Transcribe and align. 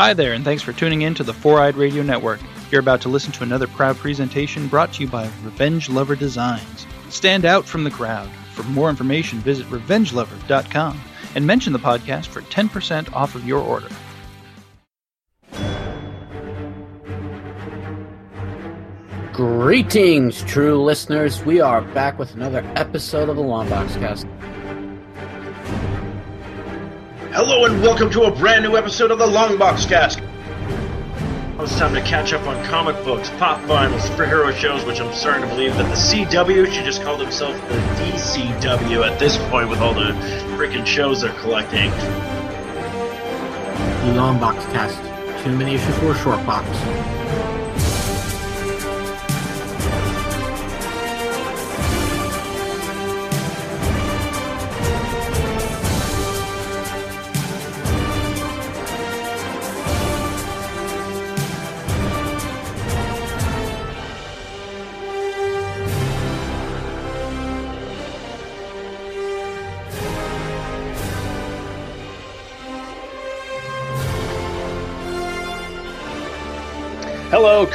Hi 0.00 0.14
there, 0.14 0.32
and 0.32 0.46
thanks 0.46 0.62
for 0.62 0.72
tuning 0.72 1.02
in 1.02 1.14
to 1.16 1.22
the 1.22 1.34
Four 1.34 1.60
Eyed 1.60 1.76
Radio 1.76 2.02
Network. 2.02 2.40
You're 2.70 2.80
about 2.80 3.02
to 3.02 3.10
listen 3.10 3.32
to 3.32 3.42
another 3.42 3.66
proud 3.66 3.98
presentation 3.98 4.66
brought 4.66 4.94
to 4.94 5.02
you 5.02 5.10
by 5.10 5.24
Revenge 5.42 5.90
Lover 5.90 6.16
Designs. 6.16 6.86
Stand 7.10 7.44
out 7.44 7.66
from 7.66 7.84
the 7.84 7.90
crowd. 7.90 8.30
For 8.54 8.62
more 8.62 8.88
information, 8.88 9.40
visit 9.40 9.66
revengelover.com 9.66 10.98
and 11.34 11.46
mention 11.46 11.74
the 11.74 11.78
podcast 11.78 12.28
for 12.28 12.40
10% 12.40 13.12
off 13.12 13.34
of 13.34 13.46
your 13.46 13.60
order. 13.60 13.88
Greetings, 19.34 20.42
true 20.44 20.82
listeners. 20.82 21.44
We 21.44 21.60
are 21.60 21.82
back 21.82 22.18
with 22.18 22.34
another 22.34 22.64
episode 22.74 23.28
of 23.28 23.36
the 23.36 23.42
Longbox 23.42 24.00
Cast. 24.00 24.26
Hello 27.32 27.64
and 27.64 27.80
welcome 27.80 28.10
to 28.10 28.24
a 28.24 28.30
brand 28.32 28.64
new 28.64 28.76
episode 28.76 29.12
of 29.12 29.20
the 29.20 29.24
Longbox 29.24 29.86
Cast. 29.88 30.18
It's 31.60 31.78
time 31.78 31.94
to 31.94 32.00
catch 32.00 32.32
up 32.32 32.44
on 32.48 32.64
comic 32.64 32.96
books, 33.04 33.30
pop 33.38 33.60
vinyl, 33.68 33.96
superhero 34.00 34.52
shows, 34.52 34.84
which 34.84 35.00
I'm 35.00 35.14
starting 35.14 35.42
to 35.42 35.48
believe 35.48 35.76
that 35.76 35.84
the 35.84 35.94
CW 35.94 36.66
should 36.72 36.84
just 36.84 37.04
call 37.04 37.16
themselves 37.16 37.56
the 37.68 37.76
DCW 38.02 39.08
at 39.08 39.20
this 39.20 39.36
point 39.48 39.68
with 39.68 39.78
all 39.78 39.94
the 39.94 40.10
freaking 40.56 40.84
shows 40.84 41.20
they're 41.20 41.32
collecting. 41.34 41.90
The 44.00 44.18
Longbox 44.18 44.64
Cast. 44.72 44.98
Too 45.44 45.56
many 45.56 45.76
issues 45.76 45.96
for 45.98 46.10
a 46.10 46.16
short 46.16 46.44
box. 46.44 46.66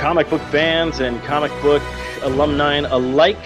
Comic 0.06 0.30
book 0.30 0.42
fans 0.52 1.00
and 1.00 1.20
comic 1.23 1.52
book 1.64 1.81
alumni 2.22 2.75
alike. 2.75 3.44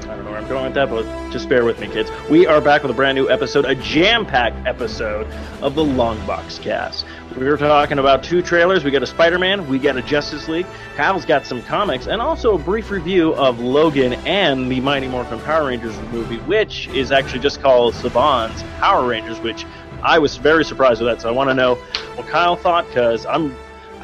I 0.00 0.06
don't 0.06 0.24
know 0.24 0.32
where 0.32 0.40
I'm 0.40 0.48
going 0.48 0.64
with 0.64 0.74
that, 0.74 0.90
but 0.90 1.04
just 1.30 1.48
bear 1.48 1.64
with 1.64 1.78
me, 1.78 1.86
kids. 1.86 2.10
We 2.28 2.44
are 2.44 2.60
back 2.60 2.82
with 2.82 2.90
a 2.90 2.94
brand 2.94 3.14
new 3.14 3.30
episode, 3.30 3.64
a 3.64 3.76
jam 3.76 4.26
packed 4.26 4.66
episode 4.66 5.28
of 5.62 5.76
the 5.76 5.84
Longbox 5.84 6.60
Cast. 6.60 7.06
We 7.36 7.44
were 7.46 7.56
talking 7.56 8.00
about 8.00 8.24
two 8.24 8.42
trailers. 8.42 8.82
We 8.82 8.90
got 8.90 9.04
a 9.04 9.06
Spider 9.06 9.38
Man, 9.38 9.68
we 9.68 9.78
got 9.78 9.96
a 9.96 10.02
Justice 10.02 10.48
League. 10.48 10.66
Kyle's 10.96 11.24
got 11.24 11.46
some 11.46 11.62
comics, 11.62 12.08
and 12.08 12.20
also 12.20 12.56
a 12.56 12.58
brief 12.58 12.90
review 12.90 13.32
of 13.36 13.60
Logan 13.60 14.14
and 14.26 14.68
the 14.68 14.80
Mighty 14.80 15.06
Morphin 15.06 15.38
Power 15.42 15.68
Rangers 15.68 15.96
movie, 16.10 16.38
which 16.38 16.88
is 16.88 17.12
actually 17.12 17.38
just 17.38 17.62
called 17.62 17.94
Saban's 17.94 18.60
Power 18.80 19.06
Rangers, 19.06 19.38
which 19.38 19.64
I 20.02 20.18
was 20.18 20.36
very 20.36 20.64
surprised 20.64 21.00
with 21.00 21.12
that. 21.12 21.22
So 21.22 21.28
I 21.28 21.32
want 21.32 21.48
to 21.48 21.54
know 21.54 21.76
what 22.16 22.26
Kyle 22.26 22.56
thought 22.56 22.88
because 22.88 23.24
I'm 23.24 23.54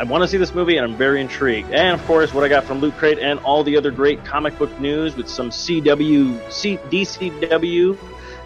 I 0.01 0.05
want 0.05 0.23
to 0.25 0.29
see 0.29 0.39
this 0.39 0.55
movie 0.55 0.79
and 0.79 0.87
I'm 0.87 0.97
very 0.97 1.21
intrigued. 1.21 1.73
And 1.73 2.01
of 2.01 2.03
course, 2.07 2.33
what 2.33 2.43
I 2.43 2.49
got 2.49 2.65
from 2.65 2.79
Loot 2.79 2.95
Crate 2.95 3.19
and 3.19 3.39
all 3.41 3.63
the 3.63 3.77
other 3.77 3.91
great 3.91 4.25
comic 4.25 4.59
book 4.59 4.81
news 4.81 5.15
with 5.15 5.29
some 5.29 5.51
CW, 5.51 6.51
C, 6.51 6.79
DCW 6.79 7.99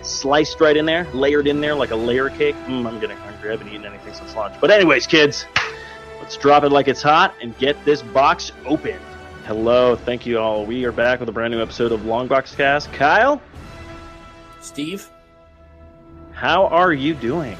sliced 0.03 0.61
right 0.61 0.77
in 0.77 0.85
there, 0.85 1.05
layered 1.13 1.47
in 1.47 1.61
there 1.61 1.77
like 1.77 1.93
a 1.93 1.97
layer 1.97 2.29
cake. 2.29 2.57
Mm, 2.67 2.87
I'm 2.87 2.99
getting 2.99 3.17
hungry. 3.19 3.51
I 3.51 3.53
haven't 3.53 3.69
eaten 3.69 3.87
anything 3.87 4.13
since 4.15 4.35
lunch. 4.35 4.57
But 4.61 4.73
anyways, 4.73 5.07
kids, 5.07 5.47
let's 6.19 6.37
drop 6.37 6.65
it 6.65 6.71
like 6.71 6.89
it's 6.89 7.03
hot 7.03 7.33
and 7.41 7.57
get 7.57 7.77
this 7.85 8.03
box 8.03 8.51
open. 8.67 8.99
Hello, 9.47 9.95
thank 9.95 10.27
you 10.27 10.41
all. 10.41 10.67
We 10.67 10.85
are 10.87 10.93
back 10.93 11.21
with 11.21 11.29
a 11.29 11.33
brand 11.33 11.53
new 11.55 11.63
episode 11.63 11.93
of 11.93 12.01
Longbox 12.01 12.57
Cast. 12.57 12.93
Kyle, 12.93 13.41
Steve? 14.61 15.09
how 16.33 16.67
are 16.67 16.93
you 16.93 17.15
doing? 17.15 17.57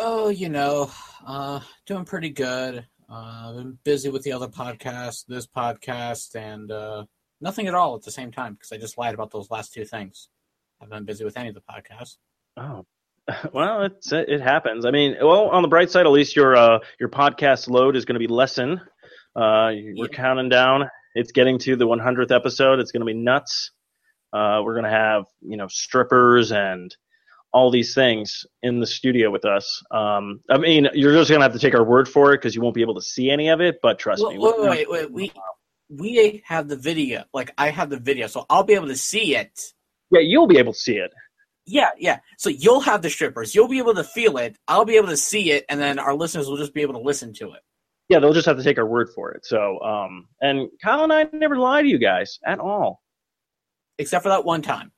Oh, 0.00 0.30
you 0.30 0.48
know, 0.48 0.90
uh, 1.26 1.60
doing 1.86 2.04
pretty 2.04 2.30
good. 2.30 2.86
Uh, 3.10 3.48
I've 3.48 3.56
been 3.56 3.78
busy 3.84 4.08
with 4.08 4.22
the 4.22 4.32
other 4.32 4.48
podcast, 4.48 5.26
this 5.26 5.46
podcast, 5.46 6.34
and 6.34 6.70
uh, 6.70 7.04
nothing 7.40 7.66
at 7.66 7.74
all 7.74 7.94
at 7.94 8.02
the 8.02 8.10
same 8.10 8.32
time 8.32 8.54
because 8.54 8.72
I 8.72 8.78
just 8.78 8.98
lied 8.98 9.14
about 9.14 9.30
those 9.30 9.50
last 9.50 9.72
two 9.72 9.84
things. 9.84 10.28
I've 10.80 10.90
been 10.90 11.04
busy 11.04 11.24
with 11.24 11.36
any 11.36 11.48
of 11.48 11.54
the 11.54 11.62
podcasts. 11.62 12.16
Oh, 12.56 12.84
well, 13.52 13.82
it's 13.84 14.12
it 14.12 14.40
happens. 14.40 14.84
I 14.84 14.90
mean, 14.90 15.16
well, 15.20 15.48
on 15.48 15.62
the 15.62 15.68
bright 15.68 15.90
side, 15.90 16.06
at 16.06 16.12
least 16.12 16.36
your 16.36 16.56
uh, 16.56 16.78
your 17.00 17.08
podcast 17.08 17.68
load 17.68 17.96
is 17.96 18.04
going 18.04 18.20
to 18.20 18.26
be 18.26 18.32
lessened. 18.32 18.80
Uh, 19.34 19.72
we're 19.96 20.08
counting 20.08 20.48
down. 20.48 20.88
It's 21.14 21.32
getting 21.32 21.58
to 21.60 21.76
the 21.76 21.86
100th 21.86 22.32
episode. 22.32 22.80
It's 22.80 22.92
going 22.92 23.00
to 23.00 23.06
be 23.06 23.14
nuts. 23.14 23.70
Uh, 24.32 24.62
we're 24.64 24.74
going 24.74 24.84
to 24.84 24.90
have 24.90 25.24
you 25.40 25.56
know 25.56 25.68
strippers 25.68 26.52
and 26.52 26.94
all 27.54 27.70
these 27.70 27.94
things 27.94 28.44
in 28.62 28.80
the 28.80 28.86
studio 28.86 29.30
with 29.30 29.46
us. 29.46 29.82
Um, 29.90 30.40
I 30.50 30.58
mean, 30.58 30.88
you're 30.92 31.14
just 31.14 31.30
going 31.30 31.40
to 31.40 31.44
have 31.44 31.54
to 31.54 31.58
take 31.58 31.74
our 31.74 31.84
word 31.84 32.08
for 32.08 32.34
it 32.34 32.38
because 32.38 32.54
you 32.54 32.60
won't 32.60 32.74
be 32.74 32.82
able 32.82 32.96
to 32.96 33.02
see 33.02 33.30
any 33.30 33.48
of 33.48 33.60
it. 33.62 33.76
But 33.80 33.98
trust 33.98 34.22
Wait, 34.26 34.36
me, 34.36 34.42
wait, 34.42 34.58
wait, 34.58 34.90
wait, 34.90 35.12
we 35.12 35.32
we 35.88 36.42
have 36.46 36.68
the 36.68 36.76
video. 36.76 37.24
Like 37.32 37.52
I 37.56 37.70
have 37.70 37.88
the 37.88 37.98
video, 37.98 38.26
so 38.26 38.44
I'll 38.50 38.64
be 38.64 38.74
able 38.74 38.88
to 38.88 38.96
see 38.96 39.36
it. 39.36 39.58
yeah, 40.10 40.20
you'll 40.20 40.48
be 40.48 40.58
able 40.58 40.72
to 40.74 40.78
see 40.78 40.96
it. 40.96 41.12
Yeah, 41.66 41.90
yeah. 41.98 42.18
So 42.38 42.50
you'll 42.50 42.80
have 42.80 43.00
the 43.00 43.08
strippers. 43.08 43.54
You'll 43.54 43.68
be 43.68 43.78
able 43.78 43.94
to 43.94 44.04
feel 44.04 44.36
it. 44.36 44.58
I'll 44.68 44.84
be 44.84 44.96
able 44.96 45.08
to 45.08 45.16
see 45.16 45.52
it, 45.52 45.64
and 45.70 45.80
then 45.80 45.98
our 45.98 46.14
listeners 46.14 46.48
will 46.48 46.58
just 46.58 46.74
be 46.74 46.82
able 46.82 46.94
to 46.94 47.00
listen 47.00 47.32
to 47.34 47.52
it. 47.52 47.60
Yeah, 48.10 48.18
they'll 48.18 48.34
just 48.34 48.46
have 48.46 48.58
to 48.58 48.62
take 48.62 48.76
our 48.78 48.86
word 48.86 49.08
for 49.14 49.32
it. 49.32 49.46
So, 49.46 49.80
um, 49.80 50.28
and 50.42 50.68
Kyle 50.82 51.04
and 51.04 51.12
I 51.12 51.26
never 51.32 51.56
lie 51.56 51.80
to 51.80 51.88
you 51.88 51.98
guys 51.98 52.38
at 52.44 52.58
all. 52.58 53.00
Except 53.98 54.22
for 54.24 54.28
that 54.28 54.44
one 54.44 54.60
time 54.60 54.92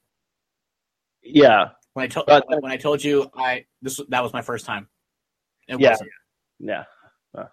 Yeah, 1.23 1.67
when 1.97 2.05
I 2.05 2.09
told 2.09 2.27
But- 2.27 2.45
when 2.61 2.71
I 2.71 2.77
told 2.77 3.03
you 3.03 3.31
I 3.35 3.65
this 3.81 3.99
that 4.11 4.23
was 4.23 4.35
my 4.35 4.43
first 4.43 4.67
time. 4.67 4.87
It 5.67 5.81
Yeah. 5.81 5.91
wasn't. 5.93 6.11
Yeah. 6.59 6.85
Uh, 7.37 7.47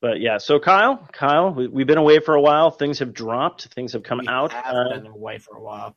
But 0.00 0.20
yeah, 0.20 0.38
so 0.38 0.60
Kyle, 0.60 0.96
Kyle, 1.12 1.52
we, 1.52 1.66
we've 1.66 1.86
been 1.88 1.98
away 1.98 2.20
for 2.20 2.34
a 2.36 2.40
while. 2.40 2.70
Things 2.70 3.00
have 3.00 3.12
dropped. 3.12 3.66
Things 3.74 3.92
have 3.94 4.04
come 4.04 4.20
We 4.20 4.28
out. 4.28 4.52
have 4.52 4.74
Uh, 4.74 4.88
been 4.94 5.06
away 5.08 5.38
for 5.38 5.56
a 5.56 5.60
while. 5.62 5.96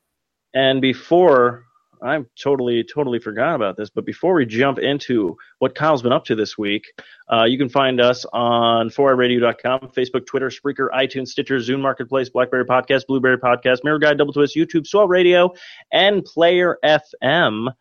and 0.56 0.82
before, 0.82 1.66
I 2.04 2.20
totally, 2.42 2.84
totally 2.84 3.20
forgot 3.20 3.56
about 3.56 3.78
this. 3.78 3.90
But 3.90 4.06
before 4.06 4.34
we 4.34 4.46
jump 4.46 4.78
into 4.78 5.38
what 5.60 5.74
Kyle's 5.74 6.02
been 6.02 6.12
up 6.12 6.26
to 6.26 6.36
this 6.36 6.58
week, 6.58 6.86
uh, 7.32 7.46
you 7.46 7.58
can 7.58 7.70
find 7.70 8.02
us 8.02 8.26
on 8.34 8.90
4iRadio.com, 8.90 9.92
Facebook, 9.96 10.26
Twitter, 10.26 10.50
Spreaker, 10.50 10.90
iTunes, 10.92 11.30
Stitcher, 11.30 11.58
Zune 11.58 11.80
Marketplace, 11.80 12.30
BlackBerry 12.30 12.66
Podcast, 12.66 13.08
Blueberry 13.08 13.38
Podcast, 13.38 13.80
Miro 13.84 14.00
Guide, 14.00 14.18
Double 14.18 14.34
Twist, 14.34 14.56
YouTube, 14.56 14.86
Swell 14.86 15.08
Radio, 15.08 15.54
and 15.92 16.26
Player 16.26 16.78
FM, 16.84 17.74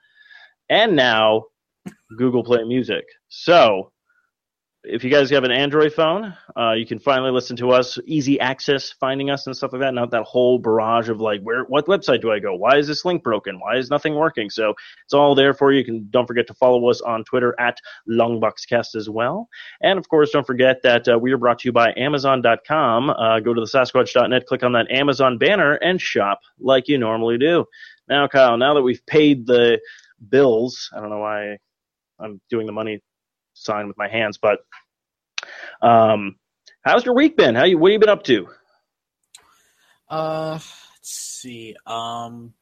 and 0.71 0.95
now 0.95 1.45
Google 2.17 2.45
Play 2.45 2.63
Music. 2.65 3.05
So, 3.29 3.93
if 4.85 5.05
you 5.05 5.11
guys 5.11 5.31
have 5.31 5.45
an 5.45 5.53
Android 5.53 5.93
phone, 5.93 6.37
uh, 6.59 6.73
you 6.73 6.85
can 6.85 6.99
finally 6.99 7.31
listen 7.31 7.55
to 7.57 7.71
us, 7.71 7.99
easy 8.05 8.41
access, 8.41 8.91
finding 8.91 9.31
us 9.31 9.47
and 9.47 9.57
stuff 9.57 9.73
like 9.73 9.81
that. 9.81 9.95
Not 9.95 10.11
that 10.11 10.25
whole 10.25 10.59
barrage 10.59 11.09
of 11.09 11.21
like, 11.21 11.41
where, 11.43 11.63
what 11.65 11.87
website 11.87 12.21
do 12.21 12.33
I 12.33 12.41
go? 12.41 12.55
Why 12.55 12.79
is 12.79 12.89
this 12.89 13.05
link 13.05 13.23
broken? 13.23 13.61
Why 13.61 13.77
is 13.77 13.91
nothing 13.91 14.17
working? 14.17 14.51
So 14.51 14.75
it's 15.05 15.15
all 15.15 15.37
there 15.37 15.55
for 15.55 15.71
you. 15.71 15.79
You 15.79 15.85
can 15.85 16.09
don't 16.11 16.27
forget 16.27 16.49
to 16.49 16.55
follow 16.55 16.91
us 16.91 17.01
on 17.01 17.23
Twitter 17.25 17.55
at 17.61 17.79
Longboxcast 18.11 18.97
as 18.97 19.09
well. 19.09 19.49
And 19.83 20.01
of 20.01 20.09
course, 20.09 20.31
don't 20.31 20.47
forget 20.47 20.83
that 20.83 21.07
uh, 21.07 21.17
we 21.17 21.33
are 21.33 21.39
brought 21.39 21.61
to 21.61 21.69
you 21.69 21.73
by 21.73 21.95
Amazon.com. 21.97 23.11
Uh, 23.11 23.39
go 23.39 23.55
to 23.55 23.61
the 23.61 23.67
Sasquatch.net, 23.67 24.47
click 24.47 24.65
on 24.65 24.73
that 24.73 24.91
Amazon 24.91 25.39
banner, 25.39 25.75
and 25.75 26.01
shop 26.01 26.41
like 26.59 26.89
you 26.89 26.99
normally 26.99 27.39
do. 27.39 27.67
Now, 28.09 28.27
Kyle, 28.27 28.57
now 28.57 28.75
that 28.75 28.83
we've 28.83 29.05
paid 29.07 29.47
the 29.47 29.81
bills, 30.29 30.91
I 30.93 31.01
don't 31.01 31.11
know 31.11 31.21
why 31.21 31.59
I'm 32.19 32.41
doing 32.51 32.67
the 32.67 32.73
money 32.73 33.01
sign 33.65 33.89
with 33.89 33.97
my 33.99 34.09
hands, 34.09 34.39
but 34.39 34.61
um, 35.81 36.37
how's 36.85 37.05
your 37.05 37.15
week 37.15 37.37
been? 37.37 37.55
How 37.55 37.65
you? 37.65 37.79
What 37.79 37.91
have 37.91 37.95
you 37.95 37.99
been 38.01 38.09
up 38.09 38.23
to? 38.25 38.49
Uh, 40.09 40.53
let's 40.53 40.71
see. 41.03 41.75
Um, 41.87 42.55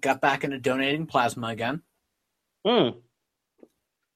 got 0.00 0.20
back 0.20 0.44
into 0.44 0.58
donating 0.58 1.06
plasma 1.06 1.48
again. 1.48 1.82
Hmm. 2.66 2.98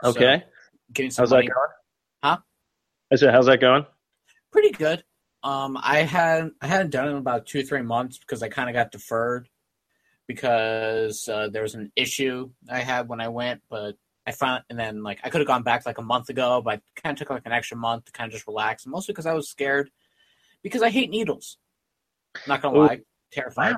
So, 0.03 0.11
Okay. 0.11 0.45
getting 0.93 1.11
some 1.11 1.23
how's 1.23 1.31
that 1.31 1.37
money. 1.37 1.47
going? 1.49 1.69
Huh? 2.23 2.39
I 3.13 3.17
said, 3.17 3.33
how's 3.35 3.47
that 3.47 3.61
going? 3.61 3.87
Pretty 4.53 4.71
good. 4.71 5.05
Um, 5.43 5.79
I 5.81 5.99
had 6.03 6.51
I 6.61 6.67
hadn't 6.67 6.91
done 6.91 7.07
it 7.09 7.13
in 7.13 7.17
about 7.17 7.47
two 7.47 7.63
three 7.63 7.81
months 7.83 8.19
because 8.19 8.43
I 8.43 8.49
kind 8.51 8.69
of 8.69 8.75
got 8.75 8.93
deferred 8.93 9.49
because 10.27 11.27
uh, 11.29 11.49
there 11.49 11.63
was 11.63 11.75
an 11.75 11.91
issue 11.97 12.51
I 12.71 12.81
had 12.81 13.09
when 13.09 13.21
I 13.21 13.29
went, 13.29 13.63
but 13.71 13.97
I 14.31 14.33
found 14.33 14.63
and 14.71 14.79
then 14.79 15.03
like 15.03 15.19
I 15.25 15.29
could 15.29 15.41
have 15.41 15.49
gone 15.49 15.65
back 15.65 15.85
like 15.87 15.99
a 15.99 16.03
month 16.03 16.29
ago, 16.29 16.63
but 16.65 16.75
I 16.75 17.01
kind 17.03 17.13
of 17.15 17.19
took 17.19 17.31
like 17.31 17.47
an 17.47 17.53
extra 17.53 17.77
month 17.77 18.05
to 18.05 18.13
kind 18.13 18.29
of 18.29 18.33
just 18.33 18.47
relax, 18.47 18.87
mostly 18.87 19.13
because 19.13 19.27
I 19.27 19.35
was 19.35 19.49
scared 19.49 19.91
because 20.63 20.83
I 20.83 20.89
hate 20.91 21.11
needles. 21.11 21.59
Not 22.47 22.63
gonna 22.63 22.79
Ooh. 22.79 22.87
lie, 22.87 23.01
terrified. 23.33 23.75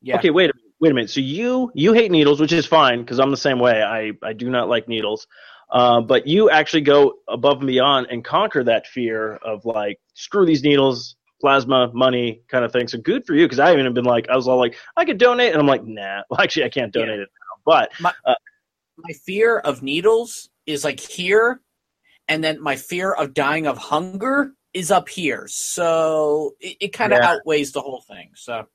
Yeah. 0.00 0.16
Okay, 0.16 0.30
wait 0.30 0.50
a 0.50 0.54
minute. 0.56 0.74
wait 0.80 0.90
a 0.92 0.94
minute. 0.94 1.10
So 1.10 1.20
you 1.20 1.70
you 1.74 1.92
hate 1.92 2.10
needles, 2.10 2.40
which 2.40 2.52
is 2.52 2.64
fine 2.64 3.00
because 3.00 3.20
I'm 3.20 3.30
the 3.30 3.36
same 3.36 3.58
way. 3.58 3.82
I 3.82 4.12
I 4.22 4.32
do 4.32 4.48
not 4.48 4.68
like 4.68 4.88
needles. 4.88 5.26
Uh, 5.70 6.00
but 6.00 6.26
you 6.26 6.50
actually 6.50 6.80
go 6.80 7.14
above 7.28 7.58
and 7.58 7.66
beyond 7.66 8.06
and 8.10 8.24
conquer 8.24 8.64
that 8.64 8.86
fear 8.86 9.34
of 9.36 9.64
like 9.64 10.00
screw 10.14 10.44
these 10.44 10.64
needles, 10.64 11.16
plasma, 11.40 11.90
money, 11.94 12.40
kind 12.48 12.64
of 12.64 12.72
thing. 12.72 12.88
So 12.88 12.98
good 12.98 13.24
for 13.26 13.34
you 13.34 13.44
because 13.44 13.60
I 13.60 13.68
haven't 13.68 13.80
even 13.82 13.94
been 13.94 14.04
like 14.04 14.28
I 14.30 14.36
was 14.36 14.48
all 14.48 14.58
like 14.58 14.74
I 14.96 15.04
could 15.04 15.18
donate, 15.18 15.52
and 15.52 15.60
I'm 15.60 15.66
like 15.68 15.84
nah. 15.84 16.22
Well, 16.30 16.40
actually, 16.44 16.64
I 16.64 16.70
can't 16.70 16.92
donate 16.92 17.18
Yeah. 17.18 17.24
it 17.24 17.28
now. 17.28 17.62
But 17.66 17.92
My, 18.00 18.12
uh, 18.24 18.34
my 19.02 19.12
fear 19.26 19.58
of 19.58 19.82
needles 19.82 20.48
is 20.66 20.84
like 20.84 21.00
here, 21.00 21.60
and 22.28 22.42
then 22.44 22.60
my 22.62 22.76
fear 22.76 23.12
of 23.12 23.34
dying 23.34 23.66
of 23.66 23.78
hunger 23.78 24.52
is 24.72 24.90
up 24.90 25.08
here. 25.08 25.46
So 25.48 26.54
it, 26.60 26.76
it 26.80 26.88
kind 26.92 27.12
of 27.12 27.18
Yeah. 27.22 27.30
outweighs 27.32 27.72
the 27.72 27.80
whole 27.80 28.02
thing. 28.08 28.30
So 28.34 28.66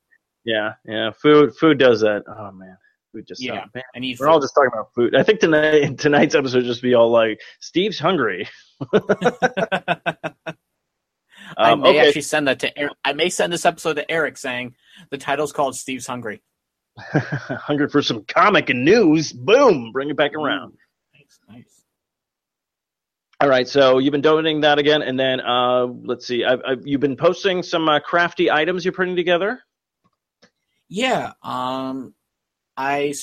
yeah, 0.43 0.73
yeah, 0.85 1.11
food 1.21 1.55
food 1.57 1.77
does 1.79 2.01
that. 2.01 2.23
Oh 2.27 2.51
man, 2.51 2.77
food 3.13 3.25
just 3.27 3.41
Yeah. 3.41 3.65
man. 3.73 3.83
I 3.95 3.99
need 3.99 4.19
We're 4.19 4.27
all 4.27 4.39
just 4.41 4.53
talking 4.55 4.71
about 4.73 4.93
food. 4.93 5.15
I 5.15 5.23
think 5.23 5.39
tonight 5.39 5.97
tonight's 5.99 6.35
episode 6.35 6.63
just 6.65 6.81
be 6.81 6.93
all 6.95 7.09
like 7.09 7.39
Steve's 7.61 7.99
hungry. 7.99 8.47
I 11.57 11.71
Um, 11.71 11.81
may 11.81 11.89
okay, 11.89 12.07
actually 12.07 12.21
send 12.23 12.47
that 12.47 12.59
to 12.59 12.77
Eric. 12.77 12.93
I 13.03 13.13
may 13.13 13.29
send 13.29 13.53
this 13.53 13.65
episode 13.65 13.93
to 13.95 14.11
Eric 14.11 14.37
saying 14.37 14.75
the 15.11 15.17
title's 15.17 15.51
called 15.53 15.75
Steve's 15.75 16.07
Hungry. 16.07 16.41
hungry 16.97 17.89
for 17.89 18.01
some 18.01 18.23
comic 18.25 18.69
and 18.69 18.85
news. 18.85 19.33
Boom, 19.33 19.91
bring 19.91 20.09
it 20.09 20.17
back 20.17 20.33
around. 20.33 20.73
Nice, 21.13 21.39
nice. 21.49 21.83
All 23.41 23.49
right, 23.49 23.67
so 23.67 23.97
you've 23.97 24.13
been 24.13 24.21
donating 24.21 24.61
that 24.61 24.79
again, 24.79 25.01
and 25.01 25.19
then 25.19 25.41
uh, 25.41 25.85
let's 25.85 26.25
see, 26.25 26.45
I've, 26.45 26.61
I've, 26.65 26.87
you've 26.87 27.01
been 27.01 27.17
posting 27.17 27.63
some 27.63 27.89
uh, 27.89 27.99
crafty 27.99 28.49
items 28.49 28.85
you're 28.85 28.93
putting 28.93 29.15
together. 29.15 29.59
Yeah, 30.87 31.33
um, 31.43 32.13
I 32.77 33.13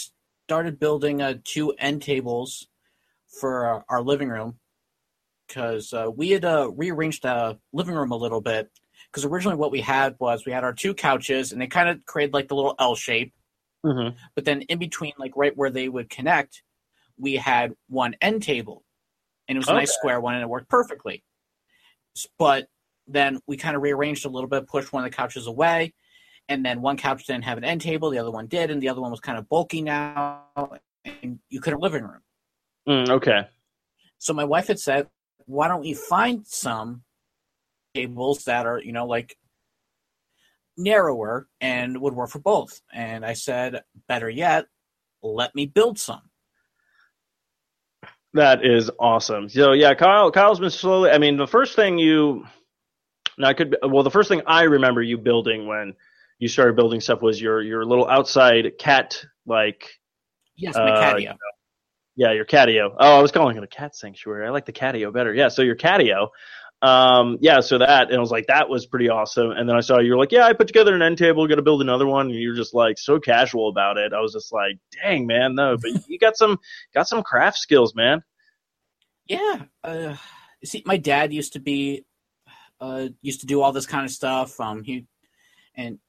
started 0.47 0.79
building 0.79 1.23
uh, 1.23 1.35
two 1.45 1.71
end 1.79 2.03
tables 2.03 2.69
for 3.41 3.77
uh, 3.77 3.83
our 3.89 4.03
living 4.03 4.29
room 4.29 4.59
because 5.53 5.93
uh, 5.93 6.09
we 6.15 6.31
had 6.31 6.45
uh, 6.45 6.71
rearranged 6.75 7.23
the 7.23 7.59
living 7.73 7.95
room 7.95 8.11
a 8.11 8.17
little 8.17 8.41
bit. 8.41 8.71
Because 9.11 9.27
originally, 9.27 9.57
what 9.57 9.71
we 9.71 9.81
had 9.81 10.17
was 10.19 10.47
we 10.47 10.53
had 10.53 10.65
our 10.65 10.73
two 10.73 10.95
couches, 10.95 11.53
and 11.53 11.61
they 11.61 11.67
kind 11.67 11.89
of 11.89 12.05
created 12.07 12.33
like 12.33 12.49
the 12.49 12.55
little 12.55 12.75
L 12.79 12.95
shape. 12.95 13.35
Mm-hmm. 13.85 14.17
But 14.35 14.45
then 14.45 14.63
in 14.63 14.79
between, 14.79 15.13
like 15.19 15.33
right 15.37 15.57
where 15.57 15.71
they 15.71 15.89
would 15.89 16.09
connect, 16.09 16.63
we 17.19 17.35
had 17.35 17.75
one 17.89 18.15
end 18.21 18.43
table, 18.43 18.85
and 19.49 19.57
it 19.57 19.61
was 19.61 19.69
a 19.69 19.75
nice 19.75 19.93
square 19.93 20.21
one, 20.21 20.35
and 20.35 20.43
it 20.43 20.49
worked 20.49 20.69
perfectly. 20.69 21.25
But 22.39 22.69
then 23.07 23.41
we 23.47 23.57
kind 23.57 23.77
of 23.77 23.83
rearranged 23.83 24.25
a 24.25 24.29
little 24.29 24.49
bit, 24.49 24.67
pushed 24.67 24.93
one 24.93 25.05
of 25.05 25.11
the 25.11 25.17
couches 25.17 25.47
away, 25.47 25.95
and 26.49 26.65
then 26.65 26.81
one 26.81 26.97
couch 26.97 27.27
didn't 27.27 27.45
have 27.45 27.59
an 27.59 27.65
end 27.65 27.81
table, 27.81 28.11
the 28.11 28.19
other 28.19 28.31
one 28.31 28.47
did, 28.47 28.71
and 28.71 28.83
the 28.83 28.89
other 28.89 29.01
one 29.01 29.11
was 29.11 29.21
kind 29.21 29.39
of 29.39 29.49
bulky 29.49 29.83
now, 29.83 30.45
and 31.05 31.39
you 31.49 31.61
couldn't 31.61 31.81
living 31.81 32.05
room. 32.05 32.21
Mm, 32.89 33.09
okay. 33.11 33.49
So 34.19 34.33
my 34.33 34.45
wife 34.45 34.69
had 34.69 34.79
said, 34.79 35.09
"Why 35.47 35.69
don't 35.69 35.81
we 35.81 35.95
find 35.95 36.47
some 36.47 37.03
tables 37.95 38.45
that 38.45 38.67
are, 38.67 38.81
you 38.81 38.93
know, 38.93 39.07
like 39.07 39.37
narrower 40.83 41.49
and 41.61 42.01
would 42.01 42.15
work 42.15 42.31
for 42.31 42.41
both?" 42.41 42.81
And 42.93 43.25
I 43.25 43.33
said, 43.35 43.83
"Better 44.09 44.29
yet, 44.29 44.67
let 45.23 45.55
me 45.55 45.67
build 45.67 45.99
some." 45.99 46.23
That 48.35 48.65
is 48.65 48.91
awesome. 48.99 49.49
So 49.49 49.73
yeah, 49.73 49.95
Kyle, 49.95 50.31
Kyle's 50.31 50.61
been 50.61 50.71
slowly. 50.71 51.11
I 51.11 51.19
mean, 51.19 51.37
the 51.37 51.47
first 51.47 51.77
thing 51.77 51.99
you, 51.99 52.47
now 53.37 53.49
I 53.49 53.55
could. 53.55 53.77
Well, 53.83 54.03
the 54.03 54.11
first 54.11 54.29
thing 54.29 54.43
I 54.47 54.63
remember 54.63 55.03
you 55.03 55.19
building 55.19 55.67
when 55.67 55.95
you 56.39 56.49
started 56.49 56.75
building 56.75 57.01
stuff 57.01 57.23
was 57.23 57.41
your 57.41 57.63
your 57.63 57.85
little 57.85 58.09
outside 58.09 58.73
cat 58.79 59.23
like 59.47 59.89
Yes, 60.57 60.77
Uh, 60.77 60.85
my 60.85 60.91
catio. 60.91 61.37
Yeah, 62.15 62.33
your 62.33 62.45
catio. 62.45 62.95
Oh, 62.99 63.19
I 63.19 63.23
was 63.23 63.33
calling 63.33 63.57
it 63.57 63.63
a 63.63 63.67
cat 63.67 63.97
sanctuary. 63.97 64.47
I 64.47 64.51
like 64.51 64.67
the 64.67 64.73
catio 64.73 65.13
better. 65.13 65.33
Yeah, 65.35 65.49
so 65.49 65.63
your 65.63 65.77
catio. 65.77 66.29
Um, 66.83 67.39
yeah, 67.41 67.61
so 67.61 67.79
that 67.79 68.09
and 68.09 68.17
I 68.17 68.21
was 68.21 68.33
like, 68.33 68.49
that 68.49 68.69
was 68.69 68.87
pretty 68.87 69.09
awesome. 69.09 69.53
And 69.53 69.69
then 69.69 69.77
I 69.77 69.81
saw 69.81 70.01
you 70.01 70.13
were 70.13 70.19
like, 70.19 70.33
yeah, 70.33 70.47
I 70.47 70.53
put 70.53 70.67
together 70.67 70.95
an 70.95 71.01
end 71.01 71.17
table, 71.17 71.47
got 71.47 71.55
to 71.55 71.63
build 71.63 71.81
another 71.81 72.07
one, 72.07 72.27
and 72.27 72.35
you're 72.35 72.57
just 72.57 72.75
like 72.75 72.99
so 72.99 73.21
casual 73.21 73.69
about 73.69 73.99
it. 73.99 74.13
I 74.13 74.21
was 74.21 74.33
just 74.33 74.53
like, 74.53 74.79
dang 75.01 75.27
man, 75.27 75.55
no, 75.55 75.77
but 75.81 75.91
you 76.09 76.19
got 76.19 76.37
some 76.37 76.59
got 76.93 77.07
some 77.07 77.23
craft 77.23 77.59
skills, 77.59 77.95
man. 77.95 78.25
Yeah. 79.29 79.63
Uh, 79.85 80.17
see, 80.65 80.83
my 80.85 80.97
dad 80.97 81.33
used 81.33 81.53
to 81.53 81.61
be, 81.61 82.05
uh, 82.81 83.09
used 83.21 83.41
to 83.41 83.47
do 83.47 83.63
all 83.63 83.73
this 83.73 83.87
kind 83.87 84.05
of 84.05 84.11
stuff. 84.11 84.59
Um, 84.61 84.83
he, 84.83 85.07
and 85.77 86.01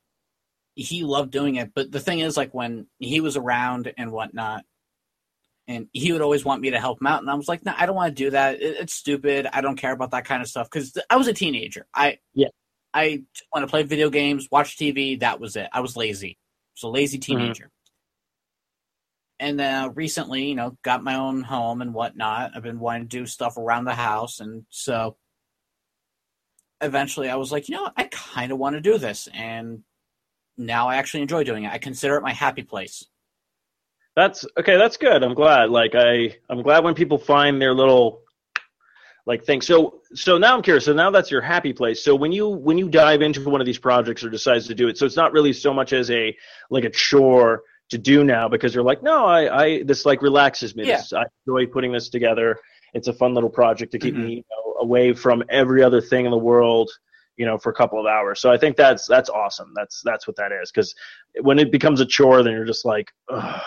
he 0.73 1.03
loved 1.03 1.31
doing 1.31 1.55
it. 1.55 1.71
But 1.75 1.91
the 1.91 1.99
thing 1.99 2.19
is, 2.19 2.35
like 2.35 2.53
when 2.53 2.87
he 2.97 3.21
was 3.21 3.37
around 3.37 3.93
and 3.95 4.11
whatnot, 4.11 4.65
and 5.67 5.87
he 5.93 6.11
would 6.11 6.21
always 6.21 6.43
want 6.43 6.61
me 6.61 6.71
to 6.71 6.79
help 6.79 7.01
him 7.01 7.07
out, 7.07 7.21
and 7.21 7.29
I 7.29 7.35
was 7.35 7.47
like, 7.47 7.65
no, 7.65 7.73
I 7.77 7.85
don't 7.85 7.95
want 7.95 8.15
to 8.15 8.23
do 8.23 8.31
that. 8.31 8.61
It, 8.61 8.77
it's 8.81 8.93
stupid. 8.93 9.47
I 9.51 9.61
don't 9.61 9.77
care 9.77 9.93
about 9.93 10.11
that 10.11 10.25
kind 10.25 10.41
of 10.41 10.47
stuff 10.47 10.69
because 10.69 10.97
I 11.09 11.15
was 11.15 11.27
a 11.27 11.33
teenager. 11.33 11.85
I, 11.93 12.19
Yeah. 12.33 12.47
I 12.93 13.23
want 13.53 13.63
to 13.63 13.69
play 13.69 13.83
video 13.83 14.09
games, 14.09 14.47
watch 14.51 14.77
TV. 14.77 15.19
That 15.19 15.39
was 15.39 15.55
it. 15.55 15.67
I 15.73 15.79
was 15.79 15.97
lazy. 15.97 16.37
A 16.83 16.87
lazy 16.87 17.17
teenager. 17.17 17.69
And 19.39 19.59
uh, 19.61 19.91
recently, 19.95 20.45
you 20.45 20.55
know, 20.55 20.77
got 20.83 21.03
my 21.03 21.15
own 21.15 21.43
home 21.43 21.81
and 21.81 21.93
whatnot. 21.93 22.51
I've 22.55 22.63
been 22.63 22.79
wanting 22.79 23.07
to 23.07 23.17
do 23.19 23.25
stuff 23.25 23.57
around 23.57 23.85
the 23.85 23.95
house, 23.95 24.39
and 24.39 24.65
so 24.69 25.17
eventually, 26.81 27.29
I 27.29 27.35
was 27.35 27.51
like, 27.51 27.69
you 27.69 27.75
know. 27.75 27.89
I 27.95 28.03
kind 28.11 28.51
of 28.51 28.57
want 28.57 28.75
to 28.75 28.81
do 28.81 28.97
this, 28.97 29.27
and 29.33 29.83
now 30.57 30.89
I 30.89 30.95
actually 30.95 31.21
enjoy 31.21 31.43
doing 31.43 31.63
it. 31.63 31.71
I 31.71 31.77
consider 31.77 32.15
it 32.15 32.21
my 32.21 32.33
happy 32.33 32.63
place. 32.63 33.05
That's 34.15 34.45
okay. 34.59 34.77
That's 34.77 34.97
good. 34.97 35.23
I'm 35.23 35.33
glad. 35.33 35.69
Like 35.69 35.95
I, 35.95 36.35
I'm 36.49 36.61
glad 36.61 36.83
when 36.83 36.93
people 36.93 37.17
find 37.17 37.61
their 37.61 37.73
little 37.73 38.21
like 39.25 39.43
thing. 39.43 39.61
So, 39.61 40.01
so 40.13 40.37
now 40.37 40.55
I'm 40.55 40.61
curious. 40.61 40.85
So 40.85 40.93
now 40.93 41.09
that's 41.09 41.31
your 41.31 41.41
happy 41.41 41.73
place. 41.73 42.03
So 42.03 42.15
when 42.15 42.31
you 42.31 42.47
when 42.49 42.77
you 42.77 42.89
dive 42.89 43.21
into 43.21 43.47
one 43.49 43.61
of 43.61 43.65
these 43.65 43.79
projects 43.79 44.23
or 44.23 44.29
decides 44.29 44.67
to 44.67 44.75
do 44.75 44.87
it, 44.87 44.97
so 44.97 45.05
it's 45.05 45.15
not 45.15 45.31
really 45.33 45.53
so 45.53 45.73
much 45.73 45.93
as 45.93 46.11
a 46.11 46.35
like 46.69 46.83
a 46.83 46.89
chore 46.89 47.63
to 47.89 47.97
do 47.97 48.23
now 48.23 48.47
because 48.47 48.73
you're 48.75 48.83
like, 48.83 49.01
no, 49.03 49.25
I, 49.25 49.63
I 49.63 49.83
this 49.83 50.05
like 50.05 50.21
relaxes 50.21 50.75
me. 50.75 50.85
Yeah. 50.87 50.97
This, 50.97 51.13
I 51.13 51.23
enjoy 51.47 51.65
putting 51.67 51.91
this 51.91 52.09
together. 52.09 52.59
It's 52.93 53.07
a 53.07 53.13
fun 53.13 53.33
little 53.33 53.49
project 53.49 53.91
to 53.93 53.99
keep 53.99 54.13
Mhm. 54.13 54.23
me 54.25 54.33
you 54.35 54.43
know, 54.51 54.73
away 54.81 55.13
from 55.13 55.43
every 55.49 55.81
other 55.81 56.01
thing 56.01 56.25
in 56.25 56.31
the 56.31 56.37
world. 56.37 56.91
You 57.35 57.47
know, 57.47 57.57
for 57.57 57.71
a 57.71 57.73
couple 57.73 57.99
of 57.99 58.05
hours. 58.05 58.39
So 58.39 58.51
I 58.51 58.57
think 58.57 58.77
that's 58.77 59.07
that's 59.07 59.27
awesome. 59.27 59.73
That's 59.75 60.01
that's 60.05 60.27
what 60.27 60.35
that 60.35 60.51
is. 60.51 60.71
Because 60.71 60.93
when 61.41 61.57
it 61.57 61.71
becomes 61.71 61.99
a 61.99 62.05
chore, 62.05 62.43
then 62.43 62.53
you're 62.53 62.63
just 62.63 62.85
like, 62.85 63.11
Ugh, 63.27 63.61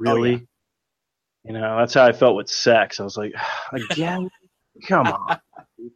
really? 0.00 0.32
yeah. 0.32 0.38
You 1.44 1.52
know, 1.54 1.78
that's 1.78 1.94
how 1.94 2.04
I 2.04 2.12
felt 2.12 2.36
with 2.36 2.48
sex. 2.48 3.00
I 3.00 3.04
was 3.04 3.16
like, 3.16 3.32
again, 3.90 4.28
come 4.86 5.06
on. 5.06 5.38
You 5.78 5.90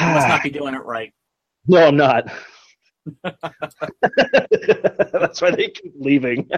must 0.00 0.28
not 0.28 0.42
be 0.42 0.50
doing 0.58 0.74
it 0.74 0.84
right. 0.84 1.12
no, 1.66 1.86
I'm 1.86 1.96
not. 1.96 2.30
that's 5.12 5.40
why 5.40 5.50
they 5.52 5.68
keep 5.68 5.92
leaving. 5.98 6.48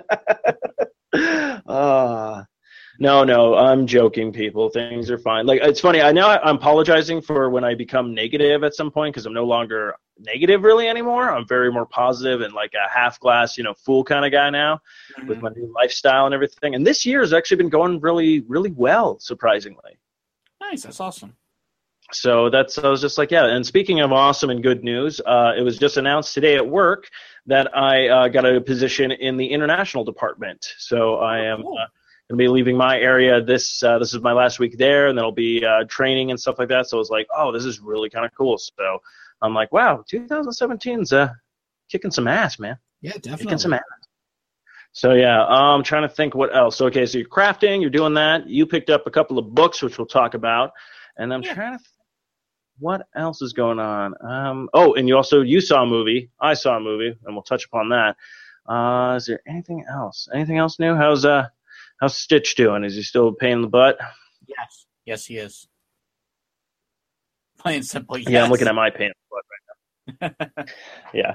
uh, 1.14 2.42
no, 2.98 3.22
no, 3.22 3.54
I'm 3.54 3.86
joking, 3.86 4.32
people. 4.32 4.68
Things 4.68 5.10
are 5.10 5.18
fine. 5.18 5.46
Like 5.46 5.60
it's 5.62 5.80
funny. 5.80 6.00
I 6.00 6.12
know 6.12 6.28
I'm 6.28 6.56
apologizing 6.56 7.22
for 7.22 7.48
when 7.48 7.64
I 7.64 7.74
become 7.74 8.12
negative 8.14 8.64
at 8.64 8.74
some 8.74 8.90
point 8.90 9.14
because 9.14 9.24
I'm 9.26 9.32
no 9.32 9.44
longer 9.44 9.94
negative 10.18 10.64
really 10.64 10.88
anymore. 10.88 11.30
I'm 11.30 11.46
very 11.46 11.70
more 11.70 11.86
positive 11.86 12.40
and 12.40 12.52
like 12.52 12.72
a 12.74 12.92
half 12.92 13.20
glass, 13.20 13.56
you 13.56 13.64
know, 13.64 13.74
fool 13.74 14.02
kind 14.02 14.24
of 14.24 14.32
guy 14.32 14.50
now. 14.50 14.80
with 15.26 15.40
my 15.40 15.50
new 15.50 15.72
lifestyle 15.74 16.26
and 16.26 16.34
everything. 16.34 16.74
And 16.74 16.86
this 16.86 17.06
year 17.06 17.20
has 17.20 17.32
actually 17.32 17.58
been 17.58 17.68
going 17.68 18.00
really, 18.00 18.40
really 18.40 18.72
well, 18.72 19.18
surprisingly. 19.20 19.98
Nice. 20.60 20.82
That's 20.82 21.00
awesome. 21.00 21.36
So 22.10 22.48
that's 22.48 22.78
I 22.78 22.88
was 22.88 23.02
just 23.02 23.18
like, 23.18 23.30
yeah. 23.30 23.44
And 23.44 23.64
speaking 23.66 24.00
of 24.00 24.12
awesome 24.12 24.50
and 24.50 24.62
good 24.62 24.82
news, 24.82 25.20
uh, 25.26 25.52
it 25.56 25.62
was 25.62 25.78
just 25.78 25.98
announced 25.98 26.32
today 26.32 26.56
at 26.56 26.66
work 26.66 27.08
that 27.46 27.76
I 27.76 28.08
uh, 28.08 28.28
got 28.28 28.46
a 28.46 28.60
position 28.60 29.12
in 29.12 29.36
the 29.36 29.46
international 29.46 30.04
department. 30.04 30.74
So 30.78 31.16
I 31.16 31.40
am 31.40 31.62
cool. 31.62 31.76
uh, 31.78 31.86
going 32.28 32.38
to 32.38 32.42
be 32.44 32.48
leaving 32.48 32.76
my 32.76 32.98
area. 32.98 33.42
This 33.42 33.82
uh, 33.82 33.98
this 33.98 34.12
is 34.14 34.20
my 34.20 34.32
last 34.32 34.58
week 34.58 34.76
there, 34.78 35.08
and 35.08 35.16
then 35.16 35.24
I'll 35.24 35.32
be 35.32 35.64
uh, 35.64 35.84
training 35.88 36.30
and 36.30 36.38
stuff 36.38 36.58
like 36.58 36.68
that. 36.68 36.88
So 36.88 36.96
I 36.96 37.00
was 37.00 37.10
like, 37.10 37.26
oh, 37.34 37.52
this 37.52 37.64
is 37.64 37.80
really 37.80 38.10
kind 38.10 38.26
of 38.26 38.32
cool. 38.36 38.58
So 38.58 38.98
I'm 39.42 39.54
like, 39.54 39.72
wow, 39.72 40.04
2017's 40.12 41.12
uh, 41.12 41.30
kicking 41.90 42.10
some 42.10 42.28
ass, 42.28 42.58
man. 42.58 42.76
Yeah, 43.00 43.12
definitely. 43.12 43.44
Kicking 43.44 43.58
some 43.58 43.72
ass. 43.74 43.82
So 44.92 45.14
yeah, 45.14 45.42
um, 45.44 45.50
I'm 45.78 45.82
trying 45.82 46.02
to 46.02 46.08
think 46.08 46.34
what 46.34 46.54
else. 46.54 46.80
Okay, 46.80 47.06
so 47.06 47.18
you're 47.18 47.28
crafting, 47.28 47.80
you're 47.80 47.90
doing 47.90 48.14
that. 48.14 48.48
You 48.48 48.66
picked 48.66 48.90
up 48.90 49.06
a 49.06 49.10
couple 49.10 49.38
of 49.38 49.54
books, 49.54 49.82
which 49.82 49.96
we'll 49.98 50.06
talk 50.06 50.34
about, 50.34 50.72
and 51.16 51.32
I'm 51.32 51.42
Yeah. 51.42 51.54
trying 51.54 51.72
to. 51.72 51.78
Think 51.78 51.88
what 52.80 53.08
else 53.16 53.42
is 53.42 53.52
going 53.54 53.80
on? 53.80 54.14
Um, 54.24 54.70
oh, 54.72 54.94
and 54.94 55.08
you 55.08 55.16
also 55.16 55.40
you 55.40 55.60
saw 55.60 55.82
a 55.82 55.86
movie. 55.86 56.30
I 56.40 56.54
saw 56.54 56.76
a 56.76 56.80
movie, 56.80 57.08
and 57.24 57.34
we'll 57.34 57.42
touch 57.42 57.64
upon 57.64 57.88
that. 57.88 58.16
Uh, 58.72 59.14
is 59.16 59.26
there 59.26 59.40
anything 59.48 59.84
else? 59.90 60.28
Anything 60.32 60.58
else 60.58 60.78
new? 60.78 60.94
How's 60.94 61.24
uh, 61.24 61.48
how's 62.00 62.16
Stitch 62.16 62.54
doing? 62.54 62.84
Is 62.84 62.94
he 62.94 63.02
still 63.02 63.28
a 63.28 63.34
pain 63.34 63.52
in 63.52 63.62
the 63.62 63.68
butt? 63.68 63.98
Yes. 64.46 64.86
Yes, 65.04 65.26
he 65.26 65.38
is. 65.38 65.68
Plain 67.58 67.76
and 67.76 67.86
simple. 67.86 68.18
Yes. 68.18 68.28
Yeah, 68.30 68.44
I'm 68.44 68.50
looking 68.50 68.68
at 68.68 68.74
my 68.74 68.90
pain 68.90 69.10
in 69.10 69.12
the 69.14 69.28
butt 69.30 69.44
right 70.20 70.54
now. 70.58 70.64
yeah. 71.12 71.34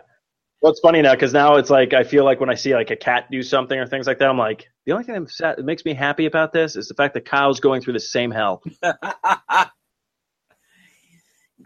Well, 0.61 0.71
it's 0.71 0.79
funny 0.79 1.01
now 1.01 1.11
because 1.11 1.33
now 1.33 1.55
it's 1.55 1.69
like 1.69 1.93
I 1.93 2.05
feel 2.05 2.23
like 2.23 2.39
when 2.39 2.49
I 2.49 2.55
see 2.55 2.73
like 2.73 2.89
a 2.89 2.95
cat 2.95 3.25
do 3.29 3.43
something 3.43 3.77
or 3.77 3.85
things 3.85 4.07
like 4.07 4.19
that, 4.19 4.29
I'm 4.29 4.37
like, 4.37 4.69
the 4.85 4.93
only 4.93 5.03
thing 5.03 5.27
that 5.39 5.59
makes 5.59 5.83
me 5.83 5.93
happy 5.93 6.25
about 6.25 6.53
this 6.53 6.77
is 6.77 6.87
the 6.87 6.93
fact 6.93 7.15
that 7.15 7.25
Kyle's 7.25 7.59
going 7.59 7.81
through 7.81 7.93
the 7.93 7.99
same 7.99 8.31
hell. 8.31 8.63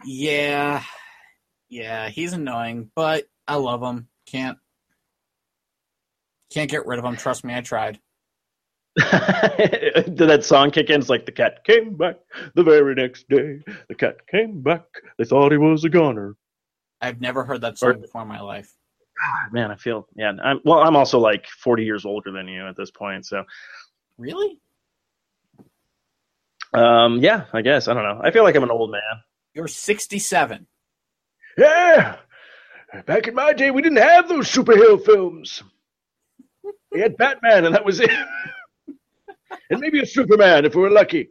yeah, 0.04 0.82
yeah, 1.68 2.08
he's 2.08 2.32
annoying, 2.32 2.90
but 2.96 3.26
I 3.46 3.54
love 3.54 3.82
him. 3.82 4.08
Can't 4.26 4.58
can't 6.52 6.68
get 6.68 6.84
rid 6.84 6.98
of 6.98 7.04
him. 7.04 7.16
Trust 7.16 7.44
me, 7.44 7.54
I 7.54 7.60
tried. 7.60 8.00
Did 9.58 10.16
that 10.18 10.44
song 10.44 10.70
kick 10.70 10.90
in? 10.90 11.00
It's 11.00 11.08
like 11.08 11.24
the 11.26 11.32
cat 11.32 11.64
came 11.64 11.96
back 11.96 12.16
the 12.54 12.62
very 12.64 12.94
next 12.94 13.28
day. 13.28 13.60
The 13.88 13.94
cat 13.94 14.26
came 14.28 14.60
back. 14.62 14.82
They 15.18 15.24
thought 15.24 15.52
he 15.52 15.58
was 15.58 15.84
a 15.84 15.88
goner. 15.88 16.34
I've 17.00 17.20
never 17.20 17.44
heard 17.44 17.60
that 17.60 17.78
song 17.78 18.00
before 18.00 18.22
in 18.22 18.28
my 18.28 18.40
life. 18.40 18.72
God, 19.24 19.52
man, 19.52 19.70
I 19.70 19.76
feel 19.76 20.08
yeah. 20.16 20.32
I'm 20.42 20.60
well. 20.64 20.80
I'm 20.80 20.96
also 20.96 21.18
like 21.18 21.46
40 21.46 21.84
years 21.84 22.04
older 22.04 22.32
than 22.32 22.48
you 22.48 22.66
at 22.66 22.76
this 22.76 22.90
point, 22.90 23.26
so 23.26 23.44
Really? 24.16 24.58
um, 26.74 27.18
yeah. 27.18 27.44
I 27.52 27.62
guess 27.62 27.86
I 27.88 27.94
don't 27.94 28.02
know. 28.04 28.20
I 28.22 28.30
feel 28.32 28.42
like 28.42 28.56
I'm 28.56 28.64
an 28.64 28.70
old 28.70 28.90
man. 28.90 29.00
You're 29.54 29.68
67. 29.68 30.66
Yeah. 31.56 32.16
Back 33.06 33.26
in 33.28 33.34
my 33.34 33.52
day, 33.52 33.70
we 33.70 33.82
didn't 33.82 33.98
have 33.98 34.28
those 34.28 34.50
superhero 34.50 35.04
films. 35.04 35.62
We 36.92 37.00
had 37.00 37.16
Batman, 37.16 37.64
and 37.66 37.74
that 37.74 37.84
was 37.84 38.00
it. 38.00 38.10
and 39.70 39.80
maybe 39.80 40.00
a 40.00 40.06
Superman 40.06 40.64
if 40.64 40.74
we 40.74 40.82
were 40.82 40.90
lucky. 40.90 41.30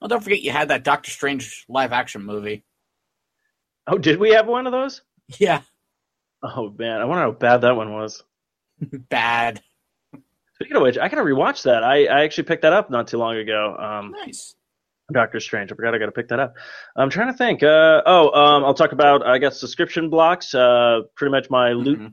Oh, 0.00 0.08
don't 0.08 0.22
forget 0.22 0.42
you 0.42 0.50
had 0.52 0.68
that 0.68 0.84
Doctor 0.84 1.10
Strange 1.10 1.64
live 1.68 1.92
action 1.92 2.22
movie. 2.22 2.64
Oh, 3.86 3.98
did 3.98 4.18
we 4.20 4.30
have 4.30 4.46
one 4.46 4.66
of 4.66 4.72
those? 4.72 5.02
Yeah, 5.38 5.62
Oh 6.42 6.72
man, 6.78 7.00
I 7.00 7.04
wonder 7.04 7.22
how 7.24 7.32
bad 7.32 7.58
that 7.62 7.74
one 7.76 7.92
was. 7.92 8.22
bad. 9.10 9.60
Speaking 10.54 10.76
of 10.76 10.82
which, 10.82 10.98
I 10.98 11.08
gotta 11.08 11.22
rewatch 11.22 11.62
that. 11.64 11.82
I, 11.84 12.04
I 12.06 12.22
actually 12.24 12.44
picked 12.44 12.62
that 12.62 12.72
up 12.72 12.90
not 12.90 13.08
too 13.08 13.18
long 13.18 13.36
ago. 13.36 13.76
Um, 13.78 14.12
Nice. 14.12 14.54
Doctor 15.12 15.40
Strange. 15.40 15.72
I 15.72 15.74
forgot 15.74 15.94
I 15.94 15.98
gotta 15.98 16.12
pick 16.12 16.28
that 16.28 16.38
up. 16.38 16.54
I'm 16.96 17.10
trying 17.10 17.28
to 17.32 17.36
think. 17.36 17.62
Uh, 17.62 18.02
oh, 18.06 18.30
um, 18.38 18.64
I'll 18.64 18.74
talk 18.74 18.92
about 18.92 19.26
I 19.26 19.38
guess 19.38 19.58
subscription 19.58 20.10
blocks. 20.10 20.54
Uh, 20.54 21.00
pretty 21.16 21.30
much 21.32 21.48
my 21.50 21.72
loot 21.72 21.98
Mhm. 21.98 22.12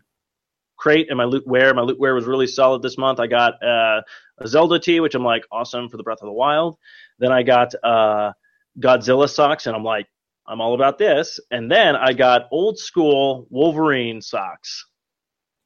Crate 0.77 1.07
and 1.09 1.17
my 1.17 1.23
loot 1.23 1.45
wear. 1.47 1.73
My 1.73 1.81
loot 1.81 1.99
wear 1.99 2.13
was 2.13 2.25
really 2.25 2.47
solid 2.47 2.81
this 2.81 2.97
month. 2.97 3.19
I 3.19 3.27
got 3.27 3.53
uh, 3.63 4.01
a 4.39 4.47
Zelda 4.47 4.79
tee, 4.79 4.99
which 4.99 5.15
I'm 5.15 5.23
like 5.23 5.45
awesome 5.51 5.89
for 5.89 5.97
the 5.97 6.03
Breath 6.03 6.21
of 6.21 6.27
the 6.27 6.33
Wild. 6.33 6.77
Then 7.19 7.31
I 7.31 7.43
got 7.43 7.73
uh, 7.83 8.33
Godzilla 8.79 9.29
socks, 9.29 9.67
and 9.67 9.75
I'm 9.75 9.83
like 9.83 10.07
I'm 10.47 10.61
all 10.61 10.75
about 10.75 10.97
this. 10.97 11.39
And 11.51 11.71
then 11.71 11.95
I 11.95 12.13
got 12.13 12.47
old 12.51 12.77
school 12.77 13.47
Wolverine 13.49 14.21
socks. 14.21 14.85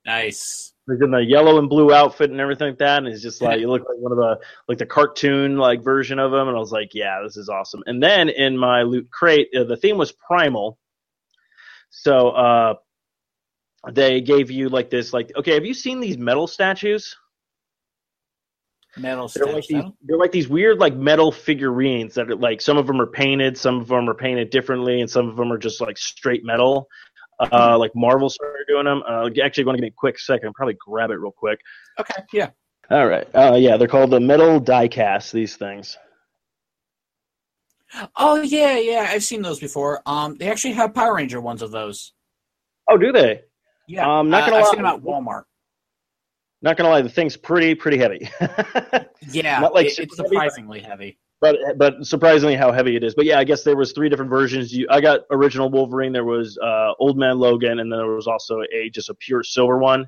Nice. 0.05 0.73
He's 0.87 1.01
in 1.01 1.11
the 1.11 1.23
yellow 1.23 1.59
and 1.59 1.69
blue 1.69 1.93
outfit 1.93 2.31
and 2.31 2.39
everything 2.39 2.69
like 2.69 2.79
that, 2.79 2.99
and 2.99 3.07
he's 3.07 3.21
just 3.21 3.41
like 3.41 3.59
you 3.61 3.69
look 3.69 3.81
like 3.87 3.97
one 3.97 4.11
of 4.11 4.17
the 4.17 4.39
like 4.67 4.77
the 4.77 4.85
cartoon 4.85 5.57
like 5.57 5.83
version 5.83 6.19
of 6.19 6.33
him, 6.33 6.47
and 6.47 6.55
I 6.55 6.59
was 6.59 6.71
like, 6.71 6.93
yeah, 6.93 7.21
this 7.23 7.37
is 7.37 7.49
awesome. 7.49 7.83
And 7.85 8.01
then 8.01 8.29
in 8.29 8.57
my 8.57 8.83
loot 8.83 9.09
crate, 9.11 9.49
uh, 9.55 9.65
the 9.65 9.77
theme 9.77 9.97
was 9.97 10.11
primal, 10.11 10.79
so 11.89 12.29
uh, 12.29 12.73
they 13.91 14.21
gave 14.21 14.51
you 14.51 14.69
like 14.69 14.89
this 14.89 15.13
like 15.13 15.31
okay, 15.37 15.53
have 15.53 15.65
you 15.65 15.73
seen 15.73 15.99
these 15.99 16.17
metal 16.17 16.47
statues? 16.47 17.15
Metal 18.97 19.27
They're 19.33 19.45
like 19.45 19.67
these, 19.67 19.83
they're 20.01 20.17
like 20.17 20.31
these 20.31 20.47
weird 20.47 20.79
like 20.79 20.95
metal 20.95 21.31
figurines 21.31 22.15
that 22.15 22.29
are 22.29 22.35
like 22.35 22.59
some 22.59 22.77
of 22.77 22.87
them 22.87 22.99
are 22.99 23.07
painted, 23.07 23.57
some 23.57 23.79
of 23.79 23.87
them 23.87 24.09
are 24.09 24.15
painted 24.15 24.49
differently, 24.49 25.01
and 25.01 25.09
some 25.09 25.29
of 25.29 25.37
them 25.37 25.51
are 25.51 25.57
just 25.59 25.79
like 25.79 25.97
straight 25.97 26.43
metal. 26.43 26.87
Uh, 27.39 27.77
like 27.77 27.91
Marvel 27.95 28.29
started 28.29 28.65
doing 28.67 28.85
them. 28.85 29.01
Uh, 29.07 29.29
actually, 29.41 29.63
going 29.63 29.75
to 29.75 29.77
give 29.77 29.83
me 29.83 29.87
a 29.87 29.91
quick 29.95 30.19
second. 30.19 30.53
Probably 30.55 30.75
grab 30.85 31.11
it 31.11 31.15
real 31.15 31.31
quick. 31.31 31.59
Okay, 31.99 32.21
yeah. 32.33 32.49
All 32.89 33.07
right. 33.07 33.27
Uh, 33.33 33.55
yeah, 33.55 33.77
they're 33.77 33.87
called 33.87 34.11
the 34.11 34.19
metal 34.19 34.59
die 34.59 34.87
cast. 34.87 35.31
These 35.31 35.55
things. 35.55 35.97
Oh 38.17 38.41
yeah, 38.41 38.77
yeah. 38.77 39.07
I've 39.09 39.23
seen 39.23 39.41
those 39.41 39.59
before. 39.59 40.01
Um, 40.05 40.35
they 40.37 40.49
actually 40.49 40.73
have 40.73 40.93
Power 40.93 41.15
Ranger 41.15 41.39
ones 41.39 41.61
of 41.61 41.71
those. 41.71 42.13
Oh, 42.89 42.97
do 42.97 43.11
they? 43.11 43.41
Yeah, 43.89 44.19
Um, 44.19 44.29
not 44.29 44.43
I- 44.43 44.45
gonna 44.45 44.57
I've 44.57 44.63
lie- 44.65 44.69
seen 44.71 44.81
them 44.83 44.85
at 44.93 45.01
Walmart. 45.01 45.43
Not 46.61 46.77
gonna 46.77 46.89
lie, 46.89 47.01
the 47.01 47.09
thing's 47.09 47.35
pretty 47.37 47.73
pretty 47.75 47.97
heavy. 47.97 48.29
Yeah, 49.31 49.59
Not 49.59 49.73
like 49.73 49.85
it- 49.87 49.89
it's 49.89 49.97
heavy, 49.97 50.07
but- 50.17 50.27
surprisingly 50.29 50.79
heavy. 50.79 51.19
but 51.41 51.57
but 51.77 52.05
surprisingly 52.05 52.55
how 52.55 52.71
heavy 52.71 52.95
it 52.95 53.03
is. 53.03 53.13
But 53.15 53.25
yeah, 53.25 53.37
I 53.39 53.43
guess 53.43 53.63
there 53.63 53.75
was 53.75 53.91
three 53.91 54.09
different 54.09 54.29
versions. 54.31 54.73
You, 54.73 54.87
I 54.89 55.01
got 55.01 55.21
original 55.31 55.69
Wolverine. 55.69 56.13
There 56.13 56.23
was 56.25 56.57
uh, 56.57 56.93
Old 56.99 57.17
Man 57.17 57.37
Logan, 57.39 57.79
and 57.79 57.91
then 57.91 57.99
there 57.99 58.07
was 58.15 58.27
also 58.27 58.61
a 58.73 58.89
just 58.89 59.09
a 59.09 59.13
pure 59.15 59.43
silver 59.43 59.77
one. 59.77 60.07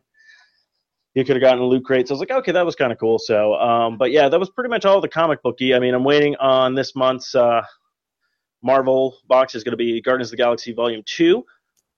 You 1.13 1.25
could 1.25 1.35
have 1.35 1.41
gotten 1.41 1.59
a 1.61 1.65
loot 1.65 1.83
crate. 1.83 2.07
So 2.07 2.13
I 2.13 2.15
was 2.15 2.19
like, 2.21 2.31
okay, 2.31 2.51
that 2.53 2.65
was 2.65 2.75
kind 2.75 2.91
of 2.93 2.97
cool. 2.99 3.19
So, 3.19 3.55
um, 3.55 3.97
but 3.97 4.11
yeah, 4.11 4.29
that 4.29 4.39
was 4.39 4.49
pretty 4.49 4.69
much 4.69 4.85
all 4.85 5.01
the 5.01 5.09
comic 5.09 5.41
booky. 5.43 5.73
I 5.75 5.79
mean, 5.79 5.93
I'm 5.93 6.05
waiting 6.05 6.35
on 6.37 6.73
this 6.73 6.95
month's 6.95 7.35
uh, 7.35 7.61
Marvel 8.63 9.17
box 9.27 9.55
is 9.55 9.63
going 9.63 9.71
to 9.73 9.77
be 9.77 10.01
Guardians 10.01 10.29
of 10.29 10.31
the 10.31 10.37
Galaxy 10.37 10.71
Volume 10.73 11.03
Two. 11.05 11.45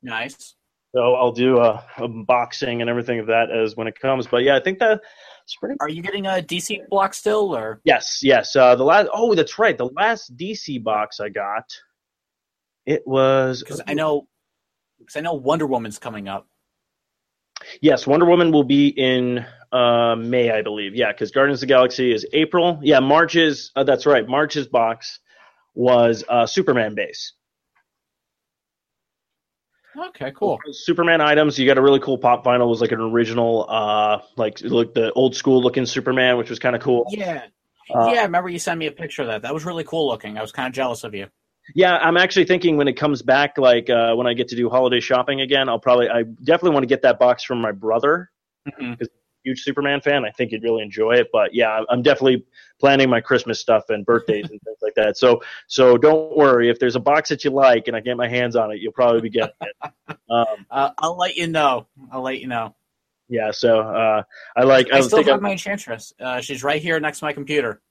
Nice. 0.02 0.56
So 0.96 1.16
I'll 1.16 1.32
do 1.32 1.58
a 1.58 1.84
unboxing 1.98 2.82
and 2.82 2.90
everything 2.90 3.20
of 3.20 3.28
that 3.28 3.50
as 3.50 3.76
when 3.76 3.88
it 3.88 4.00
comes. 4.00 4.28
But 4.28 4.44
yeah, 4.44 4.56
I 4.56 4.60
think 4.60 4.78
that's 4.78 5.02
pretty. 5.60 5.76
Are 5.80 5.90
you 5.90 6.04
getting 6.04 6.28
a 6.28 6.42
DC 6.42 6.88
block 6.90 7.16
still, 7.16 7.56
or 7.56 7.82
Yes, 7.84 8.20
yes. 8.22 8.56
Uh, 8.56 8.76
the 8.76 8.84
last. 8.84 9.10
Oh, 9.12 9.34
that's 9.34 9.58
right. 9.58 9.78
The 9.78 9.90
last 9.90 10.36
DC 10.38 10.84
box 10.84 11.20
I 11.20 11.30
got. 11.30 11.66
It 12.86 13.02
was. 13.08 13.64
because 13.64 13.82
I 13.88 13.94
know, 13.94 14.28
because 15.00 15.16
I 15.16 15.22
know 15.22 15.34
Wonder 15.34 15.66
Woman's 15.66 15.98
coming 15.98 16.28
up. 16.28 16.48
Yes, 17.82 18.06
Wonder 18.06 18.26
Woman 18.26 18.52
will 18.52 18.66
be 18.66 18.90
in 18.90 19.46
uh, 19.72 20.16
May, 20.16 20.52
I 20.52 20.62
believe. 20.62 20.96
Yeah, 20.96 21.12
because 21.12 21.32
Guardians 21.32 21.64
of 21.64 21.68
the 21.68 21.74
Galaxy 21.74 22.14
is 22.14 22.26
April. 22.34 22.80
Yeah, 22.84 23.00
March's. 23.00 23.72
Uh, 23.76 23.84
that's 23.84 24.06
right. 24.06 24.28
March's 24.28 24.68
box 24.68 25.20
was 25.74 26.24
uh, 26.30 26.46
Superman 26.46 26.94
base. 26.94 27.34
Okay, 29.98 30.32
cool. 30.36 30.60
Superman 30.72 31.22
items. 31.22 31.58
You 31.60 31.66
got 31.68 31.78
a 31.78 31.82
really 31.82 32.00
cool 32.00 32.18
pop 32.18 32.44
vinyl. 32.44 32.64
It 32.64 32.70
was 32.70 32.82
like 32.82 32.92
an 32.92 33.00
original, 33.02 33.66
uh, 33.70 34.20
like 34.38 34.62
like 34.64 34.94
the 34.94 35.12
old 35.14 35.36
school 35.36 35.62
looking 35.62 35.86
Superman, 35.86 36.38
which 36.38 36.50
was 36.50 36.60
kind 36.60 36.76
of 36.76 36.82
cool. 36.82 37.06
Yeah, 37.10 37.44
Uh, 37.94 38.10
yeah. 38.14 38.22
I 38.22 38.24
remember 38.24 38.50
you 38.50 38.60
sent 38.60 38.80
me 38.80 38.88
a 38.88 38.92
picture 38.92 39.22
of 39.22 39.28
that. 39.28 39.42
That 39.44 39.54
was 39.54 39.66
really 39.66 39.84
cool 39.84 40.08
looking. 40.08 40.38
I 40.38 40.42
was 40.42 40.52
kind 40.52 40.68
of 40.68 40.74
jealous 40.74 41.04
of 41.04 41.14
you. 41.14 41.28
Yeah, 41.76 41.96
I'm 41.98 42.18
actually 42.18 42.46
thinking 42.46 42.76
when 42.76 42.88
it 42.88 42.94
comes 42.98 43.22
back, 43.22 43.58
like 43.58 43.90
uh, 43.90 44.16
when 44.16 44.28
I 44.28 44.34
get 44.34 44.50
to 44.50 44.56
do 44.56 44.70
holiday 44.70 45.00
shopping 45.00 45.42
again, 45.42 45.70
I'll 45.70 45.80
probably, 45.80 46.10
I 46.10 46.24
definitely 46.24 46.72
want 46.72 46.84
to 46.84 46.88
get 46.88 47.04
that 47.04 47.20
box 47.20 47.44
from 47.44 47.62
my 47.62 47.72
brother. 47.72 48.30
Mhm. 48.68 49.00
Huge 49.44 49.62
Superman 49.62 50.00
fan. 50.02 50.26
I 50.26 50.32
think 50.32 50.52
you'd 50.52 50.64
really 50.64 50.82
enjoy 50.84 51.14
it. 51.14 51.28
But 51.34 51.54
yeah, 51.54 51.70
I'm- 51.72 51.86
I'm 51.90 52.02
definitely 52.02 52.46
planning 52.80 53.10
my 53.10 53.20
Christmas 53.22 53.60
stuff 53.60 53.90
and 53.90 54.06
birthdays 54.06 54.50
and 54.50 54.60
things 54.62 54.78
like 54.82 54.94
that. 54.96 55.18
So, 55.18 55.42
so 55.68 55.98
don't 55.98 56.36
worry 56.38 56.70
if 56.70 56.80
there's 56.80 56.96
a 56.96 57.00
box 57.00 57.30
that 57.30 57.44
you 57.44 57.50
like 57.52 57.88
and 57.88 57.96
I 57.96 58.00
get 58.00 58.18
my 58.18 58.28
hands 58.28 58.56
on 58.56 58.72
it, 58.72 58.80
you'll 58.80 58.94
probably 58.94 59.22
be 59.22 59.30
getting 59.30 59.56
it. 59.62 59.92
Um, 60.30 60.46
Uh, 60.72 60.92
I'll 60.98 61.18
let 61.18 61.36
you 61.36 61.48
know. 61.48 61.88
I'll 62.12 62.22
let 62.22 62.40
you 62.42 62.48
know. 62.48 62.76
yeah. 63.30 63.52
So 63.52 63.80
uh, 63.82 64.24
I 64.56 64.64
like. 64.64 64.88
I, 64.92 64.96
I 64.96 64.98
was 64.98 65.08
still 65.08 65.18
thinking 65.20 65.34
have 65.34 65.42
my 65.42 65.52
Enchantress. 65.52 66.14
Uh, 66.20 66.42
she's 66.42 66.64
right 66.64 66.82
here 66.82 67.00
next 67.00 67.20
to 67.20 67.26
my 67.26 67.34
computer. 67.34 67.82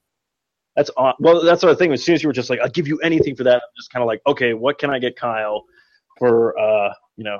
that's 0.75 0.89
aw- 0.97 1.13
well. 1.19 1.43
That's 1.43 1.61
the 1.61 1.75
thing. 1.75 1.91
As 1.93 2.03
soon 2.03 2.15
as 2.15 2.23
you 2.23 2.29
were 2.29 2.33
just 2.33 2.49
like, 2.49 2.59
I'll 2.59 2.69
give 2.69 2.87
you 2.87 2.97
anything 2.99 3.35
for 3.35 3.43
that. 3.43 3.55
I'm 3.55 3.61
just 3.77 3.91
kind 3.91 4.01
of 4.03 4.07
like, 4.07 4.21
okay, 4.27 4.53
what 4.53 4.77
can 4.79 4.89
I 4.89 4.99
get 4.99 5.15
Kyle 5.15 5.63
for? 6.19 6.57
uh, 6.59 6.93
You 7.17 7.23
know. 7.23 7.39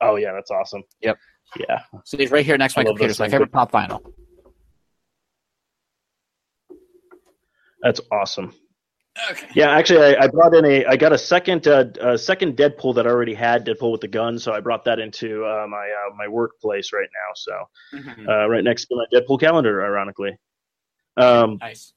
Oh 0.00 0.16
yeah, 0.16 0.32
that's 0.32 0.50
awesome. 0.50 0.82
Yep. 1.00 1.16
Yeah. 1.56 1.82
So 2.04 2.16
he's 2.16 2.30
right 2.30 2.44
here 2.44 2.58
next 2.58 2.74
to 2.74 2.80
my 2.80 2.84
computer. 2.84 3.08
those 3.08 3.12
It's 3.12 3.20
my 3.20 3.28
favorite 3.28 3.52
pop 3.52 3.72
vinyl. 3.72 4.00
That's 7.82 8.00
awesome. 8.10 8.54
Okay. 9.30 9.46
Yeah, 9.54 9.70
actually, 9.70 10.16
I, 10.16 10.24
I 10.24 10.26
brought 10.26 10.54
in 10.54 10.64
a. 10.64 10.84
I 10.86 10.96
got 10.96 11.12
a 11.12 11.18
second, 11.18 11.68
uh, 11.68 11.84
a 12.00 12.18
second 12.18 12.56
Deadpool 12.56 12.96
that 12.96 13.06
I 13.06 13.10
already 13.10 13.34
had 13.34 13.64
Deadpool 13.64 13.92
with 13.92 14.00
the 14.00 14.08
gun, 14.08 14.40
so 14.40 14.52
I 14.52 14.58
brought 14.58 14.84
that 14.86 14.98
into 14.98 15.44
uh, 15.44 15.66
my 15.68 15.86
uh, 15.88 16.14
my 16.16 16.26
workplace 16.26 16.90
right 16.92 17.08
now. 17.12 17.32
So 17.36 18.00
Mhm. 18.00 18.28
uh, 18.28 18.48
right 18.48 18.64
next 18.64 18.86
to 18.86 18.96
my 18.96 19.04
Deadpool 19.16 19.38
calendar, 19.38 19.84
ironically. 19.84 20.36
Um, 21.16 21.58
Nice. 21.60 21.92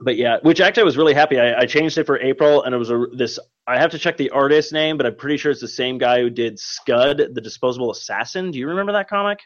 But 0.00 0.16
yeah, 0.16 0.38
which 0.42 0.60
actually 0.60 0.82
I 0.82 0.84
was 0.84 0.96
really 0.96 1.14
happy. 1.14 1.38
I, 1.38 1.60
I 1.60 1.66
changed 1.66 1.98
it 1.98 2.06
for 2.06 2.18
April, 2.20 2.62
and 2.62 2.74
it 2.74 2.78
was 2.78 2.90
a, 2.90 3.06
this. 3.16 3.38
I 3.66 3.78
have 3.78 3.90
to 3.90 3.98
check 3.98 4.16
the 4.16 4.30
artist 4.30 4.72
name, 4.72 4.96
but 4.96 5.06
I'm 5.06 5.16
pretty 5.16 5.36
sure 5.36 5.50
it's 5.50 5.60
the 5.60 5.68
same 5.68 5.98
guy 5.98 6.20
who 6.20 6.30
did 6.30 6.58
Scud, 6.58 7.18
the 7.34 7.40
Disposable 7.40 7.90
Assassin. 7.90 8.50
Do 8.50 8.58
you 8.58 8.68
remember 8.68 8.92
that 8.92 9.08
comic? 9.08 9.40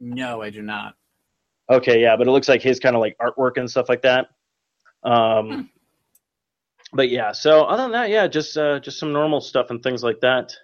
No, 0.00 0.42
I 0.42 0.50
do 0.50 0.62
not. 0.62 0.94
Okay, 1.70 2.02
yeah, 2.02 2.16
but 2.16 2.26
it 2.26 2.30
looks 2.32 2.48
like 2.48 2.60
his 2.60 2.80
kind 2.80 2.96
of 2.96 3.00
like 3.00 3.16
artwork 3.18 3.56
and 3.56 3.70
stuff 3.70 3.88
like 3.88 4.02
that. 4.02 4.28
Um, 5.04 5.50
Hmm. 5.50 5.60
But 6.92 7.08
yeah, 7.08 7.32
so 7.32 7.62
other 7.62 7.84
than 7.84 7.92
that, 7.92 8.10
yeah, 8.10 8.26
just 8.26 8.56
uh, 8.58 8.78
just 8.78 8.98
some 8.98 9.12
normal 9.12 9.40
stuff 9.40 9.70
and 9.70 9.82
things 9.82 10.02
like 10.02 10.20
that. 10.20 10.54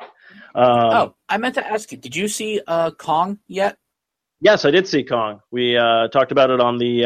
Um, 0.00 0.08
oh, 0.54 1.14
I 1.28 1.38
meant 1.38 1.56
to 1.56 1.66
ask 1.66 1.90
you. 1.90 1.98
Did 1.98 2.14
you 2.14 2.28
see 2.28 2.60
uh, 2.66 2.92
Kong 2.92 3.38
yet? 3.48 3.76
yes, 4.40 4.64
I 4.64 4.70
did 4.70 4.86
see 4.86 5.02
Kong. 5.02 5.40
We 5.50 5.76
uh, 5.76 6.08
talked 6.08 6.30
about 6.32 6.50
it 6.50 6.60
on 6.60 6.78
the 6.78 7.04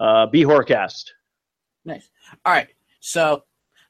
uh, 0.00 0.26
B 0.26 0.44
Horrorcast. 0.44 1.04
Nice. 1.84 2.08
All 2.44 2.52
right. 2.52 2.68
So 3.00 3.44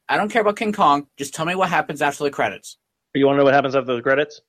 I 0.07 0.17
don't 0.17 0.29
care 0.29 0.41
about 0.41 0.55
King 0.57 0.73
Kong. 0.73 1.07
Just 1.17 1.33
tell 1.33 1.45
me 1.45 1.55
what 1.55 1.69
happens 1.69 2.01
after 2.01 2.23
the 2.23 2.31
credits. 2.31 2.77
You 3.13 3.25
want 3.25 3.35
to 3.35 3.39
know 3.39 3.45
what 3.45 3.53
happens 3.53 3.75
after 3.75 3.95
the 3.95 4.01
credits? 4.01 4.41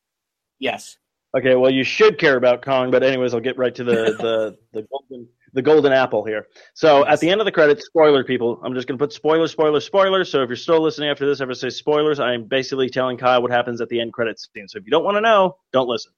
Yes. 0.59 0.99
Okay, 1.37 1.55
well, 1.55 1.71
you 1.71 1.85
should 1.85 2.19
care 2.19 2.37
about 2.37 2.62
Kong, 2.64 2.90
but 2.90 3.02
anyways, 3.02 3.35
I'll 3.35 3.40
get 3.40 3.57
right 3.57 3.75
to 3.75 3.85
the 3.85 3.93
the 4.19 4.59
the 4.73 4.87
golden 4.90 5.29
the 5.52 5.62
golden 5.62 5.93
apple 5.93 6.25
here. 6.25 6.47
So 6.75 7.07
at 7.07 7.21
the 7.21 7.31
end 7.31 7.40
of 7.40 7.45
the 7.45 7.52
credits, 7.52 7.87
spoiler 7.87 8.25
people, 8.25 8.61
I'm 8.64 8.75
just 8.75 8.88
gonna 8.88 8.99
put 8.99 9.12
spoiler, 9.12 9.47
spoiler, 9.47 9.81
spoiler. 9.81 10.25
So 10.25 10.43
if 10.43 10.49
you're 10.49 10.57
still 10.57 10.83
listening 10.83 11.09
after 11.09 11.26
this, 11.26 11.40
ever 11.40 11.55
say 11.55 11.71
spoilers, 11.71 12.21
I'm 12.21 12.45
basically 12.45 12.88
telling 12.88 13.17
Kyle 13.17 13.43
what 13.43 13.50
happens 13.50 13.81
at 13.81 13.88
the 13.88 14.00
end 14.00 14.12
credits 14.12 14.49
scene. 14.52 14.69
So 14.69 14.79
if 14.79 14.85
you 14.85 14.90
don't 14.90 15.05
want 15.05 15.17
to 15.17 15.21
know, 15.21 15.57
don't 15.73 15.88
listen. 15.88 16.12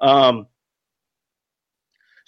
Um, 0.00 0.46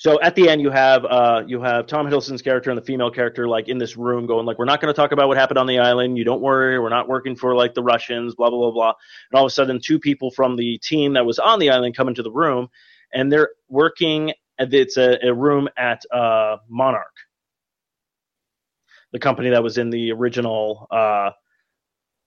so 0.02 0.20
at 0.20 0.34
the 0.34 0.48
end, 0.48 0.60
you 0.60 0.70
have 0.70 1.04
uh, 1.04 1.44
you 1.46 1.62
have 1.62 1.86
Tom 1.86 2.08
Hiddleston's 2.08 2.42
character 2.42 2.70
and 2.70 2.76
the 2.76 2.84
female 2.84 3.12
character 3.12 3.46
like 3.46 3.68
in 3.68 3.78
this 3.78 3.96
room 3.96 4.26
going 4.26 4.44
like, 4.44 4.58
we're 4.58 4.64
not 4.64 4.80
going 4.80 4.92
to 4.92 4.96
talk 5.00 5.12
about 5.12 5.28
what 5.28 5.36
happened 5.36 5.58
on 5.58 5.68
the 5.68 5.78
island. 5.78 6.18
You 6.18 6.24
don't 6.24 6.40
worry, 6.40 6.76
we're 6.80 6.88
not 6.88 7.08
working 7.08 7.36
for 7.36 7.54
like 7.54 7.74
the 7.74 7.84
Russians. 7.84 8.34
Blah 8.34 8.50
blah 8.50 8.58
blah 8.58 8.72
blah. 8.72 8.94
And 9.30 9.38
all 9.38 9.44
of 9.44 9.46
a 9.46 9.54
sudden, 9.54 9.80
two 9.80 10.00
people 10.00 10.32
from 10.32 10.56
the 10.56 10.78
team 10.78 11.12
that 11.12 11.24
was 11.24 11.38
on 11.38 11.60
the 11.60 11.70
island 11.70 11.96
come 11.96 12.08
into 12.08 12.24
the 12.24 12.32
room, 12.32 12.66
and 13.14 13.30
they're 13.30 13.50
working. 13.68 14.32
It's 14.58 14.96
a, 14.96 15.18
a 15.22 15.32
room 15.32 15.68
at 15.76 16.02
uh, 16.12 16.56
Monarch, 16.68 17.14
the 19.12 19.20
company 19.20 19.50
that 19.50 19.62
was 19.62 19.78
in 19.78 19.90
the 19.90 20.10
original 20.10 20.88
uh, 20.90 21.30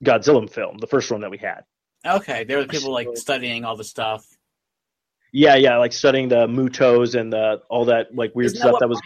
Godzilla 0.02 0.48
film, 0.48 0.78
the 0.78 0.86
first 0.86 1.10
one 1.10 1.20
that 1.20 1.30
we 1.30 1.36
had. 1.36 1.60
Okay, 2.06 2.44
there 2.44 2.56
were 2.56 2.64
people 2.64 2.90
like 2.90 3.08
studying 3.16 3.66
all 3.66 3.76
the 3.76 3.84
stuff. 3.84 4.26
Yeah, 5.32 5.56
yeah, 5.56 5.76
like 5.78 5.92
studying 5.92 6.28
the 6.28 6.46
MUTOs 6.46 7.18
and 7.18 7.32
the 7.32 7.62
all 7.68 7.86
that 7.86 8.14
like 8.14 8.34
weird 8.34 8.46
Isn't 8.46 8.58
stuff 8.58 8.72
what 8.72 8.80
that 8.80 8.88
was. 8.88 9.00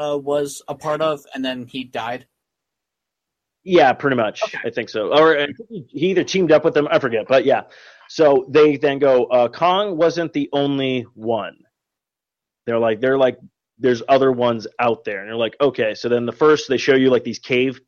Uh, 0.00 0.16
was 0.16 0.62
a 0.68 0.74
part 0.76 1.00
of, 1.00 1.20
and 1.34 1.44
then 1.44 1.66
he 1.66 1.82
died. 1.82 2.26
Yeah, 3.64 3.92
pretty 3.92 4.16
much. 4.16 4.42
Okay. 4.44 4.58
I 4.64 4.70
think 4.70 4.88
so. 4.88 5.12
Or 5.12 5.46
he 5.68 5.84
he 5.88 6.10
either 6.10 6.24
teamed 6.24 6.52
up 6.52 6.64
with 6.64 6.74
them. 6.74 6.88
I 6.90 6.98
forget, 6.98 7.26
but 7.28 7.44
yeah. 7.44 7.62
So 8.08 8.46
they 8.48 8.76
then 8.76 8.98
go. 8.98 9.24
Uh, 9.24 9.48
Kong 9.48 9.96
wasn't 9.96 10.32
the 10.32 10.48
only 10.52 11.02
one. 11.14 11.58
They're 12.66 12.78
like 12.78 13.00
they're 13.00 13.18
like 13.18 13.38
there's 13.78 14.02
other 14.08 14.32
ones 14.32 14.66
out 14.78 15.04
there, 15.04 15.20
and 15.20 15.28
they're 15.28 15.36
like 15.36 15.56
okay. 15.60 15.94
So 15.94 16.08
then 16.08 16.26
the 16.26 16.32
first 16.32 16.68
they 16.68 16.76
show 16.76 16.94
you 16.94 17.10
like 17.10 17.24
these 17.24 17.38
cave 17.38 17.80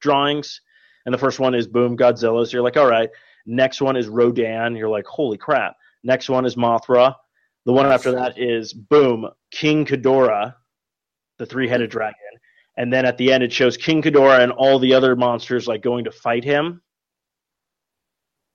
drawings, 0.00 0.60
and 1.04 1.14
the 1.14 1.18
first 1.18 1.38
one 1.38 1.54
is 1.54 1.66
boom 1.66 1.96
Godzilla. 1.96 2.46
So 2.46 2.52
you're 2.52 2.62
like 2.62 2.76
all 2.76 2.88
right. 2.88 3.10
Next 3.46 3.80
one 3.80 3.96
is 3.96 4.08
Rodan. 4.08 4.74
You're 4.74 4.88
like 4.88 5.06
holy 5.06 5.38
crap. 5.38 5.76
Next 6.04 6.28
one 6.28 6.44
is 6.46 6.56
Mothra. 6.56 7.14
The 7.66 7.72
one 7.72 7.86
after 7.86 8.12
that 8.12 8.38
is 8.38 8.72
boom 8.72 9.28
King 9.50 9.84
Ghidorah, 9.84 10.54
the 11.38 11.46
three-headed 11.46 11.90
dragon. 11.90 12.14
And 12.76 12.92
then 12.92 13.04
at 13.04 13.18
the 13.18 13.32
end, 13.32 13.42
it 13.42 13.52
shows 13.52 13.76
King 13.76 14.00
Ghidorah 14.02 14.40
and 14.40 14.52
all 14.52 14.78
the 14.78 14.94
other 14.94 15.16
monsters 15.16 15.66
like 15.66 15.82
going 15.82 16.04
to 16.04 16.12
fight 16.12 16.44
him. 16.44 16.80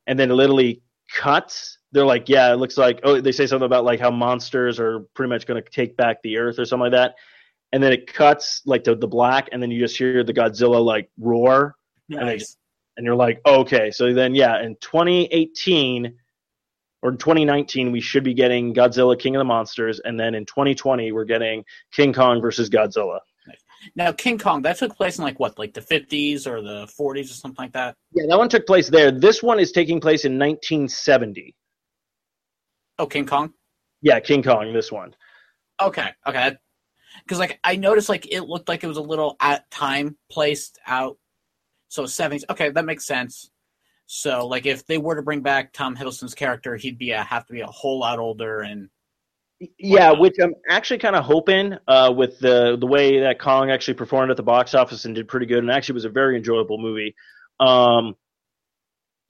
And 0.07 0.17
then 0.17 0.31
it 0.31 0.33
literally 0.33 0.81
cuts. 1.13 1.77
They're 1.91 2.05
like, 2.05 2.27
yeah, 2.29 2.51
it 2.51 2.55
looks 2.55 2.77
like. 2.77 2.99
Oh, 3.03 3.21
they 3.21 3.31
say 3.31 3.45
something 3.45 3.65
about 3.65 3.85
like 3.85 3.99
how 3.99 4.09
monsters 4.11 4.79
are 4.79 5.01
pretty 5.13 5.29
much 5.29 5.45
going 5.45 5.61
to 5.61 5.69
take 5.69 5.95
back 5.97 6.17
the 6.23 6.37
earth 6.37 6.57
or 6.57 6.65
something 6.65 6.91
like 6.91 6.91
that. 6.93 7.15
And 7.71 7.81
then 7.83 7.91
it 7.93 8.11
cuts 8.11 8.61
like 8.65 8.83
to 8.85 8.95
the 8.95 9.07
black, 9.07 9.49
and 9.51 9.61
then 9.61 9.71
you 9.71 9.79
just 9.79 9.97
hear 9.97 10.23
the 10.23 10.33
Godzilla 10.33 10.83
like 10.83 11.09
roar, 11.19 11.75
And 12.09 12.19
they- 12.19 12.33
Nice. 12.37 12.57
and 12.97 13.05
you're 13.05 13.15
like, 13.15 13.41
okay. 13.45 13.89
So 13.91 14.13
then, 14.13 14.35
yeah, 14.35 14.61
in 14.61 14.75
2018 14.81 16.13
or 17.03 17.09
in 17.09 17.17
2019, 17.17 17.91
we 17.91 17.99
should 17.99 18.23
be 18.23 18.33
getting 18.33 18.73
Godzilla 18.73 19.19
King 19.19 19.35
of 19.35 19.41
the 19.41 19.45
Monsters, 19.45 19.99
and 20.03 20.17
then 20.17 20.33
in 20.33 20.45
2020, 20.45 21.11
we're 21.11 21.25
getting 21.25 21.65
King 21.91 22.13
Kong 22.13 22.41
versus 22.41 22.69
Godzilla. 22.69 23.19
Now, 23.97 24.13
King 24.13 24.39
Kong 24.39 24.61
that 24.61 24.77
took 24.77 24.95
place 24.95 25.17
in 25.17 25.25
like 25.25 25.37
what, 25.37 25.59
like 25.59 25.73
the 25.73 25.81
fifties 25.81 26.47
or 26.47 26.61
the 26.61 26.87
forties 26.87 27.29
or 27.29 27.33
something 27.33 27.61
like 27.61 27.73
that. 27.73 27.97
Yeah, 28.13 28.23
that 28.29 28.37
one 28.37 28.47
took 28.47 28.65
place 28.65 28.89
there. 28.89 29.11
This 29.11 29.43
one 29.43 29.59
is 29.59 29.73
taking 29.73 29.99
place 29.99 30.23
in 30.23 30.39
1970. 30.39 31.53
Oh, 32.97 33.05
King 33.05 33.25
Kong. 33.25 33.53
Yeah, 34.01 34.21
King 34.21 34.41
Kong, 34.41 34.71
this 34.71 34.89
one. 34.89 35.13
Okay, 35.81 36.09
okay. 36.25 36.55
Because 37.25 37.39
like 37.39 37.59
I 37.65 37.75
noticed, 37.75 38.07
like 38.07 38.31
it 38.31 38.43
looked 38.43 38.69
like 38.69 38.85
it 38.85 38.87
was 38.87 38.95
a 38.95 39.01
little 39.01 39.35
at 39.41 39.69
time 39.69 40.15
placed 40.31 40.79
out. 40.87 41.17
So 41.89 42.05
seventies. 42.05 42.45
Okay, 42.49 42.69
that 42.69 42.85
makes 42.85 43.05
sense. 43.05 43.51
So 44.05 44.47
like 44.47 44.65
if 44.65 44.85
they 44.85 44.97
were 44.97 45.15
to 45.15 45.21
bring 45.21 45.41
back 45.41 45.73
Tom 45.73 45.95
Hiddleston's 45.95 46.35
character, 46.35 46.75
he'd 46.75 46.97
be 46.97 47.11
a, 47.11 47.23
have 47.23 47.45
to 47.47 47.53
be 47.53 47.61
a 47.61 47.67
whole 47.67 47.99
lot 47.99 48.19
older 48.19 48.61
and 48.61 48.89
Yeah, 49.77 50.11
which 50.11 50.35
I'm 50.41 50.53
actually 50.69 50.99
kind 50.99 51.15
of 51.15 51.23
hoping 51.23 51.77
uh, 51.87 52.13
with 52.15 52.39
the 52.39 52.77
the 52.79 52.87
way 52.87 53.19
that 53.21 53.39
Kong 53.39 53.71
actually 53.71 53.95
performed 53.95 54.31
at 54.31 54.37
the 54.37 54.43
box 54.43 54.73
office 54.73 55.05
and 55.05 55.15
did 55.15 55.27
pretty 55.27 55.45
good, 55.45 55.59
and 55.59 55.71
actually 55.71 55.93
was 55.93 56.05
a 56.05 56.09
very 56.09 56.37
enjoyable 56.37 56.77
movie. 56.77 57.15
Um, 57.59 58.15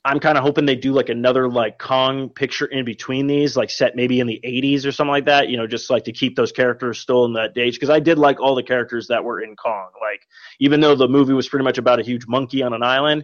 I'm 0.05 0.19
kind 0.19 0.37
of 0.37 0.43
hoping 0.43 0.65
they 0.65 0.75
do 0.75 0.91
like 0.91 1.07
another 1.07 1.47
like 1.47 1.79
Kong 1.79 2.29
picture 2.29 2.65
in 2.65 2.83
between 2.83 3.25
these, 3.27 3.55
like 3.55 3.69
set 3.69 3.95
maybe 3.95 4.19
in 4.19 4.27
the 4.27 4.39
80s 4.43 4.85
or 4.85 4.91
something 4.91 5.11
like 5.11 5.25
that. 5.25 5.47
You 5.47 5.55
know, 5.55 5.65
just 5.65 5.89
like 5.89 6.03
to 6.05 6.11
keep 6.11 6.35
those 6.35 6.51
characters 6.51 6.99
still 6.99 7.23
in 7.25 7.33
that 7.33 7.57
age 7.57 7.75
because 7.75 7.89
I 7.89 7.99
did 8.01 8.17
like 8.19 8.39
all 8.41 8.53
the 8.55 8.63
characters 8.63 9.07
that 9.07 9.23
were 9.23 9.41
in 9.41 9.55
Kong. 9.55 9.89
Like 10.01 10.27
even 10.59 10.81
though 10.81 10.95
the 10.95 11.07
movie 11.07 11.33
was 11.33 11.47
pretty 11.47 11.63
much 11.63 11.77
about 11.77 11.99
a 11.99 12.03
huge 12.03 12.27
monkey 12.27 12.63
on 12.63 12.73
an 12.73 12.83
island, 12.83 13.23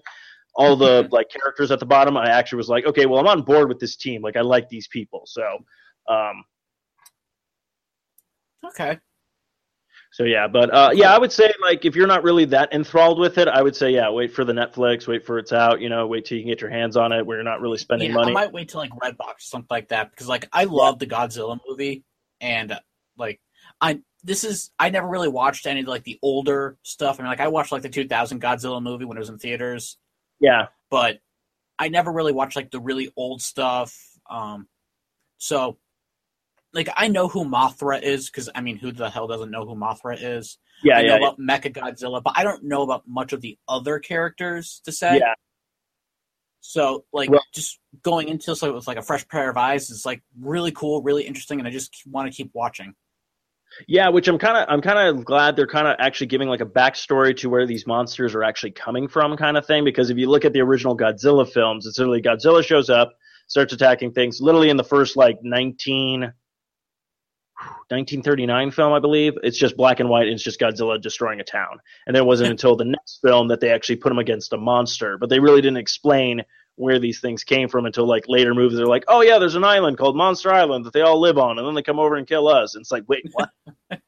all 0.59 0.75
the 0.75 1.07
like 1.11 1.29
characters 1.29 1.71
at 1.71 1.79
the 1.79 1.85
bottom, 1.85 2.17
I 2.17 2.29
actually 2.29 2.57
was 2.57 2.69
like, 2.69 2.85
okay, 2.85 3.05
well 3.05 3.19
I'm 3.19 3.27
on 3.27 3.41
board 3.41 3.69
with 3.69 3.79
this 3.79 3.95
team. 3.95 4.21
Like 4.21 4.35
I 4.35 4.41
like 4.41 4.67
these 4.69 4.87
people, 4.87 5.23
so. 5.25 5.43
Um, 6.07 6.43
okay. 8.65 8.99
So 10.11 10.23
yeah, 10.23 10.47
but 10.47 10.73
uh, 10.73 10.89
yeah, 10.93 11.13
I 11.13 11.19
would 11.19 11.31
say 11.31 11.53
like 11.61 11.85
if 11.85 11.95
you're 11.95 12.07
not 12.07 12.23
really 12.23 12.45
that 12.45 12.73
enthralled 12.73 13.19
with 13.19 13.37
it, 13.37 13.47
I 13.47 13.61
would 13.61 13.75
say 13.75 13.91
yeah, 13.91 14.09
wait 14.09 14.33
for 14.33 14.43
the 14.43 14.53
Netflix, 14.53 15.07
wait 15.07 15.25
for 15.25 15.37
it's 15.37 15.53
out, 15.53 15.81
you 15.81 15.89
know, 15.89 16.07
wait 16.07 16.25
till 16.25 16.37
you 16.37 16.43
can 16.43 16.51
get 16.51 16.61
your 16.61 16.71
hands 16.71 16.97
on 16.97 17.11
it 17.11 17.25
where 17.25 17.37
you're 17.37 17.43
not 17.43 17.61
really 17.61 17.77
spending 17.77 18.09
Yeah, 18.09 18.15
money. 18.15 18.31
I 18.31 18.33
might 18.33 18.51
wait 18.51 18.69
till 18.69 18.81
like 18.81 18.89
Redbox 18.91 19.21
or 19.21 19.35
something 19.39 19.67
like 19.69 19.89
that 19.89 20.09
because 20.09 20.27
like 20.27 20.49
I 20.51 20.63
love 20.65 20.97
the 20.99 21.07
Godzilla 21.07 21.59
movie 21.67 22.03
and 22.41 22.77
like 23.17 23.39
I 23.79 23.99
this 24.23 24.43
is 24.43 24.71
I 24.79 24.89
never 24.89 25.07
really 25.07 25.29
watched 25.29 25.67
any 25.67 25.81
of 25.81 25.87
like 25.87 26.03
the 26.03 26.17
older 26.23 26.77
stuff. 26.81 27.19
I 27.19 27.23
mean 27.23 27.29
like 27.29 27.39
I 27.39 27.47
watched 27.47 27.71
like 27.71 27.83
the 27.83 27.89
2000 27.89 28.41
Godzilla 28.41 28.81
movie 28.81 29.05
when 29.05 29.15
it 29.15 29.21
was 29.21 29.29
in 29.29 29.37
theaters, 29.37 29.97
Yeah, 30.39 30.67
but 30.89 31.19
I 31.77 31.89
never 31.89 32.11
really 32.11 32.33
watched 32.33 32.55
like 32.55 32.71
the 32.71 32.79
really 32.79 33.11
old 33.15 33.41
stuff. 33.41 33.97
Um, 34.29 34.67
so 35.37 35.77
like 36.73 36.89
I 36.95 37.07
know 37.07 37.27
who 37.27 37.45
Mothra 37.45 38.01
is 38.01 38.29
because 38.29 38.49
I 38.53 38.61
mean 38.61 38.77
who 38.77 38.91
the 38.91 39.09
hell 39.09 39.27
doesn't 39.27 39.51
know 39.51 39.65
who 39.65 39.75
Mothra 39.75 40.17
is? 40.19 40.57
yeah, 40.83 40.97
I 40.97 41.01
know 41.01 41.15
yeah, 41.15 41.17
about 41.17 41.39
Mecha 41.39 41.73
Godzilla, 41.73 42.21
but 42.23 42.33
I 42.37 42.43
don't 42.43 42.63
know 42.63 42.83
about 42.83 43.03
much 43.07 43.33
of 43.33 43.41
the 43.41 43.57
other 43.67 43.99
characters 43.99 44.81
to 44.85 44.91
say. 44.91 45.17
yeah. 45.17 45.33
So 46.61 47.05
like 47.13 47.29
Well- 47.29 47.43
just 47.53 47.79
going 48.03 48.27
into 48.27 48.51
this 48.51 48.61
like, 48.61 48.73
with 48.73 48.87
like 48.87 48.97
a 48.97 49.01
fresh 49.01 49.27
pair 49.27 49.49
of 49.49 49.57
eyes 49.57 49.89
is 49.89 50.05
like 50.05 50.21
really 50.39 50.71
cool, 50.71 51.01
really 51.01 51.23
interesting, 51.23 51.59
and 51.59 51.67
I 51.67 51.71
just 51.71 51.93
want 52.05 52.31
to 52.31 52.35
keep 52.35 52.51
watching. 52.53 52.93
Yeah, 53.87 54.09
which 54.09 54.27
I'm 54.27 54.37
kind 54.37 54.57
of 54.57 54.65
I'm 54.67 54.81
kind 54.81 54.99
of 54.99 55.23
glad 55.23 55.55
they're 55.55 55.67
kind 55.67 55.87
of 55.87 55.95
actually 55.99 56.27
giving 56.27 56.47
like 56.47 56.61
a 56.61 56.65
backstory 56.65 57.35
to 57.37 57.49
where 57.49 57.65
these 57.65 57.87
monsters 57.87 58.35
are 58.35 58.43
actually 58.43 58.71
coming 58.71 59.07
from, 59.07 59.37
kind 59.37 59.57
of 59.57 59.65
thing. 59.65 59.83
Because 59.83 60.09
if 60.09 60.17
you 60.17 60.29
look 60.29 60.45
at 60.45 60.53
the 60.53 60.61
original 60.61 60.97
Godzilla 60.97 61.49
films, 61.49 61.85
it's 61.85 61.97
literally 61.97 62.21
Godzilla 62.21 62.63
shows 62.63 62.89
up, 62.89 63.13
starts 63.47 63.73
attacking 63.73 64.11
things. 64.11 64.41
Literally 64.41 64.69
in 64.69 64.77
the 64.77 64.83
first 64.83 65.15
like 65.15 65.39
19 65.43 66.33
1939 67.89 68.71
film, 68.71 68.93
I 68.93 68.99
believe, 68.99 69.33
it's 69.43 69.57
just 69.57 69.75
black 69.75 69.99
and 69.99 70.09
white. 70.09 70.27
And 70.27 70.35
it's 70.35 70.43
just 70.43 70.59
Godzilla 70.59 71.01
destroying 71.01 71.39
a 71.39 71.43
town. 71.43 71.79
And 72.07 72.15
then 72.15 72.23
it 72.23 72.25
wasn't 72.25 72.51
until 72.51 72.75
the 72.75 72.85
next 72.85 73.19
film 73.21 73.47
that 73.49 73.59
they 73.59 73.71
actually 73.71 73.97
put 73.97 74.11
him 74.11 74.19
against 74.19 74.53
a 74.53 74.57
monster. 74.57 75.17
But 75.17 75.29
they 75.29 75.39
really 75.39 75.61
didn't 75.61 75.77
explain 75.77 76.41
where 76.79 76.97
these 76.97 77.19
things 77.19 77.43
came 77.43 77.67
from 77.67 77.85
until 77.85 78.07
like 78.07 78.23
later 78.29 78.55
movies. 78.55 78.77
They're 78.77 78.87
like, 78.87 79.03
oh 79.09 79.19
yeah, 79.19 79.37
there's 79.37 79.55
an 79.55 79.65
island 79.65 79.97
called 79.97 80.15
Monster 80.15 80.53
Island 80.53 80.85
that 80.85 80.93
they 80.93 81.01
all 81.01 81.19
live 81.19 81.37
on, 81.37 81.59
and 81.59 81.67
then 81.67 81.75
they 81.75 81.81
come 81.81 81.99
over 81.99 82.15
and 82.15 82.25
kill 82.25 82.47
us. 82.47 82.73
And 82.73 82.81
it's 82.81 82.89
like, 82.89 83.03
wait, 83.09 83.25
what? 83.33 83.49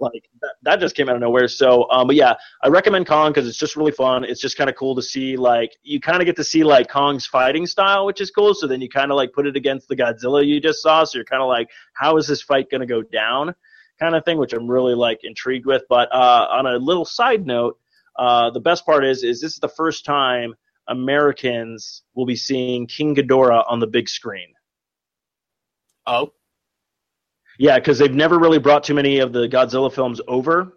like 0.00 0.28
that, 0.42 0.54
that 0.62 0.80
just 0.80 0.94
came 0.94 1.08
out 1.08 1.14
of 1.14 1.22
nowhere. 1.22 1.48
So, 1.48 1.90
um, 1.90 2.06
but 2.06 2.16
yeah, 2.16 2.34
I 2.62 2.68
recommend 2.68 3.06
Kong 3.06 3.30
because 3.30 3.48
it's 3.48 3.56
just 3.56 3.74
really 3.74 3.92
fun. 3.92 4.24
It's 4.24 4.40
just 4.40 4.58
kind 4.58 4.68
of 4.68 4.76
cool 4.76 4.94
to 4.96 5.02
see 5.02 5.38
like 5.38 5.74
you 5.82 5.98
kind 5.98 6.20
of 6.20 6.26
get 6.26 6.36
to 6.36 6.44
see 6.44 6.62
like 6.62 6.90
Kong's 6.90 7.26
fighting 7.26 7.66
style, 7.66 8.04
which 8.04 8.20
is 8.20 8.30
cool. 8.30 8.52
So 8.52 8.66
then 8.66 8.82
you 8.82 8.90
kind 8.90 9.10
of 9.10 9.16
like 9.16 9.32
put 9.32 9.46
it 9.46 9.56
against 9.56 9.88
the 9.88 9.96
Godzilla 9.96 10.46
you 10.46 10.60
just 10.60 10.82
saw. 10.82 11.04
So 11.04 11.16
you're 11.16 11.24
kind 11.24 11.42
of 11.42 11.48
like, 11.48 11.70
how 11.94 12.18
is 12.18 12.26
this 12.26 12.42
fight 12.42 12.70
going 12.70 12.82
to 12.82 12.86
go 12.86 13.00
down? 13.00 13.54
Kind 13.98 14.14
of 14.14 14.26
thing, 14.26 14.36
which 14.36 14.52
I'm 14.52 14.70
really 14.70 14.94
like 14.94 15.20
intrigued 15.22 15.64
with. 15.64 15.84
But 15.88 16.12
uh, 16.12 16.48
on 16.50 16.66
a 16.66 16.76
little 16.76 17.06
side 17.06 17.46
note, 17.46 17.78
uh, 18.16 18.50
the 18.50 18.60
best 18.60 18.84
part 18.84 19.06
is 19.06 19.24
is 19.24 19.40
this 19.40 19.54
is 19.54 19.58
the 19.58 19.68
first 19.68 20.04
time 20.04 20.54
Americans 20.90 22.02
will 22.14 22.26
be 22.26 22.36
seeing 22.36 22.86
King 22.86 23.14
Ghidorah 23.14 23.64
on 23.68 23.78
the 23.78 23.86
big 23.86 24.08
screen. 24.08 24.48
Oh, 26.06 26.32
Yeah, 27.58 27.78
because 27.78 27.98
they've 27.98 28.12
never 28.12 28.38
really 28.38 28.58
brought 28.58 28.84
too 28.84 28.94
many 28.94 29.20
of 29.20 29.32
the 29.32 29.48
Godzilla 29.48 29.92
films 29.92 30.20
over, 30.26 30.72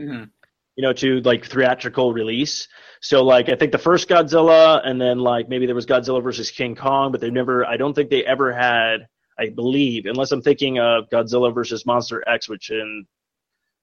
mhm. 0.00 0.30
you 0.76 0.82
know, 0.82 0.92
to 0.92 1.20
like 1.20 1.46
theatrical 1.46 2.12
release. 2.12 2.68
So 3.00 3.24
like 3.24 3.48
I 3.48 3.54
think 3.54 3.72
the 3.72 3.78
first 3.78 4.08
Godzilla, 4.08 4.80
and 4.84 5.00
then 5.00 5.18
like 5.18 5.48
maybe 5.48 5.66
there 5.66 5.74
was 5.74 5.86
Godzilla 5.86 6.22
versus 6.22 6.50
King 6.50 6.74
Kong, 6.74 7.12
but 7.12 7.20
they've 7.20 7.32
never. 7.32 7.64
I 7.64 7.76
don't 7.76 7.94
think 7.94 8.10
they 8.10 8.24
ever 8.24 8.52
had. 8.52 9.08
I 9.36 9.48
believe, 9.48 10.06
unless 10.06 10.30
I'm 10.30 10.42
thinking 10.42 10.78
of 10.78 11.08
Godzilla 11.10 11.52
versus 11.52 11.84
Monster 11.86 12.22
X, 12.28 12.48
which 12.48 12.70
in 12.70 13.06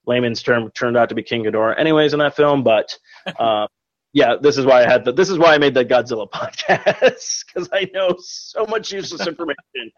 layman's 0.06 0.42
term 0.44 0.72
turned 0.72 0.96
out 0.96 1.10
to 1.10 1.16
be 1.16 1.24
King 1.24 1.44
Ghidorah, 1.44 1.78
anyways, 1.78 2.14
in 2.14 2.20
that 2.20 2.36
film. 2.36 2.64
But 2.64 2.98
uh, 3.38 3.68
yeah, 4.14 4.36
this 4.42 4.58
is 4.58 4.66
why 4.66 4.82
I 4.84 4.90
had 4.90 5.06
the, 5.06 5.14
this 5.14 5.30
is 5.30 5.38
why 5.38 5.54
I 5.54 5.58
made 5.58 5.74
the 5.74 5.86
Godzilla 5.86 6.30
podcast 6.40 7.46
because 7.46 7.70
I 7.72 7.90
know 7.94 8.16
so 8.20 8.66
much 8.66 8.92
useless 8.92 9.26
information. 9.26 9.92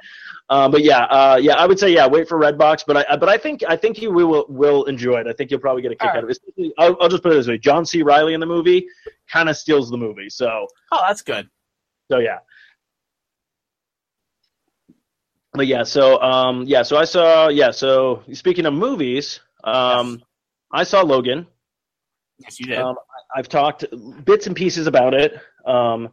Um, 0.50 0.72
but 0.72 0.84
yeah, 0.84 1.06
uh, 1.06 1.40
yeah, 1.42 1.56
I 1.56 1.66
would 1.66 1.80
say 1.80 1.90
yeah, 1.92 2.06
wait 2.08 2.28
for 2.28 2.38
Redbox. 2.40 2.84
But 2.86 3.10
I 3.10 3.16
but 3.18 3.28
I 3.30 3.38
think 3.38 3.64
I 3.68 3.76
think 3.76 4.02
you 4.02 4.12
will 4.12 4.46
will 4.50 4.84
enjoy 4.86 5.20
it. 5.22 5.28
I 5.28 5.34
think 5.34 5.50
you'll 5.50 5.60
probably 5.62 5.82
get 5.82 5.92
a 5.92 5.96
kick 5.96 6.12
All 6.12 6.18
out 6.18 6.24
of 6.26 6.30
it. 6.30 6.74
I'll, 6.78 6.96
I'll 7.02 7.10
just 7.10 7.24
put 7.24 7.32
it 7.32 7.36
this 7.36 7.48
way: 7.48 7.58
John 7.58 7.86
C. 7.86 8.04
Reilly 8.04 8.34
in 8.36 8.40
the 8.40 8.46
movie 8.46 8.86
kind 9.32 9.50
of 9.50 9.58
steals 9.58 9.90
the 9.90 9.98
movie. 9.98 10.30
So 10.30 10.68
Oh, 10.92 11.04
that's 11.08 11.22
good. 11.24 11.50
so 12.12 12.20
yeah. 12.20 12.40
But 15.54 15.68
yeah, 15.68 15.84
so 15.84 16.20
um, 16.22 16.64
yeah, 16.66 16.82
so 16.84 16.98
I 16.98 17.06
saw 17.06 17.48
yeah. 17.50 17.72
So 17.72 18.24
speaking 18.34 18.66
of 18.66 18.74
movies, 18.74 19.40
um, 19.64 20.12
Yes. 20.20 20.20
I 20.72 20.84
saw 20.84 21.02
Logan. 21.02 21.46
Yes, 22.40 22.60
you 22.60 22.66
did. 22.68 22.80
Um, 22.80 22.96
I've 23.36 23.50
talked 23.50 23.86
bits 24.26 24.48
and 24.48 24.56
pieces 24.56 24.88
about 24.88 25.14
it 25.14 25.40
um, 25.66 26.10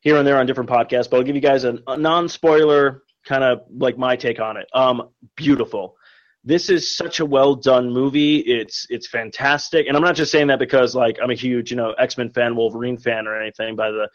here 0.00 0.16
and 0.16 0.26
there 0.26 0.38
on 0.38 0.46
different 0.46 0.70
podcasts, 0.70 1.08
but 1.08 1.18
I'll 1.18 1.22
give 1.22 1.36
you 1.36 1.42
guys 1.42 1.64
a, 1.64 1.78
a 1.86 1.96
non-spoiler 1.96 3.02
kind 3.26 3.44
of 3.44 3.62
like 3.70 3.98
my 3.98 4.16
take 4.16 4.40
on 4.40 4.56
it. 4.56 4.66
Um, 4.72 5.10
beautiful. 5.36 5.96
This 6.44 6.70
is 6.70 6.96
such 6.96 7.18
a 7.20 7.26
well 7.26 7.56
done 7.56 7.90
movie. 7.90 8.38
It's 8.38 8.86
it's 8.88 9.08
fantastic, 9.08 9.88
and 9.88 9.96
I'm 9.96 10.02
not 10.02 10.14
just 10.14 10.30
saying 10.30 10.46
that 10.46 10.60
because 10.60 10.94
like 10.94 11.18
I'm 11.20 11.30
a 11.30 11.34
huge 11.34 11.72
you 11.72 11.76
know 11.76 11.90
X 11.92 12.16
Men 12.16 12.30
fan, 12.30 12.54
Wolverine 12.54 12.98
fan, 12.98 13.26
or 13.26 13.40
anything 13.40 13.74
by 13.74 13.90
the 13.90 14.08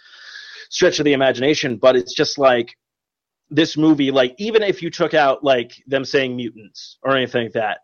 stretch 0.70 1.00
of 1.00 1.06
the 1.06 1.12
imagination, 1.12 1.76
but 1.76 1.98
it's 1.98 2.14
just 2.14 2.38
like 2.38 2.74
this 3.50 3.76
movie. 3.76 4.12
Like 4.12 4.34
even 4.38 4.64
if 4.64 4.82
you 4.82 4.90
took 4.90 5.14
out 5.14 5.44
like 5.44 5.74
them 5.88 6.06
saying 6.06 6.38
mutants 6.38 6.98
or 7.04 7.18
anything 7.18 7.44
like 7.44 7.54
that, 7.54 7.80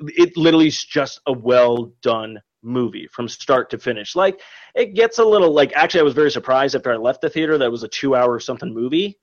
it 0.00 0.36
literally 0.36 0.68
is 0.68 0.84
just 0.84 1.20
a 1.26 1.32
well 1.32 1.90
done 2.02 2.38
movie 2.66 3.06
from 3.06 3.28
start 3.28 3.70
to 3.70 3.78
finish. 3.78 4.14
Like 4.16 4.40
it 4.74 4.94
gets 4.94 5.18
a 5.18 5.24
little 5.24 5.52
like 5.52 5.72
actually 5.74 6.00
I 6.00 6.04
was 6.04 6.14
very 6.14 6.30
surprised 6.30 6.74
after 6.74 6.92
I 6.92 6.96
left 6.96 7.20
the 7.22 7.30
theater 7.30 7.56
that 7.56 7.64
it 7.64 7.70
was 7.70 7.84
a 7.84 7.88
two 7.88 8.14
hour 8.14 8.38
something 8.40 8.72
movie. 8.72 9.18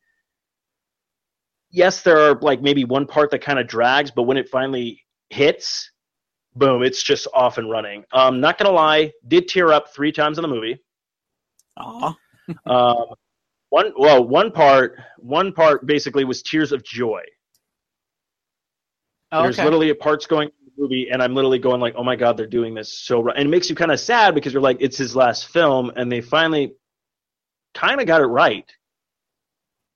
Yes, 1.70 2.02
there 2.02 2.18
are 2.18 2.40
like 2.40 2.62
maybe 2.62 2.86
one 2.86 3.06
part 3.06 3.32
that 3.32 3.42
kind 3.42 3.60
of 3.60 3.68
drags, 3.68 4.12
but 4.12 4.24
when 4.24 4.38
it 4.38 4.50
finally 4.50 5.02
hits, 5.30 5.92
boom, 6.56 6.84
it's 6.84 7.04
just 7.04 7.28
off 7.34 7.58
and 7.58 7.70
running. 7.70 8.04
Um, 8.12 8.40
not 8.40 8.58
gonna 8.58 8.72
lie, 8.72 9.12
did 9.28 9.48
tear 9.48 9.72
up 9.72 9.94
three 9.94 10.12
times 10.12 10.38
in 10.38 10.44
the 10.44 10.48
movie. 10.48 10.80
Aw. 11.78 12.16
Um, 12.66 13.06
one 13.70 13.94
well, 13.98 14.22
one 14.28 14.52
part, 14.52 14.98
one 15.18 15.54
part 15.54 15.88
basically 15.88 16.26
was 16.26 16.44
tears 16.44 16.74
of 16.74 16.84
joy. 16.84 17.22
Oh, 19.32 19.44
There's 19.44 19.58
okay. 19.58 19.64
literally 19.64 19.94
parts 19.94 20.28
going 20.28 20.50
movie, 20.78 21.10
and 21.12 21.22
I'm 21.22 21.36
literally 21.36 21.60
going 21.60 21.82
like, 21.82 21.96
"Oh 21.98 22.04
my 22.04 22.16
god, 22.16 22.38
they're 22.38 22.48
doing 22.48 22.74
this 22.74 22.94
so 22.94 23.22
right," 23.22 23.36
and 23.38 23.48
it 23.48 23.50
makes 23.52 23.70
you 23.70 23.76
kind 23.76 23.92
of 23.92 24.00
sad 24.00 24.36
because 24.36 24.54
you're 24.54 24.62
like, 24.62 24.78
it's 24.80 24.98
his 24.98 25.16
last 25.16 25.48
film, 25.50 25.92
and 25.96 26.12
they 26.12 26.22
finally 26.22 26.76
kind 27.74 28.02
of 28.02 28.08
got 28.08 28.22
it 28.22 28.26
right 28.26 28.72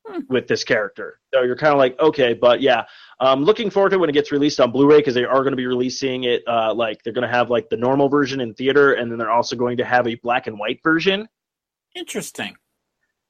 Hmm. 0.07 0.21
with 0.29 0.47
this 0.47 0.63
character. 0.63 1.19
So 1.33 1.43
you're 1.43 1.55
kind 1.55 1.73
of 1.73 1.79
like, 1.79 1.99
okay, 1.99 2.33
but 2.33 2.61
yeah, 2.61 2.83
I'm 3.19 3.43
looking 3.43 3.69
forward 3.69 3.89
to 3.89 3.99
when 3.99 4.09
it 4.09 4.13
gets 4.13 4.31
released 4.31 4.59
on 4.59 4.71
Blu-ray 4.71 4.97
because 4.97 5.15
they 5.15 5.25
are 5.25 5.39
going 5.41 5.51
to 5.51 5.57
be 5.57 5.67
releasing 5.67 6.23
it. 6.23 6.43
Uh, 6.47 6.73
like 6.73 7.03
they're 7.03 7.13
going 7.13 7.27
to 7.27 7.33
have 7.33 7.49
like 7.49 7.69
the 7.69 7.77
normal 7.77 8.09
version 8.09 8.41
in 8.41 8.53
theater, 8.53 8.93
and 8.93 9.11
then 9.11 9.17
they're 9.17 9.31
also 9.31 9.55
going 9.55 9.77
to 9.77 9.85
have 9.85 10.07
a 10.07 10.15
black 10.15 10.47
and 10.47 10.57
white 10.59 10.79
version 10.83 11.27
Interesting. 11.95 12.55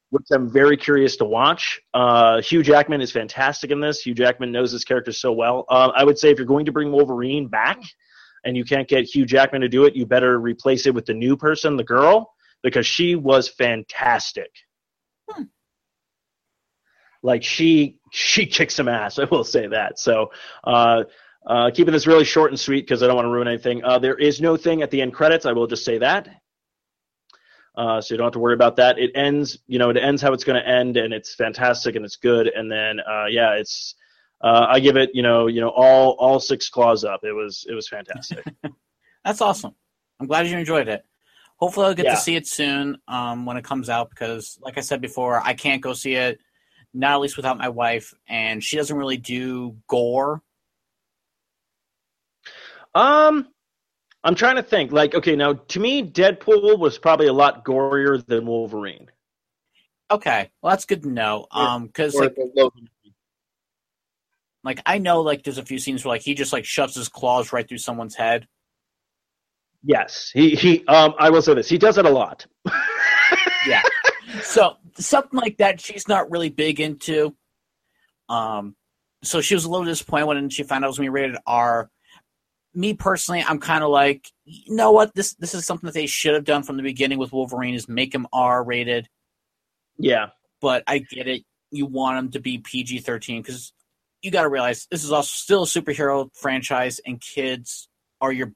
Which 0.09 0.25
I'm 0.31 0.49
very 0.49 0.77
curious 0.77 1.17
to 1.17 1.25
watch. 1.25 1.81
Uh, 1.93 2.41
Hugh 2.41 2.63
Jackman 2.63 3.01
is 3.01 3.11
fantastic 3.11 3.71
in 3.71 3.79
this. 3.79 4.01
Hugh 4.01 4.13
Jackman 4.13 4.51
knows 4.51 4.71
his 4.71 4.85
character 4.85 5.11
so 5.11 5.33
well. 5.33 5.65
Um, 5.69 5.91
I 5.95 6.03
would 6.03 6.17
say 6.17 6.31
if 6.31 6.37
you're 6.37 6.47
going 6.47 6.65
to 6.65 6.71
bring 6.71 6.91
Wolverine 6.91 7.47
back 7.47 7.79
and 8.45 8.55
you 8.55 8.63
can't 8.63 8.87
get 8.87 9.03
Hugh 9.03 9.25
Jackman 9.25 9.61
to 9.61 9.69
do 9.69 9.83
it, 9.85 9.95
you 9.95 10.05
better 10.05 10.39
replace 10.39 10.85
it 10.85 10.93
with 10.93 11.05
the 11.05 11.13
new 11.13 11.35
person, 11.35 11.75
the 11.75 11.83
girl, 11.83 12.33
because 12.63 12.85
she 12.85 13.15
was 13.15 13.49
fantastic. 13.49 14.51
Hmm. 15.29 15.43
Like 17.21 17.43
she 17.43 17.97
she 18.11 18.45
kicks 18.45 18.75
some 18.75 18.87
ass. 18.87 19.19
I 19.19 19.25
will 19.25 19.43
say 19.43 19.67
that. 19.67 19.99
So. 19.99 20.31
Uh, 20.63 21.03
uh, 21.45 21.71
keeping 21.71 21.93
this 21.93 22.05
really 22.05 22.25
short 22.25 22.51
and 22.51 22.59
sweet 22.59 22.81
because 22.81 23.01
I 23.01 23.07
don't 23.07 23.15
want 23.15 23.25
to 23.25 23.29
ruin 23.31 23.47
anything. 23.47 23.81
Uh, 23.81 23.99
there 23.99 24.17
is 24.17 24.41
no 24.41 24.57
thing 24.57 24.81
at 24.81 24.91
the 24.91 25.01
end 25.01 25.13
credits. 25.13 25.45
I 25.45 25.53
will 25.53 25.65
just 25.65 25.85
say 25.85 25.97
that. 25.99 26.27
Uh, 27.77 28.01
so 28.01 28.13
you 28.13 28.17
don't 28.17 28.25
have 28.25 28.33
to 28.33 28.39
worry 28.39 28.55
about 28.55 28.75
that. 28.75 28.97
It 28.97 29.11
ends, 29.13 29.59
you 29.67 29.77
know, 29.77 29.89
it 29.91 29.97
ends 29.97 30.19
how 30.21 30.33
it's 30.33 30.43
going 30.43 30.59
to 30.59 30.67
end, 30.67 30.97
and 30.97 31.13
it's 31.13 31.35
fantastic 31.35 31.95
and 31.95 32.03
it's 32.03 32.15
good. 32.17 32.47
And 32.47 32.69
then, 32.71 32.99
uh, 32.99 33.25
yeah, 33.29 33.53
it's. 33.53 33.95
Uh, 34.41 34.67
I 34.69 34.79
give 34.79 34.97
it, 34.97 35.09
you 35.15 35.23
know, 35.23 35.47
you 35.47 35.61
know, 35.61 35.69
all 35.69 36.11
all 36.19 36.39
six 36.39 36.69
claws 36.69 37.03
up. 37.03 37.21
It 37.23 37.33
was 37.33 37.65
it 37.69 37.73
was 37.73 37.87
fantastic. 37.87 38.43
That's 39.25 39.41
awesome. 39.41 39.73
I'm 40.19 40.27
glad 40.27 40.45
you 40.47 40.57
enjoyed 40.57 40.87
it. 40.87 41.03
Hopefully, 41.57 41.87
I'll 41.87 41.95
get 41.95 42.05
Yeah. 42.05 42.11
to 42.15 42.17
see 42.21 42.35
it 42.35 42.45
soon 42.47 42.97
um, 43.07 43.45
when 43.47 43.57
it 43.57 43.63
comes 43.63 43.89
out 43.89 44.09
because, 44.11 44.59
like 44.61 44.77
I 44.77 44.81
said 44.81 45.01
before, 45.01 45.41
I 45.43 45.53
can't 45.55 45.81
go 45.81 45.93
see 45.93 46.13
it, 46.13 46.39
not 46.93 47.13
at 47.13 47.19
least 47.19 47.35
without 47.35 47.57
my 47.57 47.69
wife, 47.69 48.13
and 48.27 48.63
she 48.63 48.75
doesn't 48.77 48.95
really 48.95 49.17
do 49.17 49.75
gore. 49.87 50.41
um, 52.93 53.47
I'm 54.27 54.35
trying 54.35 54.57
to 54.57 54.63
think. 54.63 54.91
Like, 54.91 55.15
okay, 55.15 55.37
now 55.37 55.53
to 55.53 55.79
me, 55.79 56.03
Deadpool 56.03 56.77
was 56.77 56.97
probably 56.97 57.27
a 57.27 57.33
lot 57.33 57.63
gorier 57.63 58.23
than 58.25 58.45
Wolverine. 58.45 59.07
Okay, 60.11 60.51
well 60.61 60.71
that's 60.71 60.83
good 60.83 61.03
to 61.03 61.09
know. 61.09 61.47
Um, 61.49 61.87
because 61.87 62.13
like, 62.13 62.35
like 64.65 64.81
I 64.85 64.97
know 64.97 65.21
like 65.21 65.43
there's 65.43 65.57
a 65.57 65.65
few 65.65 65.79
scenes 65.79 66.03
where 66.03 66.13
like 66.13 66.23
he 66.23 66.33
just 66.33 66.51
like 66.51 66.65
shoves 66.65 66.95
his 66.95 67.07
claws 67.07 67.53
right 67.53 67.65
through 67.65 67.77
someone's 67.77 68.15
head. 68.15 68.49
Yes, 69.81 70.29
he 70.33 70.55
he. 70.55 70.85
Um, 70.87 71.13
I 71.17 71.29
will 71.29 71.41
say 71.41 71.53
this: 71.53 71.69
he 71.69 71.77
does 71.77 71.97
it 71.97 72.05
a 72.05 72.09
lot. 72.09 72.45
Yeah. 73.65 73.81
so 74.41 74.77
something 74.97 75.37
like 75.37 75.57
that 75.57 75.81
she's 75.81 76.07
not 76.07 76.31
really 76.31 76.49
big 76.49 76.79
into. 76.79 77.35
Um, 78.29 78.77
so 79.23 79.41
she 79.41 79.55
was 79.55 79.65
a 79.65 79.69
little 79.69 79.85
disappointed 79.85 80.25
when 80.25 80.49
she 80.49 80.63
found 80.63 80.85
out 80.85 80.87
it 80.87 80.91
was 80.91 80.99
me 80.99 81.09
rated 81.09 81.35
R. 81.45 81.89
Me 82.77 82.93
personally, 82.93 83.43
I'm 83.43 83.59
kind 83.59 83.83
of 83.83 83.89
like, 83.89 84.29
you 84.45 84.75
know 84.75 84.91
what? 84.91 85.15
This 85.15 85.33
this 85.35 85.55
is 85.55 85.65
something 85.65 85.87
that 85.87 85.93
they 85.93 86.05
should 86.05 86.35
have 86.35 86.45
done 86.45 86.63
from 86.63 86.77
the 86.77 86.83
beginning 86.83 87.17
with 87.17 87.33
Wolverine 87.33 87.73
is 87.73 87.89
make 87.89 88.13
him 88.13 88.27
R 88.31 88.63
rated. 88.63 89.09
Yeah, 89.97 90.27
But 90.61 90.83
I 90.85 90.99
get 90.99 91.27
it. 91.27 91.43
You 91.71 91.87
want 91.87 92.19
him 92.19 92.31
to 92.31 92.39
be 92.39 92.59
PG 92.59 92.99
13 92.99 93.41
because 93.41 93.73
you 94.21 94.29
got 94.29 94.43
to 94.43 94.49
realize 94.49 94.87
this 94.91 95.03
is 95.03 95.11
also 95.11 95.27
still 95.27 95.63
a 95.63 95.65
superhero 95.65 96.29
franchise, 96.35 97.01
and 97.05 97.19
kids 97.19 97.89
are 98.21 98.31
your 98.31 98.53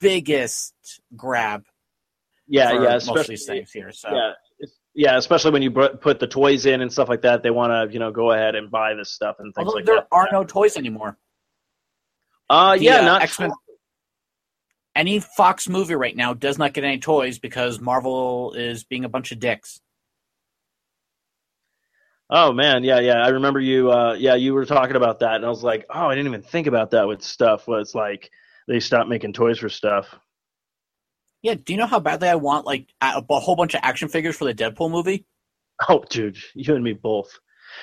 biggest 0.00 0.74
grab. 1.14 1.64
yeah, 2.46 2.72
yeah. 2.72 2.78
most 2.78 3.08
of 3.08 3.16
Especially 3.16 3.32
these 3.34 3.46
things 3.46 3.72
here. 3.72 3.92
So 3.92 4.08
yeah, 4.10 4.32
yeah. 4.94 5.16
Especially 5.18 5.50
when 5.50 5.62
you 5.62 5.70
put 5.70 6.20
the 6.20 6.26
toys 6.26 6.64
in 6.66 6.80
and 6.80 6.90
stuff 6.90 7.08
like 7.08 7.22
that, 7.22 7.42
they 7.42 7.50
want 7.50 7.70
to 7.70 7.92
you 7.92 7.98
know 7.98 8.10
go 8.10 8.32
ahead 8.32 8.54
and 8.54 8.70
buy 8.70 8.94
this 8.94 9.10
stuff 9.10 9.36
and 9.38 9.54
things 9.54 9.66
although 9.66 9.76
like 9.76 9.84
there 9.84 9.96
that. 9.96 10.08
There 10.10 10.20
are 10.20 10.28
no 10.32 10.44
toys 10.44 10.76
anymore. 10.76 11.18
Uh, 12.50 12.76
The, 12.76 12.84
yeah, 12.84 12.98
uh, 13.00 13.02
not 13.02 13.22
X-Men- 13.22 13.52
any 14.94 15.20
Fox 15.20 15.68
movie 15.68 15.94
right 15.94 16.16
now 16.16 16.34
does 16.34 16.58
not 16.58 16.72
get 16.72 16.84
any 16.84 16.98
toys 16.98 17.38
because 17.38 17.80
Marvel 17.80 18.52
is 18.54 18.84
being 18.84 19.04
a 19.04 19.08
bunch 19.08 19.30
of 19.32 19.38
dicks. 19.38 19.80
Oh 22.30 22.52
man, 22.52 22.84
yeah, 22.84 23.00
yeah. 23.00 23.24
I 23.24 23.28
remember 23.28 23.60
you. 23.60 23.90
Uh, 23.90 24.14
yeah, 24.14 24.34
you 24.34 24.52
were 24.52 24.66
talking 24.66 24.96
about 24.96 25.20
that, 25.20 25.36
and 25.36 25.46
I 25.46 25.48
was 25.48 25.62
like, 25.62 25.86
oh, 25.88 26.06
I 26.08 26.14
didn't 26.14 26.26
even 26.28 26.42
think 26.42 26.66
about 26.66 26.90
that 26.90 27.08
with 27.08 27.22
stuff. 27.22 27.66
Was 27.66 27.94
like 27.94 28.30
they 28.66 28.80
stopped 28.80 29.08
making 29.08 29.32
toys 29.32 29.58
for 29.58 29.68
stuff. 29.70 30.14
Yeah, 31.40 31.54
do 31.54 31.72
you 31.72 31.78
know 31.78 31.86
how 31.86 32.00
badly 32.00 32.28
I 32.28 32.34
want 32.34 32.66
like 32.66 32.88
a, 33.00 33.22
a 33.30 33.40
whole 33.40 33.56
bunch 33.56 33.74
of 33.74 33.80
action 33.82 34.08
figures 34.08 34.36
for 34.36 34.44
the 34.44 34.52
Deadpool 34.54 34.90
movie? 34.90 35.24
Oh, 35.88 36.04
dude, 36.10 36.36
you 36.54 36.74
and 36.74 36.82
me 36.84 36.92
both. 36.92 37.38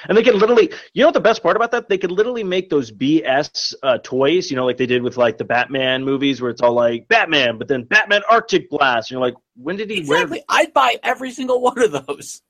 And 0.08 0.17
they 0.17 0.23
could 0.23 0.36
literally, 0.36 0.71
you 0.93 1.01
know 1.01 1.08
what 1.08 1.13
the 1.13 1.19
best 1.21 1.41
part 1.43 1.55
about 1.55 1.71
that? 1.71 1.89
They 1.89 1.97
could 1.97 2.12
literally 2.12 2.43
make 2.43 2.69
those 2.69 2.91
BS 2.91 3.73
uh, 3.84 3.97
toys, 4.03 4.49
you 4.49 4.55
know, 4.55 4.65
like 4.65 4.77
they 4.77 4.86
did 4.86 5.01
with 5.03 5.17
like 5.17 5.38
the 5.38 5.45
Batman 5.45 6.03
movies, 6.03 6.41
where 6.41 6.51
it's 6.51 6.62
all 6.62 6.73
like 6.73 7.08
Batman, 7.08 7.58
but 7.58 7.67
then 7.67 7.84
Batman 7.84 8.21
Arctic 8.29 8.69
Blast. 8.69 9.10
And 9.12 9.15
you're 9.17 9.25
like, 9.27 9.36
when 9.55 9.75
did 9.77 9.89
he 9.89 9.97
Exactly. 9.99 10.38
wear? 10.38 10.43
I'd 10.49 10.73
buy 10.73 10.97
every 11.03 11.31
single 11.31 11.62
one 11.62 11.79
of 11.81 11.91
those. 11.91 12.41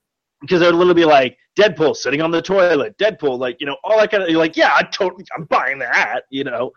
Because 0.41 0.60
they'd 0.60 0.71
literally 0.71 0.93
be 0.93 1.05
like 1.05 1.38
Deadpool 1.58 1.95
sitting 1.95 2.21
on 2.21 2.29
the 2.29 2.41
toilet, 2.41 2.97
Deadpool, 2.97 3.39
like 3.39 3.58
you 3.60 3.65
know, 3.65 3.77
all 3.84 3.97
that 3.97 4.12
kind 4.12 4.21
of. 4.21 4.29
You're 4.29 4.38
like, 4.38 4.58
yeah, 4.58 4.71
I 4.75 4.84
totally, 4.84 5.25
I'm 5.36 5.45
buying 5.45 5.79
that, 5.79 6.23
you 6.29 6.43
know, 6.43 6.71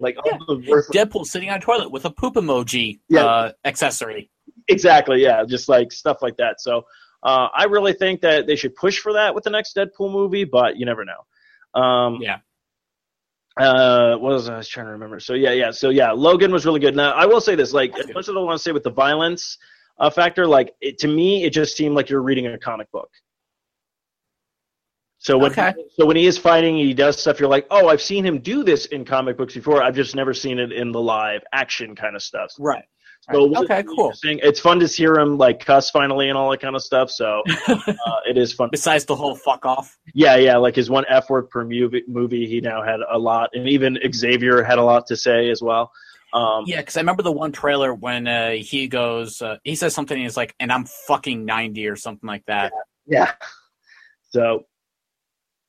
like 0.00 0.16
all 0.18 0.38
the 0.46 0.62
worst- 0.68 0.90
Deadpool 0.90 1.24
sitting 1.24 1.48
on 1.48 1.58
a 1.58 1.60
toilet 1.60 1.90
with 1.92 2.04
a 2.04 2.10
poop 2.10 2.34
emoji 2.34 2.98
Yeah. 3.08 3.24
uh, 3.24 3.52
accessory. 3.64 4.30
exactly, 4.68 5.22
yeah, 5.22 5.44
just 5.44 5.68
like 5.68 5.92
stuff 5.92 6.18
like 6.20 6.36
that. 6.38 6.60
So 6.60 6.84
uh, 7.26 7.48
I 7.54 7.64
really 7.64 7.92
think 7.92 8.20
that 8.22 8.46
they 8.46 8.56
should 8.56 8.74
push 8.76 8.98
for 9.00 9.12
that 9.14 9.34
with 9.34 9.44
the 9.44 9.50
next 9.50 9.76
Deadpool 9.76 10.10
movie, 10.12 10.44
but 10.44 10.76
you 10.78 10.86
never 10.86 11.04
know. 11.04 11.80
Um, 11.82 12.18
Yeah. 12.22 12.38
uh 13.60 14.16
what 14.16 14.32
was 14.32 14.48
I, 14.48 14.54
I 14.54 14.56
was 14.58 14.68
trying 14.68 14.86
to 14.86 14.92
remember 14.92 15.18
so 15.18 15.32
yeah 15.34 15.52
yeah 15.52 15.70
so 15.70 15.88
yeah 15.88 16.10
logan 16.12 16.52
was 16.52 16.66
really 16.66 16.80
good 16.80 16.94
now 16.94 17.12
i 17.12 17.24
will 17.24 17.40
say 17.40 17.54
this 17.54 17.72
like 17.72 17.90
That's 17.92 18.02
as 18.02 18.06
good. 18.08 18.14
much 18.16 18.28
as 18.28 18.34
i 18.36 18.38
want 18.38 18.58
to 18.58 18.62
say 18.62 18.72
with 18.72 18.82
the 18.82 18.90
violence 18.90 19.56
uh, 19.98 20.10
factor 20.10 20.46
like 20.46 20.74
it, 20.82 20.98
to 20.98 21.08
me 21.08 21.44
it 21.44 21.50
just 21.54 21.74
seemed 21.76 21.94
like 21.94 22.10
you're 22.10 22.22
reading 22.22 22.46
a 22.48 22.58
comic 22.58 22.90
book 22.92 23.10
so 25.18 25.38
when 25.38 25.52
Okay. 25.52 25.72
so 25.96 26.04
when 26.04 26.16
he 26.16 26.26
is 26.26 26.36
fighting 26.36 26.76
he 26.76 26.92
does 26.92 27.18
stuff 27.18 27.40
you're 27.40 27.48
like 27.48 27.66
oh 27.70 27.88
i've 27.88 28.02
seen 28.02 28.26
him 28.26 28.40
do 28.40 28.62
this 28.62 28.86
in 28.86 29.06
comic 29.06 29.38
books 29.38 29.54
before 29.54 29.82
i've 29.82 29.94
just 29.96 30.14
never 30.14 30.34
seen 30.34 30.58
it 30.58 30.70
in 30.70 30.92
the 30.92 31.00
live 31.00 31.42
action 31.54 31.96
kind 31.96 32.14
of 32.14 32.22
stuff 32.22 32.52
Right. 32.58 32.84
So 33.32 33.48
Right. 33.48 33.64
Okay, 33.64 33.82
cool. 33.82 34.12
It's 34.22 34.60
fun 34.60 34.78
to 34.80 34.86
hear 34.86 35.14
him 35.14 35.36
like 35.36 35.64
cuss 35.64 35.90
finally 35.90 36.28
and 36.28 36.38
all 36.38 36.50
that 36.50 36.60
kind 36.60 36.76
of 36.76 36.82
stuff. 36.82 37.10
So 37.10 37.42
uh, 37.66 37.76
it 38.28 38.38
is 38.38 38.52
fun. 38.52 38.68
Besides 38.70 39.04
the 39.04 39.16
whole 39.16 39.34
fuck 39.34 39.66
off. 39.66 39.98
Yeah, 40.14 40.36
yeah. 40.36 40.56
Like 40.56 40.76
his 40.76 40.90
one 40.90 41.04
F 41.08 41.28
word 41.28 41.50
per 41.50 41.64
movie, 41.64 42.04
movie, 42.06 42.46
he 42.46 42.60
now 42.60 42.82
had 42.82 43.00
a 43.10 43.18
lot, 43.18 43.50
and 43.54 43.68
even 43.68 43.98
Xavier 44.14 44.62
had 44.62 44.78
a 44.78 44.84
lot 44.84 45.06
to 45.08 45.16
say 45.16 45.50
as 45.50 45.60
well. 45.60 45.90
Um, 46.32 46.64
Yeah, 46.66 46.80
because 46.80 46.96
I 46.96 47.00
remember 47.00 47.22
the 47.22 47.32
one 47.32 47.50
trailer 47.50 47.94
when 47.94 48.28
uh, 48.28 48.50
he 48.52 48.86
goes, 48.86 49.42
uh, 49.42 49.56
he 49.64 49.74
says 49.74 49.94
something, 49.94 50.16
he's 50.20 50.36
like, 50.36 50.54
and 50.60 50.70
I'm 50.70 50.84
fucking 50.84 51.44
90 51.44 51.88
or 51.88 51.96
something 51.96 52.26
like 52.26 52.44
that. 52.46 52.72
Yeah. 53.06 53.32
So 54.30 54.66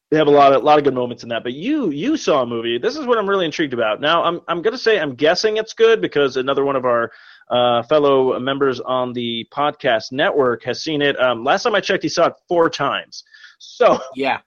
they 0.09 0.17
have 0.17 0.27
a 0.27 0.31
lot 0.31 0.53
of 0.53 0.61
a 0.61 0.65
lot 0.65 0.77
of 0.77 0.83
good 0.83 0.93
moments 0.93 1.23
in 1.23 1.29
that. 1.29 1.43
But 1.43 1.53
you 1.53 1.89
you 1.89 2.17
saw 2.17 2.43
a 2.43 2.45
movie. 2.45 2.77
This 2.77 2.95
is 2.95 3.05
what 3.05 3.17
I'm 3.17 3.29
really 3.29 3.45
intrigued 3.45 3.73
about. 3.73 3.99
Now 3.99 4.23
I'm 4.23 4.41
I'm 4.47 4.61
gonna 4.61 4.77
say 4.77 4.99
I'm 4.99 5.15
guessing 5.15 5.57
it's 5.57 5.73
good 5.73 6.01
because 6.01 6.37
another 6.37 6.63
one 6.63 6.75
of 6.75 6.85
our 6.85 7.11
uh, 7.49 7.83
fellow 7.83 8.39
members 8.39 8.79
on 8.81 9.13
the 9.13 9.45
podcast 9.53 10.11
network 10.11 10.63
has 10.63 10.81
seen 10.83 11.01
it. 11.01 11.19
Um, 11.19 11.43
last 11.43 11.63
time 11.63 11.75
I 11.75 11.79
checked, 11.81 12.03
he 12.03 12.09
saw 12.09 12.27
it 12.27 12.33
four 12.47 12.69
times. 12.69 13.23
So 13.59 13.99
Yeah. 14.15 14.39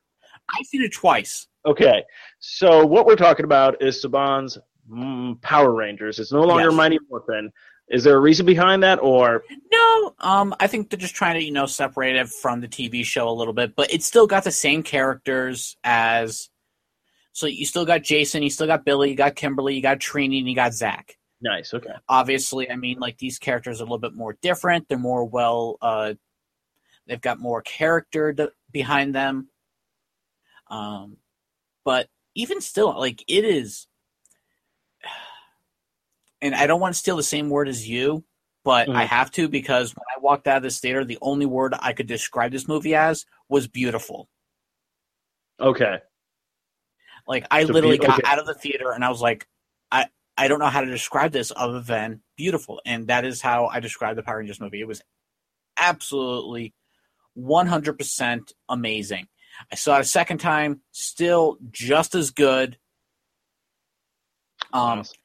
I've 0.53 0.67
seen 0.67 0.83
it 0.83 0.93
twice. 0.93 1.47
okay, 1.67 2.03
so 2.41 2.85
what 2.85 3.07
we're 3.07 3.17
talking 3.17 3.45
about 3.45 3.81
is 3.83 4.05
Saban's 4.05 4.59
mm, 4.91 5.41
Power 5.43 5.73
Rangers. 5.75 6.19
It's 6.19 6.33
no 6.33 6.43
longer 6.43 6.71
Yes. 6.71 6.75
Mighty 6.75 6.99
Morphin. 7.09 7.53
Is 7.89 8.05
there 8.05 8.17
a 8.17 8.21
reason 8.21 8.47
behind 8.47 8.83
that, 8.85 8.99
or 9.03 9.43
No, 9.73 10.15
um, 10.21 10.55
I 10.61 10.67
think 10.69 10.91
they're 10.91 10.99
just 10.99 11.15
trying 11.15 11.35
to, 11.35 11.43
you 11.45 11.51
know, 11.53 11.67
separate 11.67 12.15
it 12.17 12.29
from 12.29 12.61
the 12.61 12.69
TV 12.69 13.05
show 13.05 13.29
a 13.29 13.33
little 13.35 13.53
bit, 13.53 13.75
but 13.77 13.93
it's 13.93 14.07
still 14.07 14.27
got 14.29 14.45
the 14.45 14.51
same 14.53 14.83
characters 14.83 15.77
as. 15.85 16.51
So 17.33 17.47
you 17.47 17.65
still 17.65 17.85
got 17.85 18.03
Jason, 18.03 18.43
you 18.43 18.51
still 18.51 18.67
got 18.67 18.85
Billy, 18.85 19.11
you 19.11 19.17
got 19.17 19.35
Kimberly, 19.37 19.75
you 19.75 19.83
got 19.83 19.99
Trini, 20.01 20.39
and 20.39 20.49
you 20.49 20.55
got 20.55 20.73
Zach. 20.75 21.17
Nice? 21.41 21.73
Okay. 21.75 21.95
Obviously, 22.09 22.71
I 22.71 22.77
mean, 22.77 22.99
like 22.99 23.19
these 23.19 23.39
characters 23.39 23.81
are 23.81 23.85
a 23.85 23.87
little 23.87 23.99
bit 23.99 24.15
more 24.15 24.37
different. 24.43 24.89
They're 24.89 24.99
more 24.99 25.25
well, 25.25 25.77
uh, 25.81 26.15
they've 27.07 27.21
got 27.21 27.39
more 27.41 27.63
character 27.63 28.33
to, 28.33 28.53
behind 28.71 29.15
them. 29.15 29.49
Um, 30.69 31.17
but 31.85 32.09
even 32.35 32.61
still, 32.61 32.97
like 32.99 33.25
it 33.29 33.45
is, 33.45 33.87
and 36.43 36.55
I 36.55 36.67
don't 36.67 36.81
want 36.81 36.95
to 36.95 36.99
steal 36.99 37.17
the 37.17 37.23
same 37.23 37.51
word 37.51 37.69
as 37.69 37.89
you, 37.89 38.25
but 38.65 38.89
I 38.89 39.05
Mhm. 39.05 39.09
have 39.09 39.31
to 39.33 39.49
because 39.49 39.95
when 39.95 40.05
I 40.17 40.21
walked 40.21 40.47
out 40.47 40.59
of 40.59 40.63
this 40.63 40.81
theater, 40.81 41.05
the 41.05 41.19
only 41.23 41.47
word 41.47 41.75
I 41.79 41.93
could 41.93 42.07
describe 42.07 42.53
this 42.53 42.69
movie 42.69 42.95
as 42.95 43.27
was 43.49 43.67
beautiful. 43.67 44.29
Okay. 45.59 45.99
Like 47.27 47.47
I 47.51 47.65
So 47.65 47.73
literally 47.73 47.99
be- 47.99 48.07
got 48.07 48.21
okay. 48.21 48.31
out 48.31 48.39
of 48.39 48.47
the 48.47 48.55
theater 48.55 48.93
and 48.93 49.05
I 49.05 49.09
was 49.09 49.21
like, 49.21 49.47
I 50.37 50.49
don't 50.49 50.59
know 50.59 50.67
how 50.67 50.81
to 50.81 50.87
describe 50.91 51.33
this 51.33 51.53
other 51.55 51.81
than 51.81 52.23
beautiful, 52.37 52.81
and 52.87 53.09
that 53.09 53.25
is 53.25 53.41
how 53.41 53.67
I 53.67 53.81
describe 53.81 54.17
the 54.17 54.23
Power 54.23 54.39
Rangers 54.39 54.61
movie. 54.61 54.81
It 54.81 54.89
was 54.89 55.03
absolutely 55.77 56.75
one 57.35 57.67
hundred 57.67 57.99
percent 57.99 58.53
amazing. 58.69 59.29
I 59.71 59.75
saw 59.75 59.97
it 59.97 60.01
a 60.01 60.05
second 60.05 60.39
time, 60.39 60.81
still 60.93 61.59
just 61.71 62.15
as 62.15 62.31
good. 62.31 62.79
Um, 64.73 65.01
Awesome. 65.01 65.17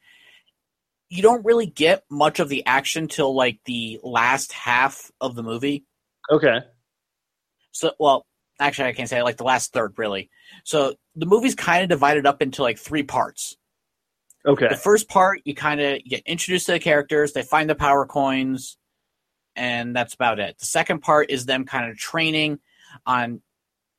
you 1.10 1.22
don't 1.22 1.46
really 1.46 1.68
get 1.68 2.04
much 2.10 2.40
of 2.40 2.50
the 2.50 2.66
action 2.66 3.08
till 3.08 3.34
like 3.34 3.60
the 3.66 4.00
last 4.04 4.52
half 4.52 5.12
of 5.22 5.36
the 5.36 5.44
movie. 5.44 5.86
Okay. 6.32 6.60
So, 7.72 7.92
well, 8.00 8.26
actually, 8.60 8.90
I 8.90 8.94
can't 8.94 9.08
say 9.10 9.22
like 9.22 9.38
the 9.38 9.44
last 9.44 9.72
third, 9.72 9.94
really. 9.98 10.30
So 10.64 10.96
the 11.16 11.26
movie's 11.26 11.56
kind 11.56 11.84
of 11.84 11.90
divided 11.90 12.26
up 12.26 12.42
into 12.42 12.64
like 12.64 12.80
three 12.80 13.04
parts. 13.04 13.56
Okay. 14.46 14.68
The 14.70 14.76
first 14.76 15.08
part, 15.10 15.42
you 15.46 15.56
kind 15.56 15.82
of 15.82 16.04
get 16.04 16.22
introduced 16.26 16.68
to 16.68 16.74
the 16.74 16.80
characters, 16.80 17.34
they 17.34 17.42
find 17.42 17.70
the 17.70 17.76
power 17.76 18.06
coins, 18.06 18.78
and 19.56 19.96
that's 19.96 20.14
about 20.14 20.40
it. 20.40 20.58
The 20.60 20.66
second 20.66 21.00
part 21.02 21.30
is 21.32 21.46
them 21.46 21.66
kind 21.66 21.90
of 21.90 21.98
training 21.98 22.60
on 23.06 23.42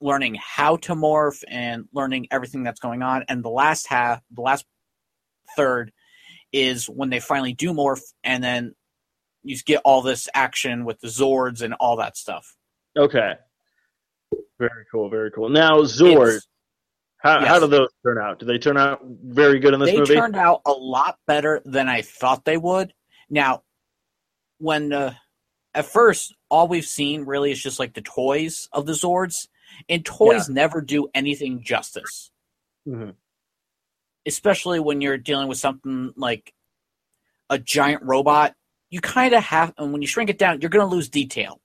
learning 0.01 0.37
how 0.41 0.77
to 0.77 0.95
morph 0.95 1.43
and 1.49 1.87
learning 1.93 2.29
everything 2.31 2.63
that's 2.63 2.81
going 2.81 3.03
on. 3.03 3.25
And 3.29 3.43
the 3.43 3.49
last 3.51 3.87
half, 3.89 4.23
the 4.31 4.43
last 4.43 4.65
third, 5.57 5.93
is 6.53 6.87
when 6.87 7.11
they 7.11 7.21
finally 7.21 7.55
do 7.55 7.73
morph, 7.73 8.03
and 8.23 8.45
then 8.45 8.75
you 9.43 9.57
get 9.65 9.81
all 9.85 10.03
this 10.03 10.29
action 10.35 10.85
with 10.85 11.01
the 11.01 11.09
Zords 11.09 11.63
and 11.63 11.75
all 11.75 11.97
that 11.97 12.17
stuff. 12.17 12.55
Okay. 12.97 13.35
Very 14.59 14.85
cool. 14.91 15.09
Very 15.09 15.31
cool. 15.31 15.49
Now, 15.49 15.79
Zord, 15.83 16.29
It's- 16.29 16.47
how, 17.19 17.41
yes. 17.41 17.49
how 17.49 17.61
do 17.61 17.67
those 17.67 17.89
turn 18.05 18.19
out? 18.19 18.39
Do 18.39 18.47
they 18.47 18.59
turn 18.59 18.77
out 18.77 19.01
very 19.05 19.59
good 19.59 19.75
in 19.75 19.81
this 19.81 19.91
they 19.91 19.99
movie? 19.99 20.15
They 20.15 20.21
turned 20.21 20.37
out 20.37 20.63
a 20.67 20.73
lot 20.73 21.19
better 21.27 21.63
than 21.65 21.89
I 21.89 22.03
thought 22.03 22.45
they 22.45 22.57
would. 22.57 22.93
Now, 23.31 23.63
when 24.59 24.93
uh, 24.93 25.15
at 25.75 25.87
first 25.87 26.35
all 26.51 26.69
we've 26.69 26.87
seen 26.87 27.25
really 27.25 27.51
is 27.53 27.63
just 27.63 27.79
like 27.79 27.95
the 27.95 28.03
toys 28.03 28.69
of 28.73 28.87
the 28.87 28.93
Zords, 28.93 29.49
and 29.89 30.05
toys 30.05 30.49
never 30.49 30.81
do 30.81 31.09
anything 31.15 31.63
justice. 31.63 32.31
Mhm. 32.87 33.15
Especially 34.27 34.81
when 34.81 35.01
you're 35.01 35.19
dealing 35.19 35.49
with 35.49 35.59
something 35.59 36.13
like 36.17 36.53
a 37.51 37.59
giant 37.59 38.03
robot, 38.03 38.55
you 38.91 39.01
kind 39.01 39.35
of 39.35 39.43
have, 39.43 39.75
and 39.79 39.93
when 39.93 40.03
you 40.03 40.09
shrink 40.09 40.31
it 40.31 40.39
down, 40.39 40.61
you're 40.61 40.71
going 40.71 40.89
to 40.89 40.95
lose 40.95 41.09
detail. 41.09 41.61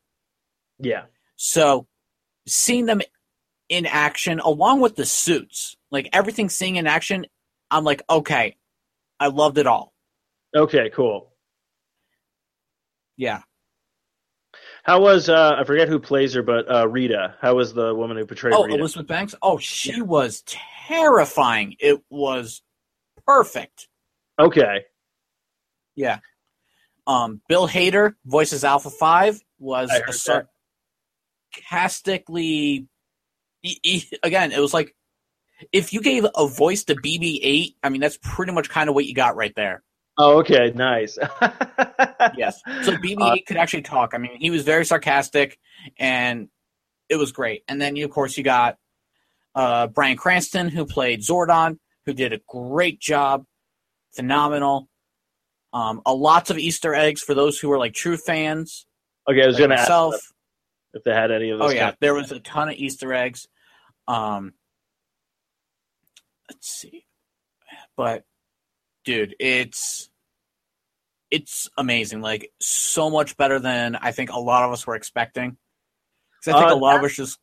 Yeah. 0.80 1.06
So, 1.36 1.88
seeing 2.48 2.86
them 2.86 3.02
in 3.72 3.86
action, 3.86 4.40
along 4.42 4.82
with 4.82 4.98
the 4.98 5.06
suits, 5.06 5.78
like 5.92 6.10
everything 6.12 6.50
seeing 6.50 6.76
in 6.76 6.86
action, 6.88 7.26
I'm 7.72 7.86
like, 7.86 8.02
okay, 8.10 8.58
I 9.18 9.28
loved 9.28 9.58
it 9.58 9.66
all. 9.66 9.94
Okay. 10.54 10.90
Cool. 10.94 11.32
Yeah. 13.16 13.42
How 14.84 15.00
was 15.00 15.30
uh, 15.30 15.56
I 15.58 15.64
forget 15.64 15.88
who 15.88 16.00
plays 16.00 16.34
her, 16.34 16.44
but 16.44 16.70
uh, 16.70 16.86
Rita? 16.88 17.36
How 17.40 17.56
was 17.56 17.74
the 17.74 17.96
woman 17.96 18.18
who 18.18 18.26
portrayed 18.26 18.54
Oh, 18.54 18.66
Rita? 18.66 18.78
Elizabeth 18.78 19.08
Banks. 19.08 19.36
Oh, 19.42 19.58
she 19.58 20.02
was 20.02 20.44
terrifying. 20.46 21.76
It 21.80 22.02
was 22.10 22.62
perfect. 23.26 23.88
Okay. 24.38 24.84
Yeah. 25.96 26.20
Um, 27.08 27.42
Bill 27.48 27.68
Hader 27.70 28.16
voices 28.26 28.64
Alpha 28.66 28.90
Five 28.90 29.42
was 29.60 29.90
I 29.92 30.00
heard 30.00 30.10
a 30.10 30.12
that. 30.12 30.48
sarcastically. 31.54 32.88
He- 33.62 33.80
he- 33.84 34.18
again, 34.24 34.52
it 34.52 34.60
was 34.60 34.74
like 34.74 34.96
if 35.72 35.94
you 35.94 36.02
gave 36.02 36.26
a 36.36 36.48
voice 36.48 36.84
to 36.86 36.96
BB-8. 36.96 37.76
I 37.84 37.90
mean, 37.90 38.02
that's 38.02 38.18
pretty 38.22 38.52
much 38.52 38.70
kind 38.70 38.90
of 38.90 38.96
what 38.96 39.06
you 39.06 39.14
got 39.14 39.36
right 39.36 39.54
there. 39.56 39.84
Oh, 40.18 40.40
okay. 40.40 40.72
Nice. 40.76 41.18
Yes. 42.38 42.62
So 42.84 42.92
BB-8 42.98 43.18
Uh, 43.20 43.36
could 43.48 43.58
actually 43.58 43.82
talk. 43.82 44.14
I 44.14 44.20
mean, 44.20 44.38
he 44.40 44.52
was 44.52 44.64
very 44.64 44.86
sarcastic, 44.86 45.58
and 45.98 46.50
it 47.10 47.16
was 47.16 47.32
great. 47.32 47.64
And 47.68 47.82
then, 47.82 47.96
you, 47.96 48.06
of 48.06 48.12
course, 48.12 48.38
you 48.38 48.44
got 48.44 48.78
uh, 49.56 49.88
Bryan 49.88 50.18
Cranston, 50.18 50.70
who 50.70 50.86
played 50.86 51.22
Zordon, 51.22 51.80
who 52.06 52.14
did 52.14 52.32
a 52.32 52.40
great 52.48 53.00
job, 53.00 53.46
phenomenal. 54.16 54.88
Um, 55.74 56.02
a 56.06 56.14
lots 56.14 56.52
of 56.52 56.60
Easter 56.60 56.94
eggs 56.94 57.22
for 57.22 57.34
those 57.34 57.58
who 57.60 57.72
are 57.72 57.80
like 57.80 57.94
true 57.94 58.18
fans, 58.18 58.86
okay. 59.28 59.42
I 59.44 59.48
was 59.48 59.56
like 59.56 59.60
going 59.62 59.70
to 59.72 59.78
ask. 59.80 59.88
If 60.94 61.04
they 61.04 61.12
had 61.14 61.32
any 61.32 61.50
of 61.52 61.62
Oh 61.62 61.66
those. 61.68 61.76
yeah, 61.76 61.86
kind 61.86 61.98
there 62.02 62.14
was 62.14 62.32
a 62.32 62.40
ton 62.40 62.70
of 62.70 62.76
Easter 62.76 63.14
eggs. 63.14 63.48
Um, 64.08 64.54
let's 66.50 66.68
see, 66.68 67.06
but 67.96 68.24
dude, 69.06 69.36
it's 69.40 70.10
it's 71.30 71.70
amazing. 71.78 72.22
Like 72.22 72.52
so 72.60 73.10
much 73.10 73.38
better 73.38 73.60
than 73.60 73.96
I 73.96 74.12
think 74.12 74.32
a 74.32 74.40
lot 74.40 74.64
of 74.64 74.72
us 74.74 74.86
were 74.86 74.96
expecting. 74.96 75.58
'Cause 76.44 76.54
I 76.56 76.60
think 76.60 76.72
Uh, 76.72 76.76
a 76.76 76.78
lot 76.78 76.98
of 76.98 77.04
us 77.04 77.16
just 77.16 77.40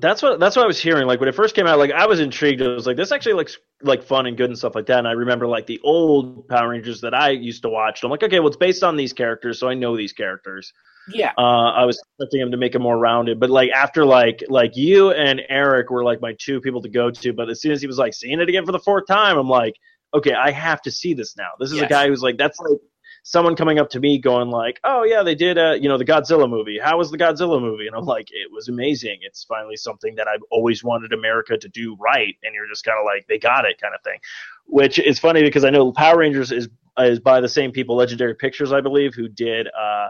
That's 0.00 0.22
what 0.22 0.38
that's 0.38 0.54
what 0.54 0.62
I 0.62 0.66
was 0.66 0.80
hearing. 0.80 1.06
Like 1.06 1.18
when 1.18 1.28
it 1.28 1.34
first 1.34 1.56
came 1.56 1.66
out, 1.66 1.78
like 1.78 1.90
I 1.90 2.06
was 2.06 2.20
intrigued. 2.20 2.60
It 2.60 2.68
was 2.68 2.86
like 2.86 2.96
this 2.96 3.10
actually 3.10 3.32
looks 3.32 3.58
like 3.82 4.02
fun 4.02 4.26
and 4.26 4.36
good 4.36 4.50
and 4.50 4.56
stuff 4.58 4.74
like 4.76 4.86
that. 4.86 4.98
And 4.98 5.08
I 5.08 5.12
remember 5.12 5.46
like 5.48 5.66
the 5.66 5.80
old 5.82 6.46
Power 6.46 6.68
Rangers 6.68 7.00
that 7.00 7.14
I 7.14 7.30
used 7.30 7.62
to 7.62 7.68
watch. 7.68 8.04
I'm 8.04 8.10
like, 8.10 8.22
okay, 8.22 8.38
well 8.38 8.48
it's 8.48 8.56
based 8.56 8.84
on 8.84 8.96
these 8.96 9.12
characters, 9.12 9.58
so 9.58 9.68
I 9.68 9.74
know 9.74 9.96
these 9.96 10.12
characters. 10.12 10.72
Yeah. 11.12 11.32
Uh, 11.38 11.70
I 11.72 11.84
was 11.84 11.98
expecting 11.98 12.40
him 12.40 12.50
to 12.50 12.56
make 12.56 12.74
it 12.74 12.80
more 12.80 12.98
rounded, 12.98 13.40
but 13.40 13.50
like 13.50 13.70
after 13.70 14.04
like 14.04 14.42
like 14.48 14.76
you 14.76 15.10
and 15.12 15.40
Eric 15.48 15.90
were 15.90 16.04
like 16.04 16.20
my 16.20 16.34
two 16.38 16.60
people 16.60 16.82
to 16.82 16.88
go 16.88 17.10
to. 17.10 17.32
But 17.32 17.48
as 17.50 17.60
soon 17.60 17.72
as 17.72 17.80
he 17.80 17.86
was 17.86 17.98
like 17.98 18.14
seeing 18.14 18.40
it 18.40 18.48
again 18.48 18.66
for 18.66 18.72
the 18.72 18.78
fourth 18.78 19.06
time, 19.06 19.38
I'm 19.38 19.48
like, 19.48 19.74
okay, 20.14 20.32
I 20.32 20.50
have 20.50 20.82
to 20.82 20.90
see 20.90 21.14
this 21.14 21.36
now. 21.36 21.50
This 21.58 21.72
is 21.72 21.80
a 21.80 21.86
guy 21.86 22.08
who's 22.08 22.22
like 22.22 22.38
that's 22.38 22.58
like 22.58 22.78
someone 23.22 23.56
coming 23.56 23.78
up 23.78 23.90
to 23.90 24.00
me 24.00 24.18
going 24.18 24.48
like, 24.48 24.80
oh 24.84 25.04
yeah, 25.04 25.22
they 25.22 25.34
did 25.34 25.58
uh 25.58 25.72
you 25.72 25.88
know 25.88 25.98
the 25.98 26.04
Godzilla 26.04 26.48
movie. 26.48 26.78
How 26.82 26.98
was 26.98 27.10
the 27.10 27.18
Godzilla 27.18 27.60
movie? 27.60 27.86
And 27.86 27.96
I'm 27.96 28.06
like, 28.06 28.28
it 28.30 28.50
was 28.50 28.68
amazing. 28.68 29.18
It's 29.22 29.44
finally 29.44 29.76
something 29.76 30.14
that 30.16 30.28
I've 30.28 30.42
always 30.50 30.82
wanted 30.82 31.12
America 31.12 31.56
to 31.56 31.68
do 31.68 31.96
right, 32.00 32.34
and 32.42 32.54
you're 32.54 32.68
just 32.68 32.84
kind 32.84 32.98
of 32.98 33.04
like 33.04 33.26
they 33.28 33.38
got 33.38 33.64
it 33.64 33.80
kind 33.80 33.94
of 33.94 34.02
thing. 34.02 34.18
Which 34.66 34.98
is 34.98 35.18
funny 35.18 35.42
because 35.42 35.64
I 35.64 35.70
know 35.70 35.92
Power 35.92 36.18
Rangers 36.18 36.52
is 36.52 36.68
is 36.98 37.20
by 37.20 37.40
the 37.40 37.48
same 37.48 37.70
people, 37.70 37.96
Legendary 37.96 38.34
Pictures, 38.34 38.72
I 38.72 38.80
believe, 38.80 39.14
who 39.14 39.28
did 39.28 39.68
uh 39.68 40.08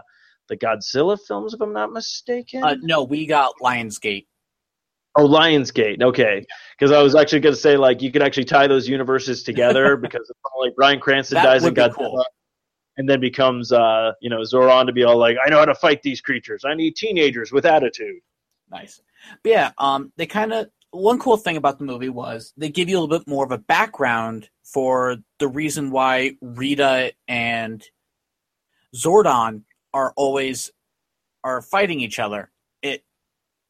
the 0.49 0.57
Godzilla 0.57 1.17
films, 1.27 1.53
if 1.53 1.61
I'm 1.61 1.73
not 1.73 1.93
mistaken. 1.93 2.63
Uh, 2.63 2.75
no, 2.81 3.03
we 3.03 3.25
got 3.25 3.53
Lionsgate. 3.61 4.25
oh, 5.17 5.27
Lionsgate. 5.27 6.01
Okay, 6.01 6.45
because 6.77 6.91
I 6.91 7.01
was 7.01 7.15
actually 7.15 7.39
going 7.39 7.55
to 7.55 7.61
say 7.61 7.77
like 7.77 8.01
you 8.01 8.11
could 8.11 8.21
actually 8.21 8.45
tie 8.45 8.67
those 8.67 8.87
universes 8.87 9.43
together 9.43 9.95
because 10.01 10.21
it's 10.29 10.39
like 10.59 10.75
Bryan 10.75 10.99
Cranston 10.99 11.35
That 11.35 11.43
dies 11.43 11.63
in 11.63 11.73
Godzilla, 11.73 11.95
cool. 11.95 12.25
and 12.97 13.07
then 13.07 13.19
becomes 13.19 13.71
uh, 13.71 14.11
you 14.21 14.29
know 14.29 14.39
Zordon 14.39 14.85
to 14.87 14.91
be 14.91 15.03
all 15.03 15.17
like, 15.17 15.37
I 15.45 15.49
know 15.49 15.59
how 15.59 15.65
to 15.65 15.75
fight 15.75 16.01
these 16.01 16.19
creatures. 16.21 16.63
I 16.65 16.73
need 16.73 16.95
teenagers 16.95 17.51
with 17.51 17.65
attitude. 17.65 18.19
Nice. 18.69 19.01
But 19.43 19.49
yeah, 19.49 19.71
um, 19.77 20.11
they 20.17 20.25
kind 20.25 20.53
of 20.53 20.67
one 20.91 21.19
cool 21.19 21.37
thing 21.37 21.57
about 21.57 21.77
the 21.77 21.85
movie 21.85 22.09
was 22.09 22.53
they 22.57 22.69
give 22.69 22.89
you 22.89 22.97
a 22.97 22.99
little 22.99 23.19
bit 23.19 23.27
more 23.27 23.45
of 23.45 23.51
a 23.51 23.57
background 23.57 24.49
for 24.63 25.17
the 25.39 25.47
reason 25.47 25.91
why 25.91 26.31
Rita 26.41 27.13
and 27.27 27.83
Zordon 28.95 29.63
are 29.93 30.13
always 30.15 30.71
are 31.43 31.61
fighting 31.61 31.99
each 32.01 32.19
other. 32.19 32.51
It 32.81 33.03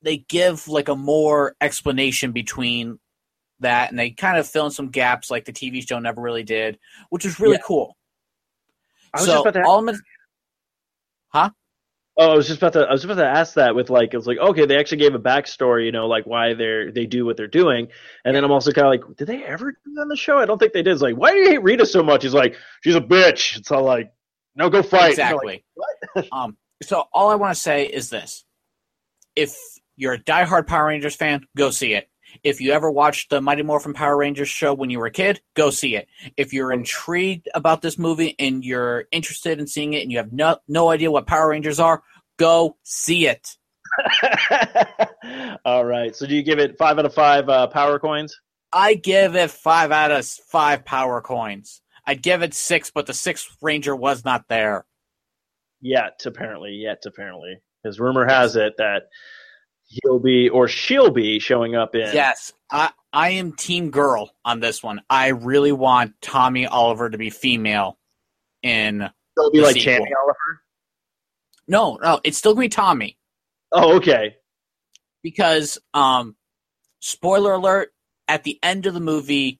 they 0.02 0.18
give 0.18 0.68
like 0.68 0.88
a 0.90 0.96
more 0.96 1.56
explanation 1.62 2.32
between 2.32 3.00
that 3.60 3.90
and 3.90 4.00
they 4.00 4.12
kind 4.12 4.38
of 4.38 4.48
fill 4.48 4.66
in 4.66 4.72
some 4.72 4.90
gaps 4.90 5.30
like 5.30 5.46
the 5.46 5.52
TV 5.54 5.86
show 5.88 6.00
never 6.00 6.22
really 6.22 6.44
did, 6.44 6.80
which 7.10 7.26
was 7.26 7.40
really 7.40 7.56
Yeah. 7.58 7.64
cool. 7.66 7.98
I 9.14 9.20
was 9.20 9.26
so 9.28 9.34
just 9.34 9.42
about 9.48 9.54
to 9.60 9.64
gonna- 9.64 9.98
Huh? 11.30 11.50
Oh, 12.18 12.32
I 12.32 12.36
was 12.36 12.48
just 12.48 12.60
about 12.62 12.74
to. 12.74 12.82
I 12.82 12.92
was 12.92 13.06
about 13.06 13.16
to 13.16 13.26
ask 13.26 13.54
that 13.54 13.76
with 13.76 13.90
like, 13.90 14.14
it's 14.14 14.26
like, 14.28 14.40
okay, 14.40 14.66
they 14.66 14.78
actually 14.78 14.98
gave 14.98 15.16
a 15.16 15.20
backstory, 15.20 15.86
you 15.86 15.92
know, 15.94 16.06
like 16.08 16.26
why 16.26 16.54
they're 16.54 16.92
they 16.92 17.06
do 17.06 17.26
what 17.26 17.38
they're 17.38 17.48
doing, 17.48 17.88
and 18.26 18.36
then 18.36 18.44
I'm 18.44 18.52
also 18.52 18.72
kind 18.74 18.88
of 18.88 18.92
like, 19.08 19.16
did 19.18 19.28
they 19.28 19.44
ever 19.46 19.72
do 19.72 19.94
that 19.96 20.02
on 20.02 20.08
the 20.10 20.18
show? 20.18 20.38
I 20.38 20.46
don't 20.46 20.58
think 20.58 20.74
they 20.74 20.82
did. 20.82 20.92
It's 20.92 21.02
like, 21.02 21.16
why 21.16 21.32
do 21.32 21.38
you 21.38 21.50
hate 21.50 21.64
Rita 21.64 21.86
so 21.86 22.04
much? 22.04 22.24
He's 22.24 22.34
like, 22.34 22.56
she's 22.84 22.96
a 22.96 23.02
bitch. 23.02 23.58
It's 23.58 23.72
all 23.72 23.84
like, 23.84 24.12
no, 24.56 24.70
go 24.70 24.82
fight. 24.84 25.18
You're 25.18 25.36
like, 25.44 25.64
Exactly. 26.16 26.30
um, 26.32 26.58
so 26.84 27.06
all 27.14 27.30
I 27.30 27.36
want 27.36 27.56
to 27.56 27.60
say 27.60 27.86
is 27.86 28.10
this: 28.10 28.46
if 29.36 29.58
you're 29.96 30.14
a 30.14 30.24
diehard 30.24 30.68
Power 30.68 30.88
Rangers 30.88 31.16
fan, 31.16 31.46
go 31.56 31.70
see 31.70 31.94
it. 31.94 32.10
If 32.44 32.62
you 32.62 32.72
ever 32.74 32.92
watched 32.92 33.30
the 33.32 33.42
Mighty 33.42 33.64
Morphin 33.64 33.94
Power 33.94 34.16
Rangers 34.16 34.50
show 34.50 34.74
when 34.74 34.90
you 34.90 35.00
were 35.00 35.08
a 35.08 35.12
kid, 35.12 35.42
go 35.56 35.72
see 35.72 35.96
it. 35.96 36.08
If 36.38 36.54
you're 36.54 36.72
intrigued 36.72 37.50
about 37.56 37.82
this 37.82 37.98
movie 37.98 38.36
and 38.38 38.64
you're 38.64 39.06
interested 39.12 39.60
in 39.60 39.68
seeing 39.68 39.94
it 39.94 40.04
and 40.04 40.12
you 40.12 40.20
have 40.20 40.32
no 40.32 40.58
no 40.68 40.90
idea 40.90 41.12
what 41.12 41.28
Power 41.28 41.50
Rangers 41.50 41.80
are, 41.80 42.04
go 42.38 42.78
see 42.84 43.28
it. 43.28 43.58
all 45.66 45.86
right. 45.86 46.16
So 46.16 46.26
do 46.26 46.36
you 46.36 46.44
give 46.44 46.60
it 46.60 46.78
five 46.78 47.00
out 47.00 47.06
of 47.06 47.14
five 47.14 47.50
uh, 47.50 47.68
power 47.68 48.00
coins? 48.00 48.40
I 48.72 48.94
give 48.94 49.36
it 49.36 49.50
five 49.50 49.92
out 49.92 50.12
of 50.12 50.26
five 50.26 50.86
power 50.86 51.22
coins. 51.22 51.82
I'd 52.10 52.24
give 52.24 52.42
it 52.42 52.56
six, 52.56 52.90
but 52.90 53.06
the 53.06 53.14
sixth 53.14 53.56
Ranger 53.62 53.96
was 53.96 54.26
not 54.26 54.46
there. 54.50 54.86
Yet, 55.80 56.20
apparently, 56.26 56.72
yet 56.72 57.04
apparently, 57.06 57.62
because 57.84 58.00
rumor 58.00 58.26
has 58.28 58.56
it 58.56 58.74
that 58.80 59.04
he'll 59.86 60.18
be 60.20 60.50
or 60.50 60.68
she'll 60.68 61.12
be 61.12 61.38
showing 61.38 61.76
up 61.76 61.94
in. 61.94 62.10
Yes, 62.14 62.52
I 62.72 62.90
I 63.14 63.30
am 63.32 63.54
team 63.54 63.92
girl 63.92 64.32
on 64.44 64.60
this 64.60 64.82
one. 64.82 65.02
I 65.08 65.28
really 65.28 65.72
want 65.72 66.14
Tommy 66.20 66.66
Oliver 66.66 67.12
to 67.12 67.18
be 67.20 67.30
female. 67.30 68.00
In 68.64 69.04
It'll 69.38 69.52
be 69.52 69.60
the 69.60 69.66
like 69.66 69.76
sequel. 69.76 69.94
Tammy 69.94 70.12
Oliver. 70.22 70.62
no, 71.68 71.98
no, 72.02 72.20
it's 72.24 72.40
still 72.40 72.54
gonna 72.56 72.66
be 72.66 72.70
Tommy 72.70 73.18
Oh, 73.72 73.98
okay. 73.98 74.36
because 75.22 75.78
um, 75.94 76.36
spoiler 77.02 77.54
alert. 77.54 77.92
At 78.28 78.44
the 78.44 78.60
end 78.62 78.86
of 78.86 78.94
the 78.94 79.00
movie, 79.00 79.59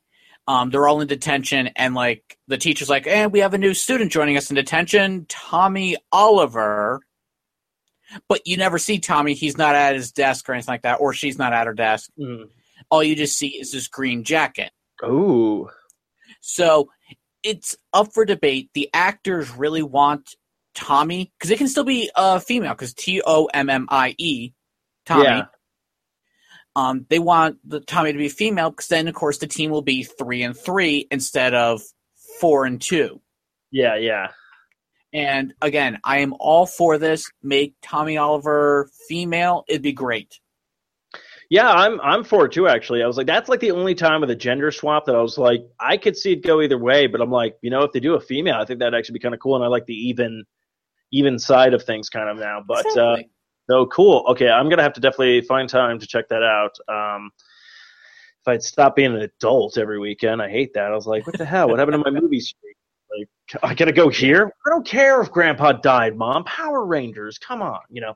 um, 0.50 0.72
they're 0.72 0.88
all 0.88 1.00
in 1.00 1.08
detention, 1.08 1.68
and 1.76 1.94
like 1.94 2.40
the 2.48 2.58
teacher's 2.58 2.90
like, 2.90 3.06
"And 3.06 3.32
we 3.32 3.42
have 3.42 3.54
a 3.54 3.60
new 3.60 3.76
student 3.76 4.12
joining 4.12 4.36
us 4.36 4.50
in 4.50 4.56
detention, 4.56 5.28
Tommy 5.30 5.96
Oliver." 6.12 7.02
But 8.28 8.48
you 8.48 8.58
never 8.58 8.80
see 8.80 8.98
Tommy. 8.98 9.36
He's 9.36 9.60
not 9.60 9.76
at 9.76 9.94
his 9.94 10.12
desk 10.12 10.50
or 10.50 10.54
anything 10.54 10.74
like 10.74 10.82
that, 10.82 10.96
or 10.96 11.14
she's 11.14 11.38
not 11.38 11.54
at 11.54 11.68
her 11.68 11.76
desk. 11.76 12.10
Mm. 12.20 12.50
All 12.90 13.04
you 13.04 13.16
just 13.16 13.38
see 13.38 13.50
is 13.50 13.72
this 13.72 13.88
green 13.88 14.24
jacket. 14.24 14.72
Ooh. 15.06 15.70
So 16.42 16.90
it's 17.44 17.78
up 17.94 18.12
for 18.12 18.26
debate. 18.26 18.72
The 18.74 18.90
actors 18.92 19.52
really 19.52 19.84
want 19.84 20.34
Tommy 20.74 21.32
because 21.38 21.52
it 21.52 21.60
can 21.60 21.68
still 21.68 21.84
be 21.84 22.10
a 22.16 22.40
female 22.40 22.74
because 22.74 22.96
T 22.96 23.22
O 23.24 23.46
M 23.54 23.70
M 23.70 23.86
I 23.92 24.16
E, 24.18 24.54
Tommy. 25.06 25.26
Yeah. 25.26 25.46
Um, 26.76 27.06
they 27.10 27.20
want 27.20 27.58
the 27.66 27.80
Tommy 27.80 28.12
to 28.12 28.18
be 28.18 28.30
female 28.30 28.70
because 28.70 28.88
then, 28.88 29.08
of 29.08 29.16
course, 29.16 29.40
the 29.40 29.48
team 29.48 29.72
will 29.72 29.82
be 29.82 30.04
three 30.04 30.44
and 30.44 30.56
three 30.56 31.08
instead 31.12 31.54
of 31.54 31.82
four 32.40 32.66
and 32.66 32.82
two. 32.82 33.22
Yeah, 33.72 33.96
yeah. 33.96 34.28
And 35.14 35.54
again, 35.62 36.00
I 36.04 36.20
am 36.20 36.36
all 36.40 36.66
for 36.66 36.98
this. 36.98 37.30
Make 37.42 37.76
Tommy 37.82 38.18
Oliver 38.18 38.90
female; 39.08 39.66
it'd 39.68 39.82
be 39.82 39.92
great. 39.92 40.40
Yeah, 41.50 41.70
I'm 41.70 42.00
I'm 42.02 42.24
for 42.24 42.46
it 42.46 42.52
too. 42.52 42.68
Actually, 42.68 43.02
I 43.02 43.08
was 43.08 43.18
like, 43.18 43.26
that's 43.26 43.50
like 43.50 43.60
the 43.60 43.72
only 43.72 43.96
time 43.96 44.22
with 44.22 44.30
a 44.30 44.36
gender 44.36 44.70
swap 44.70 45.06
that 45.06 45.16
I 45.16 45.22
was 45.22 45.38
like, 45.38 45.62
I 45.80 45.98
could 45.98 46.16
see 46.16 46.34
it 46.34 46.44
go 46.44 46.62
either 46.62 46.78
way. 46.78 47.08
But 47.08 47.22
I'm 47.22 47.32
like, 47.32 47.58
you 47.62 47.72
know, 47.72 47.82
if 47.82 47.92
they 47.92 48.00
do 48.00 48.14
a 48.14 48.20
female, 48.20 48.56
I 48.56 48.66
think 48.66 48.80
that'd 48.80 48.94
actually 48.94 49.14
be 49.14 49.20
kind 49.20 49.34
of 49.34 49.40
cool, 49.42 49.56
and 49.56 49.66
I 49.66 49.68
like 49.68 49.88
the 49.88 49.96
even 49.96 50.46
even 51.12 51.40
side 51.40 51.74
of 51.74 51.84
things 51.84 52.10
kind 52.10 52.30
of 52.30 52.38
now. 52.38 52.64
But 52.66 52.86
uh, 52.86 52.90
Exactly. 52.90 53.30
No, 53.70 53.86
cool. 53.86 54.26
Okay, 54.30 54.50
I'm 54.50 54.68
gonna 54.68 54.84
have 54.84 54.94
to 54.94 55.02
definitely 55.02 55.42
find 55.42 55.70
time 55.70 56.00
to 56.00 56.08
check 56.08 56.28
that 56.30 56.44
out. 56.44 56.76
Um, 56.90 57.32
if 58.42 58.48
I'd 58.48 58.64
stop 58.64 58.96
being 58.96 59.14
an 59.16 59.22
adult 59.22 59.78
every 59.78 60.00
weekend, 60.00 60.42
I 60.42 60.50
hate 60.50 60.74
that. 60.74 60.92
I 60.92 60.96
was 60.96 61.06
like, 61.06 61.28
what 61.28 61.38
the 61.38 61.46
hell? 61.46 61.70
What 61.70 61.80
happened 61.80 62.04
to 62.04 62.12
my 62.12 62.20
movie 62.20 62.40
streak? 62.40 62.76
Like, 63.18 63.64
I 63.64 63.76
gotta 63.76 63.92
go 63.92 64.10
here. 64.10 64.52
I 64.66 64.70
don't 64.70 64.86
care 64.86 65.22
if 65.22 65.32
Grandpa 65.32 65.74
died, 65.74 66.18
Mom. 66.18 66.44
Power 66.44 66.86
Rangers, 66.86 67.38
come 67.38 67.62
on, 67.62 67.80
you 67.90 68.02
know. 68.02 68.16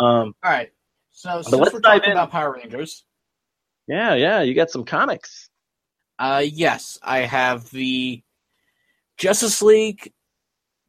Um, 0.00 0.34
all 0.42 0.50
right. 0.50 0.70
So 1.10 1.42
since 1.42 1.54
let's 1.54 1.72
we're 1.72 1.80
dive 1.80 2.00
talking 2.00 2.12
in. 2.12 2.16
about 2.16 2.30
Power 2.30 2.54
Rangers, 2.54 3.04
yeah, 3.86 4.14
yeah, 4.14 4.40
you 4.42 4.54
got 4.54 4.70
some 4.70 4.84
comics. 4.84 5.50
Uh, 6.18 6.42
yes, 6.44 6.98
I 7.02 7.20
have 7.20 7.70
the 7.70 8.22
Justice 9.18 9.62
League 9.62 10.12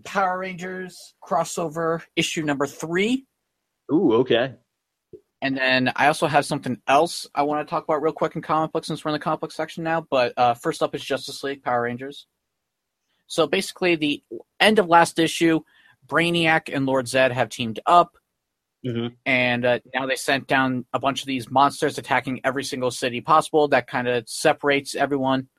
Power 0.04 0.40
Rangers 0.40 1.14
crossover 1.24 2.04
issue 2.16 2.44
number 2.44 2.68
three, 2.68 3.26
Ooh, 3.92 4.14
okay. 4.16 4.56
and 5.42 5.58
then 5.58 5.92
I 5.96 6.08
also 6.08 6.28
have 6.28 6.46
something 6.46 6.80
else 6.88 7.28
I 7.34 7.44
want 7.44 7.66
to 7.68 7.70
talk 7.70 7.84
about 7.84 8.02
real 8.02 8.14
quick 8.14 8.36
in 8.36 8.42
comic 8.42 8.72
books 8.72 8.88
since 8.88 9.04
we're 9.04 9.10
in 9.10 9.14
the 9.14 9.20
comic 9.20 9.42
book 9.42 9.52
section 9.52 9.84
now. 9.84 10.02
But 10.10 10.34
uh, 10.38 10.54
first 10.54 10.84
up 10.84 10.94
is 10.96 11.04
Justice 11.04 11.44
League 11.44 11.64
Power 11.64 11.82
Rangers. 11.84 12.28
So 13.28 13.48
basically, 13.48 13.96
the 13.96 14.24
end 14.60 14.78
of 14.80 14.88
last 14.88 15.18
issue, 15.18 15.62
Brainiac 16.06 16.74
and 16.74 16.86
Lord 16.86 17.08
Zed 17.08 17.32
have 17.32 17.50
teamed 17.50 17.80
up. 17.86 18.18
hmm 18.86 19.08
and 19.26 19.66
uh, 19.66 19.80
now 19.94 20.06
they 20.06 20.16
sent 20.16 20.48
down 20.48 20.86
a 20.94 21.00
bunch 21.00 21.22
of 21.22 21.28
these 21.28 21.50
monsters 21.50 21.98
attacking 21.98 22.42
every 22.44 22.64
single 22.64 22.92
city 22.92 23.22
possible. 23.22 23.68
That 23.70 23.88
kind 23.88 24.08
of 24.08 24.28
separates 24.30 24.96
everyone. 24.96 25.50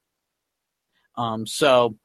Um, 1.17 1.47
so, 1.47 1.97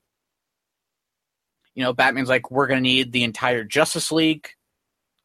you 1.75 1.83
know, 1.83 1.93
Batman's 1.93 2.29
like, 2.29 2.51
we're 2.51 2.67
going 2.67 2.79
to 2.79 2.89
need 2.89 3.11
the 3.11 3.23
entire 3.23 3.63
Justice 3.63 4.11
League 4.11 4.49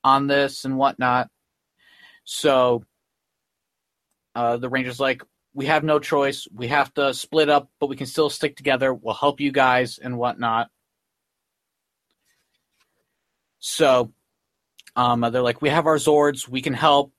on 0.04 0.26
this 0.26 0.64
and 0.64 0.76
whatnot. 0.76 1.28
So, 2.24 2.84
uh, 4.34 4.56
the 4.56 4.68
Rangers 4.68 5.00
like, 5.00 5.22
we 5.54 5.66
have 5.66 5.84
no 5.84 5.98
choice. 5.98 6.48
We 6.52 6.68
have 6.68 6.92
to 6.94 7.12
split 7.12 7.48
up, 7.50 7.68
but 7.78 7.88
we 7.88 7.96
can 7.96 8.06
still 8.06 8.30
stick 8.30 8.56
together. 8.56 8.94
We'll 8.94 9.14
help 9.14 9.40
you 9.40 9.52
guys 9.52 9.98
and 9.98 10.16
whatnot. 10.18 10.70
So, 13.58 14.12
um, 14.96 15.20
they're 15.20 15.42
like, 15.42 15.62
we 15.62 15.68
have 15.68 15.86
our 15.86 15.96
Zords, 15.96 16.48
we 16.48 16.62
can 16.62 16.74
help. 16.74 17.12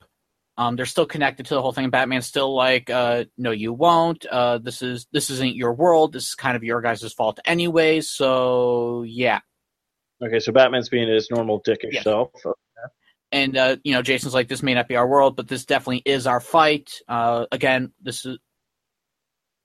Um, 0.55 0.75
they're 0.75 0.85
still 0.85 1.07
connected 1.07 1.47
to 1.47 1.55
the 1.55 1.61
whole 1.61 1.71
thing. 1.71 1.89
Batman's 1.89 2.27
still 2.27 2.53
like, 2.55 2.89
uh, 2.91 3.25
no, 3.37 3.49
you 3.49 3.73
won't. 3.73 4.23
Uh, 4.25 4.59
this 4.59 4.83
is 4.83 5.07
this 5.11 5.31
isn't 5.31 5.55
your 5.55 5.73
world. 5.73 6.13
This 6.13 6.27
is 6.27 6.35
kind 6.35 6.55
of 6.55 6.63
your 6.63 6.79
guys' 6.79 7.11
fault, 7.11 7.39
anyway. 7.43 8.01
So 8.01 9.01
yeah, 9.01 9.39
Okay, 10.21 10.39
so 10.39 10.51
Batman's 10.51 10.89
being 10.89 11.09
his 11.09 11.29
normal 11.31 11.61
dickish 11.63 11.93
Yes. 11.93 12.03
self. 12.03 12.29
And 13.33 13.57
uh, 13.57 13.77
you 13.83 13.93
know, 13.93 14.03
Jason's 14.03 14.35
like, 14.35 14.47
this 14.47 14.61
may 14.61 14.75
not 14.75 14.87
be 14.87 14.95
our 14.95 15.07
world, 15.07 15.35
but 15.35 15.47
this 15.47 15.65
definitely 15.65 16.03
is 16.05 16.27
our 16.27 16.39
fight. 16.39 17.01
Uh, 17.07 17.47
again, 17.51 17.91
this 18.01 18.25
is 18.25 18.37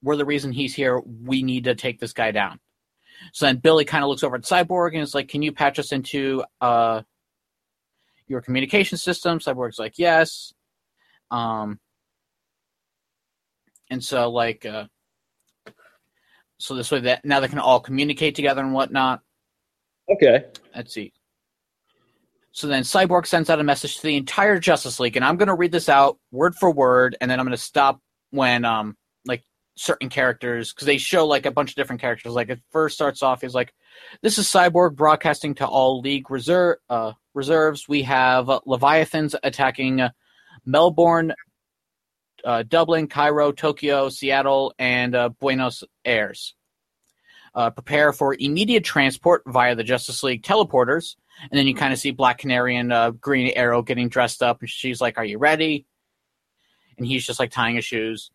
we're 0.01 0.15
the 0.15 0.25
reason 0.25 0.51
he's 0.51 0.73
here. 0.73 0.99
We 0.99 1.43
need 1.43 1.65
to 1.65 1.75
take 1.75 1.99
this 1.99 2.13
guy 2.13 2.31
down. 2.31 2.59
So 3.31 3.45
then 3.45 3.57
Billy 3.57 3.85
kind 3.85 4.03
of 4.03 4.09
looks 4.09 4.23
over 4.23 4.37
at 4.37 4.41
Cyborg 4.41 4.93
and 4.93 5.03
is 5.03 5.13
like, 5.13 5.27
"Can 5.27 5.43
you 5.43 5.51
patch 5.51 5.77
us 5.77 5.91
into 5.91 6.43
uh, 6.59 7.03
your 8.27 8.41
communication 8.41 8.97
system?" 8.97 9.39
Cyborg's 9.39 9.77
like, 9.77 9.99
"Yes." 9.99 10.51
Um, 11.29 11.79
and 13.91 14.03
so 14.03 14.31
like, 14.31 14.65
uh, 14.65 14.85
so 16.57 16.73
this 16.73 16.91
way 16.91 17.01
that 17.01 17.23
now 17.23 17.39
they 17.39 17.47
can 17.47 17.59
all 17.59 17.81
communicate 17.81 18.33
together 18.35 18.61
and 18.61 18.73
whatnot. 18.73 19.21
Okay. 20.11 20.45
Let's 20.75 20.93
see. 20.93 21.13
So 22.51 22.67
then 22.67 22.83
Cyborg 22.83 23.25
sends 23.25 23.49
out 23.49 23.59
a 23.59 23.63
message 23.63 23.97
to 23.97 24.03
the 24.03 24.15
entire 24.15 24.59
Justice 24.59 24.99
League, 24.99 25.15
and 25.15 25.23
I'm 25.23 25.37
going 25.37 25.47
to 25.47 25.55
read 25.55 25.71
this 25.71 25.89
out 25.89 26.17
word 26.31 26.55
for 26.55 26.71
word, 26.71 27.15
and 27.21 27.29
then 27.29 27.39
I'm 27.39 27.45
going 27.45 27.55
to 27.55 27.61
stop 27.61 28.01
when 28.31 28.65
um 28.65 28.95
like 29.25 29.43
certain 29.75 30.09
characters 30.09 30.73
because 30.73 30.85
they 30.85 30.97
show 30.97 31.25
like 31.27 31.45
a 31.45 31.51
bunch 31.51 31.71
of 31.71 31.75
different 31.75 32.01
characters. 32.01 32.33
Like 32.33 32.49
it 32.49 32.61
first 32.71 32.95
starts 32.95 33.21
off 33.21 33.43
is 33.43 33.53
like, 33.53 33.73
"This 34.21 34.37
is 34.37 34.47
Cyborg 34.47 34.95
broadcasting 34.95 35.55
to 35.55 35.67
all 35.67 36.01
League 36.01 36.29
reserve 36.31 36.77
uh, 36.89 37.13
reserves. 37.33 37.87
We 37.87 38.03
have 38.03 38.47
Leviathans 38.65 39.35
attacking 39.43 40.01
uh, 40.01 40.09
Melbourne, 40.65 41.33
Dublin, 42.67 43.07
Cairo, 43.07 43.51
Tokyo, 43.51 44.09
Seattle, 44.09 44.73
and 44.79 45.15
uh, 45.15 45.29
Buenos 45.29 45.83
Aires." 46.03 46.55
uh, 47.55 47.69
prepare 47.69 48.13
for 48.13 48.35
immediate 48.39 48.83
transport 48.83 49.43
via 49.47 49.75
the 49.75 49.83
Justice 49.83 50.23
League 50.23 50.43
teleporters. 50.43 51.15
And 51.41 51.57
then 51.57 51.67
you 51.67 51.75
kind 51.75 51.93
of 51.93 51.99
see 51.99 52.11
Black 52.11 52.37
Canary 52.37 52.75
and 52.75 52.91
uh, 52.91 53.11
Green 53.11 53.51
Arrow 53.55 53.81
getting 53.81 54.09
dressed 54.09 54.43
up, 54.43 54.61
and 54.61 54.69
she's 54.69 54.99
like, 54.99 55.17
"Are 55.17 55.25
you 55.25 55.37
ready?" 55.37 55.85
And 56.97 57.07
he's 57.07 57.25
just 57.25 57.39
like 57.39 57.51
tying 57.51 57.75
his 57.75 57.85
shoes. 57.85 58.29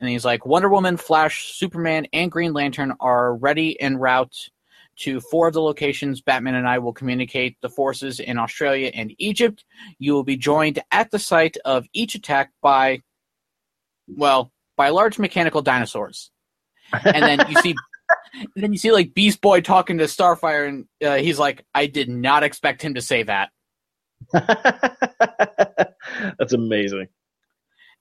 And 0.00 0.08
he's 0.08 0.24
like, 0.24 0.46
Wonder 0.46 0.68
Woman, 0.68 0.96
Flash, 0.96 1.52
Superman, 1.54 2.06
and 2.12 2.30
Green 2.32 2.52
Lantern 2.52 2.94
are 3.00 3.34
ready 3.34 3.78
en 3.80 3.98
route 3.98 4.48
to 4.96 5.20
four 5.20 5.48
of 5.48 5.54
the 5.54 5.60
locations. 5.60 6.22
Batman 6.22 6.54
and 6.54 6.66
I 6.66 6.78
will 6.78 6.94
communicate 6.94 7.56
the 7.60 7.68
forces 7.68 8.18
in 8.18 8.38
Australia 8.38 8.90
and 8.94 9.14
Egypt. 9.18 9.64
You 9.98 10.14
will 10.14 10.24
be 10.24 10.36
joined 10.36 10.82
at 10.90 11.10
the 11.10 11.18
site 11.18 11.58
of 11.64 11.86
each 11.92 12.14
attack 12.14 12.50
by, 12.62 13.02
well, 14.08 14.52
by 14.76 14.88
large 14.88 15.18
mechanical 15.18 15.60
dinosaurs. 15.60 16.30
And 16.92 17.22
then 17.22 17.44
you 17.48 17.60
see. 17.60 17.74
And 18.34 18.48
then 18.54 18.72
you 18.72 18.78
see 18.78 18.92
like 18.92 19.14
Beast 19.14 19.40
Boy 19.40 19.60
talking 19.60 19.98
to 19.98 20.04
Starfire, 20.04 20.68
and 20.68 20.86
uh, 21.04 21.16
he's 21.16 21.38
like, 21.38 21.64
"I 21.74 21.86
did 21.86 22.08
not 22.08 22.42
expect 22.42 22.82
him 22.82 22.94
to 22.94 23.00
say 23.00 23.22
that." 23.24 23.50
That's 26.38 26.52
amazing. 26.52 27.08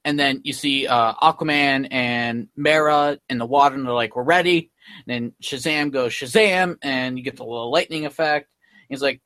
And 0.06 0.20
then 0.20 0.42
you 0.44 0.54
see 0.54 0.88
uh, 0.88 1.14
Aquaman 1.16 1.88
and 1.92 2.48
Mera 2.56 3.20
in 3.30 3.38
the 3.38 3.46
water, 3.46 3.76
and 3.76 3.86
they're 3.86 3.94
like, 3.94 4.16
"We're 4.16 4.24
ready." 4.24 4.72
And 5.06 5.14
then 5.14 5.34
Shazam 5.44 5.92
goes 5.92 6.14
Shazam, 6.14 6.78
and 6.82 7.18
you 7.18 7.24
get 7.24 7.38
the 7.38 7.44
little 7.44 7.72
lightning 7.72 8.06
effect. 8.06 8.50
He's 8.88 9.02
like, 9.02 9.22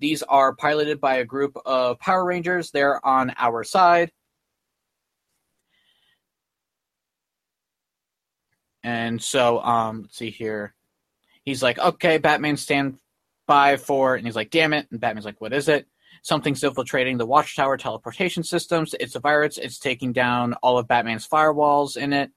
"These 0.00 0.22
are 0.22 0.54
piloted 0.54 1.00
by 1.00 1.16
a 1.16 1.24
group 1.24 1.56
of 1.64 1.98
Power 2.00 2.24
Rangers. 2.24 2.70
They're 2.70 3.04
on 3.04 3.32
our 3.36 3.64
side." 3.64 4.12
And 8.84 9.22
so, 9.22 9.60
um, 9.62 10.02
let's 10.02 10.16
see 10.16 10.30
here. 10.30 10.74
He's 11.44 11.62
like, 11.62 11.78
"Okay, 11.78 12.18
Batman, 12.18 12.56
stand 12.56 12.98
by 13.46 13.76
for," 13.76 14.14
and 14.16 14.26
he's 14.26 14.36
like, 14.36 14.50
"Damn 14.50 14.72
it!" 14.72 14.86
And 14.90 15.00
Batman's 15.00 15.24
like, 15.24 15.40
"What 15.40 15.52
is 15.52 15.68
it?" 15.68 15.86
Something's 16.22 16.62
infiltrating 16.62 17.18
the 17.18 17.26
Watchtower 17.26 17.76
teleportation 17.76 18.44
systems. 18.44 18.94
It's 19.00 19.16
a 19.16 19.20
virus. 19.20 19.58
It's 19.58 19.78
taking 19.78 20.12
down 20.12 20.54
all 20.62 20.78
of 20.78 20.86
Batman's 20.86 21.26
firewalls 21.28 21.96
in 21.96 22.12
it. 22.12 22.30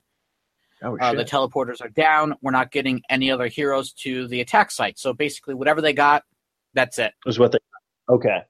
Oh, 0.82 0.98
Uh, 0.98 1.14
the 1.14 1.26
teleporters 1.26 1.82
are 1.82 1.90
down. 1.90 2.36
We're 2.42 2.52
not 2.52 2.72
getting 2.72 3.02
any 3.10 3.32
other 3.32 3.48
heroes 3.48 3.94
to 3.94 4.28
the 4.28 4.42
attack 4.42 4.72
site. 4.72 5.00
So 5.00 5.14
basically, 5.14 5.54
whatever 5.54 5.82
they 5.82 5.94
got, 5.94 6.24
that's 6.74 7.00
it. 7.00 7.14
is 7.26 7.40
what 7.40 7.52
they. 7.52 7.60
Okay. 8.10 8.42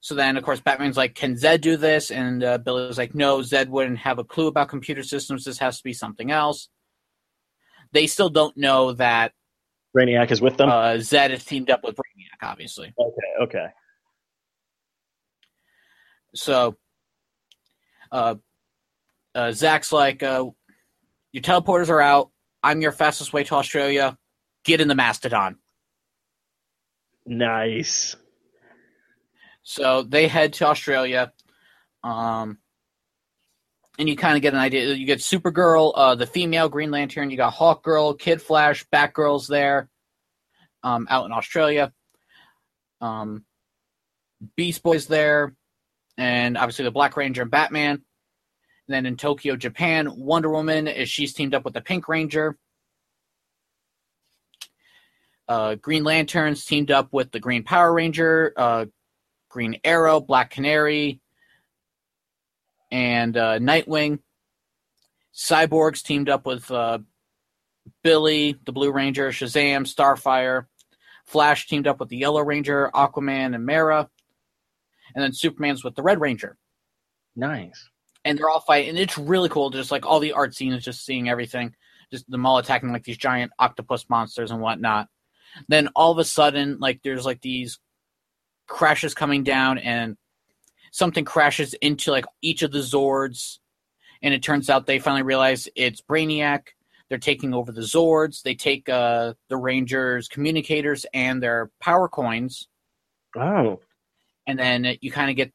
So 0.00 0.14
then, 0.14 0.36
of 0.36 0.44
course, 0.44 0.60
Batman's 0.60 0.98
like, 0.98 1.14
"Can 1.14 1.36
Zed 1.36 1.62
do 1.62 1.76
this?" 1.76 2.10
And 2.10 2.44
uh, 2.44 2.58
Billy 2.58 2.86
was 2.86 2.98
like, 2.98 3.14
"No, 3.14 3.42
Zed 3.42 3.70
wouldn't 3.70 3.98
have 3.98 4.18
a 4.18 4.24
clue 4.24 4.48
about 4.48 4.68
computer 4.68 5.02
systems. 5.02 5.44
This 5.44 5.58
has 5.58 5.78
to 5.78 5.84
be 5.84 5.94
something 5.94 6.30
else." 6.30 6.68
They 7.94 8.08
still 8.08 8.28
don't 8.28 8.56
know 8.56 8.92
that 8.94 9.32
Brainiac 9.96 10.32
is 10.32 10.42
with 10.42 10.56
them. 10.56 10.68
uh, 10.68 10.98
Zed 10.98 11.30
is 11.30 11.44
teamed 11.44 11.70
up 11.70 11.84
with 11.84 11.94
Brainiac, 11.94 12.42
obviously. 12.42 12.92
okay. 12.98 13.42
Okay. 13.44 13.66
So, 16.34 16.76
uh, 18.10 18.34
uh, 19.36 19.52
Zach's 19.52 19.92
like, 19.92 20.24
uh, 20.24 20.46
"Your 21.32 21.42
teleporters 21.42 21.88
are 21.88 22.00
out. 22.00 22.30
I'm 22.62 22.80
your 22.80 22.90
fastest 22.90 23.32
way 23.32 23.44
to 23.44 23.54
Australia. 23.54 24.18
Get 24.64 24.80
in 24.80 24.88
the 24.88 24.96
Mastodon." 24.96 25.58
Nice. 27.24 28.16
So 29.62 30.02
they 30.02 30.26
head 30.26 30.54
to 30.54 30.66
Australia, 30.66 31.32
um, 32.02 32.58
and 33.98 34.08
you 34.08 34.16
kind 34.16 34.36
of 34.36 34.42
get 34.42 34.54
an 34.54 34.60
idea. 34.60 34.92
You 34.94 35.06
get 35.06 35.20
Supergirl, 35.20 35.92
uh, 35.94 36.14
the 36.14 36.26
female 36.26 36.68
Green 36.68 36.90
Lantern. 36.90 37.30
You 37.30 37.36
got 37.36 37.54
Hawkgirl, 37.54 38.18
Kid 38.18 38.42
Flash, 38.42 38.84
Batgirl's 38.92 39.46
there, 39.46 39.88
um, 40.82 41.06
out 41.10 41.26
in 41.26 41.32
Australia. 41.32 41.92
Um, 43.00 43.44
Beast 44.56 44.82
Boy's 44.82 45.06
there, 45.06 45.54
and 46.16 46.56
obviously 46.58 46.84
the 46.84 46.90
Black 46.90 47.16
Ranger 47.16 47.42
and 47.42 47.50
Batman. 47.50 48.02
And 48.86 48.94
then 48.94 49.06
in 49.06 49.16
Tokyo, 49.16 49.56
Japan, 49.56 50.14
Wonder 50.16 50.50
Woman 50.50 50.88
is 50.88 51.08
she's 51.08 51.32
teamed 51.32 51.54
up 51.54 51.64
with 51.64 51.74
the 51.74 51.80
Pink 51.80 52.08
Ranger. 52.08 52.58
Uh, 55.46 55.74
Green 55.76 56.04
Lantern's 56.04 56.64
teamed 56.64 56.90
up 56.90 57.12
with 57.12 57.30
the 57.30 57.40
Green 57.40 57.64
Power 57.64 57.92
Ranger. 57.92 58.52
Uh, 58.56 58.86
Green 59.48 59.78
Arrow, 59.84 60.20
Black 60.20 60.50
Canary, 60.50 61.20
and 62.94 63.36
uh, 63.36 63.58
Nightwing. 63.58 64.20
Cyborgs 65.34 66.00
teamed 66.00 66.28
up 66.28 66.46
with 66.46 66.70
uh, 66.70 66.98
Billy, 68.04 68.56
the 68.64 68.70
Blue 68.70 68.92
Ranger, 68.92 69.30
Shazam, 69.30 69.82
Starfire. 69.82 70.66
Flash 71.24 71.66
teamed 71.66 71.88
up 71.88 71.98
with 71.98 72.08
the 72.08 72.16
Yellow 72.16 72.42
Ranger, 72.42 72.92
Aquaman, 72.94 73.56
and 73.56 73.66
Mera. 73.66 74.08
And 75.12 75.24
then 75.24 75.32
Superman's 75.32 75.82
with 75.82 75.96
the 75.96 76.02
Red 76.04 76.20
Ranger. 76.20 76.56
Nice. 77.34 77.90
And 78.24 78.38
they're 78.38 78.48
all 78.48 78.60
fighting. 78.60 78.90
And 78.90 78.98
it's 78.98 79.18
really 79.18 79.48
cool. 79.48 79.70
Just 79.70 79.90
like 79.90 80.06
all 80.06 80.20
the 80.20 80.32
art 80.32 80.54
scenes, 80.54 80.84
just 80.84 81.04
seeing 81.04 81.28
everything. 81.28 81.74
Just 82.12 82.30
them 82.30 82.46
all 82.46 82.58
attacking 82.58 82.92
like 82.92 83.02
these 83.02 83.16
giant 83.16 83.50
octopus 83.58 84.06
monsters 84.08 84.52
and 84.52 84.60
whatnot. 84.60 85.08
Then 85.66 85.88
all 85.96 86.12
of 86.12 86.18
a 86.18 86.24
sudden, 86.24 86.78
like 86.78 87.00
there's 87.02 87.26
like 87.26 87.40
these 87.40 87.80
crashes 88.68 89.14
coming 89.14 89.42
down 89.42 89.78
and 89.78 90.16
something 90.94 91.24
crashes 91.24 91.74
into 91.82 92.12
like 92.12 92.24
each 92.40 92.62
of 92.62 92.70
the 92.70 92.78
Zords. 92.78 93.58
And 94.22 94.32
it 94.32 94.44
turns 94.44 94.70
out 94.70 94.86
they 94.86 95.00
finally 95.00 95.22
realize 95.22 95.68
it's 95.74 96.00
Brainiac. 96.00 96.68
They're 97.08 97.18
taking 97.18 97.52
over 97.52 97.72
the 97.72 97.80
Zords. 97.80 98.42
They 98.42 98.54
take 98.54 98.88
uh, 98.88 99.34
the 99.48 99.56
Rangers' 99.56 100.28
communicators 100.28 101.04
and 101.12 101.42
their 101.42 101.72
power 101.80 102.08
coins. 102.08 102.68
Oh. 103.36 103.80
And 104.46 104.56
then 104.56 104.96
you 105.00 105.10
kind 105.10 105.30
of 105.30 105.36
get, 105.36 105.52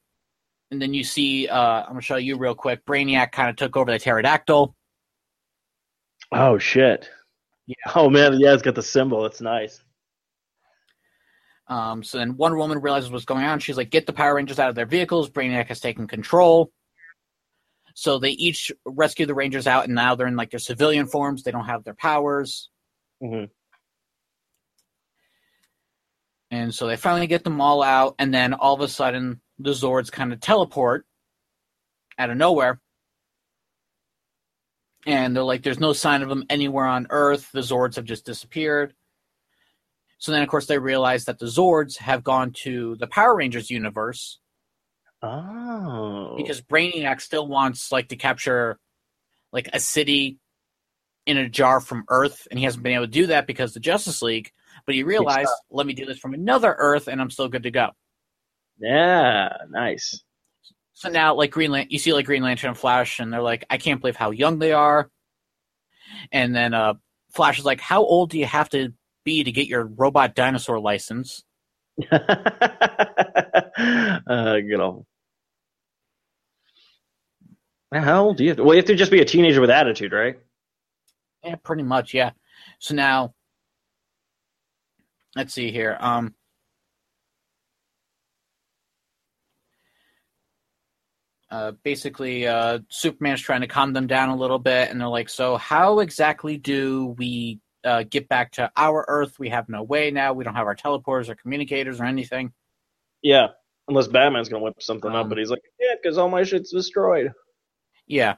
and 0.71 0.81
then 0.81 0.93
you 0.93 1.05
see, 1.05 1.47
uh, 1.47 1.83
I'm 1.83 1.91
going 1.91 2.01
to 2.01 2.05
show 2.05 2.17
you 2.17 2.37
real 2.37 2.53
quick. 2.53 2.85
Brainiac 2.85 3.31
kind 3.31 3.49
of 3.49 3.55
took 3.55 3.77
over 3.77 3.91
the 3.91 3.97
pterodactyl. 3.97 4.75
Oh 6.33 6.57
shit. 6.57 7.09
Yeah. 7.65 7.75
Oh 7.95 8.09
man, 8.09 8.37
yeah, 8.41 8.53
it's 8.53 8.61
got 8.61 8.75
the 8.75 8.83
symbol. 8.83 9.25
It's 9.25 9.39
nice. 9.39 9.81
Um, 11.69 12.03
so 12.03 12.17
then 12.17 12.35
Wonder 12.35 12.57
Woman 12.57 12.81
realizes 12.81 13.11
what's 13.11 13.25
going 13.25 13.45
on. 13.45 13.59
She's 13.59 13.77
like, 13.77 13.91
get 13.91 14.07
the 14.07 14.13
Power 14.13 14.35
Rangers 14.35 14.59
out 14.59 14.69
of 14.69 14.75
their 14.75 14.87
vehicles. 14.87 15.29
Brainiac 15.29 15.67
has 15.67 15.79
taken 15.79 16.07
control. 16.07 16.71
So 17.93 18.17
they 18.17 18.31
each 18.31 18.71
rescue 18.85 19.25
the 19.25 19.35
Rangers 19.35 19.67
out, 19.67 19.85
and 19.85 19.93
now 19.93 20.15
they're 20.15 20.27
in 20.27 20.35
like 20.35 20.51
their 20.51 20.59
civilian 20.59 21.05
forms. 21.05 21.43
They 21.43 21.51
don't 21.51 21.65
have 21.65 21.83
their 21.83 21.93
powers. 21.93 22.69
hmm 23.21 23.45
And 26.51 26.73
so 26.73 26.87
they 26.87 26.97
finally 26.97 27.27
get 27.27 27.43
them 27.43 27.61
all 27.61 27.83
out, 27.83 28.15
and 28.17 28.33
then 28.33 28.53
all 28.55 28.73
of 28.73 28.81
a 28.81 28.87
sudden, 28.87 29.39
the 29.59 29.71
Zords 29.71 30.11
kind 30.11 30.33
of 30.33 30.39
teleport 30.39 31.05
out 32.17 32.31
of 32.31 32.37
nowhere. 32.37 32.79
And 35.05 35.35
they're 35.35 35.43
like, 35.43 35.61
there's 35.61 35.79
no 35.79 35.93
sign 35.93 36.23
of 36.23 36.29
them 36.29 36.45
anywhere 36.49 36.85
on 36.85 37.07
Earth. 37.09 37.51
The 37.51 37.61
Zords 37.61 37.95
have 37.97 38.05
just 38.05 38.25
disappeared. 38.25 38.93
So 40.19 40.31
then, 40.31 40.41
of 40.43 40.49
course, 40.49 40.65
they 40.67 40.77
realize 40.77 41.25
that 41.25 41.39
the 41.39 41.45
Zords 41.45 41.97
have 41.97 42.23
gone 42.23 42.51
to 42.63 42.95
the 42.97 43.07
Power 43.07 43.35
Rangers 43.35 43.69
universe 43.71 44.39
Oh. 45.21 46.35
because 46.37 46.61
Brainiac 46.61 47.19
still 47.21 47.47
wants 47.47 47.91
like 47.91 48.09
to 48.09 48.15
capture 48.15 48.77
like 49.51 49.69
a 49.73 49.79
city 49.79 50.37
in 51.25 51.37
a 51.37 51.49
jar 51.49 51.79
from 51.79 52.05
Earth, 52.09 52.47
and 52.49 52.57
he 52.59 52.65
hasn't 52.65 52.83
been 52.83 52.93
able 52.93 53.05
to 53.05 53.11
do 53.11 53.27
that 53.27 53.47
because 53.47 53.73
the 53.73 53.79
Justice 53.79 54.21
League. 54.21 54.51
But 54.85 54.95
he 54.95 55.03
realized, 55.03 55.51
let 55.69 55.85
me 55.85 55.93
do 55.93 56.05
this 56.05 56.17
from 56.19 56.33
another 56.33 56.73
Earth, 56.77 57.07
and 57.07 57.19
I'm 57.21 57.29
still 57.29 57.49
good 57.49 57.63
to 57.63 57.71
go. 57.71 57.89
Yeah, 58.79 59.49
nice. 59.69 60.23
So 60.93 61.09
now, 61.09 61.33
like 61.35 61.51
Green 61.51 61.71
Lan- 61.71 61.87
you 61.89 61.99
see 61.99 62.13
like 62.13 62.25
Green 62.25 62.43
Lantern 62.43 62.69
and 62.69 62.77
Flash, 62.77 63.19
and 63.19 63.31
they're 63.31 63.41
like, 63.41 63.65
I 63.69 63.77
can't 63.77 63.99
believe 64.01 64.15
how 64.15 64.31
young 64.31 64.59
they 64.59 64.71
are. 64.73 65.09
And 66.31 66.55
then 66.55 66.73
uh, 66.73 66.95
Flash 67.33 67.59
is 67.59 67.65
like, 67.65 67.79
How 67.81 68.03
old 68.03 68.29
do 68.31 68.39
you 68.39 68.45
have 68.45 68.69
to 68.69 68.93
to 69.29 69.51
get 69.51 69.67
your 69.67 69.85
robot 69.85 70.35
dinosaur 70.35 70.79
license? 70.79 71.43
uh, 72.11 72.19
good 74.27 74.79
old. 74.79 75.05
How 77.93 78.25
old 78.25 78.37
do 78.37 78.43
you 78.43 78.49
have 78.51 78.57
to? 78.57 78.63
Well, 78.63 78.75
you 78.75 78.79
have 78.79 78.85
to 78.85 78.95
just 78.95 79.11
be 79.11 79.21
a 79.21 79.25
teenager 79.25 79.61
with 79.61 79.71
attitude, 79.71 80.13
right? 80.13 80.37
Yeah, 81.43 81.55
pretty 81.55 81.83
much, 81.83 82.13
yeah. 82.13 82.31
So 82.79 82.93
now, 82.93 83.33
let's 85.35 85.53
see 85.53 85.71
here. 85.71 85.97
Um, 85.99 86.35
uh, 91.49 91.71
basically, 91.83 92.45
uh, 92.45 92.79
Superman's 92.89 93.41
trying 93.41 93.61
to 93.61 93.67
calm 93.67 93.93
them 93.93 94.05
down 94.05 94.29
a 94.29 94.35
little 94.35 94.59
bit, 94.59 94.91
and 94.91 95.01
they're 95.01 95.07
like, 95.07 95.29
"So, 95.29 95.57
how 95.57 95.99
exactly 95.99 96.57
do 96.57 97.15
we 97.17 97.59
uh, 97.83 98.03
get 98.03 98.27
back 98.27 98.51
to 98.53 98.71
our 98.75 99.05
Earth? 99.07 99.39
We 99.39 99.49
have 99.49 99.69
no 99.69 99.83
way 99.83 100.11
now. 100.11 100.33
We 100.33 100.43
don't 100.43 100.55
have 100.55 100.67
our 100.67 100.75
teleporters 100.75 101.29
or 101.29 101.35
communicators 101.35 101.99
or 101.99 102.05
anything." 102.05 102.53
Yeah, 103.21 103.47
unless 103.87 104.07
Batman's 104.07 104.49
gonna 104.49 104.63
whip 104.63 104.81
something 104.81 105.11
up, 105.11 105.23
Um, 105.23 105.29
but 105.29 105.37
he's 105.37 105.49
like, 105.49 105.63
yeah, 105.79 105.95
because 106.01 106.17
all 106.17 106.29
my 106.29 106.43
shit's 106.43 106.71
destroyed. 106.71 107.33
Yeah. 108.07 108.35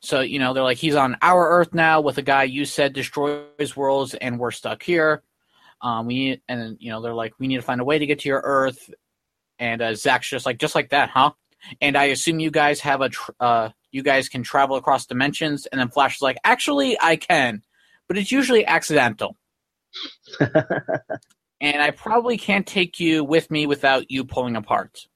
So, 0.00 0.20
you 0.20 0.38
know, 0.38 0.54
they're 0.54 0.62
like, 0.62 0.78
he's 0.78 0.94
on 0.94 1.16
our 1.22 1.50
Earth 1.58 1.74
now 1.74 2.00
with 2.00 2.18
a 2.18 2.22
guy 2.22 2.44
you 2.44 2.64
said 2.64 2.92
destroys 2.92 3.76
worlds 3.76 4.14
and 4.14 4.38
we're 4.38 4.52
stuck 4.52 4.82
here. 4.82 5.22
Um, 5.80 6.06
we 6.06 6.14
need, 6.14 6.42
and, 6.48 6.76
you 6.80 6.90
know, 6.90 7.02
they're 7.02 7.14
like, 7.14 7.34
we 7.40 7.48
need 7.48 7.56
to 7.56 7.62
find 7.62 7.80
a 7.80 7.84
way 7.84 7.98
to 7.98 8.06
get 8.06 8.20
to 8.20 8.28
your 8.28 8.40
Earth. 8.44 8.90
And 9.58 9.82
uh, 9.82 9.94
Zach's 9.94 10.30
just 10.30 10.46
like, 10.46 10.58
just 10.58 10.76
like 10.76 10.90
that, 10.90 11.10
huh? 11.10 11.32
And 11.80 11.96
I 11.96 12.04
assume 12.04 12.38
you 12.38 12.52
guys 12.52 12.80
have 12.80 13.00
a, 13.00 13.08
tr- 13.08 13.32
uh, 13.40 13.68
you 13.90 14.04
guys 14.04 14.28
can 14.28 14.44
travel 14.44 14.76
across 14.76 15.06
dimensions. 15.06 15.66
And 15.66 15.80
then 15.80 15.88
Flash 15.88 16.16
is 16.16 16.22
like, 16.22 16.38
actually, 16.44 16.96
I 17.00 17.16
can, 17.16 17.62
but 18.12 18.18
it's 18.18 18.30
usually 18.30 18.66
accidental. 18.66 19.38
and 20.38 21.80
I 21.80 21.92
probably 21.92 22.36
can't 22.36 22.66
take 22.66 23.00
you 23.00 23.24
with 23.24 23.50
me 23.50 23.66
without 23.66 24.10
you 24.10 24.26
pulling 24.26 24.54
apart. 24.54 25.06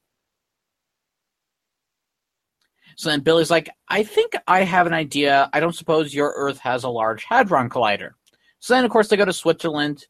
So 2.95 3.09
then 3.09 3.19
Billy's 3.19 3.51
like, 3.51 3.69
I 3.87 4.01
think 4.01 4.33
I 4.47 4.63
have 4.63 4.87
an 4.87 4.95
idea. 4.95 5.47
I 5.53 5.59
don't 5.59 5.75
suppose 5.75 6.11
your 6.11 6.33
Earth 6.35 6.57
has 6.61 6.85
a 6.85 6.89
large 6.89 7.23
Hadron 7.23 7.69
Collider. 7.69 8.13
So 8.61 8.73
then, 8.73 8.83
of 8.83 8.89
course, 8.89 9.09
they 9.09 9.15
go 9.15 9.25
to 9.25 9.31
Switzerland. 9.31 10.03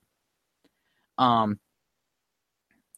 Um, 1.18 1.60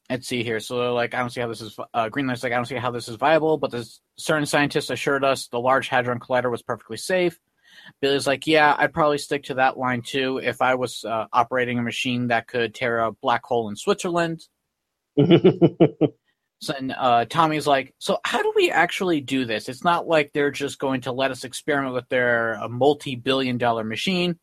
let's 0.08 0.28
see 0.28 0.44
here. 0.44 0.60
So 0.60 0.78
they're 0.78 0.92
like, 0.92 1.16
I 1.16 1.20
don't 1.20 1.32
see 1.32 1.42
how 1.42 1.48
this 1.48 1.62
is. 1.62 1.76
Uh, 1.96 2.10
Green 2.10 2.28
Lantern's 2.28 2.44
like, 2.44 2.54
I 2.54 2.58
don't 2.58 2.66
see 2.66 2.76
how 2.76 2.92
this 2.92 3.10
is 3.10 3.16
viable. 3.16 3.58
But 3.58 3.72
the 3.72 3.92
certain 4.18 4.46
scientists 4.46 4.92
assured 4.92 5.24
us 5.24 5.48
the 5.48 5.60
Large 5.60 5.88
Hadron 5.88 6.20
Collider 6.20 6.52
was 6.52 6.62
perfectly 6.62 6.98
safe. 6.98 7.40
Billy's 8.02 8.28
like, 8.28 8.48
yeah, 8.48 8.76
I'd 8.78 8.94
probably 8.94 9.18
stick 9.18 9.44
to 9.46 9.56
that 9.56 9.78
line 9.78 10.02
too 10.02 10.38
if 10.38 10.62
I 10.62 10.76
was 10.76 11.04
uh, 11.04 11.26
operating 11.34 11.80
a 11.80 11.84
machine 11.84 12.28
that 12.28 12.48
could 12.48 12.74
tear 12.74 13.00
a 13.00 13.12
black 13.12 13.44
hole 13.44 13.70
in 13.70 13.76
Switzerland. 13.76 14.42
so 15.18 16.74
then 16.74 16.92
uh, 16.92 17.26
Tommy's 17.26 17.68
like, 17.68 17.94
so 18.00 18.20
how 18.24 18.42
do 18.42 18.54
we 18.56 18.72
actually 18.72 19.22
do 19.22 19.46
this? 19.46 19.70
It's 19.70 19.84
not 19.84 20.08
like 20.08 20.32
they're 20.34 20.52
just 20.52 20.80
going 20.80 21.02
to 21.02 21.12
let 21.12 21.32
us 21.32 21.44
experiment 21.44 21.94
with 21.94 22.08
their 22.10 22.60
multi-billion-dollar 22.70 23.84
machine. 23.84 24.40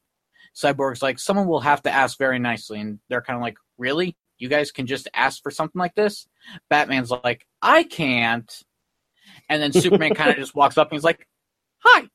Cyborg's 0.55 1.03
like, 1.03 1.19
someone 1.19 1.47
will 1.47 1.61
have 1.61 1.83
to 1.83 1.91
ask 1.91 2.19
very 2.19 2.39
nicely, 2.39 2.81
and 2.81 2.99
they're 3.09 3.23
kind 3.23 3.37
of 3.37 3.43
like, 3.43 3.59
really? 3.79 4.17
You 4.39 4.49
guys 4.49 4.71
can 4.71 4.87
just 4.87 5.09
ask 5.15 5.43
for 5.43 5.51
something 5.51 5.79
like 5.79 5.95
this? 5.95 6.27
Batman's 6.69 7.11
like, 7.11 7.47
I 7.63 7.85
can't. 7.85 8.51
And 9.49 9.63
then 9.63 9.73
Superman 9.73 10.15
kind 10.15 10.31
of 10.31 10.37
just 10.39 10.55
walks 10.55 10.79
up 10.79 10.91
and 10.91 10.97
he's 10.97 11.05
like, 11.05 11.27
hi. 11.79 12.09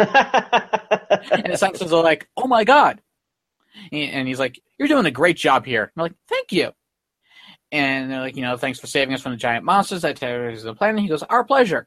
and 1.32 1.52
the 1.52 1.56
scientists 1.56 1.92
are 1.92 2.02
like, 2.02 2.28
"Oh 2.36 2.46
my 2.46 2.64
god!" 2.64 3.02
And 3.92 4.26
he's 4.26 4.38
like, 4.38 4.60
"You're 4.78 4.88
doing 4.88 5.06
a 5.06 5.10
great 5.10 5.36
job 5.36 5.66
here." 5.66 5.92
I'm 5.96 6.02
like, 6.02 6.14
"Thank 6.28 6.52
you." 6.52 6.72
And 7.72 8.10
they're 8.10 8.20
like, 8.20 8.36
"You 8.36 8.42
know, 8.42 8.56
thanks 8.56 8.80
for 8.80 8.86
saving 8.86 9.14
us 9.14 9.20
from 9.22 9.32
the 9.32 9.38
giant 9.38 9.64
monsters 9.64 10.02
that 10.02 10.16
terrorize 10.16 10.62
the 10.62 10.74
planet." 10.74 11.02
He 11.02 11.08
goes, 11.08 11.22
"Our 11.22 11.44
pleasure. 11.44 11.86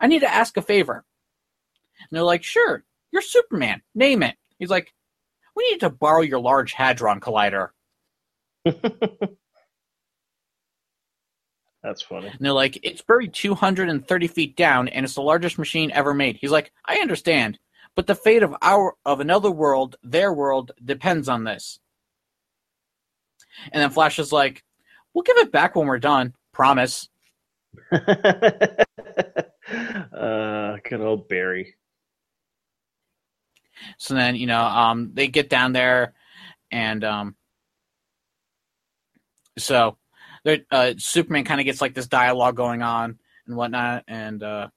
I 0.00 0.06
need 0.06 0.20
to 0.20 0.32
ask 0.32 0.56
a 0.56 0.62
favor." 0.62 1.04
And 1.98 2.08
they're 2.10 2.22
like, 2.22 2.44
"Sure. 2.44 2.84
You're 3.12 3.22
Superman. 3.22 3.82
Name 3.94 4.22
it." 4.22 4.36
He's 4.58 4.70
like, 4.70 4.92
"We 5.54 5.70
need 5.70 5.80
to 5.80 5.90
borrow 5.90 6.22
your 6.22 6.40
large 6.40 6.72
hadron 6.72 7.20
collider." 7.20 7.70
That's 11.86 12.02
funny. 12.02 12.26
And 12.26 12.40
they're 12.40 12.52
like, 12.52 12.80
it's 12.82 13.00
buried 13.00 13.32
230 13.32 14.26
feet 14.26 14.56
down, 14.56 14.88
and 14.88 15.04
it's 15.04 15.14
the 15.14 15.22
largest 15.22 15.56
machine 15.56 15.92
ever 15.92 16.12
made. 16.12 16.36
He's 16.40 16.50
like, 16.50 16.72
I 16.84 16.96
understand, 16.96 17.60
but 17.94 18.08
the 18.08 18.16
fate 18.16 18.42
of 18.42 18.56
our 18.60 18.96
of 19.04 19.20
another 19.20 19.52
world, 19.52 19.94
their 20.02 20.32
world, 20.32 20.72
depends 20.84 21.28
on 21.28 21.44
this. 21.44 21.78
And 23.70 23.80
then 23.80 23.90
Flash 23.90 24.18
is 24.18 24.32
like, 24.32 24.64
we'll 25.14 25.22
give 25.22 25.38
it 25.38 25.52
back 25.52 25.76
when 25.76 25.86
we're 25.86 26.00
done. 26.00 26.34
Promise. 26.52 27.08
uh, 27.92 28.08
good 30.82 31.00
old 31.00 31.28
Barry. 31.28 31.76
So 33.98 34.14
then, 34.14 34.34
you 34.34 34.48
know, 34.48 34.60
um, 34.60 35.12
they 35.14 35.28
get 35.28 35.48
down 35.48 35.72
there, 35.72 36.14
and 36.72 37.04
um, 37.04 37.36
so 39.56 39.98
uh, 40.70 40.94
Superman 40.98 41.44
kind 41.44 41.60
of 41.60 41.64
gets 41.64 41.80
like 41.80 41.94
this 41.94 42.06
dialogue 42.06 42.56
going 42.56 42.82
on 42.82 43.18
and 43.46 43.56
whatnot, 43.56 44.04
and 44.06 44.42
uh, 44.42 44.68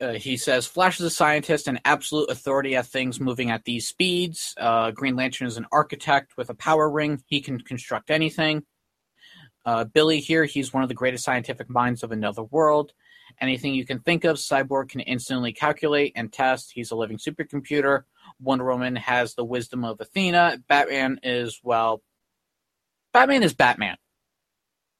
uh, 0.00 0.12
he 0.14 0.36
says 0.36 0.66
Flash 0.66 0.98
is 0.98 1.06
a 1.06 1.10
scientist 1.10 1.68
and 1.68 1.80
absolute 1.84 2.30
authority 2.30 2.74
at 2.76 2.86
things 2.86 3.20
moving 3.20 3.50
at 3.50 3.64
these 3.64 3.86
speeds. 3.86 4.54
Uh, 4.58 4.90
Green 4.90 5.16
Lantern 5.16 5.46
is 5.46 5.56
an 5.56 5.66
architect 5.70 6.36
with 6.36 6.50
a 6.50 6.54
power 6.54 6.90
ring; 6.90 7.22
he 7.26 7.40
can 7.40 7.60
construct 7.60 8.10
anything. 8.10 8.64
Uh, 9.64 9.84
Billy 9.84 10.18
here, 10.18 10.44
he's 10.44 10.72
one 10.72 10.82
of 10.82 10.88
the 10.88 10.94
greatest 10.94 11.24
scientific 11.24 11.70
minds 11.70 12.02
of 12.02 12.10
another 12.10 12.42
world. 12.42 12.92
Anything 13.40 13.74
you 13.74 13.86
can 13.86 14.00
think 14.00 14.24
of, 14.24 14.36
Cyborg 14.36 14.90
can 14.90 15.00
instantly 15.00 15.52
calculate 15.52 16.12
and 16.16 16.32
test. 16.32 16.72
He's 16.74 16.90
a 16.90 16.96
living 16.96 17.18
supercomputer. 17.18 18.02
Wonder 18.40 18.64
Woman 18.64 18.96
has 18.96 19.34
the 19.34 19.44
wisdom 19.44 19.84
of 19.84 20.00
Athena. 20.00 20.58
Batman 20.68 21.20
is, 21.22 21.60
well, 21.62 22.02
Batman 23.12 23.42
is 23.42 23.54
Batman. 23.54 23.96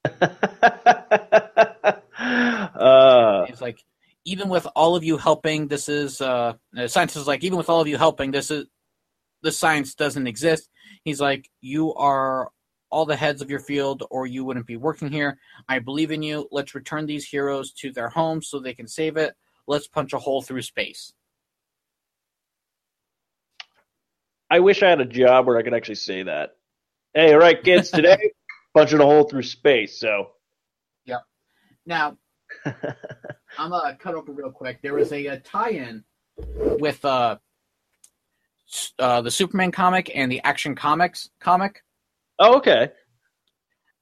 uh, 2.75 3.47
He's 3.47 3.61
like, 3.61 3.83
even 4.25 4.49
with 4.49 4.67
all 4.77 4.97
of 4.97 5.05
you 5.05 5.17
helping, 5.17 5.69
this 5.69 5.89
is 5.89 6.21
uh, 6.21 6.55
scientist 6.87 7.17
is 7.17 7.27
like, 7.27 7.43
even 7.43 7.59
with 7.59 7.69
all 7.69 7.81
of 7.81 7.89
you 7.89 7.97
helping, 7.97 8.31
this 8.31 8.51
is 8.51 8.67
the 9.43 9.53
science 9.53 9.95
doesn't 9.95 10.27
exist. 10.27 10.69
He's 11.05 11.21
like, 11.21 11.51
you 11.61 11.95
are 11.95 12.51
all 12.91 13.07
the 13.07 13.17
heads 13.17 13.41
of 13.41 13.51
your 13.51 13.59
field, 13.59 14.05
or 14.11 14.27
you 14.27 14.45
wouldn't 14.45 14.67
be 14.67 14.77
working 14.77 15.11
here. 15.11 15.39
I 15.69 15.79
believe 15.79 16.11
in 16.11 16.23
you. 16.23 16.47
Let's 16.53 16.75
return 16.75 17.07
these 17.07 17.27
heroes 17.27 17.73
to 17.75 17.91
their 17.91 18.11
homes 18.11 18.49
so 18.49 18.61
they 18.61 18.75
can 18.75 18.87
save 18.87 19.17
it. 19.17 19.35
Let's 19.67 19.89
punch 19.89 20.13
a 20.13 20.19
hole 20.19 20.43
through 20.43 20.63
space. 20.63 21.13
I 24.51 24.61
wish 24.61 24.83
I 24.83 24.91
had 24.91 25.01
a 25.01 25.07
job 25.07 25.47
where 25.47 25.57
I 25.57 25.63
could 25.63 25.73
actually 25.73 25.95
say 25.95 26.25
that. 26.25 26.57
Hey, 27.15 27.35
all 27.35 27.41
right, 27.41 27.63
kids, 27.63 27.91
today 27.91 28.33
punching 28.75 28.99
a 28.99 29.05
hole 29.05 29.25
through 29.25 29.43
space. 29.43 30.01
So, 30.01 30.31
yeah. 31.05 31.19
Now, 31.85 32.17
I'm 32.65 33.69
gonna 33.69 33.97
cut 33.97 34.15
over 34.15 34.33
real 34.33 34.51
quick. 34.51 34.81
There 34.81 34.95
was 34.95 35.13
a, 35.13 35.27
a 35.27 35.41
tie-in 35.41 36.05
with 36.57 37.05
uh, 37.05 37.37
uh, 38.99 39.21
the 39.21 39.31
Superman 39.31 39.73
comic 39.73 40.11
and 40.15 40.33
the 40.33 40.41
Action 40.43 40.75
Comics 40.75 41.29
comic. 41.39 41.83
Oh, 42.39 42.57
okay. 42.57 42.93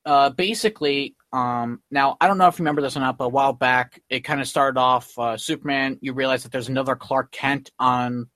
Uh, 0.07 0.31
basically, 0.31 1.17
um, 1.33 1.83
now 1.91 2.17
I 2.21 2.29
don't 2.29 2.39
know 2.39 2.47
if 2.47 2.61
you 2.61 2.63
remember 2.63 2.81
this 2.81 2.97
or 2.97 3.01
not, 3.01 3.19
but 3.19 3.25
a 3.25 3.29
while 3.29 3.53
back 3.53 4.01
it 4.09 4.21
kind 4.21 4.41
of 4.41 4.47
started 4.47 4.79
off 4.79 5.19
uh, 5.19 5.37
Superman. 5.37 5.99
You 6.01 6.13
realize 6.13 6.45
that 6.45 6.53
there's 6.53 6.69
another 6.69 6.95
Clark 6.95 7.33
Kent 7.33 7.73
on 7.81 8.29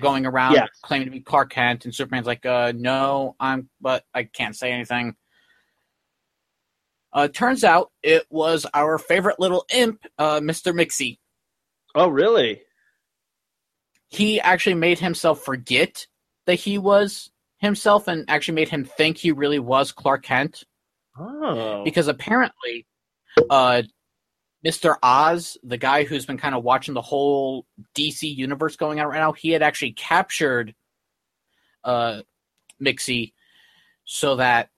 going 0.00 0.26
around 0.26 0.54
yes. 0.54 0.68
claiming 0.82 1.06
to 1.06 1.12
be 1.12 1.20
Clark 1.20 1.50
Kent, 1.50 1.84
and 1.84 1.94
Superman's 1.94 2.26
like, 2.26 2.44
uh, 2.44 2.72
"No, 2.74 3.36
I'm," 3.38 3.68
but 3.80 4.04
I 4.12 4.24
can't 4.24 4.56
say 4.56 4.72
anything. 4.72 5.14
Uh, 7.12 7.28
turns 7.28 7.64
out 7.64 7.90
it 8.02 8.26
was 8.30 8.66
our 8.74 8.98
favorite 8.98 9.40
little 9.40 9.64
imp, 9.72 10.04
uh, 10.18 10.40
Mister 10.42 10.72
Mixie. 10.72 11.18
Oh, 11.94 12.08
really? 12.08 12.60
He 14.08 14.40
actually 14.40 14.74
made 14.74 14.98
himself 14.98 15.42
forget 15.42 16.06
that 16.46 16.56
he 16.56 16.78
was 16.78 17.30
himself, 17.58 18.08
and 18.08 18.24
actually 18.28 18.54
made 18.54 18.68
him 18.68 18.84
think 18.84 19.16
he 19.16 19.32
really 19.32 19.58
was 19.58 19.92
Clark 19.92 20.24
Kent. 20.24 20.64
Oh, 21.18 21.82
because 21.84 22.08
apparently, 22.08 22.86
uh, 23.50 23.82
Mr. 24.68 24.96
Oz, 25.02 25.56
the 25.62 25.78
guy 25.78 26.04
who's 26.04 26.26
been 26.26 26.36
kind 26.36 26.54
of 26.54 26.62
watching 26.62 26.92
the 26.92 27.00
whole 27.00 27.64
DC 27.96 28.22
universe 28.22 28.76
going 28.76 29.00
on 29.00 29.06
right 29.06 29.18
now, 29.18 29.32
he 29.32 29.50
had 29.50 29.62
actually 29.62 29.92
captured 29.92 30.74
uh, 31.84 32.20
Mixie 32.78 33.32
so 34.04 34.36
that 34.36 34.68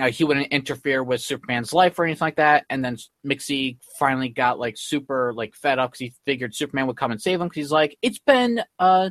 uh, 0.00 0.10
he 0.10 0.24
wouldn't 0.24 0.48
interfere 0.48 1.04
with 1.04 1.20
Superman's 1.20 1.72
life 1.72 1.96
or 1.96 2.04
anything 2.04 2.26
like 2.26 2.36
that. 2.36 2.66
And 2.68 2.84
then 2.84 2.96
Mixie 3.24 3.78
finally 4.00 4.30
got 4.30 4.58
like 4.58 4.76
super 4.76 5.32
like 5.32 5.54
fed 5.54 5.78
up 5.78 5.92
because 5.92 6.00
he 6.00 6.14
figured 6.24 6.52
Superman 6.52 6.88
would 6.88 6.96
come 6.96 7.12
and 7.12 7.22
save 7.22 7.40
him. 7.40 7.46
Because 7.46 7.60
he's 7.60 7.70
like, 7.70 7.96
it's 8.02 8.18
been 8.18 8.62
uh, 8.80 9.10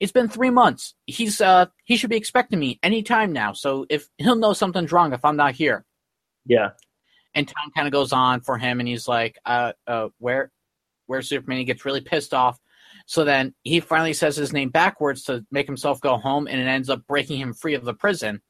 it's 0.00 0.12
been 0.12 0.28
three 0.28 0.50
months. 0.50 0.94
He's 1.04 1.42
uh, 1.42 1.66
he 1.84 1.98
should 1.98 2.10
be 2.10 2.16
expecting 2.16 2.58
me 2.58 2.78
anytime 2.82 3.34
now. 3.34 3.52
So 3.52 3.84
if 3.90 4.08
he'll 4.16 4.34
know 4.34 4.54
something's 4.54 4.92
wrong 4.92 5.12
if 5.12 5.26
I'm 5.26 5.36
not 5.36 5.54
here. 5.54 5.84
Yeah 6.46 6.70
and 7.34 7.48
time 7.48 7.70
kind 7.74 7.86
of 7.86 7.92
goes 7.92 8.12
on 8.12 8.40
for 8.40 8.58
him, 8.58 8.80
and 8.80 8.88
he's 8.88 9.08
like, 9.08 9.38
uh, 9.44 9.72
uh, 9.86 10.08
where, 10.18 10.50
where's 11.06 11.28
Superman? 11.28 11.58
He 11.58 11.64
gets 11.64 11.84
really 11.84 12.00
pissed 12.00 12.32
off. 12.34 12.58
So 13.06 13.24
then 13.24 13.54
he 13.62 13.80
finally 13.80 14.12
says 14.12 14.36
his 14.36 14.52
name 14.52 14.70
backwards 14.70 15.24
to 15.24 15.44
make 15.50 15.66
himself 15.66 16.00
go 16.00 16.16
home, 16.16 16.46
and 16.46 16.60
it 16.60 16.66
ends 16.66 16.88
up 16.88 17.06
breaking 17.06 17.38
him 17.38 17.52
free 17.52 17.74
of 17.74 17.84
the 17.84 17.94
prison. 17.94 18.40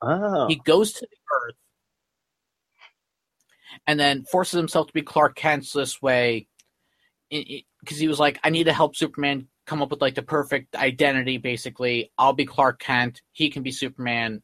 Oh. 0.00 0.46
He 0.46 0.56
goes 0.56 0.92
to 0.92 1.00
the 1.00 1.16
Earth, 1.34 1.56
and 3.86 3.98
then 3.98 4.24
forces 4.24 4.56
himself 4.56 4.86
to 4.88 4.92
be 4.92 5.02
Clark 5.02 5.36
Kent 5.36 5.66
this 5.74 6.00
way, 6.00 6.46
because 7.30 7.98
he 7.98 8.08
was 8.08 8.20
like, 8.20 8.38
I 8.44 8.50
need 8.50 8.64
to 8.64 8.72
help 8.72 8.94
Superman 8.94 9.48
come 9.66 9.82
up 9.82 9.90
with 9.90 10.00
like 10.00 10.14
the 10.14 10.22
perfect 10.22 10.76
identity. 10.76 11.38
Basically, 11.38 12.12
I'll 12.16 12.32
be 12.32 12.46
Clark 12.46 12.78
Kent. 12.80 13.22
He 13.32 13.50
can 13.50 13.62
be 13.62 13.70
Superman. 13.72 14.42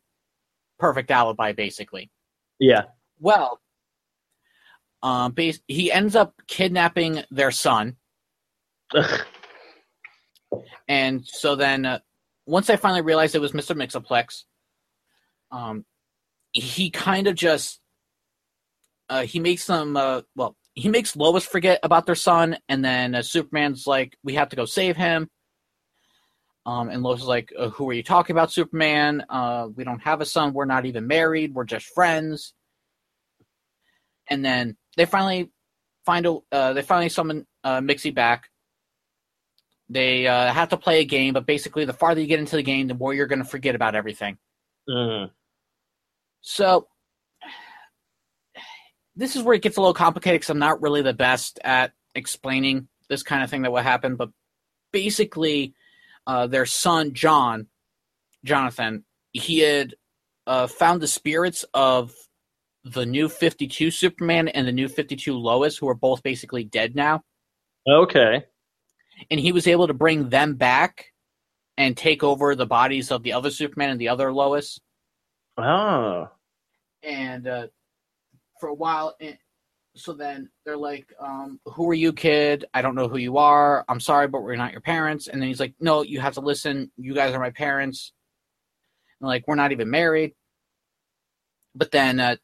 Perfect 0.78 1.11
alibi, 1.11 1.53
basically. 1.53 2.11
Yeah. 2.59 2.82
Well, 3.20 3.61
Um, 5.05 5.32
bas- 5.32 5.61
he 5.68 5.92
ends 5.92 6.16
up 6.16 6.32
kidnapping 6.46 7.22
their 7.30 7.50
son, 7.50 7.96
and 10.88 11.26
so 11.26 11.57
then 11.57 11.84
uh, 11.84 11.98
once 12.46 12.70
I 12.70 12.76
finally 12.76 13.02
realized 13.02 13.34
it 13.34 13.40
was 13.40 13.52
Mister 13.52 13.74
Mixoplex, 13.74 14.44
um, 15.52 15.84
he 16.52 16.90
kind 16.90 17.26
of 17.26 17.34
just 17.34 17.82
uh, 19.11 19.24
he 19.24 19.40
makes 19.40 19.66
them 19.66 19.94
uh, 19.94 20.22
well 20.36 20.57
he 20.74 20.88
makes 20.88 21.14
Lois 21.14 21.44
forget 21.44 21.80
about 21.82 22.07
their 22.07 22.14
son, 22.14 22.57
and 22.70 22.82
then 22.82 23.14
uh, 23.14 23.20
Superman's 23.20 23.86
like, 23.86 24.16
"We 24.24 24.36
have 24.36 24.48
to 24.48 24.57
go 24.57 24.64
save 24.64 24.96
him." 24.96 25.28
Um, 26.64 26.88
and 26.88 27.02
Lois 27.02 27.20
is 27.20 27.26
like, 27.26 27.52
uh, 27.59 27.68
"Who 27.68 27.90
are 27.90 27.92
you 27.92 28.02
talking 28.02 28.34
about, 28.34 28.52
Superman? 28.52 29.22
Uh, 29.28 29.68
we 29.76 29.84
don't 29.84 30.02
have 30.02 30.22
a 30.22 30.24
son. 30.24 30.55
We're 30.55 30.64
not 30.64 30.86
even 30.86 31.07
married. 31.07 31.52
We're 31.52 31.64
just 31.64 31.88
friends." 31.88 32.55
And 34.30 34.42
then 34.42 34.78
they 34.97 35.07
finally 35.07 35.51
find 36.05 36.26
a 36.26 36.38
uh, 36.53 36.72
they 36.72 36.82
finally 36.82 37.09
summon 37.09 37.47
uh, 37.62 37.80
Mixie 37.80 38.14
back. 38.14 38.51
They 39.88 40.26
uh, 40.26 40.53
have 40.53 40.70
to 40.70 40.76
play 40.76 41.01
a 41.01 41.05
game, 41.05 41.34
but 41.34 41.47
basically, 41.47 41.84
the 41.84 41.92
farther 41.92 42.20
you 42.20 42.26
get 42.26 42.40
into 42.40 42.57
the 42.57 42.62
game, 42.62 42.88
the 42.88 42.95
more 42.95 43.12
you're 43.12 43.26
going 43.26 43.40
to 43.40 43.45
forget 43.45 43.74
about 43.74 43.95
everything. 43.95 44.38
Mm. 44.88 45.30
So 46.40 46.88
this 49.16 49.36
is 49.36 49.42
where 49.42 49.55
it 49.55 49.62
gets 49.62 49.76
a 49.76 49.80
little 49.80 49.95
complicated 49.95 50.40
because 50.40 50.51
I'm 50.51 50.59
not 50.59 50.82
really 50.82 51.03
the 51.03 51.14
best 51.14 51.59
at 51.62 51.92
explaining 52.14 52.88
this 53.09 53.22
kind 53.22 53.42
of 53.42 53.51
thing 53.51 53.62
that 53.62 53.72
will 53.72 53.78
happen. 53.78 54.16
But 54.16 54.30
basically, 54.92 55.74
uh, 56.26 56.47
their 56.47 56.66
son 56.66 57.12
John, 57.12 57.68
Jonathan, 58.45 59.05
he 59.32 59.61
had 59.61 59.95
uh, 60.47 60.66
found 60.66 61.01
the 61.01 61.09
spirits 61.09 61.64
of 61.74 62.12
the 62.85 63.07
new 63.07 63.28
52 63.28 63.91
Superman 63.91 64.49
and 64.49 64.66
the 64.68 64.72
new 64.72 64.89
52 64.89 65.37
Lois, 65.37 65.76
who 65.76 65.89
are 65.89 65.95
both 65.95 66.22
basically 66.22 66.64
dead 66.64 66.95
now, 66.95 67.22
Okay. 67.89 68.45
and 69.30 69.41
he 69.41 69.53
was 69.53 69.66
able 69.66 69.87
to 69.87 69.95
bring 69.95 70.28
them 70.28 70.55
back 70.55 71.07
and 71.76 71.97
take 71.97 72.22
over 72.22 72.55
the 72.55 72.66
bodies 72.66 73.11
of 73.11 73.22
the 73.22 73.32
other 73.32 73.51
Superman 73.51 73.91
and 73.91 74.01
the 74.01 74.09
other 74.09 74.32
Lois. 74.32 74.78
Oh. 75.57 76.28
and 77.03 77.47
uh, 77.47 77.66
for 78.61 78.68
a 78.68 78.74
while 78.74 79.14
and 79.20 79.39
so 79.97 80.12
then 80.12 80.51
they're 80.64 80.76
like 80.76 81.07
um, 81.20 81.61
who 81.66 81.89
are 81.89 81.95
you 81.95 82.12
kid? 82.12 82.64
I 82.74 82.82
don't 82.82 82.97
know 82.97 83.07
who 83.09 83.18
you 83.18 83.39
are. 83.39 83.85
I'm 83.89 84.01
sorry 84.01 84.26
but 84.26 84.43
we're 84.43 84.57
not 84.57 84.72
your 84.72 84.80
parents. 84.80 85.28
And 85.28 85.41
then 85.41 85.47
he's 85.49 85.61
like 85.61 85.74
no 85.78 86.03
you 86.03 86.18
have 86.20 86.35
to 86.35 86.41
listen. 86.41 86.91
You 86.97 87.14
guys 87.14 87.32
are 87.35 87.39
my 87.41 87.51
parents. 87.51 88.12
And 89.20 89.28
like 89.28 89.45
we're 89.47 89.55
not 89.55 89.70
even 89.70 89.91
married. 89.91 90.35
But 91.76 91.93
then 91.93 92.18
uh, 92.18 92.37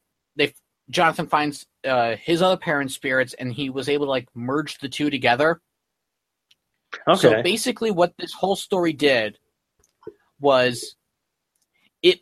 jonathan 0.91 1.26
finds 1.26 1.66
uh, 1.84 2.16
his 2.16 2.43
other 2.43 2.57
parents 2.57 2.95
spirits 2.95 3.34
and 3.34 3.53
he 3.53 3.70
was 3.70 3.88
able 3.88 4.07
to 4.07 4.11
like 4.11 4.28
merge 4.34 4.78
the 4.78 4.88
two 4.88 5.09
together 5.09 5.61
Okay. 7.09 7.20
so 7.20 7.43
basically, 7.43 7.91
what 7.91 8.14
this 8.18 8.32
whole 8.32 8.57
story 8.57 8.93
did 8.93 9.38
was 10.41 10.97
it 12.03 12.20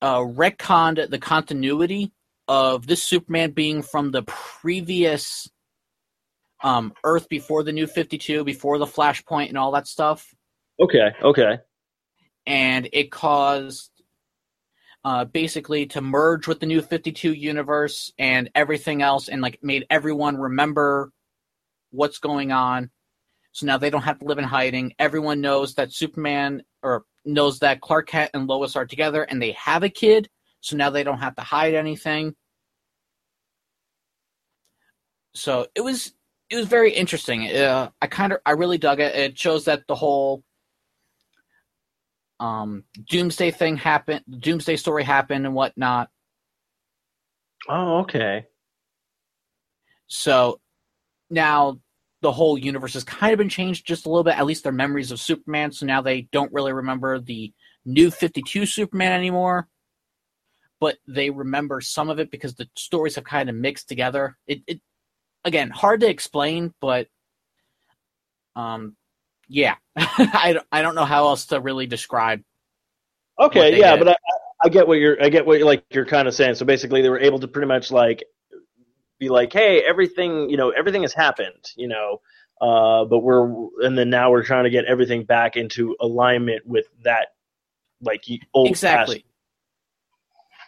uh, 0.00 0.20
retconned 0.20 1.10
the 1.10 1.18
continuity 1.18 2.12
of 2.46 2.86
this 2.86 3.02
Superman 3.02 3.50
being 3.50 3.82
from 3.82 4.10
the 4.10 4.22
previous 4.22 5.50
um, 6.62 6.92
Earth 7.02 7.28
before 7.28 7.62
the 7.62 7.72
New 7.72 7.86
Fifty 7.86 8.18
Two, 8.18 8.44
before 8.44 8.78
the 8.78 8.86
Flashpoint, 8.86 9.48
and 9.48 9.58
all 9.58 9.72
that 9.72 9.86
stuff, 9.86 10.32
okay. 10.80 11.12
Okay. 11.22 11.58
and 12.46 12.88
it 12.92 13.10
caused. 13.10 13.90
Uh, 15.04 15.24
basically, 15.24 15.84
to 15.84 16.00
merge 16.00 16.46
with 16.46 16.60
the 16.60 16.66
new 16.66 16.80
52 16.80 17.34
universe 17.34 18.10
and 18.18 18.50
everything 18.54 19.02
else, 19.02 19.28
and 19.28 19.42
like 19.42 19.58
made 19.62 19.84
everyone 19.90 20.38
remember 20.38 21.12
what's 21.90 22.18
going 22.18 22.52
on. 22.52 22.90
So 23.52 23.66
now 23.66 23.78
they 23.78 23.90
don't 23.90 24.02
have 24.02 24.18
to 24.18 24.24
live 24.24 24.38
in 24.38 24.44
hiding. 24.44 24.94
Everyone 24.98 25.40
knows 25.40 25.74
that 25.74 25.92
Superman 25.92 26.62
or 26.82 27.04
knows 27.24 27.60
that 27.60 27.80
Clark 27.80 28.08
Kent 28.08 28.32
and 28.34 28.48
Lois 28.48 28.76
are 28.76 28.86
together 28.86 29.22
and 29.22 29.40
they 29.40 29.52
have 29.52 29.82
a 29.82 29.88
kid. 29.88 30.28
So 30.60 30.76
now 30.76 30.90
they 30.90 31.04
don't 31.04 31.18
have 31.18 31.36
to 31.36 31.42
hide 31.42 31.74
anything. 31.74 32.34
So 35.34 35.66
it 35.74 35.82
was 35.82 36.12
it 36.50 36.56
was 36.56 36.66
very 36.66 36.92
interesting. 36.92 37.48
Uh, 37.48 37.90
I 38.00 38.06
kind 38.06 38.32
of 38.32 38.40
I 38.44 38.52
really 38.52 38.78
dug 38.78 39.00
it. 39.00 39.14
It 39.14 39.38
shows 39.38 39.66
that 39.66 39.86
the 39.88 39.94
whole 39.94 40.42
um 42.44 42.84
Doomsday 43.08 43.50
thing 43.52 43.78
happened, 43.78 44.22
Doomsday 44.28 44.76
story 44.76 45.02
happened 45.02 45.46
and 45.46 45.54
whatnot. 45.54 46.10
Oh, 47.66 48.00
okay. 48.00 48.44
So 50.06 50.60
now 51.30 51.80
the 52.20 52.32
whole 52.32 52.58
universe 52.58 52.92
has 52.94 53.04
kind 53.04 53.32
of 53.32 53.38
been 53.38 53.48
changed 53.48 53.86
just 53.86 54.04
a 54.04 54.10
little 54.10 54.24
bit, 54.24 54.38
at 54.38 54.44
least 54.44 54.62
their 54.62 54.72
memories 54.72 55.10
of 55.10 55.20
Superman. 55.20 55.72
So 55.72 55.86
now 55.86 56.02
they 56.02 56.22
don't 56.32 56.52
really 56.52 56.74
remember 56.74 57.18
the 57.18 57.52
new 57.86 58.10
52 58.10 58.66
Superman 58.66 59.12
anymore, 59.12 59.68
but 60.80 60.98
they 61.08 61.30
remember 61.30 61.80
some 61.80 62.10
of 62.10 62.18
it 62.18 62.30
because 62.30 62.54
the 62.56 62.68
stories 62.76 63.14
have 63.14 63.24
kind 63.24 63.48
of 63.48 63.56
mixed 63.56 63.88
together. 63.88 64.36
It, 64.46 64.60
it 64.66 64.80
again, 65.44 65.70
hard 65.70 66.00
to 66.00 66.10
explain, 66.10 66.74
but 66.78 67.08
um, 68.54 68.96
yeah, 69.48 69.76
I, 69.96 70.58
I 70.72 70.82
don't 70.82 70.94
know 70.94 71.04
how 71.04 71.26
else 71.26 71.46
to 71.46 71.60
really 71.60 71.86
describe. 71.86 72.42
Okay, 73.38 73.78
yeah, 73.78 73.96
did. 73.96 74.04
but 74.04 74.08
I, 74.08 74.16
I 74.64 74.68
get 74.68 74.86
what 74.86 74.98
you're 74.98 75.22
I 75.22 75.28
get 75.28 75.46
what 75.46 75.58
you're 75.58 75.66
like 75.66 75.84
you're 75.90 76.06
kind 76.06 76.28
of 76.28 76.34
saying. 76.34 76.54
So 76.54 76.64
basically 76.64 77.02
they 77.02 77.10
were 77.10 77.20
able 77.20 77.38
to 77.40 77.48
pretty 77.48 77.68
much 77.68 77.90
like 77.90 78.24
be 79.18 79.28
like, 79.28 79.52
"Hey, 79.52 79.82
everything, 79.82 80.50
you 80.50 80.56
know, 80.56 80.70
everything 80.70 81.02
has 81.02 81.12
happened, 81.12 81.72
you 81.76 81.88
know, 81.88 82.20
uh 82.60 83.04
but 83.04 83.20
we're 83.20 83.48
and 83.80 83.98
then 83.98 84.10
now 84.10 84.30
we're 84.30 84.44
trying 84.44 84.64
to 84.64 84.70
get 84.70 84.84
everything 84.84 85.24
back 85.24 85.56
into 85.56 85.96
alignment 86.00 86.64
with 86.66 86.86
that 87.02 87.28
like 88.00 88.24
old 88.54 88.68
exactly 88.68 89.24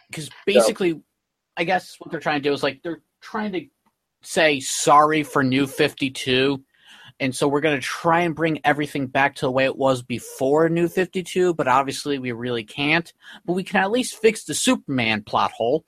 because 0.09 0.29
basically 0.45 1.01
i 1.55 1.63
guess 1.63 1.95
what 1.99 2.11
they're 2.11 2.19
trying 2.19 2.41
to 2.41 2.49
do 2.49 2.53
is 2.53 2.61
like 2.61 2.81
they're 2.83 3.01
trying 3.21 3.51
to 3.53 3.65
say 4.21 4.59
sorry 4.59 5.23
for 5.23 5.43
new 5.43 5.65
52 5.65 6.61
and 7.19 7.35
so 7.35 7.47
we're 7.47 7.61
going 7.61 7.75
to 7.79 7.81
try 7.81 8.21
and 8.21 8.35
bring 8.35 8.59
everything 8.63 9.07
back 9.07 9.35
to 9.35 9.45
the 9.45 9.51
way 9.51 9.65
it 9.65 9.75
was 9.77 10.01
before 10.03 10.69
new 10.69 10.87
52 10.87 11.53
but 11.55 11.67
obviously 11.67 12.19
we 12.19 12.31
really 12.31 12.63
can't 12.63 13.13
but 13.45 13.53
we 13.53 13.63
can 13.63 13.81
at 13.81 13.91
least 13.91 14.21
fix 14.21 14.43
the 14.43 14.53
superman 14.53 15.23
plot 15.23 15.51
hole 15.51 15.83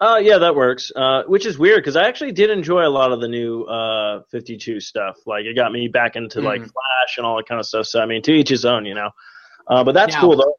Uh, 0.00 0.18
yeah, 0.22 0.38
that 0.38 0.54
works. 0.54 0.90
Uh, 0.96 1.24
which 1.26 1.44
is 1.44 1.58
weird 1.58 1.78
because 1.82 1.94
I 1.94 2.08
actually 2.08 2.32
did 2.32 2.48
enjoy 2.48 2.86
a 2.86 2.88
lot 2.88 3.12
of 3.12 3.20
the 3.20 3.28
new 3.28 3.64
uh 3.64 4.22
52 4.30 4.80
stuff. 4.80 5.16
Like 5.26 5.44
it 5.44 5.54
got 5.54 5.72
me 5.72 5.88
back 5.88 6.16
into 6.16 6.40
like 6.40 6.62
Mhm. 6.62 6.72
Flash 6.72 7.18
and 7.18 7.26
all 7.26 7.36
that 7.36 7.46
kind 7.46 7.60
of 7.60 7.66
stuff. 7.66 7.84
So 7.86 8.00
I 8.00 8.06
mean, 8.06 8.22
to 8.22 8.32
each 8.32 8.48
his 8.48 8.64
own, 8.64 8.86
you 8.86 8.94
know. 8.94 9.10
Uh, 9.68 9.84
but 9.84 9.92
that's 9.92 10.14
Now- 10.14 10.20
cool 10.22 10.36
though. 10.36 10.54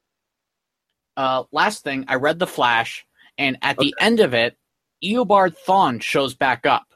uh, 1.16 1.42
last 1.52 1.82
thing 1.84 2.04
i 2.08 2.14
read 2.14 2.38
the 2.38 2.46
flash 2.46 3.04
and 3.36 3.58
at 3.62 3.76
the 3.78 3.92
end 4.00 4.20
of 4.20 4.32
it 4.32 4.56
eobard 5.04 5.54
thawne 5.66 6.00
shows 6.00 6.34
back 6.34 6.64
up 6.64 6.86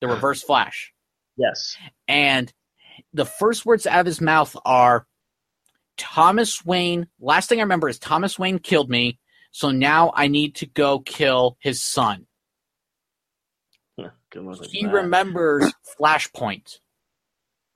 the 0.00 0.06
reverse 0.14 0.42
flash 0.42 0.92
Yes. 1.36 1.76
and 2.08 2.52
the 3.12 3.26
first 3.26 3.66
words 3.66 3.86
out 3.86 4.00
of 4.00 4.06
his 4.06 4.20
mouth 4.20 4.56
are 4.64 5.06
Thomas 5.96 6.64
Wayne. 6.64 7.08
Last 7.20 7.48
thing 7.48 7.58
I 7.58 7.62
remember 7.62 7.88
is 7.88 7.98
Thomas 7.98 8.38
Wayne 8.38 8.58
killed 8.58 8.88
me, 8.88 9.18
so 9.50 9.70
now 9.70 10.12
I 10.14 10.28
need 10.28 10.56
to 10.56 10.66
go 10.66 11.00
kill 11.00 11.56
his 11.60 11.82
son. 11.82 12.26
He 14.70 14.84
that. 14.84 14.92
remembers 14.92 15.72
Flashpoint. 15.98 16.78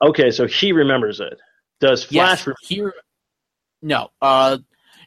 Okay, 0.03 0.31
so 0.31 0.47
he 0.47 0.71
remembers 0.71 1.19
it. 1.19 1.39
Does 1.79 2.03
Flash? 2.03 2.45
Yes, 2.45 2.55
he 2.61 2.81
re- 2.81 2.91
no, 3.81 4.09
uh, 4.21 4.59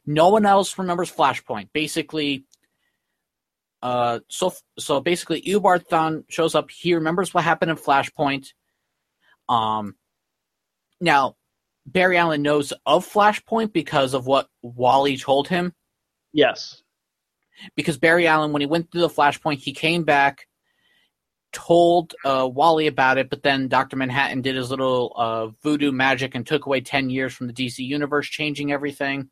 no 0.07 0.31
one 0.31 0.47
else 0.47 0.77
remembers 0.79 1.11
Flashpoint. 1.13 1.69
Basically, 1.73 2.45
uh, 3.85 4.21
so 4.29 4.51
so 4.79 5.01
basically, 5.03 5.43
Eobard 5.43 5.87
Thawne 5.87 6.25
shows 6.31 6.55
up. 6.55 6.71
He 6.71 6.95
remembers 6.95 7.35
what 7.35 7.45
happened 7.45 7.71
in 7.71 7.77
Flashpoint. 7.77 8.49
Um, 9.47 9.95
now 11.03 11.37
Barry 11.85 12.17
Allen 12.17 12.41
knows 12.41 12.73
of 12.87 13.07
Flashpoint 13.07 13.75
because 13.75 14.15
of 14.15 14.27
what 14.27 14.49
Wally 14.63 15.19
told 15.19 15.49
him. 15.49 15.75
yes. 16.33 16.81
Because 17.77 17.99
Barry 17.99 18.27
Allen, 18.27 18.53
when 18.53 18.63
he 18.63 18.67
went 18.67 18.91
through 18.91 19.03
the 19.03 19.09
Flashpoint, 19.09 19.59
he 19.59 19.73
came 19.73 20.03
back, 20.03 20.49
told 21.53 22.15
uh, 22.25 22.49
Wally 22.53 22.89
about 22.89 23.17
it, 23.17 23.31
but 23.31 23.45
then 23.45 23.69
Doctor 23.69 23.97
Manhattan 23.97 24.43
did 24.43 24.57
his 24.57 24.71
little 24.71 25.13
uh, 25.15 25.47
voodoo 25.63 25.93
magic 25.93 26.35
and 26.35 26.45
took 26.45 26.67
away 26.67 26.81
ten 26.81 27.11
years 27.11 27.33
from 27.33 27.47
the 27.47 27.53
DC 27.53 27.79
universe, 27.79 28.27
changing 28.27 28.73
everything. 28.73 29.29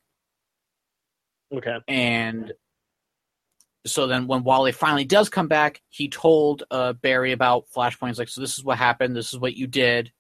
Okay. 1.53 1.78
And 1.88 2.53
so 3.85 4.07
then 4.07 4.26
when 4.26 4.45
Wally 4.45 4.72
finally 4.72 5.05
does 5.05 5.28
come 5.28 5.49
back, 5.49 5.83
he 5.89 6.09
told 6.09 6.62
uh, 6.70 6.93
Barry 6.93 7.33
about 7.33 7.64
Flashpoint. 7.74 8.09
He's 8.09 8.18
like, 8.18 8.28
so 8.28 8.41
this 8.41 8.59
is 8.59 8.64
what 8.64 8.78
happened. 8.78 9.16
This 9.16 9.33
is 9.33 9.39
what 9.39 9.55
you 9.57 9.66
did. 9.66 10.12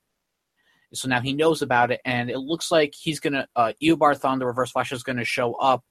So 0.94 1.08
now 1.08 1.20
he 1.20 1.32
knows 1.32 1.62
about 1.62 1.90
it, 1.90 2.00
and 2.04 2.28
it 2.28 2.38
looks 2.38 2.70
like 2.70 2.92
he's 2.94 3.18
gonna 3.18 3.48
uh, 3.56 3.72
Eobard 3.82 4.20
Thawne, 4.20 4.38
the 4.38 4.46
Reverse 4.46 4.72
Flash, 4.72 4.92
is 4.92 5.02
gonna 5.02 5.24
show 5.24 5.54
up 5.54 5.82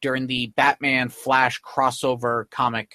during 0.00 0.28
the 0.28 0.52
Batman 0.56 1.08
Flash 1.08 1.60
crossover 1.60 2.48
comic 2.50 2.92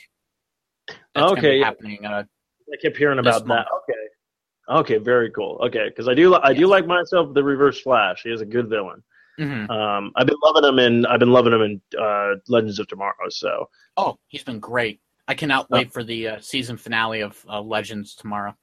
Okay, 1.15 1.59
happening. 1.59 2.05
Uh, 2.05 2.23
I 2.71 2.77
kept 2.81 2.97
hearing 2.97 3.19
about 3.19 3.45
that. 3.47 3.67
Okay. 3.83 4.79
Okay, 4.79 4.97
very 4.97 5.29
cool. 5.31 5.59
Okay, 5.61 5.89
because 5.89 6.07
I 6.07 6.13
do 6.13 6.29
li- 6.29 6.39
I 6.43 6.53
do 6.53 6.67
like 6.67 6.87
myself 6.87 7.33
the 7.33 7.43
Reverse 7.43 7.81
Flash. 7.81 8.21
He 8.23 8.31
is 8.31 8.41
a 8.41 8.45
good 8.45 8.69
villain. 8.69 9.03
Mhm. 9.39 9.69
Um, 9.69 10.11
I've 10.15 10.27
been 10.27 10.37
loving 10.43 10.63
him 10.63 10.79
in 10.79 11.05
I've 11.05 11.19
been 11.19 11.31
loving 11.31 11.53
him 11.53 11.61
in 11.61 11.81
uh, 11.99 12.35
Legends 12.47 12.79
of 12.79 12.87
Tomorrow. 12.87 13.29
So 13.29 13.69
Oh, 13.97 14.17
he's 14.27 14.43
been 14.43 14.59
great. 14.59 15.01
I 15.27 15.33
cannot 15.35 15.69
wait 15.71 15.91
for 15.93 16.03
the 16.03 16.27
uh, 16.27 16.39
season 16.41 16.77
finale 16.77 17.21
of 17.21 17.43
uh, 17.49 17.61
Legends 17.61 18.13
tomorrow. 18.15 18.55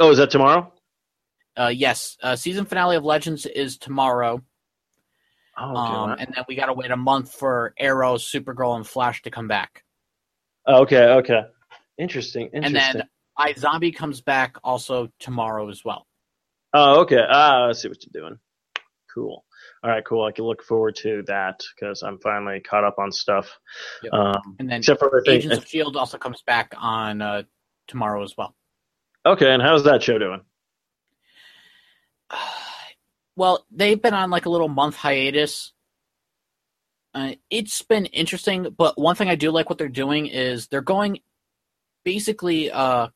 oh, 0.00 0.10
is 0.10 0.18
that 0.18 0.30
tomorrow? 0.30 0.72
Uh, 1.56 1.68
yes, 1.74 2.16
uh, 2.22 2.34
season 2.36 2.64
finale 2.64 2.96
of 2.96 3.04
Legends 3.04 3.44
is 3.44 3.76
tomorrow, 3.78 4.42
Oh, 5.56 5.76
um, 5.76 6.16
and 6.18 6.32
then 6.34 6.44
we 6.48 6.54
got 6.54 6.66
to 6.66 6.72
wait 6.72 6.90
a 6.92 6.96
month 6.96 7.34
for 7.34 7.74
Arrow, 7.78 8.14
Supergirl, 8.14 8.76
and 8.76 8.86
Flash 8.86 9.22
to 9.22 9.30
come 9.30 9.48
back. 9.48 9.82
Oh, 10.66 10.82
okay, 10.82 11.02
okay. 11.14 11.42
Interesting. 11.98 12.48
Interesting. 12.54 12.76
And 12.76 13.00
then 13.00 13.08
iZombie 13.38 13.94
comes 13.94 14.20
back 14.20 14.56
also 14.62 15.08
tomorrow 15.18 15.68
as 15.68 15.84
well. 15.84 16.06
oh, 16.74 17.00
okay. 17.00 17.24
Ah, 17.28 17.68
I 17.68 17.72
see 17.72 17.88
what 17.88 17.98
you're 18.04 18.22
doing. 18.22 18.38
Cool. 19.14 19.44
All 19.82 19.90
right, 19.90 20.04
cool. 20.04 20.24
I 20.24 20.32
can 20.32 20.44
look 20.44 20.62
forward 20.62 20.96
to 20.96 21.22
that 21.26 21.60
because 21.74 22.02
I'm 22.02 22.18
finally 22.18 22.60
caught 22.60 22.84
up 22.84 22.96
on 22.98 23.10
stuff. 23.12 23.58
Yep. 24.02 24.12
Um, 24.12 24.56
And 24.58 24.70
then 24.70 24.78
except 24.78 25.00
for 25.00 25.22
Agents 25.26 25.56
of 25.56 25.66
Shield 25.66 25.96
also 25.96 26.18
comes 26.18 26.42
back 26.42 26.74
on 26.76 27.22
uh, 27.22 27.42
tomorrow 27.86 28.22
as 28.22 28.34
well. 28.36 28.54
okay. 29.26 29.52
And 29.52 29.62
how's 29.62 29.84
that 29.84 30.02
show 30.02 30.18
doing? 30.18 30.40
Well, 33.36 33.64
they've 33.70 34.02
been 34.02 34.14
on 34.14 34.30
like 34.30 34.46
a 34.46 34.50
little 34.50 34.66
month 34.66 34.96
hiatus. 34.96 35.72
Uh, 37.14 37.34
it's 37.50 37.82
been 37.82 38.06
interesting, 38.06 38.74
but 38.76 38.98
one 39.00 39.14
thing 39.14 39.28
I 39.28 39.36
do 39.36 39.52
like 39.52 39.70
what 39.70 39.78
they're 39.78 39.88
doing 39.88 40.26
is 40.26 40.66
they're 40.66 40.80
going 40.80 41.20
basically 42.04 42.70
uh 42.72 43.06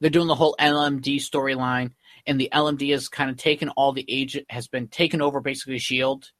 they're 0.00 0.10
doing 0.10 0.26
the 0.26 0.34
whole 0.34 0.56
LMD 0.58 1.16
storyline 1.18 1.92
and 2.26 2.40
the 2.40 2.48
LMD 2.52 2.90
has 2.92 3.08
kind 3.08 3.30
of 3.30 3.36
taken 3.36 3.68
all 3.70 3.92
the 3.92 4.04
agent 4.08 4.46
has 4.50 4.68
been 4.68 4.88
taken 4.88 5.20
over 5.22 5.40
basically 5.40 5.78
Shield 5.78 6.30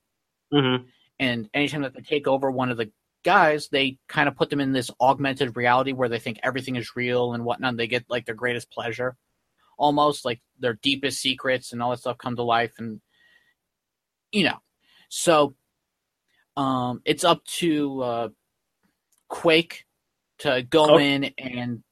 Mm-hmm. 0.53 0.85
and 1.21 1.49
anytime 1.55 1.83
that 1.83 1.95
they 1.95 2.01
take 2.01 2.27
over 2.27 2.51
one 2.51 2.71
of 2.71 2.77
the 2.77 2.91
guys, 3.25 3.69
they 3.69 3.99
kind 4.09 4.29
of 4.29 4.35
put 4.37 4.51
them 4.51 4.61
in 4.61 4.73
this 4.73 4.91
augmented 5.01 5.57
reality 5.57 5.93
where 5.93 6.09
they 6.09 6.19
think 6.19 6.41
everything 6.43 6.75
is 6.77 6.97
real 6.97 7.35
and 7.35 7.45
whatnot. 7.45 7.71
And 7.71 7.79
They 7.79 7.87
get 7.87 8.07
like 8.09 8.27
their 8.27 8.35
greatest 8.35 8.71
pleasure, 8.73 9.17
almost 9.79 10.25
like 10.25 10.41
their 10.59 10.75
deepest 10.75 11.21
secrets 11.21 11.73
and 11.73 11.81
all 11.83 11.91
that 11.91 11.99
stuff 12.01 12.19
come 12.19 12.35
to 12.37 12.43
life, 12.43 12.73
and 12.79 13.01
you 14.33 14.45
know, 14.45 14.57
so 15.09 15.55
um, 16.57 17.01
it's 17.05 17.25
up 17.25 17.45
to 17.45 18.03
uh, 18.03 18.29
Quake 19.29 19.85
to 20.39 20.63
go 20.69 20.95
Oh. 20.95 20.99
in 20.99 21.25
and 21.39 21.83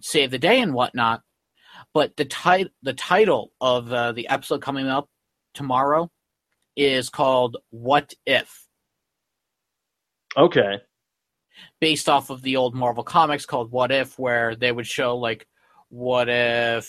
save 0.00 0.30
the 0.30 0.38
day 0.38 0.60
and 0.60 0.72
whatnot. 0.74 1.22
But 1.96 2.14
the 2.18 2.26
tit- 2.26 2.74
the 2.82 2.92
title 2.92 3.52
of 3.58 3.90
uh, 3.90 4.12
the 4.12 4.28
episode 4.28 4.60
coming 4.60 4.86
up 4.86 5.08
tomorrow 5.54 6.10
is 6.76 7.08
called 7.08 7.56
"What 7.70 8.12
If." 8.26 8.66
Okay. 10.36 10.80
based 11.80 12.10
off 12.10 12.28
of 12.28 12.42
the 12.42 12.56
old 12.56 12.74
Marvel 12.74 13.02
comics 13.02 13.46
called 13.46 13.72
What 13.72 13.90
If, 13.90 14.18
where 14.18 14.54
they 14.54 14.70
would 14.72 14.86
show 14.86 15.16
like, 15.16 15.46
what 15.88 16.28
if 16.28 16.86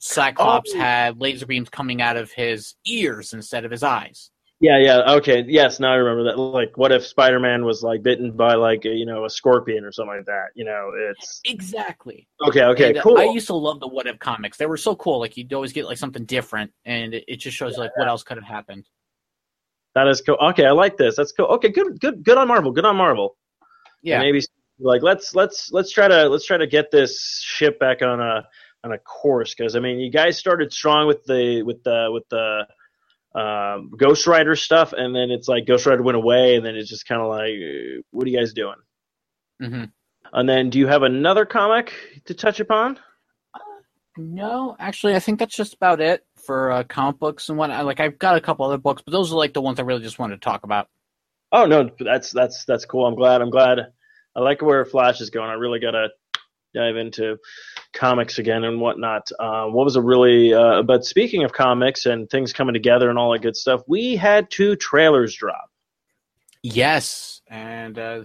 Cyclops 0.00 0.72
Oh. 0.74 0.78
had 0.78 1.20
laser 1.20 1.46
beams 1.46 1.68
coming 1.68 2.02
out 2.02 2.16
of 2.16 2.32
his 2.32 2.74
ears 2.84 3.32
instead 3.32 3.64
of 3.64 3.70
his 3.70 3.84
eyes? 3.84 4.32
Yeah, 4.64 4.78
yeah. 4.78 5.12
Okay. 5.16 5.44
Yes, 5.46 5.78
now 5.78 5.92
I 5.92 5.96
remember 5.96 6.24
that. 6.24 6.38
Like, 6.38 6.78
what 6.78 6.90
if 6.90 7.04
Spider-Man 7.04 7.66
was 7.66 7.82
like 7.82 8.02
bitten 8.02 8.34
by 8.34 8.54
like 8.54 8.86
a, 8.86 8.88
you 8.88 9.04
know 9.04 9.26
a 9.26 9.28
scorpion 9.30 9.84
or 9.84 9.92
something 9.92 10.16
like 10.16 10.24
that? 10.24 10.46
You 10.54 10.64
know, 10.64 10.90
it's 11.10 11.42
Exactly. 11.44 12.26
okay. 12.48 12.64
Okay. 12.64 12.88
And, 12.88 12.98
uh, 12.98 13.02
cool. 13.02 13.18
I 13.18 13.24
used 13.24 13.48
to 13.48 13.54
love 13.54 13.80
the 13.80 13.88
What 13.88 14.06
If 14.06 14.18
comics. 14.20 14.56
They 14.56 14.64
were 14.64 14.78
so 14.78 14.96
cool. 14.96 15.20
Like 15.20 15.36
you'd 15.36 15.52
always 15.52 15.74
get 15.74 15.84
like 15.84 15.98
something 15.98 16.24
different, 16.24 16.72
and 16.86 17.12
it, 17.12 17.24
it 17.28 17.36
just 17.36 17.58
shows 17.58 17.76
like 17.76 17.94
what 17.98 18.08
else 18.08 18.22
could 18.22 18.38
have 18.38 18.46
happened. 18.46 18.88
that 19.94 20.08
is 20.08 20.22
cool. 20.22 20.38
Okay, 20.40 20.64
I 20.64 20.70
like 20.70 20.96
this. 20.96 21.14
That's 21.14 21.32
cool. 21.32 21.46
Okay, 21.46 21.68
good, 21.68 22.00
good, 22.00 22.24
good 22.24 22.38
on 22.38 22.48
Marvel. 22.48 22.72
Good 22.72 22.86
on 22.86 22.96
Marvel. 22.96 23.36
Yeah. 24.02 24.20
Maybe 24.20 24.40
like 24.78 25.02
let's 25.02 25.34
let's 25.34 25.72
let's 25.72 25.92
try 25.92 26.08
to 26.08 26.26
let's 26.30 26.46
try 26.46 26.56
to 26.56 26.66
get 26.66 26.90
this 26.90 27.42
ship 27.44 27.78
back 27.78 28.00
on 28.00 28.18
a 28.18 28.44
on 28.82 28.92
a 28.92 28.98
course 28.98 29.54
because 29.54 29.76
I 29.76 29.80
mean 29.80 29.98
you 29.98 30.10
guys 30.10 30.38
started 30.38 30.72
strong 30.72 31.06
with 31.06 31.22
the 31.24 31.62
with 31.64 31.84
the 31.84 32.08
with 32.10 32.26
the 32.30 32.66
um, 33.34 33.90
Ghost 33.96 34.26
Rider 34.26 34.56
stuff 34.56 34.92
and 34.92 35.14
then 35.14 35.30
it's 35.30 35.48
like 35.48 35.66
Ghost 35.66 35.86
Rider 35.86 36.02
went 36.02 36.16
away 36.16 36.56
and 36.56 36.64
then 36.64 36.76
it's 36.76 36.88
just 36.90 37.06
kind 37.06 37.20
of 37.20 37.28
like 37.28 37.50
uh, 37.52 38.02
what 38.10 38.26
are 38.26 38.30
you 38.30 38.38
guys 38.38 38.52
doing? 38.52 38.76
hmm 39.60 39.84
And 40.32 40.48
then 40.48 40.70
do 40.70 40.78
you 40.78 40.86
have 40.86 41.02
another 41.02 41.44
comic 41.44 41.92
to 42.26 42.34
touch 42.34 42.60
upon? 42.60 42.98
No, 44.16 44.76
actually, 44.78 45.16
I 45.16 45.18
think 45.18 45.38
that's 45.40 45.56
just 45.56 45.74
about 45.74 46.00
it 46.00 46.24
for 46.36 46.70
uh, 46.70 46.84
comic 46.84 47.18
books 47.18 47.48
and 47.48 47.58
whatnot. 47.58 47.84
Like 47.84 47.98
I've 48.00 48.18
got 48.18 48.36
a 48.36 48.40
couple 48.40 48.64
other 48.64 48.78
books, 48.78 49.02
but 49.04 49.10
those 49.12 49.32
are 49.32 49.36
like 49.36 49.54
the 49.54 49.60
ones 49.60 49.80
I 49.80 49.82
really 49.82 50.02
just 50.02 50.18
wanted 50.18 50.36
to 50.36 50.44
talk 50.44 50.62
about. 50.64 50.88
Oh 51.52 51.66
no, 51.66 51.90
that's 51.98 52.30
that's 52.32 52.64
that's 52.64 52.84
cool. 52.84 53.06
I'm 53.06 53.14
glad. 53.14 53.40
I'm 53.40 53.50
glad. 53.50 53.78
I 54.36 54.40
like 54.40 54.62
where 54.62 54.84
Flash 54.84 55.20
is 55.20 55.30
going. 55.30 55.50
I 55.50 55.54
really 55.54 55.78
gotta 55.80 56.08
dive 56.74 56.96
into 56.96 57.38
comics 57.92 58.38
again 58.38 58.64
and 58.64 58.80
whatnot. 58.80 59.30
Uh, 59.38 59.66
what 59.66 59.84
was 59.84 59.96
a 59.96 60.02
really? 60.02 60.52
Uh, 60.52 60.82
but 60.82 61.04
speaking 61.04 61.44
of 61.44 61.52
comics 61.52 62.06
and 62.06 62.28
things 62.28 62.52
coming 62.52 62.74
together 62.74 63.08
and 63.08 63.18
all 63.18 63.32
that 63.32 63.42
good 63.42 63.56
stuff, 63.56 63.82
we 63.86 64.16
had 64.16 64.50
two 64.50 64.76
trailers 64.76 65.34
drop. 65.34 65.70
Yes, 66.62 67.42
and 67.48 67.98
uh, 67.98 68.24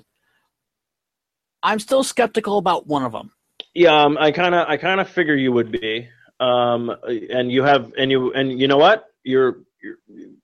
I'm 1.62 1.80
still 1.80 2.04
skeptical 2.04 2.58
about 2.58 2.88
one 2.88 3.04
of 3.04 3.12
them. 3.12 3.32
Yeah, 3.74 4.04
um, 4.04 4.18
I 4.20 4.32
kind 4.32 4.56
of 4.56 4.68
I 4.68 4.78
kind 4.78 5.00
of 5.00 5.10
figure 5.10 5.36
you 5.36 5.52
would 5.52 5.72
be. 5.72 6.08
Um, 6.40 6.96
and 7.08 7.52
you 7.52 7.64
have 7.64 7.92
and 7.98 8.10
you 8.10 8.34
and 8.34 8.60
you 8.60 8.68
know 8.68 8.78
what? 8.78 9.06
You're 9.24 9.58
you're 9.82 9.98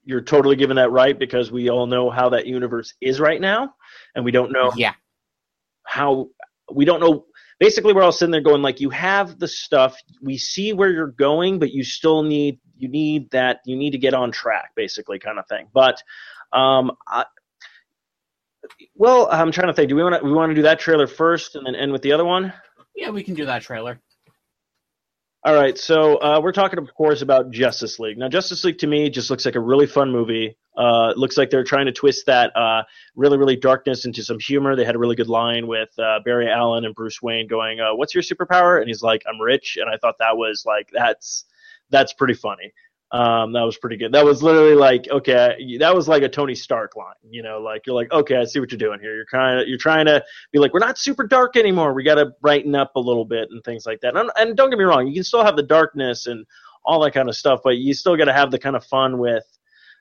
you're 0.04 0.22
totally 0.22 0.56
given 0.56 0.76
that 0.76 0.92
right 0.92 1.18
because 1.18 1.52
we 1.52 1.70
all 1.70 1.88
know 1.88 2.10
how 2.10 2.30
that 2.30 2.46
universe 2.46 2.94
is 3.02 3.20
right 3.20 3.40
now, 3.40 3.74
and 4.14 4.26
we 4.26 4.32
don't 4.32 4.52
know 4.52 4.74
Yeah, 4.76 4.94
how 5.84 6.30
we 6.72 6.86
don't 6.86 7.00
know 7.00 7.26
basically 7.60 7.94
we're 7.94 8.04
all 8.04 8.12
sitting 8.12 8.32
there 8.32 8.42
going 8.42 8.62
like 8.62 8.80
you 8.80 8.90
have 8.90 9.40
the 9.40 9.48
stuff 9.48 9.98
we 10.22 10.38
see 10.38 10.74
where 10.74 10.90
you're 10.90 11.08
going 11.08 11.60
but 11.60 11.72
you 11.72 11.84
still 11.84 12.24
need 12.24 12.60
you 12.78 12.88
need 12.90 13.30
that 13.32 13.60
you 13.66 13.76
need 13.76 13.92
to 13.92 13.98
get 13.98 14.14
on 14.14 14.32
track 14.32 14.72
basically 14.76 15.20
kind 15.20 15.40
of 15.40 15.48
thing 15.48 15.68
but 15.74 16.02
um 16.54 16.92
I, 17.08 17.26
well 18.96 19.28
i'm 19.32 19.52
trying 19.52 19.68
to 19.68 19.74
think 19.74 19.90
do 19.90 19.96
we 19.96 20.04
want 20.04 20.20
to 20.20 20.26
we 20.26 20.34
want 20.34 20.50
to 20.50 20.56
do 20.56 20.64
that 20.64 20.80
trailer 20.80 21.08
first 21.08 21.56
and 21.56 21.66
then 21.66 21.76
end 21.76 21.92
with 21.92 22.02
the 22.02 22.12
other 22.12 22.26
one 22.26 22.54
yeah, 22.96 23.10
we 23.10 23.24
can 23.24 23.36
do 23.36 23.46
that 23.46 23.62
trailer. 23.62 24.00
All 25.46 25.54
right, 25.54 25.78
so 25.78 26.16
uh, 26.16 26.42
we're 26.42 26.52
talking, 26.52 26.80
of 26.80 26.92
course, 26.96 27.22
about 27.22 27.52
Justice 27.52 28.00
League. 28.00 28.18
Now, 28.18 28.28
Justice 28.28 28.64
League 28.64 28.80
to 28.80 28.88
me 28.88 29.12
just 29.12 29.30
looks 29.30 29.46
like 29.46 29.54
a 29.54 29.60
really 29.60 29.86
fun 29.86 30.12
movie. 30.12 30.58
Uh, 30.76 31.14
looks 31.16 31.38
like 31.38 31.52
they're 31.52 31.64
trying 31.64 31.86
to 31.86 31.92
twist 31.92 32.26
that 32.26 32.52
uh, 32.56 32.82
really, 33.16 33.38
really 33.38 33.56
darkness 33.56 34.06
into 34.06 34.24
some 34.24 34.40
humor. 34.40 34.76
They 34.76 34.84
had 34.84 34.96
a 34.96 34.98
really 34.98 35.16
good 35.16 35.30
line 35.30 35.68
with 35.68 35.90
uh, 36.00 36.18
Barry 36.26 36.50
Allen 36.50 36.84
and 36.84 36.96
Bruce 36.96 37.22
Wayne 37.22 37.48
going, 37.48 37.80
uh, 37.80 37.94
"What's 37.94 38.16
your 38.16 38.24
superpower?" 38.24 38.80
And 38.80 38.88
he's 38.88 39.04
like, 39.04 39.22
"I'm 39.32 39.40
rich." 39.40 39.78
And 39.80 39.88
I 39.88 39.98
thought 39.98 40.16
that 40.18 40.36
was 40.36 40.64
like 40.66 40.90
that's 40.92 41.46
that's 41.92 42.12
pretty 42.12 42.34
funny. 42.34 42.74
Um, 43.12 43.54
that 43.54 43.62
was 43.62 43.78
pretty 43.78 43.98
good. 43.98 44.12
That 44.12 44.26
was 44.26 44.42
literally 44.42 44.74
like, 44.76 45.08
okay, 45.10 45.56
that 45.80 45.96
was 45.96 46.08
like 46.08 46.24
a 46.24 46.30
Tony 46.30 46.56
Stark 46.56 46.96
line. 46.96 47.14
You 47.30 47.44
know, 47.44 47.60
like 47.60 47.86
you're 47.86 47.96
like, 47.96 48.12
okay, 48.12 48.36
I 48.38 48.46
see 48.46 48.60
what 48.60 48.72
you're 48.72 48.80
doing 48.80 49.00
here. 49.00 49.16
You're 49.16 49.26
kind 49.28 49.60
of 49.60 49.68
you're 49.68 49.78
trying 49.78 50.08
to 50.08 50.24
be 50.52 50.60
like, 50.60 50.74
we're 50.74 50.80
not 50.80 50.98
super 50.98 51.26
dark 51.26 51.56
anymore. 51.56 51.94
We 51.94 52.04
got 52.04 52.16
to 52.16 52.32
brighten 52.42 52.76
up 52.76 52.96
a 52.96 53.00
little 53.00 53.24
bit 53.26 53.50
and 53.52 53.64
things 53.64 53.86
like 53.86 54.02
that. 54.02 54.18
And, 54.18 54.32
and 54.38 54.58
don't 54.58 54.70
get 54.70 54.80
me 54.80 54.86
wrong, 54.86 55.08
you 55.08 55.14
can 55.14 55.24
still 55.24 55.44
have 55.46 55.56
the 55.56 55.64
darkness 55.64 56.26
and 56.28 56.46
all 56.84 57.00
that 57.02 57.14
kind 57.14 57.30
of 57.30 57.36
stuff, 57.36 57.62
but 57.64 57.78
you 57.78 57.94
still 57.94 58.16
got 58.18 58.26
to 58.26 58.34
have 58.34 58.52
the 58.52 58.60
kind 58.60 58.76
of 58.76 58.84
fun 58.86 59.18
with 59.18 59.44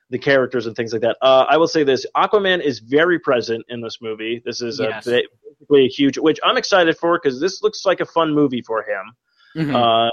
the 0.09 0.19
characters 0.19 0.65
and 0.67 0.75
things 0.75 0.91
like 0.93 1.01
that. 1.01 1.17
Uh, 1.21 1.45
I 1.49 1.57
will 1.57 1.67
say 1.67 1.83
this: 1.83 2.05
Aquaman 2.15 2.61
is 2.61 2.79
very 2.79 3.17
present 3.19 3.65
in 3.69 3.81
this 3.81 3.99
movie. 4.01 4.41
This 4.45 4.61
is 4.61 4.79
Yes. 4.79 5.07
a, 5.07 5.23
basically 5.59 5.85
a 5.85 5.89
huge, 5.89 6.17
which 6.17 6.39
I'm 6.43 6.57
excited 6.57 6.97
for 6.97 7.19
because 7.21 7.39
this 7.39 7.63
looks 7.63 7.85
like 7.85 8.01
a 8.01 8.05
fun 8.05 8.33
movie 8.33 8.61
for 8.61 8.83
him. 8.83 9.67
Mhm. 9.67 9.75
Uh, 9.75 10.11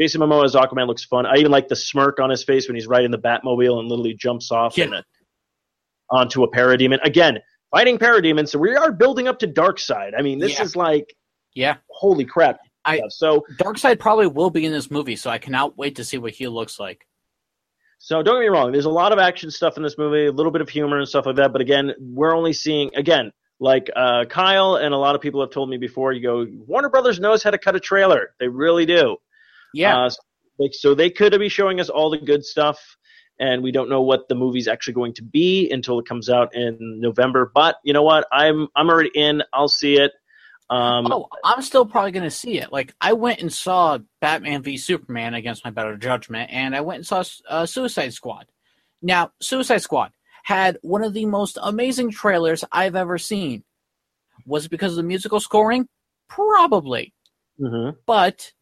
Jason 0.00 0.20
Momoa 0.20 0.44
as 0.44 0.54
Aquaman 0.54 0.86
looks 0.86 1.04
fun. 1.04 1.26
I 1.26 1.36
even 1.36 1.50
like 1.50 1.68
the 1.68 1.76
smirk 1.76 2.20
on 2.20 2.30
his 2.30 2.44
face 2.44 2.68
when 2.68 2.74
he's 2.76 2.86
riding 2.86 3.10
the 3.10 3.18
Batmobile 3.18 3.78
and 3.80 3.88
literally 3.88 4.14
jumps 4.14 4.50
off 4.52 4.76
Yeah. 4.78 4.84
and, 4.84 4.94
uh, 4.94 5.02
onto 6.10 6.42
a 6.42 6.50
parademon. 6.50 6.98
Again, 7.04 7.38
fighting 7.70 7.98
parademons. 7.98 8.48
So 8.48 8.58
we 8.58 8.74
are 8.76 8.92
building 8.92 9.28
up 9.28 9.38
to 9.40 9.46
Darkseid. 9.48 10.12
I 10.18 10.22
mean, 10.22 10.38
this 10.38 10.58
Yeah. 10.58 10.62
is 10.64 10.76
like 10.76 11.14
yeah, 11.54 11.76
holy 11.90 12.24
crap. 12.24 12.60
I- 12.84 13.00
so 13.08 13.44
Darkseid 13.56 13.98
probably 13.98 14.28
will 14.28 14.50
be 14.50 14.64
in 14.64 14.70
this 14.72 14.90
movie, 14.90 15.16
so 15.16 15.28
I 15.28 15.38
cannot 15.38 15.76
wait 15.76 15.96
to 15.96 16.04
see 16.04 16.16
what 16.16 16.32
he 16.34 16.46
looks 16.46 16.78
like. 16.78 17.04
So 17.98 18.22
don't 18.22 18.36
get 18.36 18.40
me 18.42 18.46
wrong. 18.48 18.70
There's 18.70 18.84
a 18.84 18.90
lot 18.90 19.10
of 19.12 19.18
action 19.18 19.50
stuff 19.50 19.76
in 19.76 19.82
this 19.82 19.98
movie, 19.98 20.26
a 20.26 20.32
little 20.32 20.52
bit 20.52 20.60
of 20.62 20.68
humor 20.68 20.98
and 20.98 21.08
stuff 21.08 21.26
like 21.26 21.34
that. 21.36 21.52
But 21.52 21.60
again, 21.60 21.92
we're 21.98 22.34
only 22.36 22.52
seeing 22.52 22.94
again, 22.94 23.32
like 23.58 23.90
uh, 23.96 24.24
Kyle 24.26 24.76
and 24.76 24.94
a 24.94 24.96
lot 24.96 25.16
of 25.16 25.20
people 25.20 25.40
have 25.40 25.50
told 25.50 25.68
me 25.68 25.78
before. 25.78 26.12
You 26.12 26.22
go, 26.22 26.46
Warner 26.68 26.90
Brothers 26.90 27.18
knows 27.18 27.42
how 27.42 27.50
to 27.50 27.58
cut 27.58 27.74
a 27.74 27.80
trailer. 27.80 28.34
They 28.38 28.46
really 28.46 28.86
do. 28.86 29.16
Yeah, 29.74 29.96
Uh, 30.04 30.10
so, 30.10 30.18
like, 30.58 30.74
so 30.74 30.94
they 30.94 31.10
could 31.10 31.38
be 31.38 31.48
showing 31.48 31.80
us 31.80 31.88
all 31.88 32.10
the 32.10 32.18
good 32.18 32.44
stuff, 32.44 32.78
and 33.38 33.62
we 33.62 33.70
don't 33.70 33.88
know 33.88 34.02
what 34.02 34.28
the 34.28 34.34
movie's 34.34 34.68
actually 34.68 34.94
going 34.94 35.14
to 35.14 35.22
be 35.22 35.70
until 35.70 35.98
it 35.98 36.06
comes 36.06 36.28
out 36.28 36.54
in 36.54 36.76
November. 36.80 37.50
But 37.54 37.76
you 37.84 37.92
know 37.92 38.02
what? 38.02 38.26
I'm 38.32 38.68
I'm 38.74 38.88
already 38.88 39.10
in. 39.14 39.42
I'll 39.52 39.68
see 39.68 39.94
it. 39.96 40.12
Um, 40.70 41.10
oh, 41.10 41.28
I'm 41.44 41.62
still 41.62 41.86
probably 41.86 42.10
going 42.10 42.24
to 42.24 42.30
see 42.30 42.58
it. 42.58 42.70
Like, 42.70 42.94
I 43.00 43.14
went 43.14 43.40
and 43.40 43.50
saw 43.52 43.98
Batman 44.20 44.62
v 44.62 44.76
Superman 44.76 45.34
against 45.34 45.64
my 45.64 45.70
better 45.70 45.96
judgment, 45.96 46.50
and 46.52 46.76
I 46.76 46.82
went 46.82 46.98
and 46.98 47.06
saw 47.06 47.24
uh, 47.48 47.64
Suicide 47.64 48.12
Squad. 48.12 48.46
Now, 49.00 49.32
Suicide 49.40 49.78
Squad 49.78 50.12
had 50.42 50.78
one 50.82 51.02
of 51.02 51.14
the 51.14 51.24
most 51.26 51.58
amazing 51.62 52.10
trailers 52.10 52.64
I've 52.72 52.96
ever 52.96 53.16
seen. 53.16 53.64
Was 54.44 54.66
it 54.66 54.70
because 54.70 54.92
of 54.92 54.96
the 54.96 55.02
musical 55.04 55.40
scoring? 55.40 55.88
Probably. 56.28 57.14
mhm. 57.60 57.96
But 58.06 58.52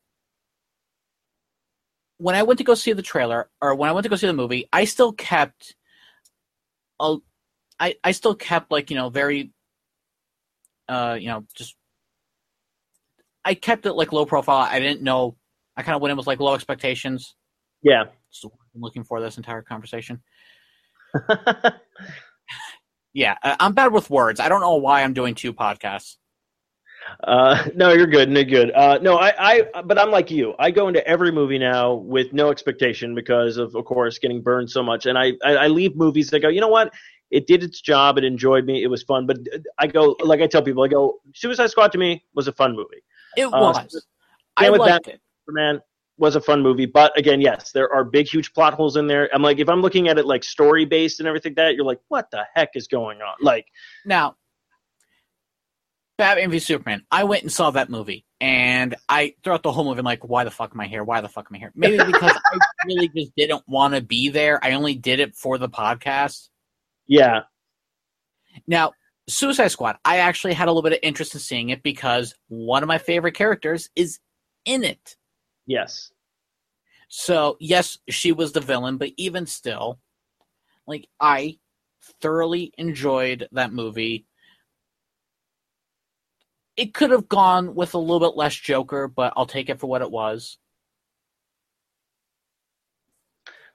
when 2.18 2.34
I 2.34 2.42
went 2.42 2.58
to 2.58 2.64
go 2.64 2.74
see 2.74 2.92
the 2.92 3.02
trailer, 3.02 3.48
or 3.60 3.74
when 3.74 3.88
I 3.88 3.92
went 3.92 4.04
to 4.04 4.10
go 4.10 4.16
see 4.16 4.26
the 4.26 4.32
movie, 4.32 4.68
I 4.72 4.84
still 4.84 5.12
kept 5.12 5.74
a, 7.00 7.16
I, 7.78 7.96
I 8.02 8.12
still 8.12 8.34
kept 8.34 8.70
like 8.70 8.90
you 8.90 8.96
know 8.96 9.10
very, 9.10 9.52
uh, 10.88 11.16
you 11.18 11.28
know 11.28 11.44
just, 11.54 11.76
I 13.44 13.54
kept 13.54 13.86
it 13.86 13.92
like 13.92 14.12
low 14.12 14.26
profile. 14.26 14.66
I 14.68 14.80
didn't 14.80 15.02
know. 15.02 15.36
I 15.76 15.82
kind 15.82 15.94
of 15.96 16.02
went 16.02 16.10
in 16.10 16.16
with 16.16 16.26
like 16.26 16.40
low 16.40 16.54
expectations. 16.54 17.34
Yeah. 17.82 18.04
So 18.30 18.50
I'm 18.74 18.80
looking 18.80 19.04
for 19.04 19.20
this 19.20 19.36
entire 19.36 19.62
conversation. 19.62 20.22
Yeah, 23.16 23.36
I'm 23.42 23.72
bad 23.72 23.94
with 23.94 24.10
words. 24.10 24.40
I 24.40 24.50
don't 24.50 24.60
know 24.60 24.74
why 24.74 25.02
I'm 25.02 25.14
doing 25.14 25.34
two 25.34 25.54
podcasts. 25.54 26.16
Uh, 27.24 27.68
no, 27.74 27.92
you're 27.92 28.06
good. 28.06 28.28
No, 28.30 28.44
good. 28.44 28.70
Uh, 28.72 28.98
no, 29.02 29.16
I, 29.18 29.32
I, 29.74 29.82
but 29.82 29.98
I'm 29.98 30.10
like 30.10 30.30
you. 30.30 30.54
I 30.58 30.70
go 30.70 30.88
into 30.88 31.06
every 31.06 31.32
movie 31.32 31.58
now 31.58 31.94
with 31.94 32.32
no 32.32 32.50
expectation 32.50 33.14
because 33.14 33.56
of, 33.56 33.74
of 33.74 33.84
course, 33.84 34.18
getting 34.18 34.42
burned 34.42 34.70
so 34.70 34.82
much. 34.82 35.06
And 35.06 35.18
I, 35.18 35.32
I, 35.44 35.56
I 35.56 35.66
leave 35.68 35.96
movies 35.96 36.30
that 36.30 36.40
go, 36.40 36.48
you 36.48 36.60
know 36.60 36.68
what? 36.68 36.92
It 37.30 37.46
did 37.46 37.62
its 37.62 37.80
job. 37.80 38.18
It 38.18 38.24
enjoyed 38.24 38.64
me. 38.64 38.82
It 38.82 38.88
was 38.88 39.02
fun. 39.02 39.26
But 39.26 39.38
I 39.78 39.86
go, 39.86 40.16
like 40.20 40.40
I 40.40 40.46
tell 40.46 40.62
people, 40.62 40.84
I 40.84 40.88
go, 40.88 41.18
Suicide 41.34 41.70
Squad 41.70 41.92
to 41.92 41.98
me 41.98 42.24
was 42.34 42.48
a 42.48 42.52
fun 42.52 42.74
movie. 42.76 43.02
It 43.36 43.46
Uh, 43.46 43.50
was. 43.60 44.06
I 44.56 44.64
same 44.64 44.72
with 44.72 44.80
liked 44.80 45.08
it. 45.08 45.20
Superman 45.44 45.80
was 46.18 46.36
a 46.36 46.40
fun 46.40 46.62
movie. 46.62 46.86
But 46.86 47.16
again, 47.18 47.40
yes, 47.40 47.72
there 47.72 47.92
are 47.92 48.04
big, 48.04 48.26
huge 48.26 48.52
plot 48.54 48.74
holes 48.74 48.96
in 48.96 49.06
there. 49.06 49.28
I'm 49.34 49.42
like, 49.42 49.58
if 49.58 49.68
I'm 49.68 49.82
looking 49.82 50.08
at 50.08 50.18
it 50.18 50.26
like 50.26 50.44
story 50.44 50.84
based 50.84 51.20
and 51.20 51.28
everything 51.28 51.50
like 51.50 51.56
that, 51.56 51.74
you're 51.74 51.84
like, 51.84 52.00
what 52.08 52.30
the 52.30 52.44
heck 52.54 52.70
is 52.74 52.86
going 52.88 53.20
on? 53.22 53.34
Like, 53.40 53.66
Now, 54.04 54.36
Batman 56.18 56.50
v 56.50 56.58
Superman. 56.58 57.04
I 57.10 57.24
went 57.24 57.42
and 57.42 57.52
saw 57.52 57.70
that 57.72 57.90
movie, 57.90 58.24
and 58.40 58.94
I 59.08 59.34
throughout 59.44 59.62
the 59.62 59.72
whole 59.72 59.84
movie, 59.84 59.98
I'm 59.98 60.04
like, 60.04 60.26
"Why 60.26 60.44
the 60.44 60.50
fuck 60.50 60.70
am 60.74 60.80
I 60.80 60.86
here? 60.86 61.04
Why 61.04 61.20
the 61.20 61.28
fuck 61.28 61.46
am 61.50 61.56
I 61.56 61.58
here?" 61.58 61.72
Maybe 61.74 61.96
because 62.06 62.32
I 62.32 62.58
really 62.86 63.08
just 63.14 63.32
didn't 63.36 63.62
want 63.68 63.94
to 63.94 64.00
be 64.00 64.28
there. 64.30 64.58
I 64.64 64.72
only 64.72 64.94
did 64.94 65.20
it 65.20 65.34
for 65.34 65.58
the 65.58 65.68
podcast. 65.68 66.48
yeah, 67.06 67.42
Now, 68.66 68.92
Suicide 69.28 69.68
Squad. 69.68 69.96
I 70.04 70.18
actually 70.18 70.54
had 70.54 70.68
a 70.68 70.70
little 70.70 70.82
bit 70.82 70.92
of 70.94 71.00
interest 71.02 71.34
in 71.34 71.40
seeing 71.40 71.68
it 71.70 71.82
because 71.82 72.34
one 72.48 72.82
of 72.82 72.86
my 72.88 72.98
favorite 72.98 73.32
characters 73.34 73.90
is 73.94 74.18
in 74.64 74.84
it. 74.84 75.16
yes. 75.66 76.10
So 77.08 77.56
yes, 77.60 77.98
she 78.08 78.32
was 78.32 78.50
the 78.52 78.60
villain, 78.60 78.96
but 78.96 79.10
even 79.16 79.46
still, 79.46 80.00
like 80.88 81.08
I 81.20 81.58
thoroughly 82.20 82.72
enjoyed 82.78 83.48
that 83.52 83.72
movie. 83.72 84.26
It 86.76 86.92
could 86.94 87.10
have 87.10 87.28
gone 87.28 87.74
with 87.74 87.94
a 87.94 87.98
little 87.98 88.20
bit 88.20 88.36
less 88.36 88.54
Joker, 88.54 89.08
but 89.08 89.32
I'll 89.36 89.46
take 89.46 89.68
it 89.70 89.80
for 89.80 89.86
what 89.86 90.02
it 90.02 90.10
was. 90.10 90.58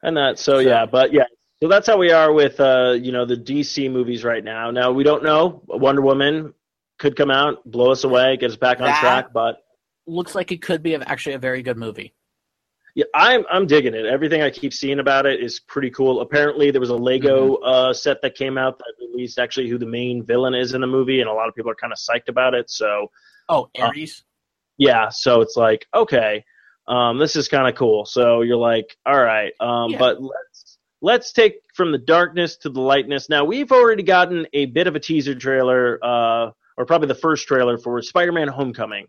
and 0.03 0.17
that 0.17 0.39
so, 0.39 0.53
So- 0.53 0.59
yeah 0.59 0.85
but 0.87 1.13
yeah 1.13 1.25
so 1.61 1.67
that's 1.69 1.85
how 1.85 1.95
we 1.97 2.11
are 2.11 2.33
with 2.33 2.59
uh 2.59 2.97
you 2.99 3.11
know 3.11 3.23
the 3.25 3.35
dc 3.35 3.91
movies 3.91 4.23
right 4.23 4.43
now 4.43 4.71
now 4.71 4.91
we 4.91 5.03
don't 5.03 5.23
know 5.23 5.61
wonder 5.67 6.01
woman 6.01 6.55
could 6.97 7.15
come 7.15 7.29
out 7.29 7.63
blow 7.69 7.91
us 7.91 8.03
away 8.03 8.35
get 8.37 8.49
us 8.49 8.57
back 8.57 8.79
on 8.79 8.85
That- 8.85 8.99
track 8.99 9.27
but 9.33 9.57
Looks 10.07 10.33
like 10.33 10.51
it 10.51 10.63
could 10.63 10.81
be 10.81 10.95
actually 10.95 11.33
a 11.35 11.39
very 11.39 11.61
good 11.61 11.77
movie. 11.77 12.15
Yeah 12.95 13.05
i'm 13.15 13.43
i'm 13.51 13.65
digging 13.65 13.93
it. 13.93 14.05
Everything 14.05 14.41
i 14.41 14.49
keep 14.49 14.73
seeing 14.73 14.99
about 14.99 15.25
it 15.25 15.39
is 15.41 15.59
pretty 15.59 15.89
cool. 15.89 16.21
Apparently 16.21 16.71
there 16.71 16.81
was 16.81 16.89
a 16.89 16.95
lego 16.95 17.55
uh 17.57 17.93
set 17.93 18.21
that 18.21 18.35
came 18.35 18.57
out 18.57 18.77
that 18.79 18.93
released 18.99 19.39
actually 19.39 19.69
who 19.69 19.77
the 19.77 19.85
main 19.85 20.23
villain 20.23 20.53
is 20.53 20.73
in 20.73 20.81
the 20.81 20.87
movie 20.87 21.21
and 21.21 21.29
a 21.29 21.33
lot 21.33 21.47
of 21.49 21.55
people 21.55 21.71
are 21.71 21.75
kind 21.75 21.93
of 21.93 21.99
psyched 21.99 22.27
about 22.29 22.53
it 22.53 22.69
so 22.69 23.07
Oh, 23.49 23.69
Ares. 23.79 24.23
yeah 24.77 25.09
so 25.09 25.41
it's 25.41 25.55
like 25.57 25.85
okay 25.93 26.43
um, 26.87 27.19
this 27.19 27.35
is 27.35 27.47
kind 27.47 27.69
of 27.69 27.75
cool. 27.75 28.05
So 28.05 28.41
you're 28.41 28.57
like 28.57 28.97
all 29.05 29.21
right 29.21 29.53
um, 29.59 29.91
Yeah. 29.91 29.99
but 29.99 30.21
let's 30.21 30.77
let's 31.01 31.31
take 31.31 31.61
from 31.73 31.91
the 31.91 31.97
darkness 31.97 32.57
to 32.57 32.69
the 32.69 32.81
lightness. 32.81 33.29
Now 33.29 33.45
we've 33.45 33.71
already 33.71 34.03
gotten 34.03 34.45
a 34.53 34.65
bit 34.65 34.87
of 34.87 34.95
a 34.95 34.99
teaser 34.99 35.35
trailer 35.35 35.99
uh, 36.03 36.51
or 36.77 36.85
probably 36.85 37.07
the 37.07 37.15
first 37.15 37.47
trailer 37.47 37.77
for 37.77 38.01
spider-man 38.01 38.47
homecoming 38.47 39.07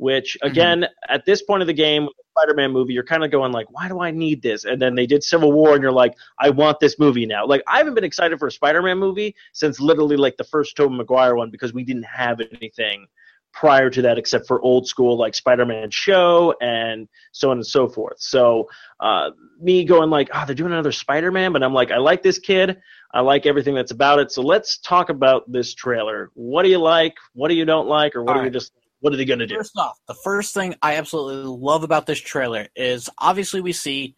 which 0.00 0.38
again 0.40 0.86
at 1.08 1.26
this 1.26 1.42
point 1.42 1.60
of 1.60 1.66
the 1.66 1.74
game 1.74 2.08
spider-man 2.30 2.72
movie 2.72 2.94
you're 2.94 3.04
kind 3.04 3.22
of 3.22 3.30
going 3.30 3.52
like 3.52 3.70
why 3.70 3.86
do 3.86 4.00
i 4.00 4.10
need 4.10 4.40
this? 4.40 4.64
And 4.64 4.80
then 4.80 4.94
they 4.94 5.06
did 5.06 5.22
civil 5.22 5.52
war 5.52 5.74
and 5.74 5.82
you're 5.82 5.92
like 5.92 6.14
i 6.38 6.48
want 6.48 6.80
this 6.80 6.98
movie 6.98 7.26
now. 7.26 7.46
Like 7.46 7.62
i 7.68 7.76
haven't 7.76 7.94
been 7.94 8.04
excited 8.04 8.38
for 8.38 8.48
a 8.48 8.50
spider-man 8.50 8.98
movie 8.98 9.36
since 9.52 9.78
literally 9.78 10.16
like 10.16 10.38
the 10.38 10.44
first 10.44 10.74
tobey 10.74 10.96
maguire 10.96 11.36
one 11.36 11.50
because 11.50 11.74
we 11.74 11.84
didn't 11.84 12.04
have 12.04 12.40
anything 12.40 13.06
prior 13.52 13.90
to 13.90 14.00
that 14.00 14.16
except 14.16 14.46
for 14.46 14.62
old 14.62 14.88
school 14.88 15.18
like 15.18 15.34
spider-man 15.34 15.90
show 15.90 16.54
and 16.62 17.06
so 17.32 17.50
on 17.50 17.58
and 17.58 17.66
so 17.66 17.88
forth. 17.88 18.16
So 18.20 18.70
uh, 19.00 19.32
me 19.60 19.84
going 19.84 20.08
like 20.08 20.30
oh 20.32 20.44
they're 20.46 20.54
doing 20.54 20.72
another 20.72 20.92
spider-man 20.92 21.52
but 21.52 21.62
i'm 21.62 21.74
like 21.74 21.90
i 21.90 21.98
like 21.98 22.22
this 22.22 22.38
kid. 22.38 22.80
I 23.12 23.20
like 23.20 23.44
everything 23.44 23.74
that's 23.74 23.90
about 23.90 24.20
it. 24.20 24.30
So 24.30 24.40
let's 24.40 24.78
talk 24.78 25.10
about 25.10 25.50
this 25.50 25.74
trailer. 25.74 26.30
What 26.34 26.62
do 26.62 26.68
you 26.68 26.78
like? 26.78 27.14
What 27.34 27.48
do 27.48 27.54
you 27.54 27.64
don't 27.64 27.88
like? 27.88 28.14
Or 28.14 28.22
what 28.22 28.36
All 28.36 28.42
are 28.42 28.44
you 28.44 28.50
just 28.50 28.72
what 29.00 29.12
are 29.12 29.16
they 29.16 29.24
going 29.24 29.38
to 29.40 29.46
do 29.46 29.56
First 29.56 29.76
off, 29.78 29.98
the 30.06 30.14
first 30.14 30.54
thing 30.54 30.74
I 30.82 30.96
absolutely 30.96 31.44
love 31.50 31.82
about 31.82 32.06
this 32.06 32.18
trailer 32.20 32.68
is 32.76 33.08
obviously 33.18 33.60
we 33.60 33.72
see 33.72 34.14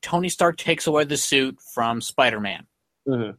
Tony 0.00 0.28
Stark 0.28 0.56
takes 0.56 0.86
away 0.86 1.04
the 1.04 1.16
suit 1.16 1.58
from 1.74 2.00
Spider 2.00 2.40
Man. 2.40 2.66
Mhm. 3.08 3.36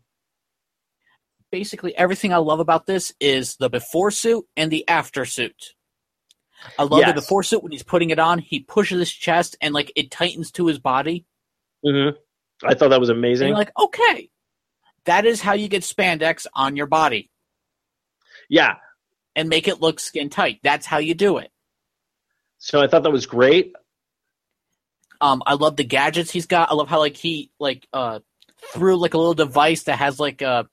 basically 1.52 1.96
everything 1.96 2.34
I 2.34 2.38
love 2.38 2.60
about 2.60 2.86
this 2.88 3.14
is 3.20 3.56
the 3.58 3.70
before 3.70 4.10
suit 4.12 4.46
and 4.58 4.72
the 4.72 4.88
after 4.90 5.24
suit. 5.24 5.76
I 6.80 6.84
love 6.84 7.00
Yes. 7.02 7.10
the 7.10 7.14
before 7.22 7.44
suit 7.44 7.62
when 7.62 7.72
he's 7.72 7.84
putting 7.84 8.10
it 8.10 8.18
on, 8.18 8.40
he 8.40 8.60
pushes 8.62 8.98
his 9.00 9.12
chest 9.12 9.56
and 9.62 9.72
like 9.74 9.92
it 9.96 10.10
tightens 10.10 10.52
to 10.54 10.66
his 10.68 10.80
body. 10.80 11.26
Mhm. 11.86 12.18
i 12.64 12.74
thought 12.74 12.90
that 12.90 13.00
was 13.00 13.10
And 13.10 13.18
amazing 13.20 13.50
you're 13.50 13.58
like, 13.58 13.72
okay, 13.78 14.30
that 15.06 15.26
is 15.26 15.42
how 15.42 15.54
you 15.54 15.68
get 15.68 15.84
spandex 15.84 16.48
on 16.54 16.76
your 16.78 16.88
body 16.88 17.30
yeah 18.50 18.76
and 19.36 19.50
make 19.50 19.68
it 19.68 19.82
look 19.82 20.00
skin 20.00 20.30
tight. 20.30 20.60
That's 20.64 20.86
how 20.86 20.98
you 21.00 21.14
do 21.16 21.38
it. 21.38 21.52
so 22.58 22.82
i 22.82 22.88
thought 22.88 23.04
that 23.04 23.12
was 23.12 23.26
great 23.26 23.74
Um, 25.22 25.42
I 25.46 25.54
love 25.54 25.76
the 25.78 25.86
gadgets 25.86 26.32
he's 26.32 26.48
got. 26.48 26.70
I 26.70 26.74
love 26.74 26.90
how 26.90 27.00
like 27.00 27.16
he 27.16 27.50
like 27.60 27.88
uh 27.94 28.20
threw 28.74 28.98
like 28.98 29.14
a 29.14 29.18
little 29.18 29.34
device 29.34 29.84
that 29.84 30.00
has 30.00 30.20
like 30.20 30.42
a, 30.42 30.68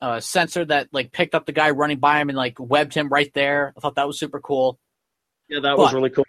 a 0.00 0.20
sensor 0.22 0.64
that 0.64 0.88
like 0.92 1.12
picked 1.12 1.34
up 1.34 1.44
the 1.46 1.52
guy 1.52 1.70
running 1.70 1.98
by 1.98 2.18
him 2.20 2.28
and 2.30 2.36
like 2.38 2.56
webbed 2.58 2.94
him 2.94 3.08
right 3.08 3.30
there. 3.34 3.72
I 3.76 3.80
thought 3.80 3.96
that 3.96 4.06
was 4.06 4.18
super 4.18 4.40
cool. 4.40 4.78
yeah 5.48 5.60
that 5.60 5.76
was 5.76 5.92
really 5.92 6.10
cool 6.10 6.24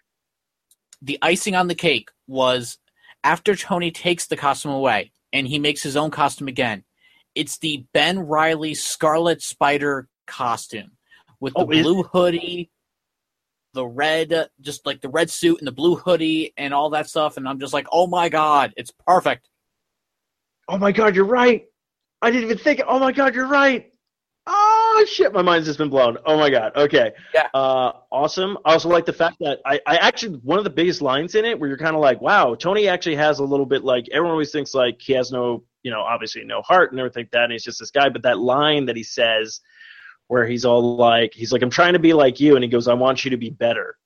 the 1.02 1.18
icing 1.22 1.56
on 1.56 1.68
the 1.68 1.76
cake 1.76 2.10
was 2.28 2.78
after 3.24 3.56
Tony 3.56 3.92
takes 3.92 4.28
the 4.28 4.38
costume 4.38 4.72
away 4.72 5.12
and 5.34 5.48
he 5.48 5.60
makes 5.60 5.82
his 5.84 5.96
own 5.98 6.12
costume 6.12 6.48
again. 6.48 6.84
It's 7.36 7.58
the 7.58 7.86
Ben 7.94 8.20
Reilly 8.20 8.74
Scarlet 8.74 9.42
Spider 9.42 10.08
costume 10.28 10.92
with 11.44 11.54
the 11.54 11.60
Oh, 11.66 11.70
is- 11.70 11.84
blue 11.84 12.02
hoodie, 12.04 12.72
the 13.74 13.86
red, 13.86 14.50
just 14.62 14.86
like 14.86 15.02
the 15.02 15.10
red 15.10 15.30
suit 15.30 15.58
and 15.60 15.68
the 15.68 15.72
blue 15.72 15.96
hoodie 15.96 16.54
and 16.58 16.74
all 16.74 16.90
that 16.92 17.10
stuff. 17.10 17.38
And 17.38 17.48
I'm 17.48 17.60
just 17.60 17.74
like, 17.74 17.88
oh 17.92 18.08
my 18.08 18.30
god, 18.30 18.74
it's 18.78 18.92
perfect. 19.06 19.50
oh 20.70 20.78
my 20.78 20.92
god 20.94 21.16
you're 21.16 21.26
right 21.26 21.66
i 22.22 22.32
didn't 22.32 22.46
even 22.46 22.58
think 22.58 22.82
oh 22.88 22.98
my 22.98 23.12
god 23.12 23.36
you're 23.36 23.48
right 23.50 23.92
oh 24.48 25.06
shit 25.10 25.34
my 25.34 25.42
mind's 25.42 25.68
just 25.68 25.78
been 25.78 25.90
blown 25.90 26.18
oh 26.26 26.38
my 26.38 26.50
god 26.50 26.72
okay 26.78 27.12
Yeah. 27.34 27.48
uh 27.54 27.92
awesome 28.14 28.58
i 28.64 28.72
also 28.72 28.88
like 28.88 29.06
the 29.06 29.12
fact 29.12 29.36
that 29.42 29.60
i 29.66 29.78
i 29.86 29.98
actually 29.98 30.38
one 30.38 30.58
of 30.58 30.64
the 30.64 30.70
biggest 30.70 31.02
lines 31.02 31.36
in 31.36 31.44
it 31.44 31.60
where 31.60 31.68
you're 31.68 31.78
kind 31.78 31.96
of 31.98 32.02
like 32.02 32.22
wow 32.22 32.56
tony 32.56 32.88
actually 32.88 33.18
has 33.18 33.40
a 33.40 33.44
little 33.44 33.66
bit 33.66 33.84
like 33.84 34.06
everyone 34.14 34.32
always 34.32 34.52
thinks 34.52 34.74
like 34.74 34.96
he 35.02 35.12
has 35.12 35.34
no 35.34 35.66
you 35.84 35.92
know 35.92 36.00
obviously 36.00 36.46
no 36.46 36.62
heart 36.62 36.92
and 36.92 37.00
everything 37.02 37.24
like 37.24 37.32
that 37.32 37.44
and 37.44 37.52
he's 37.52 37.64
just 37.66 37.80
this 37.80 37.92
guy 37.92 38.08
but 38.08 38.22
that 38.24 38.40
line 38.40 38.86
that 38.86 38.96
he 38.96 39.04
says 39.04 39.60
where 40.28 40.46
he's 40.48 40.66
all 40.66 40.96
like 40.96 41.34
he's 41.34 41.52
like 41.52 41.62
i'm 41.62 41.70
trying 41.70 41.94
to 41.94 42.00
be 42.00 42.14
like 42.14 42.40
you 42.40 42.56
and 42.56 42.64
he 42.64 42.70
goes 42.70 42.88
i 42.88 42.94
want 42.94 43.24
you 43.24 43.32
to 43.32 43.38
be 43.38 43.50
better 43.50 43.98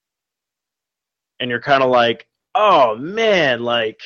and 1.39 1.49
you're 1.49 1.61
kind 1.61 1.83
of 1.83 1.89
like 1.89 2.27
oh 2.55 2.95
man 2.95 3.61
like 3.61 4.01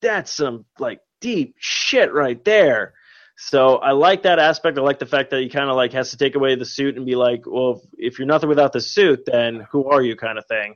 that's 0.00 0.32
some 0.32 0.64
like 0.78 1.00
deep 1.20 1.54
shit 1.58 2.12
right 2.12 2.42
there. 2.44 2.94
So 3.36 3.76
I 3.76 3.92
like 3.92 4.22
that 4.24 4.38
aspect. 4.38 4.76
I 4.76 4.82
like 4.82 4.98
the 4.98 5.06
fact 5.06 5.30
that 5.30 5.40
he 5.40 5.48
kind 5.48 5.70
of 5.70 5.76
like 5.76 5.92
has 5.94 6.10
to 6.10 6.18
take 6.18 6.34
away 6.34 6.56
the 6.56 6.64
suit 6.64 6.96
and 6.96 7.06
be 7.06 7.16
like, 7.16 7.44
well, 7.46 7.80
if, 7.96 8.18
you're 8.18 8.28
nothing 8.28 8.50
without 8.50 8.72
the 8.72 8.80
suit, 8.80 9.24
then 9.24 9.66
who 9.70 9.88
are 9.88 10.02
you, 10.02 10.14
kind 10.14 10.36
of 10.36 10.44
thing. 10.46 10.74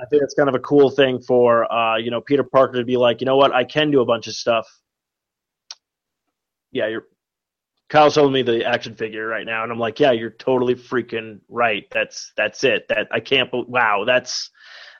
I 0.00 0.06
think 0.06 0.22
that's 0.22 0.34
kind 0.34 0.48
of 0.48 0.54
a 0.54 0.60
cool 0.60 0.90
thing 0.90 1.20
for 1.20 1.70
uh, 1.70 1.98
you 1.98 2.10
know 2.10 2.20
Peter 2.20 2.44
Parker 2.44 2.78
to 2.78 2.84
be 2.84 2.96
like, 2.96 3.20
you 3.20 3.26
know 3.26 3.36
what, 3.36 3.52
I 3.52 3.64
can 3.64 3.90
do 3.90 4.00
a 4.00 4.06
bunch 4.06 4.26
of 4.26 4.34
stuff. 4.34 4.66
Yeah, 6.70 6.86
you're 6.86 7.06
Kyle's 7.88 8.14
showing 8.14 8.32
me 8.32 8.42
the 8.42 8.64
action 8.66 8.94
figure 8.94 9.26
right 9.26 9.46
now, 9.46 9.62
and 9.62 9.72
I'm 9.72 9.78
like, 9.78 9.98
yeah, 9.98 10.12
you're 10.12 10.30
totally 10.30 10.74
freaking 10.74 11.40
right. 11.48 11.84
That's 11.90 12.32
that's 12.36 12.62
it. 12.64 12.86
That 12.88 13.08
I 13.10 13.20
can't. 13.20 13.50
be- 13.50 13.64
Wow, 13.66 14.04
that's 14.06 14.50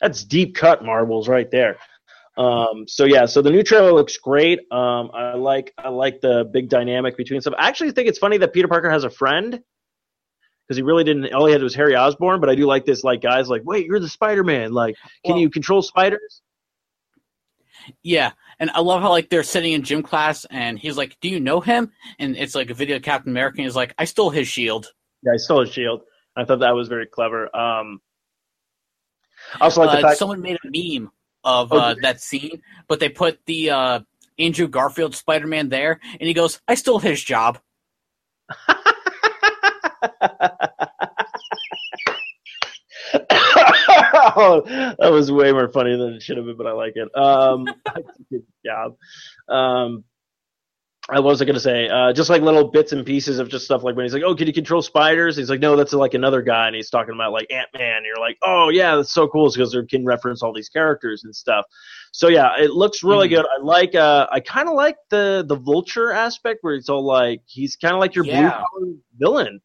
that's 0.01 0.25
deep 0.25 0.55
cut 0.55 0.85
marbles 0.85 1.29
right 1.29 1.51
there. 1.51 1.77
Um, 2.39 2.87
so 2.87 3.05
yeah, 3.05 3.27
so 3.27 3.43
the 3.43 3.51
new 3.51 3.63
trailer 3.63 3.93
looks 3.93 4.17
great. 4.17 4.61
Um, 4.73 5.11
I 5.13 5.35
like 5.35 5.75
I 5.77 5.89
like 5.89 6.21
the 6.21 6.49
big 6.51 6.69
dynamic 6.69 7.17
between 7.17 7.41
stuff. 7.41 7.55
I 7.59 7.69
actually 7.69 7.91
think 7.93 8.09
it's 8.09 8.19
funny 8.19 8.39
that 8.39 8.53
Peter 8.53 8.69
Parker 8.69 8.89
has 8.91 9.05
a 9.05 9.11
friend 9.11 9.53
because 10.67 10.77
he 10.77 10.83
really 10.83 11.05
didn't. 11.05 11.33
All 11.35 11.47
he 11.47 11.53
had 11.53 11.63
was 11.63 11.75
Harry 11.75 11.95
Osborn, 11.97 12.41
but 12.41 12.49
I 12.49 12.55
do 12.55 12.65
like 12.67 12.87
this. 12.87 13.03
Like 13.05 13.21
guys, 13.21 13.49
like 13.49 13.63
wait, 13.65 13.87
you're 13.87 14.01
the 14.01 14.09
Spider 14.09 14.45
Man. 14.45 14.73
Like, 14.73 14.95
can 15.25 15.35
Well- 15.35 15.39
you 15.43 15.51
control 15.51 15.83
spiders? 15.83 16.43
Yeah, 18.03 18.33
and 18.59 18.71
I 18.71 18.81
love 18.81 19.03
how 19.03 19.11
like 19.11 19.29
they're 19.31 19.43
sitting 19.43 19.73
in 19.73 19.83
gym 19.83 20.03
class, 20.03 20.45
and 20.51 20.79
he's 20.79 20.97
like, 20.97 21.17
"Do 21.21 21.29
you 21.29 21.41
know 21.41 21.61
him?" 21.61 21.93
And 22.19 22.37
it's 22.37 22.55
like 22.55 22.71
a 22.71 22.75
video 22.75 22.97
of 22.97 23.03
Captain 23.03 23.31
America. 23.33 23.59
And 23.59 23.65
he's 23.67 23.77
like, 23.77 23.95
"I 23.99 24.05
stole 24.05 24.31
his 24.31 24.49
shield." 24.49 24.93
Yeah, 25.23 25.33
I 25.33 25.37
stole 25.37 25.61
his 25.61 25.73
shield. 25.73 26.03
I 26.37 26.45
thought 26.45 26.61
that 26.61 26.75
was 26.75 26.89
very 26.89 27.07
clever. 27.07 27.45
Um, 27.55 28.01
I 29.61 29.65
also 29.65 29.81
like 29.83 29.91
the 29.93 29.99
Uh, 29.99 30.03
fact. 30.03 30.19
someone 30.19 30.41
made 30.41 30.59
a 30.65 30.69
meme 31.01 31.11
of 31.45 31.73
Oh, 31.73 31.79
uh, 31.79 31.95
they? 31.95 32.01
that 32.03 32.21
scene, 32.21 32.63
but 32.89 33.01
they 33.01 33.09
put 33.09 33.39
the 33.47 33.71
uh, 33.71 34.01
Andrew 34.39 34.69
Garfield 34.69 35.15
Spider 35.17 35.47
Man 35.47 35.69
there, 35.69 36.01
and 36.21 36.27
he 36.29 36.35
goes, 36.35 36.61
"I 36.69 36.75
stole 36.75 36.99
his 36.99 37.23
job." 37.23 37.59
that 44.99 45.11
was 45.11 45.31
way 45.33 45.53
more 45.53 45.69
funny 45.69 45.97
than 45.97 46.15
it 46.15 46.23
should 46.23 46.37
have 46.37 46.47
been, 46.47 46.57
but 46.57 46.67
I 46.67 46.73
like 46.73 46.95
it. 46.97 47.09
Um, 47.17 47.67
good 48.31 48.45
job. 48.65 48.97
Um, 49.49 50.05
I 51.11 51.21
was 51.21 51.41
going 51.41 51.55
to 51.55 51.61
say, 51.61 51.89
uh, 51.89 52.13
just 52.13 52.29
like 52.29 52.43
little 52.43 52.71
bits 52.71 52.93
and 52.93 53.05
pieces 53.07 53.39
of 53.39 53.49
just 53.49 53.65
stuff 53.65 53.83
like 53.83 53.97
when 53.97 54.05
he's 54.05 54.13
like, 54.13 54.23
"Oh, 54.25 54.35
can 54.35 54.47
you 54.47 54.53
control 54.53 54.83
spiders?" 54.83 55.37
He's 55.39 55.49
like, 55.49 55.61
"No, 55.61 55.75
that's 55.75 55.95
like 55.95 56.13
another 56.13 56.43
guy," 56.43 56.67
and 56.67 56.77
he's 56.77 56.91
talking 56.91 57.15
about 57.15 57.33
like 57.33 57.51
Ant 57.51 57.69
Man. 57.79 58.03
You're 58.05 58.19
like, 58.23 58.37
"Oh 58.43 58.69
yeah, 58.69 58.95
that's 58.95 59.11
so 59.13 59.27
cool," 59.27 59.51
because 59.51 59.73
they 59.73 59.83
can 59.87 60.05
reference 60.05 60.43
all 60.43 60.53
these 60.53 60.69
characters 60.69 61.25
and 61.25 61.35
stuff. 61.35 61.65
So 62.13 62.29
yeah, 62.29 62.51
it 62.59 62.73
looks 62.73 63.03
really 63.03 63.27
Mhm. 63.27 63.37
good. 63.37 63.47
I 63.47 63.63
like. 63.63 63.95
Uh, 63.95 64.27
I 64.31 64.41
kind 64.41 64.69
of 64.69 64.75
like 64.75 64.97
the 65.09 65.47
the 65.49 65.57
vulture 65.57 66.13
aspect 66.13 66.59
where 66.61 66.75
it's 66.75 66.91
all 66.91 67.03
like 67.07 67.41
he's 67.47 67.75
kind 67.77 67.95
of 67.95 68.01
like 68.01 68.15
your 68.15 68.25
blue 68.25 68.33
Yeah. 68.35 68.51
collar 68.71 68.93
villain. 69.19 69.61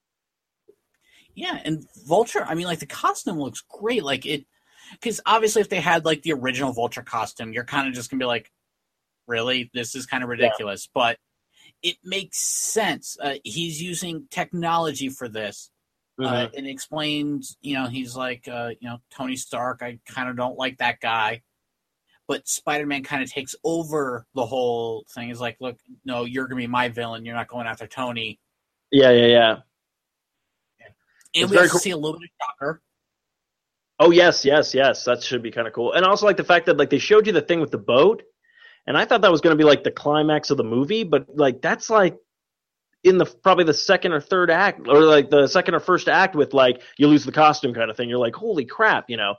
Yeah, 1.36 1.60
and 1.64 1.88
Vulture. 2.06 2.44
I 2.44 2.56
mean, 2.56 2.68
like 2.68 2.80
the 2.80 2.86
costume 2.86 3.40
looks 3.40 3.62
great. 3.62 4.04
Like 4.04 4.26
it, 4.26 4.46
because 4.92 5.20
obviously, 5.26 5.62
if 5.62 5.70
they 5.70 5.82
had 5.82 6.06
like 6.06 6.22
the 6.22 6.34
original 6.34 6.74
Vulture 6.74 7.02
costume, 7.02 7.54
you're 7.54 7.64
kind 7.64 7.88
of 7.88 7.94
just 7.94 8.10
gonna 8.10 8.20
be 8.20 8.26
like, 8.26 8.52
"Really, 9.28 9.72
this 9.74 9.96
is 9.96 10.06
kind 10.06 10.24
of 10.24 10.30
ridiculous." 10.30 10.88
But 10.94 11.18
it 11.82 11.98
makes 12.04 12.40
sense. 12.40 13.18
Uh, 13.22 13.36
he's 13.44 13.82
using 13.82 14.28
technology 14.30 15.10
for 15.10 15.28
this. 15.28 15.70
Mm-hmm. 16.20 16.32
uh, 16.32 16.48
and 16.56 16.68
explains, 16.68 17.58
you 17.62 17.74
know, 17.74 17.88
he's 17.88 18.16
like, 18.16 18.48
uh, 18.48 18.70
you 18.80 18.88
know, 18.88 19.00
Tony 19.10 19.36
Stark. 19.36 19.82
I 19.82 19.98
kind 20.08 20.30
of 20.30 20.38
don't 20.38 20.60
like 20.60 20.78
that 20.78 21.00
guy, 21.00 21.42
but 22.28 22.48
Spider 22.48 22.86
Man 22.86 23.02
kind 23.02 23.24
of 23.24 23.32
takes 23.32 23.56
over 23.64 24.28
the 24.36 24.46
whole 24.46 25.06
thing. 25.10 25.30
He's 25.30 25.42
like, 25.42 25.58
look, 25.60 25.80
no, 26.06 26.26
you're 26.26 26.46
gonna 26.46 26.62
be 26.62 26.68
my 26.68 26.90
villain. 26.90 27.26
You're 27.26 27.34
not 27.34 27.48
going 27.48 27.66
after 27.66 27.88
Tony. 27.88 28.40
Yeah, 28.92 29.10
yeah, 29.10 29.26
yeah. 29.26 29.56
And 31.36 31.44
It's 31.44 31.52
we 31.52 31.58
also 31.58 31.72
cool. 31.72 31.80
see 31.80 31.92
a 31.92 31.98
little 31.98 32.20
bit 32.20 32.30
of 32.40 32.46
Shocker. 32.48 32.82
Oh 34.00 34.12
yes, 34.12 34.44
yes, 34.44 34.74
yes. 34.74 35.04
That 35.06 35.24
should 35.24 35.44
be 35.44 35.52
kind 35.52 35.68
of 35.68 35.74
cool. 35.74 35.94
And 35.94 36.06
also 36.06 36.26
like 36.26 36.38
the 36.38 36.44
fact 36.44 36.66
that 36.66 36.78
like 36.78 36.90
they 36.90 36.98
showed 36.98 37.28
you 37.28 37.34
the 37.34 37.42
thing 37.42 37.62
with 37.62 37.72
the 37.72 37.78
boat, 37.78 38.24
and 38.88 38.98
I 38.98 39.06
thought 39.06 39.22
that 39.22 39.32
was 39.32 39.42
going 39.42 39.56
to 39.56 39.58
be 39.58 39.64
like 39.68 39.84
the 39.84 39.92
climax 39.92 40.50
of 40.50 40.58
the 40.58 40.64
movie, 40.64 41.04
but 41.04 41.28
like 41.36 41.62
that's 41.62 41.90
like 41.90 42.18
in 43.04 43.18
the 43.18 43.26
probably 43.26 43.66
the 43.66 43.74
second 43.74 44.12
or 44.14 44.20
third 44.20 44.50
act, 44.50 44.88
or 44.88 45.02
like 45.02 45.30
the 45.30 45.48
second 45.48 45.76
or 45.76 45.80
first 45.80 46.08
act 46.08 46.36
with 46.36 46.54
like 46.54 46.82
you 46.98 47.08
lose 47.08 47.24
the 47.24 47.32
costume 47.32 47.74
kind 47.74 47.90
of 47.92 47.98
thing. 47.98 48.10
You're 48.10 48.18
like, 48.20 48.36
holy 48.36 48.66
crap, 48.66 49.10
you 49.10 49.18
know. 49.18 49.36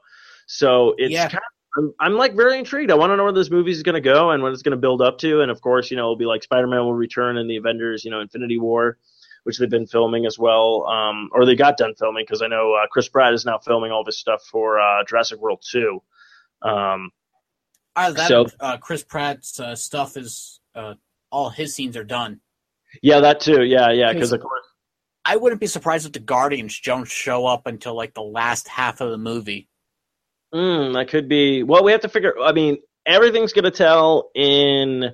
So 0.46 0.94
it's 0.98 1.12
Yeah. 1.12 1.28
kind 1.28 1.36
of, 1.38 1.40
I'm, 1.76 1.94
I'm 2.00 2.12
like 2.14 2.34
very 2.34 2.58
intrigued. 2.58 2.90
I 2.90 2.94
want 2.94 3.10
to 3.10 3.16
know 3.16 3.24
where 3.24 3.32
this 3.32 3.50
movie 3.50 3.72
is 3.72 3.82
going 3.82 3.94
to 3.96 4.00
go 4.00 4.30
and 4.30 4.42
what 4.42 4.52
it's 4.52 4.62
going 4.62 4.76
to 4.76 4.80
build 4.80 5.02
up 5.02 5.18
to. 5.18 5.40
And 5.40 5.50
of 5.50 5.60
course, 5.60 5.90
you 5.90 5.96
know, 5.96 6.04
it'll 6.04 6.16
be 6.16 6.26
like 6.26 6.42
Spider-Man 6.42 6.78
will 6.80 6.94
return 6.94 7.36
in 7.38 7.48
the 7.48 7.56
Avengers, 7.56 8.04
you 8.04 8.10
know, 8.10 8.20
Infinity 8.20 8.58
War, 8.58 8.98
which 9.44 9.58
they've 9.58 9.70
been 9.70 9.86
filming 9.86 10.26
as 10.26 10.38
well, 10.38 10.84
um, 10.86 11.30
or 11.32 11.46
they 11.46 11.54
got 11.54 11.76
done 11.76 11.94
filming 11.94 12.24
because 12.24 12.42
I 12.42 12.46
know 12.48 12.74
uh, 12.74 12.86
Chris 12.90 13.08
Pratt 13.08 13.32
is 13.32 13.44
now 13.46 13.58
filming 13.58 13.92
all 13.92 14.04
this 14.04 14.18
stuff 14.18 14.42
for 14.50 14.78
uh, 14.80 15.04
Jurassic 15.08 15.40
World 15.40 15.62
2. 15.70 16.02
Um, 16.62 17.10
Either 17.96 18.14
that, 18.16 18.28
So- 18.28 18.46
uh, 18.58 18.76
Chris 18.78 19.04
Pratt's 19.04 19.60
uh, 19.60 19.76
stuff 19.76 20.16
is 20.16 20.60
uh, 20.74 20.94
all 21.30 21.48
his 21.50 21.74
scenes 21.74 21.96
are 21.96 22.04
done. 22.04 22.40
yeah, 23.02 23.20
that 23.20 23.40
too. 23.40 23.62
Yeah, 23.64 23.90
yeah, 23.90 24.12
because 24.12 24.30
Because- 24.30 24.32
of 24.32 24.40
course. 24.40 24.64
I 25.26 25.36
wouldn't 25.36 25.60
be 25.60 25.66
surprised 25.68 26.04
if 26.04 26.12
the 26.12 26.18
Guardians 26.18 26.78
don't 26.80 27.06
show 27.08 27.46
up 27.46 27.66
until 27.66 27.94
like 27.94 28.12
the 28.12 28.22
last 28.22 28.68
half 28.68 29.00
of 29.00 29.10
the 29.10 29.16
movie. 29.16 29.68
Mm, 30.54 30.92
that 30.92 31.08
could 31.08 31.28
be. 31.30 31.62
Well, 31.62 31.82
we 31.82 31.92
have 31.92 32.02
to 32.02 32.10
figure. 32.10 32.34
I 32.42 32.52
mean, 32.52 32.76
everything's 33.06 33.54
going 33.54 33.64
to 33.64 33.70
tell 33.70 34.30
in 34.34 35.10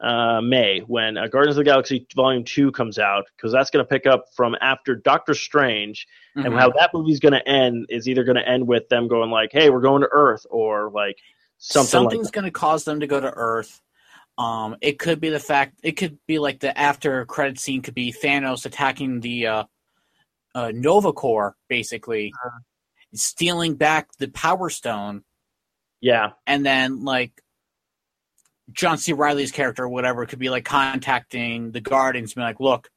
uh, 0.00 0.40
May 0.40 0.80
when 0.80 1.16
uh, 1.16 1.26
Guardians 1.26 1.56
of 1.56 1.64
the 1.64 1.70
Galaxy 1.70 2.06
Volume 2.14 2.44
Two 2.44 2.72
comes 2.72 2.98
out, 2.98 3.24
because 3.36 3.52
that's 3.52 3.70
going 3.70 3.84
to 3.84 3.88
pick 3.88 4.06
up 4.06 4.26
from 4.34 4.56
after 4.60 4.94
Doctor 4.94 5.34
Strange, 5.34 6.06
and 6.36 6.46
Mhm. 6.54 6.58
how 6.58 6.70
that 6.70 6.90
movie's 6.94 7.20
going 7.20 7.34
to 7.34 7.46
end 7.48 7.86
is 7.90 8.08
either 8.08 8.24
going 8.24 8.36
to 8.36 8.48
end 8.48 8.66
with 8.66 8.88
them 8.88 9.08
going 9.08 9.30
like, 9.30 9.50
"Hey, 9.52 9.68
we're 9.70 9.80
going 9.80 10.02
to 10.02 10.08
Earth," 10.10 10.46
or 10.50 10.90
like 10.90 11.18
something 11.58 11.88
something's 11.88 12.26
like. 12.26 12.32
going 12.32 12.44
to 12.46 12.50
cause 12.50 12.84
them 12.84 13.00
to 13.00 13.06
go 13.06 13.20
to 13.20 13.30
Earth. 13.30 13.82
Um, 14.38 14.76
it 14.80 14.98
could 14.98 15.20
be 15.20 15.28
the 15.28 15.38
fact. 15.40 15.78
It 15.82 15.92
could 15.92 16.18
be 16.26 16.38
like 16.38 16.60
the 16.60 16.76
after 16.78 17.26
credit 17.26 17.58
scene 17.58 17.82
could 17.82 17.94
be 17.94 18.10
Thanos 18.12 18.64
attacking 18.64 19.20
the 19.20 19.46
uh, 19.46 19.64
uh, 20.54 20.72
Nova 20.74 21.12
Corps, 21.12 21.56
basically 21.68 22.32
Uh-huh. 22.42 22.58
stealing 23.12 23.74
back 23.74 24.08
the 24.18 24.28
Power 24.28 24.70
Stone, 24.70 25.24
Yeah, 26.00 26.30
and 26.46 26.64
then 26.64 27.04
like 27.04 27.32
John 28.72 28.98
C. 28.98 29.12
Reilly's 29.12 29.52
character, 29.52 29.84
or 29.84 29.88
whatever, 29.88 30.26
could 30.26 30.38
be 30.38 30.50
like 30.50 30.64
contacting 30.64 31.72
the 31.72 31.80
Guardians, 31.80 32.30
and 32.30 32.36
be 32.36 32.42
like, 32.42 32.60
"Look, 32.60 32.90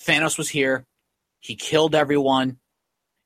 Thanos 0.00 0.38
was 0.38 0.48
here. 0.48 0.86
He 1.40 1.54
killed 1.54 1.94
everyone. 1.94 2.58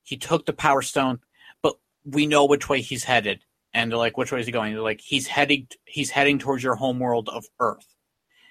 He 0.02 0.16
took 0.16 0.46
the 0.46 0.52
Power 0.52 0.82
Stone, 0.82 1.20
but 1.62 1.76
we 2.04 2.26
know 2.26 2.44
which 2.44 2.68
way 2.68 2.80
he's 2.80 3.04
headed." 3.04 3.44
And 3.74 3.90
they're 3.90 3.98
like, 3.98 4.16
"Which 4.18 4.32
way 4.32 4.40
is 4.40 4.46
he 4.46 4.52
going?" 4.52 4.72
They're 4.72 4.82
like, 4.82 5.00
"He's 5.00 5.26
heading. 5.26 5.68
He's 5.84 6.10
heading 6.10 6.38
towards 6.38 6.62
your 6.62 6.74
home 6.74 6.98
world 6.98 7.28
of 7.28 7.46
Earth." 7.60 7.86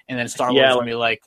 And 0.08 0.18
then 0.18 0.28
Star-Lord's 0.28 0.62
Yeah, 0.62 0.74
gonna 0.74 0.86
be 0.86 0.96
like, 0.96 1.24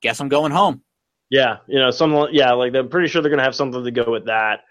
"Guess 0.00 0.20
I'm 0.20 0.28
going 0.28 0.52
home." 0.52 0.82
yeah, 1.30 1.58
you 1.66 1.78
know, 1.78 1.90
some 1.90 2.28
yeah, 2.32 2.52
like 2.52 2.74
I'm 2.74 2.88
pretty 2.88 3.08
sure 3.08 3.22
they're 3.22 3.30
going 3.30 3.38
to 3.38 3.44
have 3.44 3.54
something 3.54 3.82
to 3.82 3.90
go 3.90 4.10
with 4.10 4.26
that. 4.26 4.64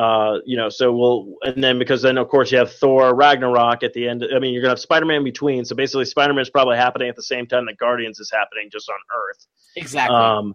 Uh, 0.00 0.38
you 0.46 0.56
know, 0.56 0.70
so 0.70 0.90
we'll 0.90 1.34
and 1.42 1.62
then 1.62 1.78
because 1.78 2.00
then 2.00 2.16
of 2.16 2.26
course 2.28 2.50
you 2.50 2.56
have 2.56 2.72
Thor 2.72 3.14
Ragnarok 3.14 3.82
at 3.82 3.92
the 3.92 4.08
end. 4.08 4.24
I 4.34 4.38
mean, 4.38 4.54
you're 4.54 4.62
gonna 4.62 4.70
have 4.70 4.80
Spider-Man 4.80 5.18
in 5.18 5.24
between. 5.24 5.66
So 5.66 5.76
basically, 5.76 6.06
Spider-Man 6.06 6.40
is 6.40 6.48
probably 6.48 6.78
happening 6.78 7.10
at 7.10 7.16
the 7.16 7.22
same 7.22 7.46
time 7.46 7.66
that 7.66 7.76
Guardians 7.76 8.18
is 8.18 8.30
happening, 8.30 8.70
just 8.72 8.88
on 8.88 8.96
Earth. 9.14 9.46
Exactly. 9.76 10.16
Um, 10.16 10.54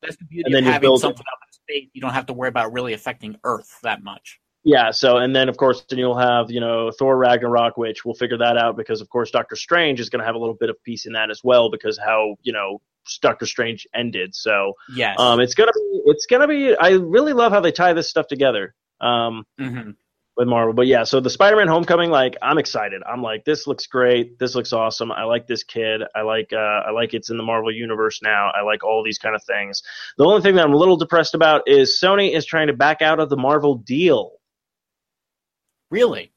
That's 0.00 0.16
the 0.16 0.24
beauty 0.24 0.44
and 0.46 0.54
then 0.54 0.66
of 0.66 0.72
having 0.72 0.96
something 0.96 1.20
up 1.20 1.38
in 1.46 1.52
space. 1.52 1.90
You 1.92 2.00
don't 2.00 2.14
have 2.14 2.24
to 2.26 2.32
worry 2.32 2.48
about 2.48 2.72
really 2.72 2.94
affecting 2.94 3.36
Earth 3.44 3.78
that 3.82 4.02
much. 4.02 4.40
yeah. 4.64 4.92
So 4.92 5.18
and 5.18 5.36
then 5.36 5.50
of 5.50 5.58
course 5.58 5.84
then 5.90 5.98
you'll 5.98 6.18
have 6.18 6.50
you 6.50 6.60
know 6.60 6.90
Thor 6.90 7.18
Ragnarok, 7.18 7.76
which 7.76 8.02
we'll 8.06 8.14
figure 8.14 8.38
that 8.38 8.56
out 8.56 8.78
because 8.78 9.02
of 9.02 9.10
course 9.10 9.30
Doctor 9.30 9.56
Strange 9.56 10.00
is 10.00 10.08
gonna 10.08 10.24
have 10.24 10.36
a 10.36 10.38
little 10.38 10.56
bit 10.58 10.70
of 10.70 10.82
piece 10.84 11.04
in 11.04 11.12
that 11.12 11.30
as 11.30 11.42
well 11.44 11.70
because 11.70 11.98
how 11.98 12.36
you 12.40 12.54
know 12.54 12.80
Doctor 13.20 13.44
Strange 13.44 13.86
ended. 13.94 14.34
So 14.34 14.72
yeah, 14.94 15.16
um, 15.18 15.38
it's 15.40 15.54
gonna 15.54 15.72
be 15.74 16.00
it's 16.06 16.24
gonna 16.24 16.48
be. 16.48 16.74
I 16.74 16.92
really 16.92 17.34
love 17.34 17.52
how 17.52 17.60
they 17.60 17.72
tie 17.72 17.92
this 17.92 18.08
stuff 18.08 18.26
together. 18.26 18.74
Um, 19.00 19.44
hmm 19.58 19.90
with 20.36 20.48
Marvel. 20.48 20.74
But 20.74 20.86
yeah, 20.86 21.04
so 21.04 21.20
the 21.20 21.30
Spider-Man 21.30 21.68
Homecoming, 21.68 22.10
like 22.10 22.36
I'm 22.42 22.58
excited. 22.58 23.02
I'm 23.10 23.22
like, 23.22 23.44
this 23.44 23.66
looks 23.66 23.86
great. 23.86 24.38
This 24.38 24.54
looks 24.54 24.72
awesome. 24.72 25.10
I 25.10 25.24
like 25.24 25.46
this 25.46 25.64
kid. 25.64 26.02
I 26.14 26.22
like 26.22 26.52
uh, 26.52 26.56
I 26.86 26.90
like 26.90 27.14
it's 27.14 27.30
in 27.30 27.36
the 27.36 27.42
Marvel 27.42 27.72
universe 27.72 28.20
now. 28.22 28.50
I 28.54 28.62
like 28.62 28.84
all 28.84 29.02
these 29.02 29.18
kind 29.18 29.34
of 29.34 29.42
things. 29.44 29.82
The 30.18 30.24
only 30.24 30.42
thing 30.42 30.54
that 30.56 30.64
I'm 30.64 30.74
a 30.74 30.78
little 30.78 30.96
depressed 30.96 31.34
about 31.34 31.62
is 31.66 31.98
Sony 32.02 32.34
is 32.34 32.44
trying 32.44 32.66
to 32.66 32.74
back 32.74 33.02
out 33.02 33.18
of 33.18 33.30
the 33.30 33.36
Marvel 33.36 33.76
deal. 33.76 34.32
Really? 35.90 36.32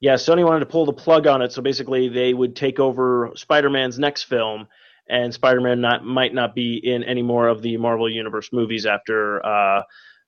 Yeah, 0.00 0.14
Sony 0.14 0.44
wanted 0.44 0.60
to 0.60 0.66
pull 0.66 0.86
the 0.86 0.92
plug 0.92 1.26
on 1.26 1.40
it, 1.40 1.52
so 1.52 1.62
basically 1.62 2.08
they 2.08 2.34
would 2.34 2.56
take 2.56 2.78
over 2.78 3.30
Spider-Man's 3.36 3.98
next 3.98 4.24
film, 4.24 4.66
and 5.08 5.32
Spider-Man 5.32 5.80
not 5.80 6.04
might 6.04 6.34
not 6.34 6.54
be 6.54 6.80
in 6.82 7.04
any 7.04 7.22
more 7.22 7.48
of 7.48 7.62
the 7.62 7.76
Marvel 7.76 8.10
Universe 8.10 8.50
movies 8.52 8.84
after 8.84 9.44
uh, 9.46 9.82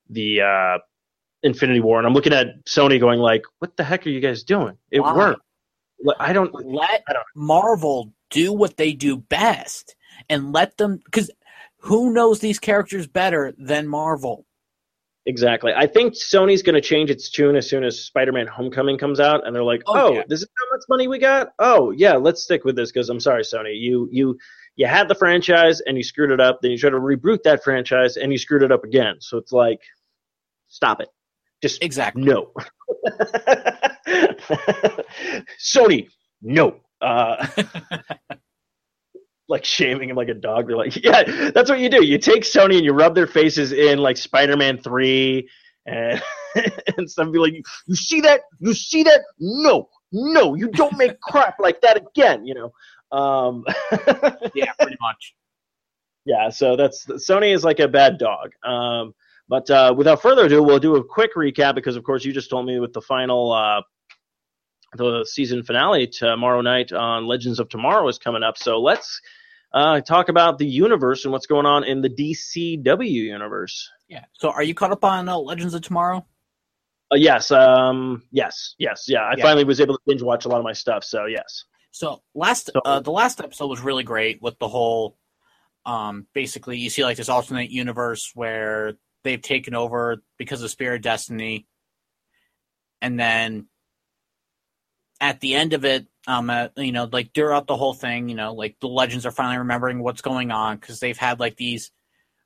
the 0.09 0.41
uh, 0.41 0.79
Infinity 1.43 1.81
War. 1.81 1.99
And 1.99 2.07
I'm 2.07 2.15
looking 2.15 2.33
at 2.33 2.65
Sony 2.67 2.99
going 2.99 3.21
like, 3.21 3.43
"What 3.59 3.77
the 3.77 3.85
heck 3.85 4.07
are 4.07 4.11
you 4.11 4.21
guys 4.21 4.43
doing? 4.43 4.77
It 4.91 5.01
Why? 5.01 5.15
worked." 5.17 5.41
I 6.19 6.33
don't. 6.33 6.55
Let 6.55 7.03
I 7.09 7.13
don't- 7.13 7.25
Marvel 7.35 8.13
do 8.31 8.53
what 8.53 8.77
they 8.77 8.93
do 8.93 9.17
best 9.17 9.95
and 10.29 10.53
let 10.53 10.77
them 10.77 11.01
because 11.05 11.31
who 11.79 12.13
knows 12.13 12.41
these 12.41 12.59
characters 12.59 13.07
better 13.07 13.55
than 13.59 13.87
Marvel? 13.87 14.45
Exactly. 15.29 15.73
I 15.75 15.87
think 15.89 16.15
Sony's 16.15 16.63
going 16.63 16.75
to 16.77 16.81
change 16.81 17.11
its 17.11 17.29
tune 17.31 17.57
as 17.57 17.69
soon 17.69 17.83
as 17.83 18.01
Spider-Man: 18.05 18.47
Homecoming 18.47 18.97
comes 18.97 19.19
out, 19.19 19.45
and 19.45 19.55
they're 19.55 19.65
like, 19.65 19.83
Oh, 19.87 19.95
"Oh, 19.95 20.13
yeah. 20.15 20.23
this 20.29 20.41
is 20.43 20.49
how 20.57 20.77
much 20.77 20.85
money 20.89 21.09
we 21.09 21.19
got. 21.19 21.49
Oh, 21.59 21.91
yeah, 21.91 22.15
let's 22.15 22.43
stick 22.43 22.65
with 22.65 22.77
this." 22.77 22.93
Because 22.93 23.09
I'm 23.09 23.19
sorry, 23.21 23.43
Sony, 23.43 23.79
you 23.79 24.09
you 24.13 24.39
you 24.77 24.87
had 24.87 25.09
the 25.09 25.15
franchise 25.17 25.81
and 25.81 25.97
you 25.97 26.05
screwed 26.05 26.31
it 26.31 26.41
up. 26.41 26.61
Then 26.63 26.71
you 26.71 26.79
try 26.79 26.91
to 26.91 27.01
reboot 27.01 27.43
that 27.45 27.65
franchise 27.65 28.17
and 28.19 28.31
you 28.31 28.39
screwed 28.39 28.63
it 28.63 28.71
up 28.71 28.85
again. 28.85 29.17
So 29.21 29.39
it's 29.39 29.51
like, 29.53 29.81
stop 30.69 31.01
it. 31.01 31.09
Just 31.67 31.83
Exactly. 31.83 32.23
no. 32.23 32.53
Sony, 35.59 36.09
no. 36.43 36.77
Uh, 37.01 37.45
like 39.49 39.65
shaming 39.65 40.11
him 40.11 40.17
like 40.17 40.29
a 40.29 40.35
dog. 40.35 40.69
They're 40.69 40.77
like, 40.77 41.03
yeah, 41.03 41.51
that's 41.51 41.69
what 41.69 41.81
you 41.81 41.89
do. 41.89 42.05
You 42.05 42.19
take 42.19 42.43
Sony 42.45 42.77
and 42.77 42.85
you 42.85 42.93
rub 42.93 43.15
their 43.15 43.27
faces 43.27 43.73
in 43.73 43.99
like 43.99 44.17
Spider-Man 44.17 44.79
Three 44.79 45.49
and 45.87 46.23
and 46.97 47.11
some 47.11 47.33
be 47.33 47.39
like, 47.39 47.55
you 47.87 47.97
see 47.97 48.21
that? 48.21 48.43
You 48.61 48.75
see 48.75 49.03
that? 49.03 49.23
No, 49.41 49.89
no, 50.13 50.55
you 50.55 50.69
don't 50.69 50.97
make 50.97 51.21
crap 51.21 51.57
like 51.59 51.81
that 51.81 51.97
again. 51.97 52.47
You 52.47 52.55
know. 52.55 52.73
Um, 53.17 53.65
yeah, 54.55 54.73
pretty 54.81 54.97
much. 55.01 55.35
yeah, 56.25 56.49
so 56.49 56.77
that's 56.77 57.07
Sony 57.07 57.53
is 57.55 57.65
like 57.65 57.81
a 57.81 57.89
bad 57.89 58.19
dog. 58.19 58.51
Um, 58.65 59.15
but 59.49 59.69
uh, 59.71 59.95
without 59.97 60.21
further 60.23 60.47
ado, 60.47 60.63
we'll 60.63 60.79
do 60.79 60.97
a 60.97 61.05
quick 61.05 61.35
recap 61.35 61.75
because, 61.75 61.97
of 61.97 62.05
course, 62.05 62.25
you 62.25 62.33
just 62.33 62.51
told 62.51 62.67
me 62.67 62.81
with 62.81 62.93
the 62.93 63.01
final, 63.01 63.53
uh, 63.53 63.83
the 64.97 65.25
season 65.25 65.63
finale 65.63 66.07
tomorrow 66.07 66.61
night 66.61 66.93
on 66.93 67.27
Legends 67.27 67.59
of 67.61 67.69
Tomorrow 67.69 68.09
is 68.09 68.19
coming 68.19 68.43
up. 68.43 68.57
So 68.57 68.81
let's 68.81 69.21
uh, 69.75 70.01
talk 70.01 70.29
about 70.29 70.59
the 70.59 70.67
universe 70.67 71.25
and 71.25 71.33
what's 71.33 71.47
going 71.47 71.67
on 71.67 71.85
in 71.85 72.01
the 72.01 72.09
DCW 72.09 73.09
universe. 73.11 73.89
Yeah. 74.09 74.25
So, 74.33 74.51
are 74.51 74.63
you 74.63 74.75
caught 74.75 74.93
up 74.93 75.05
on 75.05 75.29
uh, 75.29 75.37
Legends 75.37 75.75
of 75.75 75.83
Tomorrow? 75.83 76.25
Uh, 77.13 77.17
yes, 77.17 77.51
um, 77.51 78.23
yes, 78.33 78.75
yes, 78.79 79.05
yeah. 79.07 79.21
I 79.21 79.35
Yeah. 79.37 79.45
finally 79.45 79.65
was 79.65 79.81
able 79.81 79.95
to 79.95 80.01
binge 80.07 80.23
watch 80.23 80.45
a 80.45 80.49
lot 80.49 80.59
of 80.59 80.65
my 80.65 80.73
stuff. 80.73 81.05
So 81.05 81.27
yes, 81.27 81.65
So 81.93 82.23
last 82.35 82.71
So- 82.73 82.81
uh, 82.85 83.01
the 83.01 83.13
last 83.13 83.41
episode 83.41 83.69
was 83.69 83.81
really 83.81 84.03
great 84.03 84.43
with 84.43 84.59
the 84.59 84.69
whole 84.69 85.17
um 85.85 86.27
basically 86.35 86.77
you 86.79 86.91
see 86.91 87.05
like 87.05 87.17
this 87.17 87.29
alternate 87.29 87.71
universe 87.71 88.33
where 88.35 88.95
they've 89.27 89.43
taken 89.43 89.75
over 89.75 90.23
because 90.39 90.63
of 90.63 90.71
Spear 90.71 90.95
of 90.95 91.03
Destiny. 91.03 91.67
And 93.03 93.19
then 93.19 93.67
at 95.21 95.41
the 95.41 95.55
end 95.55 95.73
of 95.73 95.85
it 95.85 96.07
um 96.27 96.51
uh, 96.51 96.69
you 96.77 96.93
know 96.93 97.09
like 97.11 97.33
throughout 97.35 97.67
the 97.67 97.77
whole 97.77 97.95
thing 97.95 98.29
you 98.29 98.35
know 98.35 98.53
like 98.53 98.77
the 98.81 98.87
legends 98.87 99.25
are 99.25 99.31
finally 99.31 99.57
remembering 99.57 100.03
what's 100.03 100.21
going 100.21 100.51
on 100.51 100.77
because 100.77 101.01
they've 101.01 101.17
had 101.17 101.41
like 101.41 101.57
these 101.57 101.91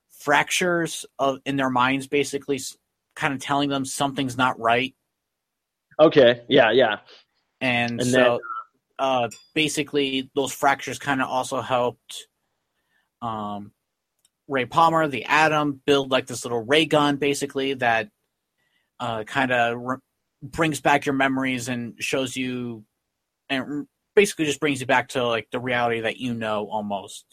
fractures 0.09 1.05
of 1.19 1.39
in 1.45 1.57
their 1.57 1.69
minds 1.69 2.07
basically 2.07 2.59
kind 3.15 3.33
of 3.33 3.41
telling 3.41 3.69
them 3.69 3.83
something's 3.83 4.37
not 4.37 4.57
right. 4.59 4.95
Okay, 5.99 6.41
yeah, 6.47 6.71
yeah, 6.71 6.99
and, 7.59 7.99
And 7.99 8.05
so 8.09 8.17
then- 8.17 8.39
uh, 8.99 9.29
basically 9.53 10.29
those 10.35 10.53
fractures 10.53 10.99
kind 10.99 11.21
of 11.21 11.27
also 11.27 11.59
helped 11.59 12.27
um, 13.21 13.71
ray 14.51 14.65
palmer 14.65 15.07
the 15.07 15.25
atom 15.25 15.81
build 15.85 16.11
like 16.11 16.27
this 16.27 16.45
little 16.45 16.63
ray 16.63 16.85
gun 16.85 17.15
basically 17.15 17.73
that 17.73 18.09
uh, 18.99 19.23
kind 19.23 19.51
of 19.51 19.77
re- 19.79 19.97
brings 20.43 20.79
back 20.81 21.05
your 21.05 21.15
memories 21.15 21.69
and 21.69 21.95
shows 21.99 22.35
you 22.35 22.83
and 23.49 23.87
basically 24.15 24.45
just 24.45 24.59
brings 24.59 24.79
you 24.81 24.85
back 24.85 25.07
to 25.07 25.25
like 25.25 25.47
the 25.51 25.59
reality 25.59 26.01
that 26.01 26.17
you 26.17 26.33
know 26.33 26.67
almost 26.69 27.25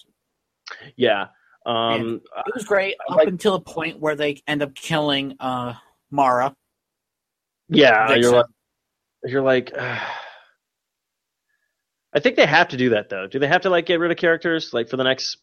yeah. 0.97 1.27
Um, 1.66 2.23
it 2.47 2.55
was 2.55 2.64
great 2.64 2.95
up 3.11 3.16
like- 3.16 3.29
until 3.29 3.55
a 3.55 3.61
point 3.61 4.01
where 4.01 4.14
they 4.14 4.41
end 4.47 4.62
up 4.62 4.75
killing 4.75 5.35
uh, 5.41 5.75
mara 6.11 6.55
yeah, 7.69 8.09
Vixen. 8.09 8.23
you're 8.23 8.33
like, 8.33 8.47
you're 9.25 9.43
like. 9.43 9.73
I 12.14 12.21
think 12.21 12.37
they 12.37 12.47
have 12.47 12.69
to 12.69 12.79
do 12.79 12.91
that 12.91 13.11
though. 13.11 13.27
Do 13.27 13.39
they 13.39 13.47
have 13.47 13.61
to 13.62 13.71
like 13.71 13.85
get 13.85 14.01
rid 14.01 14.11
of 14.11 14.16
characters 14.16 14.73
like 14.73 14.89
for 14.89 14.97
the 14.97 15.05
next 15.05 15.37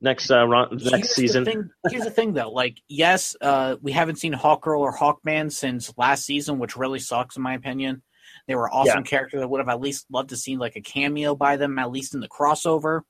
next 0.00 0.30
uh, 0.30 0.46
the 0.46 0.66
Here's 0.78 0.90
next 0.92 1.08
the 1.08 1.14
season? 1.14 1.44
thing- 1.44 1.70
here's 1.90 2.04
the 2.04 2.10
thing, 2.10 2.32
though. 2.34 2.50
Like, 2.50 2.80
yes, 2.88 3.36
uh, 3.40 3.76
we 3.82 3.92
haven't 3.92 4.16
seen 4.16 4.32
Hawkgirl 4.32 4.78
or 4.80 4.96
Hawkman 4.96 5.52
since 5.52 5.92
last 5.96 6.24
season, 6.24 6.58
which 6.58 6.76
really 6.76 6.98
sucks, 6.98 7.36
in 7.36 7.42
my 7.42 7.54
opinion. 7.54 8.02
They 8.46 8.54
were 8.54 8.70
awesome 8.72 9.04
characters. 9.04 9.42
I 9.42 9.46
would 9.46 9.60
have 9.60 9.68
at 9.68 9.80
least 9.80 10.06
loved 10.10 10.30
to 10.30 10.36
see 10.36 10.56
like 10.56 10.76
a 10.76 10.80
cameo 10.80 11.34
by 11.34 11.56
them, 11.56 11.78
at 11.78 11.90
least 11.90 12.14
in 12.14 12.20
the 12.20 12.28
crossover. 12.28 13.02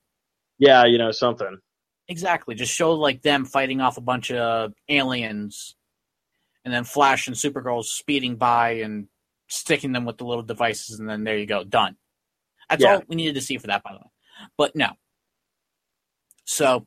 Yeah, 0.59 0.85
you 0.85 0.99
know 0.99 1.13
something. 1.13 1.59
Exactly, 2.09 2.55
just 2.55 2.73
show 2.75 2.93
like 2.93 3.23
them 3.23 3.45
fighting 3.45 3.81
off 3.81 3.97
a 3.97 4.01
bunch 4.03 4.31
of 4.33 4.73
aliens, 4.89 5.77
and 6.65 6.75
then 6.75 6.85
Flash 6.85 7.27
and 7.29 7.37
Supergirl 7.37 7.85
speeding 7.85 8.37
by 8.37 8.73
and 8.81 9.07
sticking 9.49 9.93
them 9.93 10.05
with 10.05 10.19
the 10.19 10.25
little 10.25 10.43
devices, 10.43 10.99
and 10.99 11.09
then 11.09 11.25
there 11.25 11.39
you 11.39 11.47
go, 11.47 11.63
done. 11.65 11.97
That's 12.69 12.83
Yeah. 12.83 12.95
all 12.97 13.03
we 13.09 13.17
needed 13.17 13.37
to 13.37 13.41
see 13.41 13.59
for 13.59 13.69
that, 13.69 13.83
by 13.83 13.93
the 13.93 13.99
way. 13.99 14.11
But 14.57 14.75
no. 14.77 14.91
So, 16.51 16.87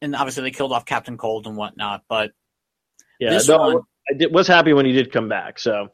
and 0.00 0.14
obviously 0.14 0.44
they 0.44 0.50
killed 0.50 0.72
off 0.72 0.84
Captain 0.84 1.16
Cold 1.18 1.46
and 1.46 1.56
whatnot, 1.56 2.02
but 2.08 2.30
Yeah, 3.18 3.30
this 3.30 3.48
no, 3.48 3.58
one, 3.58 3.80
I 4.08 4.14
did, 4.16 4.32
was 4.32 4.46
happy 4.46 4.72
when 4.72 4.86
he 4.86 4.92
did 4.92 5.12
come 5.12 5.28
back. 5.28 5.58
So 5.58 5.88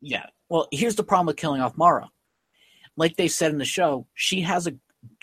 yeah. 0.00 0.26
Well, 0.48 0.68
here's 0.70 0.96
the 0.96 1.04
problem 1.04 1.26
with 1.26 1.36
killing 1.36 1.60
off 1.60 1.76
Mara. 1.76 2.08
Like 2.96 3.16
they 3.16 3.28
said 3.28 3.52
in 3.52 3.58
the 3.58 3.64
show, 3.64 4.06
she 4.14 4.42
has 4.42 4.66
a 4.66 4.74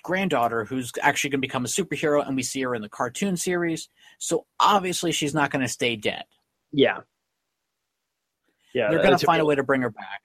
granddaughter 0.04 0.66
who's 0.66 0.92
actually 1.02 1.32
going 1.32 1.42
to 1.42 1.48
become 1.48 1.66
a 1.66 1.68
superhero, 1.68 2.26
and 2.26 2.36
we 2.36 2.44
see 2.44 2.62
her 2.62 2.74
in 2.74 2.82
the 2.82 2.90
cartoon 2.90 3.38
series. 3.38 3.90
So 4.18 4.46
obviously, 4.60 5.12
she's 5.12 5.34
not 5.34 5.52
going 5.52 5.62
to 5.62 5.68
stay 5.68 5.96
dead. 5.96 6.24
yeah, 6.72 7.00
yeah, 8.74 8.90
They're 8.90 9.04
going 9.04 9.18
to 9.18 9.26
find 9.26 9.42
a 9.42 9.46
way 9.46 9.56
to 9.56 9.64
bring 9.64 9.82
her 9.82 9.92
back. 9.92 10.22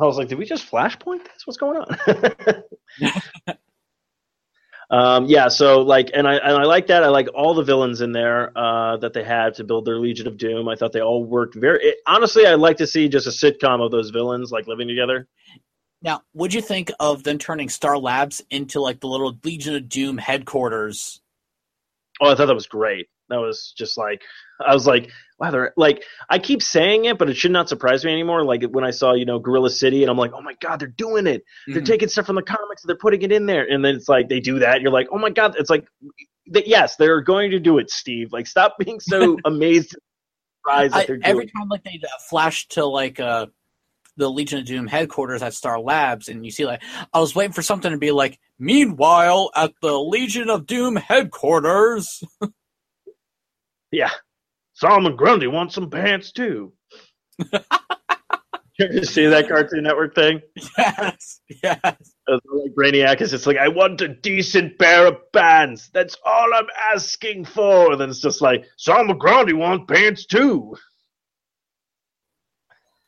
I 0.00 0.04
was 0.04 0.16
like, 0.16 0.28
did 0.28 0.38
we 0.38 0.44
just 0.44 0.70
flashpoint 0.70 1.24
this? 1.24 1.46
What's 1.46 1.56
going 1.56 1.78
on? 1.78 2.62
um, 4.90 5.26
yeah, 5.26 5.48
so 5.48 5.80
like, 5.80 6.10
and 6.14 6.28
I 6.28 6.34
and 6.34 6.56
I 6.56 6.64
like 6.64 6.86
that. 6.88 7.02
I 7.02 7.08
like 7.08 7.28
all 7.34 7.54
the 7.54 7.62
villains 7.62 8.00
in 8.00 8.12
there 8.12 8.56
uh, 8.56 8.96
that 8.98 9.12
they 9.12 9.24
had 9.24 9.54
to 9.54 9.64
build 9.64 9.84
their 9.84 9.98
Legion 9.98 10.26
of 10.26 10.36
Doom. 10.36 10.68
I 10.68 10.76
thought 10.76 10.92
they 10.92 11.00
all 11.00 11.24
worked 11.24 11.54
very. 11.54 11.82
It, 11.82 11.96
honestly, 12.06 12.46
I'd 12.46 12.54
like 12.54 12.76
to 12.78 12.86
see 12.86 13.08
just 13.08 13.26
a 13.26 13.30
sitcom 13.30 13.84
of 13.84 13.90
those 13.90 14.10
villains 14.10 14.52
like 14.52 14.66
living 14.66 14.88
together. 14.88 15.26
Now, 16.02 16.20
what'd 16.32 16.52
you 16.52 16.60
think 16.60 16.92
of 17.00 17.22
them 17.22 17.38
turning 17.38 17.70
Star 17.70 17.96
Labs 17.96 18.42
into 18.50 18.80
like 18.80 19.00
the 19.00 19.08
little 19.08 19.38
Legion 19.42 19.74
of 19.74 19.88
Doom 19.88 20.18
headquarters? 20.18 21.20
Oh, 22.20 22.30
I 22.30 22.34
thought 22.34 22.46
that 22.46 22.54
was 22.54 22.66
great. 22.66 23.08
That 23.30 23.40
was 23.40 23.72
just 23.76 23.96
like 23.96 24.22
I 24.64 24.74
was 24.74 24.86
like, 24.86 25.10
wow, 25.38 25.50
they're 25.50 25.72
like 25.76 26.04
I 26.30 26.38
keep 26.38 26.62
saying 26.62 27.06
it, 27.06 27.18
but 27.18 27.28
it 27.30 27.36
should 27.36 27.50
not 27.52 27.68
surprise 27.68 28.04
me 28.04 28.12
anymore. 28.12 28.44
Like 28.44 28.62
when 28.64 28.84
I 28.84 28.90
saw 28.90 29.12
you 29.14 29.24
know 29.24 29.38
Gorilla 29.38 29.70
City, 29.70 30.02
and 30.02 30.10
I'm 30.10 30.16
like, 30.18 30.32
oh 30.34 30.40
my 30.42 30.54
god, 30.60 30.80
they're 30.80 30.88
doing 30.88 31.26
it. 31.26 31.44
They're 31.66 31.82
Mhm. 31.82 31.86
taking 31.86 32.08
stuff 32.08 32.26
from 32.26 32.36
the 32.36 32.42
comics 32.42 32.82
and 32.82 32.88
they're 32.88 32.96
putting 32.96 33.22
it 33.22 33.32
in 33.32 33.46
there, 33.46 33.66
and 33.70 33.84
then 33.84 33.94
it's 33.96 34.08
like 34.08 34.28
they 34.28 34.40
do 34.40 34.58
that. 34.60 34.80
You're 34.80 34.92
like, 34.92 35.08
oh 35.12 35.18
my 35.18 35.30
god, 35.30 35.56
it's 35.58 35.70
like, 35.70 35.86
th- 36.52 36.66
yes, 36.66 36.96
they're 36.96 37.20
going 37.20 37.50
to 37.52 37.58
do 37.60 37.78
it, 37.78 37.90
Steve. 37.90 38.32
Like, 38.32 38.46
stop 38.46 38.76
being 38.78 39.00
so 39.00 39.38
amazed, 39.44 39.96
surprised 40.60 40.94
that 40.94 41.06
they're 41.06 41.16
doing. 41.16 41.30
every 41.30 41.46
time 41.46 41.68
like 41.68 41.84
they 41.84 42.00
uh, 42.02 42.08
flash 42.28 42.66
to 42.68 42.84
like 42.86 43.18
uh 43.20 43.46
the 44.16 44.30
Legion 44.30 44.60
of 44.60 44.64
Doom 44.66 44.86
headquarters 44.86 45.42
at 45.42 45.54
Star 45.54 45.80
Labs, 45.80 46.28
and 46.28 46.44
you 46.44 46.52
see 46.52 46.64
like 46.66 46.82
I 47.12 47.18
was 47.18 47.34
waiting 47.34 47.52
for 47.52 47.62
something 47.62 47.90
to 47.90 47.98
be 47.98 48.12
like, 48.12 48.38
meanwhile 48.60 49.50
at 49.56 49.72
the 49.82 49.98
Legion 49.98 50.48
of 50.50 50.66
Doom 50.66 50.94
headquarters. 50.96 52.22
Yeah, 53.90 54.10
Solomon 54.84 55.16
Grundy 55.16 55.46
wants 55.46 55.74
some 55.74 55.88
pants 55.88 56.30
too. 56.30 56.74
you 57.38 57.46
ever 58.80 59.02
see 59.06 59.24
that 59.24 59.48
Cartoon 59.48 59.84
Network 59.84 60.14
thing? 60.14 60.42
yes, 60.76 61.40
yes. 61.62 61.80
Like 62.28 62.74
Brainiac 62.76 63.22
is 63.22 63.30
just 63.30 63.46
like, 63.46 63.56
I 63.56 63.68
want 63.68 64.02
a 64.02 64.08
decent 64.08 64.78
pair 64.78 65.06
of 65.06 65.32
pants. 65.32 65.88
That's 65.94 66.18
all 66.26 66.52
I'm 66.52 66.66
asking 66.92 67.46
for. 67.46 67.92
And 67.92 68.00
then 68.00 68.10
it's 68.10 68.20
just 68.20 68.42
like, 68.42 68.66
Solomon 68.76 69.16
Grundy 69.16 69.54
wants 69.54 69.90
pants 69.90 70.26
too. 70.26 70.76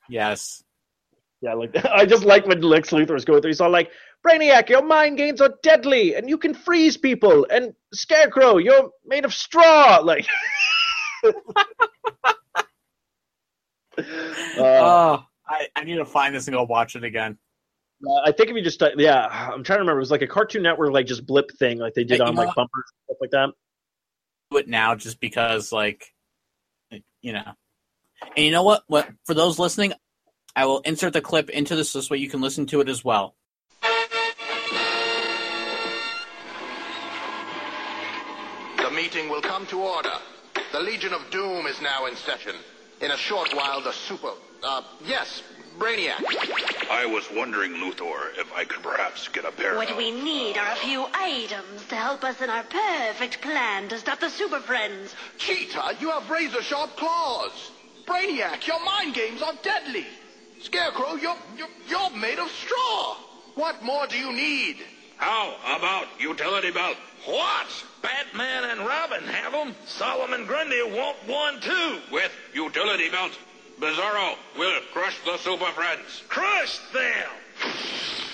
Yes. 0.09 0.63
Yeah, 1.41 1.53
like 1.53 1.75
I 1.85 2.07
just 2.07 2.23
like 2.23 2.47
when 2.47 2.61
Lex 2.61 2.89
Luthor 2.89 3.15
is 3.15 3.25
going 3.25 3.41
through. 3.41 3.49
He's 3.49 3.61
all 3.61 3.69
like, 3.69 3.91
"Brainiac, 4.27 4.69
your 4.69 4.83
mind 4.83 5.17
games 5.17 5.41
are 5.41 5.53
deadly, 5.61 6.15
and 6.15 6.27
you 6.27 6.39
can 6.39 6.55
freeze 6.55 6.97
people." 6.97 7.45
And 7.51 7.73
Scarecrow, 7.93 8.57
you're 8.57 8.89
made 9.05 9.25
of 9.25 9.33
straw. 9.35 9.99
Like, 10.03 10.25
Uh, 13.97 14.03
oh, 14.59 15.25
I, 15.47 15.67
I 15.75 15.83
need 15.83 15.95
to 15.95 16.05
find 16.05 16.35
this 16.35 16.47
and 16.47 16.55
go 16.55 16.63
watch 16.63 16.95
it 16.95 17.03
again. 17.03 17.37
Uh, 18.05 18.21
I 18.25 18.31
think 18.31 18.49
if 18.49 18.55
you 18.55 18.61
just, 18.61 18.81
uh, 18.81 18.91
yeah, 18.97 19.25
I'm 19.25 19.63
trying 19.63 19.77
to 19.77 19.81
remember. 19.81 19.99
It 19.99 20.03
was 20.03 20.11
like 20.11 20.21
a 20.21 20.27
Cartoon 20.27 20.61
Network, 20.61 20.91
like 20.91 21.07
just 21.07 21.25
blip 21.25 21.51
thing, 21.57 21.79
like 21.79 21.93
they 21.95 22.03
did 22.03 22.21
on 22.21 22.35
like 22.35 22.53
bumpers 22.53 22.83
and 22.85 23.03
stuff 23.05 23.17
like 23.21 23.31
that. 23.31 23.49
Do 24.51 24.57
it 24.57 24.67
now 24.67 24.95
just 24.95 25.19
because 25.19 25.71
like 25.71 26.13
you 27.21 27.33
know. 27.33 27.53
And 28.35 28.45
you 28.45 28.51
know 28.51 28.63
what? 28.63 28.83
What 28.87 29.09
for 29.25 29.33
those 29.33 29.59
listening, 29.59 29.93
I 30.55 30.65
will 30.65 30.79
insert 30.79 31.13
the 31.13 31.21
clip 31.21 31.49
into 31.49 31.75
this 31.75 31.93
this 31.93 32.09
way 32.09 32.17
you 32.17 32.29
can 32.29 32.41
listen 32.41 32.65
to 32.67 32.81
it 32.81 32.89
as 32.89 33.03
well. 33.03 33.35
The 40.77 40.83
Legion 40.83 41.11
of 41.11 41.31
Doom 41.31 41.65
is 41.65 41.81
now 41.81 42.05
in 42.05 42.15
session. 42.17 42.53
In 43.01 43.09
a 43.09 43.17
short 43.17 43.51
while, 43.51 43.81
the 43.81 43.93
super. 43.93 44.29
Uh, 44.61 44.83
yes, 45.03 45.41
Brainiac. 45.79 46.21
I 46.91 47.03
was 47.07 47.27
wondering, 47.33 47.71
Luthor, 47.73 48.37
if 48.37 48.53
I 48.53 48.63
could 48.63 48.83
perhaps 48.83 49.27
get 49.29 49.43
a 49.43 49.51
pair 49.51 49.75
What 49.75 49.89
of... 49.89 49.97
we 49.97 50.11
need 50.11 50.55
are 50.55 50.71
a 50.71 50.75
few 50.75 51.07
items 51.15 51.83
to 51.87 51.95
help 51.95 52.23
us 52.23 52.39
in 52.43 52.51
our 52.51 52.63
perfect 52.63 53.41
plan 53.41 53.89
to 53.89 53.97
stop 53.97 54.19
the 54.19 54.29
Super 54.29 54.59
Friends. 54.59 55.15
Cheetah, 55.39 55.97
you 55.99 56.11
have 56.11 56.29
razor 56.29 56.61
sharp 56.61 56.95
claws. 56.95 57.71
Brainiac, 58.05 58.67
your 58.67 58.83
mind 58.85 59.15
games 59.15 59.41
are 59.41 59.55
deadly. 59.63 60.05
Scarecrow, 60.61 61.15
you're, 61.15 61.37
you're, 61.57 61.69
you're 61.89 62.15
made 62.15 62.37
of 62.37 62.51
straw. 62.51 63.17
What 63.55 63.81
more 63.81 64.05
do 64.05 64.19
you 64.19 64.31
need? 64.31 64.77
How 65.17 65.55
about 65.75 66.07
utility 66.19 66.71
belt? 66.71 66.97
What? 67.25 67.67
Batman 68.01 68.65
and 68.65 68.79
Robin 68.81 69.23
have 69.23 69.51
them? 69.51 69.75
Solomon 69.85 70.45
Grundy 70.45 70.81
want 70.83 71.17
one 71.27 71.59
too. 71.59 71.99
With 72.11 72.31
utility 72.53 73.09
belt, 73.09 73.31
Bizarro 73.79 74.35
will 74.57 74.79
crush 74.93 75.17
the 75.25 75.37
Super 75.37 75.71
Friends. 75.71 76.23
Crush 76.29 76.79
them! 76.93 77.29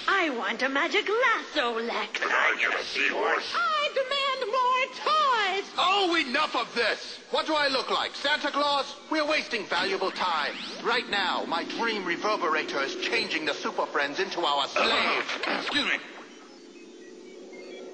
I 0.07 0.29
want 0.29 0.61
a 0.61 0.69
magic 0.69 1.07
lasso, 1.07 1.79
Lex. 1.79 2.19
I 2.23 2.55
get 2.59 2.79
a 2.79 2.83
seahorse. 2.83 3.53
I 3.55 3.89
demand 3.93 4.51
more 4.51 4.85
toys. 5.03 5.71
Oh, 5.77 6.25
enough 6.27 6.55
of 6.55 6.73
this! 6.75 7.19
What 7.31 7.47
do 7.47 7.55
I 7.55 7.67
look 7.69 7.89
like, 7.89 8.13
Santa 8.15 8.51
Claus? 8.51 8.95
We're 9.09 9.25
wasting 9.27 9.65
valuable 9.65 10.11
time. 10.11 10.53
Right 10.83 11.09
now, 11.09 11.45
my 11.47 11.63
dream 11.63 12.03
reverberator 12.03 12.83
is 12.83 12.95
changing 12.97 13.45
the 13.45 13.53
Super 13.53 13.85
Friends 13.85 14.19
into 14.19 14.41
our 14.41 14.67
slaves. 14.67 15.27
Excuse 15.47 15.85
me. 15.85 15.99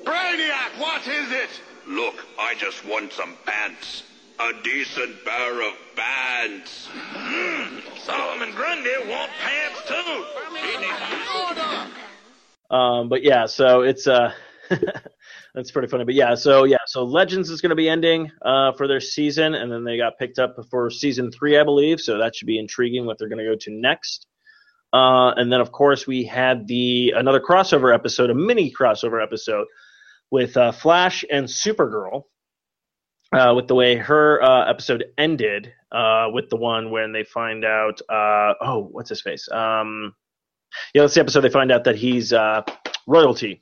Brainiac, 0.10 0.80
what 0.80 1.08
is 1.08 1.32
it? 1.32 1.62
Look, 1.88 2.26
I 2.40 2.56
just 2.56 2.84
want 2.84 3.14
some 3.14 3.36
pants. 3.46 4.02
A 4.40 4.54
decent 4.64 5.24
pair 5.24 5.68
of 5.68 5.76
pants. 5.96 6.90
Solomon 8.06 8.52
Grundy 8.56 8.90
want 9.08 9.30
pants 9.40 9.88
too. 9.88 10.26
Um, 12.76 13.08
but 13.08 13.22
yeah, 13.22 13.46
so 13.46 13.82
it's 13.82 14.08
uh, 14.08 14.32
that's 15.54 15.70
pretty 15.70 15.88
funny. 15.88 16.06
But 16.06 16.16
yeah, 16.16 16.34
so 16.34 16.64
yeah, 16.64 16.78
so 16.88 17.04
Legends 17.04 17.52
is 17.52 17.62
going 17.62 17.70
to 17.70 17.76
be 17.76 17.88
ending 17.88 18.32
uh, 18.42 18.72
for 18.72 18.88
their 18.88 19.02
season, 19.02 19.54
and 19.54 19.72
then 19.72 19.84
they 19.84 19.98
got 19.98 20.18
picked 20.18 20.40
up 20.40 20.56
for 20.72 20.90
season 20.90 21.32
three, 21.32 21.56
I 21.56 21.64
believe. 21.64 22.00
So 22.02 22.18
that 22.18 22.36
should 22.36 22.48
be 22.48 22.58
intriguing 22.58 23.06
what 23.06 23.20
they're 23.20 23.30
going 23.30 23.46
to 23.46 23.52
go 23.52 23.58
to 23.60 23.72
next. 23.72 24.26
Uh, 24.92 25.34
and 25.36 25.54
then 25.54 25.62
of 25.62 25.72
course 25.72 26.08
we 26.08 26.24
had 26.24 26.68
the 26.68 27.14
another 27.16 27.40
crossover 27.40 27.94
episode, 27.94 28.32
a 28.32 28.34
mini 28.34 28.74
crossover 28.74 29.22
episode 29.22 29.68
with 30.32 30.58
uh, 30.58 30.72
Flash 30.72 31.26
and 31.30 31.48
Supergirl. 31.48 32.24
Uh, 33.32 33.54
with 33.56 33.68
the 33.68 33.76
way 33.76 33.96
her 33.96 34.42
uh, 34.42 34.68
episode 34.68 35.06
ended, 35.16 35.72
uh, 35.92 36.26
with 36.34 36.50
the 36.50 36.56
one 36.56 36.90
when 36.90 37.12
they 37.12 37.24
find 37.24 37.64
out, 37.64 38.02
uh, 38.10 38.56
oh, 38.60 38.90
what's 38.92 39.10
his 39.10 39.22
face? 39.22 39.48
Um, 39.52 40.16
yeah, 40.96 41.04
that's 41.04 41.14
the 41.14 41.20
episode 41.22 41.42
they 41.42 41.50
find 41.50 41.72
out 41.72 41.84
that 41.84 41.96
he's 41.96 42.34
uh, 42.34 42.64
royalty. 43.08 43.62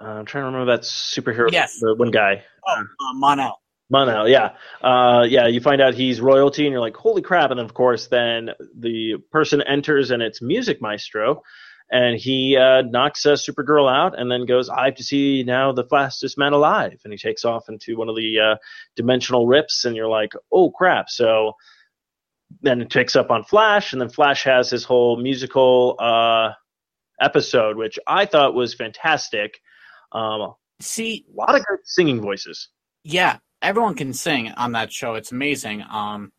Uh, 0.00 0.04
I'm 0.04 0.26
trying 0.26 0.42
to 0.42 0.46
remember 0.46 0.76
that 0.76 0.82
superhero. 0.82 1.50
Yes. 1.50 1.78
the 1.80 1.94
one 1.94 2.10
guy. 2.10 2.44
Oh, 2.66 2.72
uh, 2.72 3.14
Mon-El. 3.14 3.60
Mon-El, 3.88 4.28
yeah, 4.28 4.50
uh, 4.82 5.24
yeah. 5.28 5.46
You 5.46 5.60
find 5.60 5.80
out 5.80 5.94
he's 5.94 6.20
royalty, 6.20 6.66
and 6.66 6.72
you're 6.72 6.80
like, 6.80 6.96
"Holy 6.96 7.22
crap!" 7.22 7.50
And 7.50 7.58
then, 7.58 7.64
of 7.64 7.74
course, 7.74 8.08
then 8.08 8.50
the 8.76 9.14
person 9.30 9.62
enters, 9.62 10.10
and 10.10 10.22
it's 10.22 10.42
Music 10.42 10.82
Maestro, 10.82 11.42
and 11.90 12.18
he 12.18 12.56
uh, 12.56 12.82
knocks 12.82 13.24
uh, 13.26 13.32
Supergirl 13.34 13.90
out, 13.90 14.18
and 14.18 14.30
then 14.30 14.46
goes, 14.46 14.68
"I 14.68 14.86
have 14.86 14.96
to 14.96 15.04
see 15.04 15.42
now 15.44 15.72
the 15.72 15.84
fastest 15.84 16.36
man 16.38 16.52
alive," 16.52 17.00
and 17.04 17.12
he 17.12 17.18
takes 17.18 17.44
off 17.44 17.68
into 17.68 17.96
one 17.96 18.08
of 18.08 18.16
the 18.16 18.38
uh, 18.40 18.56
dimensional 18.96 19.46
rips, 19.46 19.84
and 19.84 19.94
you're 19.96 20.08
like, 20.08 20.32
"Oh 20.52 20.70
crap!" 20.70 21.08
So 21.10 21.52
then 22.62 22.80
it 22.80 22.90
picks 22.90 23.16
up 23.16 23.30
on 23.30 23.44
Flash, 23.44 23.92
and 23.92 24.00
then 24.00 24.08
Flash 24.08 24.44
has 24.44 24.70
his 24.70 24.84
whole 24.84 25.16
musical 25.20 25.96
uh, 25.98 26.50
episode, 27.20 27.76
which 27.76 27.98
I 28.06 28.26
thought 28.26 28.54
was 28.54 28.74
fantastic. 28.74 29.60
Um, 30.12 30.54
See, 30.80 31.24
a 31.32 31.36
lot 31.36 31.54
of 31.54 31.64
good 31.66 31.78
singing 31.84 32.20
voices. 32.20 32.68
yeah, 33.04 33.38
everyone 33.62 33.94
can 33.94 34.12
sing 34.12 34.50
on 34.52 34.72
that 34.72 34.92
show. 34.92 35.14
It's 35.14 35.32
amazing. 35.32 35.82
Um, 35.90 36.32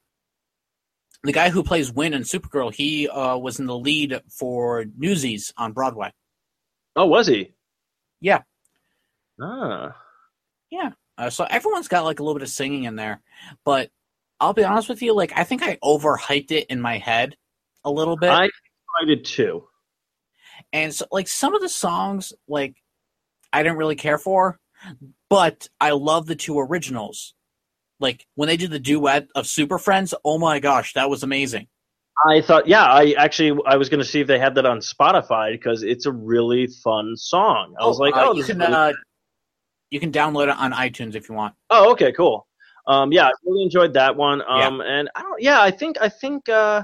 the 1.24 1.34
guy 1.34 1.50
who 1.50 1.64
plays 1.64 1.92
Winn 1.92 2.14
in 2.14 2.22
Supergirl, 2.24 2.74
he 2.74 3.08
uh, 3.10 3.38
was 3.38 3.60
in 3.60 3.66
the 3.66 3.78
lead 3.78 4.22
for 4.30 4.86
Newsies 4.98 5.54
on 5.58 5.74
Broadway. 5.74 6.12
Oh, 6.96 7.06
was 7.06 7.28
he? 7.28 7.54
Yeah. 8.22 8.42
Ah. 9.42 9.96
Yeah. 10.70 10.92
Uh, 11.18 11.30
so 11.30 11.46
everyone's 11.46 11.88
got 11.88 12.04
like 12.06 12.20
a 12.20 12.24
little 12.24 12.36
bit 12.36 12.44
of 12.44 12.50
singing 12.50 12.84
in 12.84 12.96
there, 12.96 13.22
but 13.66 13.90
I'll 14.40 14.54
be 14.54 14.64
honest 14.64 14.88
with 14.90 15.02
you, 15.02 15.14
like 15.14 15.34
I 15.36 15.44
think 15.44 15.64
I 15.64 15.78
overhyped 15.84 16.52
it 16.52 16.68
in 16.70 16.80
my 16.80 16.98
head 16.98 17.36
a 17.84 17.92
little 17.92 18.18
bit. 18.18 18.30
I, 18.30 18.50
I 19.02 19.06
did 19.06 19.26
too. 19.26 19.68
and 20.74 20.94
so 20.94 21.06
like 21.12 21.28
some 21.28 21.54
of 21.56 21.62
the 21.62 21.70
songs 21.70 22.34
like 22.48 22.76
i 23.54 23.62
didn't 23.64 23.78
really 23.78 23.96
care 23.96 24.18
for 24.18 24.60
but 25.30 25.68
i 25.80 25.92
love 25.92 26.26
the 26.26 26.36
two 26.36 26.60
originals 26.60 27.36
like 28.00 28.26
when 28.36 28.48
they 28.48 28.58
did 28.58 28.72
the 28.72 28.80
duet 28.80 29.28
of 29.36 29.48
super 29.48 29.78
friends 29.78 30.14
oh 30.24 30.38
my 30.38 30.60
gosh 30.60 30.94
that 30.94 31.10
was 31.10 31.24
amazing 31.24 31.68
I 32.26 32.42
thought, 32.42 32.68
yeah, 32.68 32.84
I 32.84 33.14
actually 33.16 33.62
I 33.68 33.78
was 33.78 33.90
going 33.90 34.00
to 34.00 34.04
see 34.04 34.20
if 34.20 34.26
they 34.26 34.40
had 34.40 34.56
that 34.56 34.66
on 34.66 34.80
Spotify 34.80 35.52
because 35.52 35.84
it's 35.84 36.08
a 36.08 36.12
really 36.12 36.66
fun 36.66 37.16
song. 37.16 37.76
I 37.80 37.86
was 37.86 38.00
like, 38.00 38.16
uh, 38.16 38.30
oh, 38.30 38.34
you 38.34 38.44
can 38.44 38.58
really 38.58 38.74
uh, 38.74 38.94
you 39.92 40.00
can 40.00 40.12
download 40.12 40.46
it 40.46 40.58
on 40.58 40.74
itunes 40.74 41.14
if 41.14 41.30
you 41.30 41.36
want 41.36 41.54
oh, 41.70 41.92
okay, 41.92 42.12
cool. 42.12 42.48
Um, 42.88 43.12
yeah, 43.12 43.28
I 43.28 43.32
really 43.46 43.64
enjoyed 43.64 43.94
that 43.94 44.16
one. 44.16 44.42
Um, 44.48 44.82
and 44.82 45.12
I 45.14 45.22
don't, 45.22 45.40
yeah, 45.44 45.62
I 45.62 45.70
think 45.70 45.98
I 46.02 46.10
think 46.10 46.50
uh, 46.50 46.84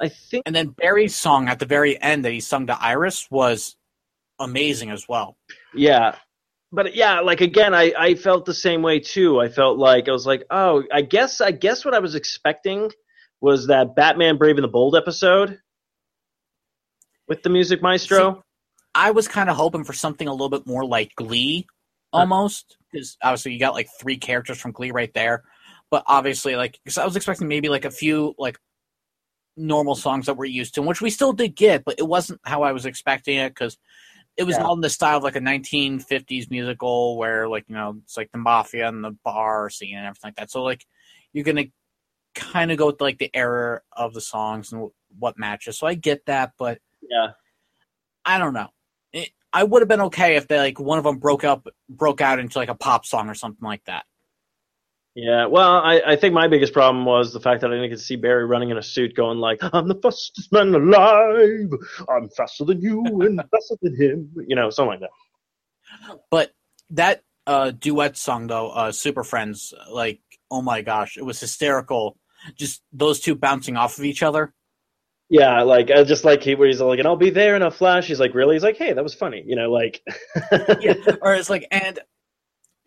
I 0.00 0.08
think 0.08 0.44
and 0.46 0.54
then 0.54 0.68
barry's 0.68 1.14
song 1.14 1.48
at 1.48 1.58
the 1.58 1.66
very 1.66 2.00
end 2.00 2.24
that 2.24 2.32
he 2.32 2.40
sung 2.40 2.66
to 2.68 2.80
iris 2.80 3.28
was 3.30 3.76
amazing 4.38 4.90
as 4.90 5.08
well 5.08 5.36
Yeah. 5.74 6.14
But 6.70 6.94
yeah, 6.94 7.20
like 7.20 7.40
again, 7.40 7.74
I, 7.74 7.92
I 7.98 8.14
felt 8.14 8.44
the 8.44 8.54
same 8.54 8.82
way 8.82 9.00
too. 9.00 9.40
I 9.40 9.48
felt 9.48 9.78
like 9.78 10.08
I 10.08 10.12
was 10.12 10.26
like, 10.26 10.44
oh, 10.50 10.84
I 10.92 11.00
guess 11.02 11.40
I 11.40 11.50
guess 11.50 11.84
what 11.84 11.94
I 11.94 11.98
was 11.98 12.14
expecting 12.14 12.90
was 13.40 13.68
that 13.68 13.94
Batman 13.96 14.36
Brave 14.36 14.56
and 14.56 14.64
the 14.64 14.68
Bold 14.68 14.94
episode 14.94 15.58
with 17.28 17.42
the 17.42 17.50
music 17.50 17.82
maestro. 17.82 18.42
i 18.94 19.10
was 19.10 19.28
kind 19.28 19.50
of 19.50 19.56
hoping 19.56 19.84
for 19.84 19.92
something 19.92 20.26
a 20.26 20.32
little 20.32 20.48
bit 20.48 20.66
more 20.66 20.84
like 20.84 21.14
glee 21.14 21.66
almost 22.12 22.76
because 22.90 23.16
obviously 23.22 23.52
you 23.52 23.60
got 23.60 23.74
like 23.74 23.88
three 24.00 24.16
characters 24.16 24.58
from 24.58 24.72
glee 24.72 24.90
right 24.90 25.12
there 25.14 25.44
but 25.90 26.02
obviously 26.06 26.56
like 26.56 26.78
because 26.82 26.98
i 26.98 27.04
was 27.04 27.14
expecting 27.14 27.46
maybe 27.46 27.68
like 27.68 27.84
a 27.84 27.90
few 27.90 28.34
like 28.38 28.58
normal 29.56 29.94
songs 29.94 30.26
that 30.26 30.36
we're 30.36 30.46
used 30.46 30.74
to 30.74 30.82
which 30.82 31.00
we 31.00 31.10
still 31.10 31.32
did 31.32 31.54
get 31.54 31.84
but 31.84 31.96
it 31.98 32.06
wasn't 32.06 32.40
how 32.44 32.62
i 32.62 32.72
was 32.72 32.86
expecting 32.86 33.36
it 33.36 33.50
because 33.50 33.76
it 34.38 34.44
was 34.44 34.56
Yeah. 34.56 34.62
all 34.64 34.74
in 34.74 34.80
the 34.80 34.88
style 34.88 35.18
of 35.18 35.22
like 35.24 35.36
a 35.36 35.40
1950s 35.40 36.50
musical 36.50 37.18
where 37.18 37.48
like 37.48 37.64
you 37.68 37.74
know 37.74 37.98
it's 38.04 38.16
like 38.16 38.30
the 38.32 38.38
mafia 38.38 38.88
and 38.88 39.04
the 39.04 39.10
bar 39.24 39.68
scene 39.68 39.96
and 39.96 40.06
everything 40.06 40.28
like 40.28 40.36
that 40.36 40.50
so 40.50 40.62
like 40.62 40.86
you're 41.32 41.44
gonna 41.44 41.66
kind 42.34 42.70
of 42.70 42.78
go 42.78 42.86
with 42.86 43.00
like 43.00 43.18
the 43.18 43.30
era 43.34 43.80
of 43.92 44.14
the 44.14 44.20
songs 44.20 44.72
and 44.72 44.88
what 45.18 45.38
matches 45.38 45.76
so 45.78 45.86
i 45.86 45.94
get 45.94 46.24
that 46.26 46.52
but 46.58 46.78
yeah. 47.02 47.28
I 48.24 48.36
don't 48.38 48.52
know. 48.52 48.68
It, 49.14 49.30
I 49.54 49.64
would 49.64 49.80
have 49.80 49.88
been 49.88 50.02
okay 50.02 50.36
if 50.36 50.48
they 50.48 50.58
like 50.58 50.78
one 50.78 50.98
of 50.98 51.04
them 51.04 51.16
broke 51.16 51.44
up, 51.44 51.66
broke 51.88 52.20
out 52.20 52.38
into 52.38 52.58
like 52.58 52.68
a 52.68 52.74
pop 52.74 53.06
song 53.06 53.30
or 53.30 53.34
something 53.34 53.64
like 53.66 53.82
that. 53.86 54.04
Yeah, 55.14 55.46
well, 55.46 55.78
I, 55.78 56.00
I 56.06 56.16
think 56.16 56.32
my 56.32 56.46
biggest 56.46 56.72
problem 56.72 57.04
was 57.04 57.32
the 57.32 57.40
fact 57.40 57.62
that 57.62 57.70
I 57.70 57.74
didn't 57.74 57.90
get 57.90 57.96
to 57.96 58.04
see 58.04 58.16
Barry 58.16 58.46
running 58.46 58.70
in 58.70 58.78
a 58.78 58.82
suit 58.82 59.16
going 59.16 59.38
like, 59.38 59.58
I'm 59.62 59.88
the 59.88 59.96
fastest 59.96 60.52
man 60.52 60.74
alive. 60.74 61.70
I'm 62.08 62.28
faster 62.28 62.64
than 62.64 62.80
you 62.80 63.02
and 63.22 63.40
faster 63.50 63.76
than 63.82 63.96
him. 63.96 64.30
You 64.46 64.54
know, 64.54 64.70
something 64.70 65.00
like 65.00 65.00
that. 65.00 66.18
But 66.30 66.52
that 66.90 67.22
uh, 67.46 67.72
duet 67.72 68.16
song 68.16 68.46
though, 68.46 68.70
uh, 68.70 68.92
"Super 68.92 69.24
Friends," 69.24 69.74
like 69.90 70.20
oh 70.50 70.62
my 70.62 70.82
gosh, 70.82 71.16
it 71.16 71.24
was 71.24 71.40
hysterical. 71.40 72.16
Just 72.56 72.82
those 72.92 73.20
two 73.20 73.34
bouncing 73.34 73.76
off 73.76 73.98
of 73.98 74.04
each 74.04 74.22
other. 74.22 74.54
Yeah, 75.30 75.62
like, 75.62 75.90
I 75.90 76.04
just 76.04 76.24
like 76.24 76.42
he, 76.42 76.54
where 76.54 76.68
he's 76.68 76.80
like, 76.80 76.98
and 76.98 77.06
I'll 77.06 77.16
be 77.16 77.30
there 77.30 77.54
in 77.54 77.62
a 77.62 77.70
flash. 77.70 78.06
He's 78.06 78.20
like, 78.20 78.34
really? 78.34 78.54
He's 78.54 78.62
like, 78.62 78.78
hey, 78.78 78.94
that 78.94 79.04
was 79.04 79.14
funny. 79.14 79.42
You 79.46 79.56
know, 79.56 79.70
like, 79.70 80.02
Yeah, 80.80 80.94
or 81.20 81.34
it's 81.34 81.50
like 81.50 81.66
and. 81.70 81.98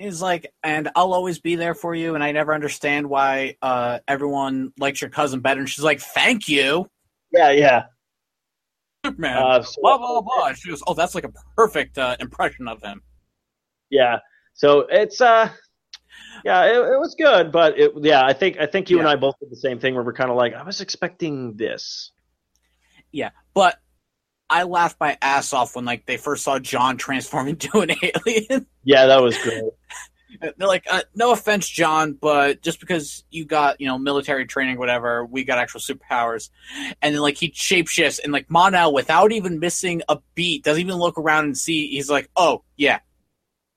He's 0.02 0.22
like, 0.22 0.52
and 0.64 0.90
I'll 0.96 1.14
always 1.14 1.40
be 1.40 1.56
there 1.56 1.74
for 1.74 1.94
you, 1.94 2.16
and 2.16 2.24
I 2.24 2.32
never 2.32 2.54
understand 2.54 3.08
why 3.10 3.58
uh, 3.62 4.00
everyone 4.08 4.74
likes 4.80 5.02
your 5.02 5.10
cousin 5.10 5.40
better. 5.42 5.60
And 5.60 5.70
she's 5.70 5.84
like, 5.84 6.00
"Thank 6.02 6.48
you, 6.48 6.88
yeah, 7.32 7.52
yeah. 7.52 7.84
man." 9.18 9.38
Uh, 9.38 9.62
so- 9.64 9.82
blah 9.82 9.98
blah 9.98 10.22
blah. 10.22 10.54
She 10.54 10.70
goes, 10.70 10.82
"Oh, 10.88 10.94
that's 10.94 11.16
like 11.16 11.24
a 11.26 11.32
perfect 11.56 11.98
uh, 11.98 12.18
impression 12.20 12.68
of 12.68 12.82
him." 12.82 13.02
Yeah. 13.90 14.20
So 14.54 14.88
it's 14.90 15.22
uh 15.22 15.50
yeah, 16.44 16.66
it, 16.66 16.76
it 16.76 17.00
was 17.00 17.16
good, 17.16 17.52
but 17.52 17.78
it 17.80 17.92
yeah, 17.98 18.26
I 18.26 18.34
think 18.34 18.58
I 18.60 18.66
think 18.66 18.90
you 18.90 19.00
and 19.00 19.08
I 19.08 19.16
both 19.16 19.36
did 19.40 19.52
the 19.52 19.56
same 19.56 19.80
thing 19.80 19.96
where 19.96 20.04
we're 20.04 20.14
kind 20.14 20.30
of 20.30 20.36
like 20.36 20.54
I 20.54 20.64
was 20.64 20.82
expecting 20.82 21.56
this. 21.56 22.12
Yeah, 23.12 23.32
but 23.54 23.78
I 24.52 24.64
laughed 24.64 25.00
my 25.00 25.18
ass 25.22 25.54
off 25.54 25.76
when 25.76 25.86
like 25.86 26.06
they 26.06 26.18
first 26.18 26.44
saw 26.44 26.60
John 26.60 26.98
transform 26.98 27.48
into 27.48 27.80
an 27.80 27.92
alien. 27.92 28.68
Yeah, 28.84 29.08
that 29.08 29.22
was 29.22 29.38
great. 29.38 29.64
They're 30.42 30.68
like, 30.68 30.86
uh, 30.90 31.02
no 31.14 31.32
offense, 31.32 31.68
John, 31.68 32.14
but 32.14 32.62
just 32.62 32.80
because 32.80 33.24
you 33.32 33.46
got 33.46 33.82
you 33.82 33.88
know 33.88 33.98
military 33.98 34.46
training, 34.46 34.78
whatever, 34.78 35.26
we 35.26 35.44
got 35.44 35.58
actual 35.58 35.80
superpowers. 35.80 36.50
And 37.02 37.16
then 37.16 37.22
like 37.22 37.38
he 37.38 37.52
shapeshifts, 37.52 38.20
and 38.24 38.32
like 38.32 38.50
Mon-El, 38.50 38.94
without 38.94 39.32
even 39.32 39.60
missing 39.60 40.02
a 40.08 40.20
beat, 40.36 40.64
doesn't 40.64 40.82
even 40.82 40.96
look 40.96 41.18
around 41.18 41.46
and 41.46 41.58
see. 41.58 41.88
He's 41.88 42.10
like, 42.10 42.30
oh 42.36 42.64
yeah, 42.78 43.00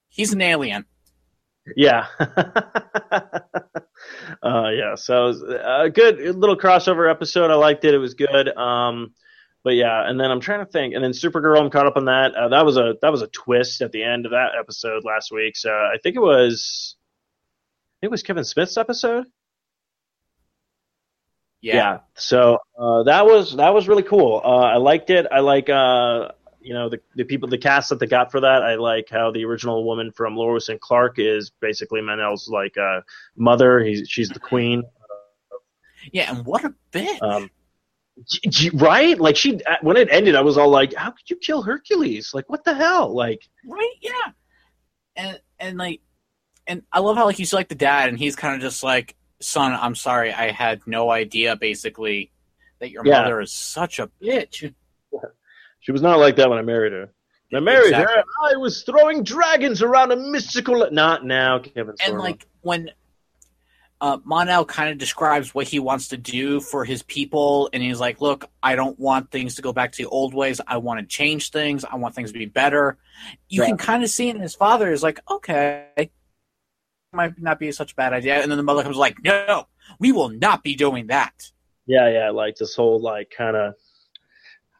he's 0.08 0.32
an 0.32 0.42
alien. 0.42 0.86
Yeah. 1.76 2.06
uh, 2.20 3.40
yeah. 4.42 4.94
So 4.96 5.24
it 5.24 5.26
was 5.26 5.42
a 5.42 5.90
good 5.90 6.18
little 6.36 6.56
crossover 6.56 7.10
episode. 7.10 7.50
I 7.50 7.54
liked 7.54 7.84
it. 7.84 7.94
It 7.94 7.98
was 7.98 8.14
good. 8.14 8.48
Um, 8.56 9.12
but 9.64 9.70
yeah, 9.70 10.08
and 10.08 10.20
then 10.20 10.30
I'm 10.30 10.40
trying 10.40 10.60
to 10.60 10.70
think, 10.70 10.94
and 10.94 11.02
then 11.02 11.12
Supergirl. 11.12 11.58
I'm 11.58 11.70
caught 11.70 11.86
up 11.86 11.96
on 11.96 12.04
that. 12.04 12.34
Uh, 12.34 12.48
that 12.48 12.66
was 12.66 12.76
a 12.76 12.96
that 13.00 13.10
was 13.10 13.22
a 13.22 13.26
twist 13.28 13.80
at 13.80 13.92
the 13.92 14.04
end 14.04 14.26
of 14.26 14.32
that 14.32 14.50
episode 14.60 15.04
last 15.04 15.32
week. 15.32 15.56
So 15.56 15.70
I 15.70 15.96
think 16.02 16.16
it 16.16 16.20
was, 16.20 16.96
I 17.00 17.96
think 18.00 18.08
it 18.08 18.12
was 18.12 18.22
Kevin 18.22 18.44
Smith's 18.44 18.76
episode. 18.76 19.24
Yeah. 21.62 22.00
So 22.14 22.58
uh, 22.78 23.04
that 23.04 23.24
was 23.24 23.56
that 23.56 23.72
was 23.72 23.88
really 23.88 24.02
cool. 24.02 24.42
Uh, 24.44 24.48
I 24.48 24.76
liked 24.76 25.08
it. 25.08 25.26
I 25.32 25.40
like 25.40 25.70
uh, 25.70 26.28
you 26.60 26.74
know 26.74 26.90
the 26.90 27.00
the 27.14 27.24
people 27.24 27.48
the 27.48 27.56
cast 27.56 27.88
that 27.88 27.98
they 27.98 28.06
got 28.06 28.30
for 28.30 28.40
that. 28.40 28.62
I 28.62 28.74
like 28.74 29.08
how 29.10 29.30
the 29.30 29.46
original 29.46 29.82
woman 29.86 30.12
from 30.12 30.36
Lois 30.36 30.68
and 30.68 30.78
Clark 30.78 31.14
is 31.18 31.50
basically 31.60 32.02
Mon-El's 32.02 32.50
like 32.50 32.76
uh, 32.76 33.00
mother. 33.34 33.82
He's 33.82 34.06
she's 34.10 34.28
the 34.28 34.40
queen. 34.40 34.82
Yeah, 36.12 36.34
and 36.34 36.44
what 36.44 36.66
a 36.66 36.74
bitch. 36.92 37.22
Um, 37.22 37.50
right? 38.74 39.18
Like 39.18 39.36
she 39.36 39.62
uh, 39.64 39.76
when 39.82 39.96
it 39.96 40.08
ended, 40.10 40.34
I 40.34 40.40
was 40.42 40.56
all 40.58 40.68
like, 40.68 40.94
"How 40.94 41.10
could 41.10 41.28
you 41.28 41.36
kill 41.36 41.62
Hercules? 41.62 42.32
Like 42.34 42.48
what 42.48 42.64
the 42.64 42.74
hell?" 42.74 43.14
Like 43.14 43.42
right? 43.66 43.92
Yeah. 44.00 44.10
And 45.16 45.40
and 45.58 45.78
like, 45.78 46.00
and 46.66 46.82
I 46.92 47.00
love 47.00 47.16
how 47.16 47.24
like 47.24 47.38
you 47.38 47.44
see 47.44 47.56
like 47.56 47.68
the 47.68 47.74
dad, 47.74 48.08
and 48.08 48.18
he's 48.18 48.36
kind 48.36 48.54
of 48.54 48.60
just 48.60 48.82
like, 48.82 49.16
"Son, 49.40 49.72
I'm 49.72 49.94
sorry, 49.94 50.32
I 50.32 50.50
had 50.50 50.80
no 50.86 51.10
idea, 51.10 51.56
basically, 51.56 52.30
that 52.80 52.90
your 52.90 53.06
Yeah. 53.06 53.22
mother 53.22 53.40
is 53.40 53.52
such 53.52 53.98
a 53.98 54.08
bitch." 54.22 54.72
she 55.80 55.92
was 55.92 56.02
not 56.02 56.18
like 56.18 56.36
that 56.36 56.48
when 56.48 56.58
I 56.58 56.62
married 56.62 56.92
her. 56.92 57.10
When 57.50 57.62
I 57.62 57.64
married 57.64 57.88
Exactly. 57.88 58.16
her. 58.16 58.24
I 58.42 58.56
was 58.56 58.82
throwing 58.82 59.22
dragons 59.22 59.82
around 59.82 60.10
a 60.12 60.16
mystical. 60.16 60.88
Not 60.90 61.24
now, 61.24 61.58
Kevin. 61.60 61.94
and 62.04 62.18
like 62.18 62.46
when 62.62 62.90
uh, 64.04 64.18
Mon-El 64.22 64.66
kind 64.66 64.90
of 64.90 64.98
describes 64.98 65.54
what 65.54 65.66
he 65.66 65.78
wants 65.78 66.08
to 66.08 66.18
do 66.18 66.60
for 66.60 66.84
his 66.84 67.02
people, 67.04 67.70
and 67.72 67.82
he's 67.82 67.98
like, 67.98 68.20
"Look, 68.20 68.44
I 68.62 68.76
don't 68.76 68.98
want 68.98 69.30
things 69.30 69.54
to 69.54 69.62
go 69.62 69.72
back 69.72 69.92
to 69.92 70.02
the 70.02 70.08
old 70.10 70.34
ways. 70.34 70.60
I 70.66 70.76
want 70.76 71.00
to 71.00 71.06
change 71.06 71.50
things. 71.50 71.86
I 71.86 71.96
want 71.96 72.14
things 72.14 72.30
to 72.30 72.38
be 72.38 72.44
better." 72.44 72.98
You 73.48 73.62
Yeah. 73.62 73.68
can 73.68 73.78
kind 73.78 74.04
of 74.04 74.10
see 74.10 74.28
in 74.28 74.38
his 74.38 74.54
father 74.54 74.92
is 74.92 75.02
like, 75.02 75.20
"Okay, 75.30 76.10
might 77.14 77.40
not 77.40 77.58
be 77.58 77.72
such 77.72 77.92
a 77.92 77.94
bad 77.94 78.12
idea," 78.12 78.42
and 78.42 78.50
then 78.50 78.58
the 78.58 78.62
mother 78.62 78.82
comes 78.82 78.98
like, 78.98 79.16
"No, 79.24 79.68
we 79.98 80.12
will 80.12 80.28
not 80.28 80.62
be 80.62 80.74
doing 80.74 81.06
that." 81.06 81.50
Yeah, 81.86 82.10
yeah, 82.10 82.28
like 82.28 82.56
this 82.56 82.74
whole 82.74 83.00
like 83.00 83.32
kind 83.34 83.56
of 83.56 83.74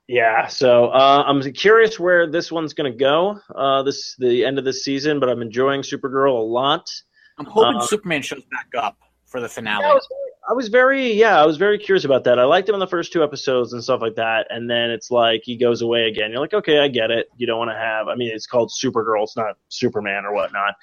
yeah. 0.06 0.48
So 0.48 0.88
uh, 0.88 1.24
I'm 1.26 1.40
curious 1.54 1.98
where 1.98 2.30
this 2.30 2.52
one's 2.52 2.74
gonna 2.74 2.90
go. 3.10 3.40
Uh, 3.54 3.82
this 3.84 4.16
the 4.16 4.44
end 4.44 4.58
of 4.58 4.66
this 4.66 4.84
season, 4.84 5.18
but 5.18 5.30
I'm 5.30 5.40
enjoying 5.40 5.80
Supergirl 5.80 6.36
a 6.36 6.42
lot. 6.42 6.90
I'm 7.38 7.46
hoping 7.46 7.80
Uh, 7.80 7.86
Superman 7.86 8.20
shows 8.20 8.44
back 8.50 8.68
up 8.76 8.98
for 9.34 9.40
the 9.40 9.48
finale. 9.48 9.82
Yeah, 9.82 9.90
I, 9.90 9.94
was, 9.94 10.08
I 10.48 10.52
was 10.52 10.68
very 10.68 11.12
yeah, 11.12 11.42
I 11.42 11.44
was 11.44 11.56
very 11.56 11.76
curious 11.76 12.04
about 12.04 12.22
that. 12.22 12.38
I 12.38 12.44
liked 12.44 12.68
him 12.68 12.76
in 12.76 12.78
the 12.78 12.86
first 12.86 13.12
two 13.12 13.24
episodes 13.24 13.72
and 13.72 13.82
stuff 13.82 14.00
like 14.00 14.14
that, 14.14 14.46
and 14.48 14.70
then 14.70 14.90
it's 14.90 15.10
like 15.10 15.40
he 15.42 15.56
goes 15.56 15.82
away 15.82 16.04
again. 16.06 16.30
You're 16.30 16.38
like, 16.40 16.54
okay, 16.54 16.78
I 16.78 16.86
get 16.86 17.10
it. 17.10 17.26
You 17.36 17.44
don't 17.48 17.58
want 17.58 17.72
to 17.72 17.76
have. 17.76 18.06
I 18.06 18.14
mean, 18.14 18.30
it's 18.32 18.46
called 18.46 18.70
Supergirl. 18.70 19.24
It's 19.24 19.36
not 19.36 19.56
Superman 19.70 20.24
or 20.24 20.32
whatnot. 20.32 20.74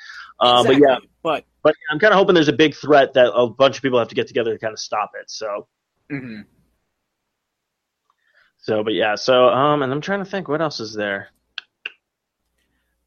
Uh, 0.41 0.65
But 0.65 0.79
yeah, 0.79 0.97
but 1.23 1.45
but 1.63 1.75
I'm 1.89 1.99
kind 1.99 2.11
of 2.13 2.17
hoping 2.17 2.35
there's 2.35 2.49
a 2.49 2.53
big 2.53 2.75
threat 2.75 3.13
that 3.13 3.31
a 3.33 3.47
bunch 3.47 3.77
of 3.77 3.83
people 3.83 3.99
have 3.99 4.09
to 4.09 4.15
get 4.15 4.27
together 4.27 4.51
to 4.51 4.59
kind 4.59 4.73
of 4.73 4.79
stop 4.79 5.11
it. 5.17 5.31
So 5.31 5.67
mhm. 6.11 6.43
so, 8.57 8.83
but 8.83 8.93
yeah. 8.93 9.15
So 9.15 9.47
um, 9.47 9.81
and 9.81 9.93
I'm 9.93 10.01
trying 10.01 10.19
to 10.19 10.29
think 10.29 10.49
what 10.49 10.61
else 10.61 10.81
is 10.81 10.93
there. 10.93 11.29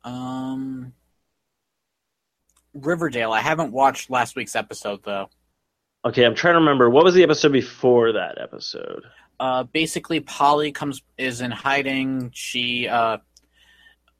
um, 0.05 0.95
Riverdale. 2.75 3.33
I 3.33 3.41
haven't 3.41 3.73
watched 3.73 4.11
last 4.11 4.37
week's 4.37 4.57
episode 4.57 5.01
though. 5.05 5.29
Okay, 6.05 6.25
I'm 6.25 6.35
trying 6.35 6.55
to 6.55 6.61
remember 6.61 6.91
what 6.91 7.05
was 7.05 7.15
the 7.15 7.23
episode 7.23 7.53
before 7.53 8.13
that 8.13 8.39
episode. 8.41 9.05
uh, 9.41 9.63
basically 9.65 10.21
Polly 10.21 10.71
comes 10.73 11.03
is 11.17 11.41
in 11.41 11.51
hiding. 11.51 12.31
She 12.35 12.87
uh, 12.89 13.19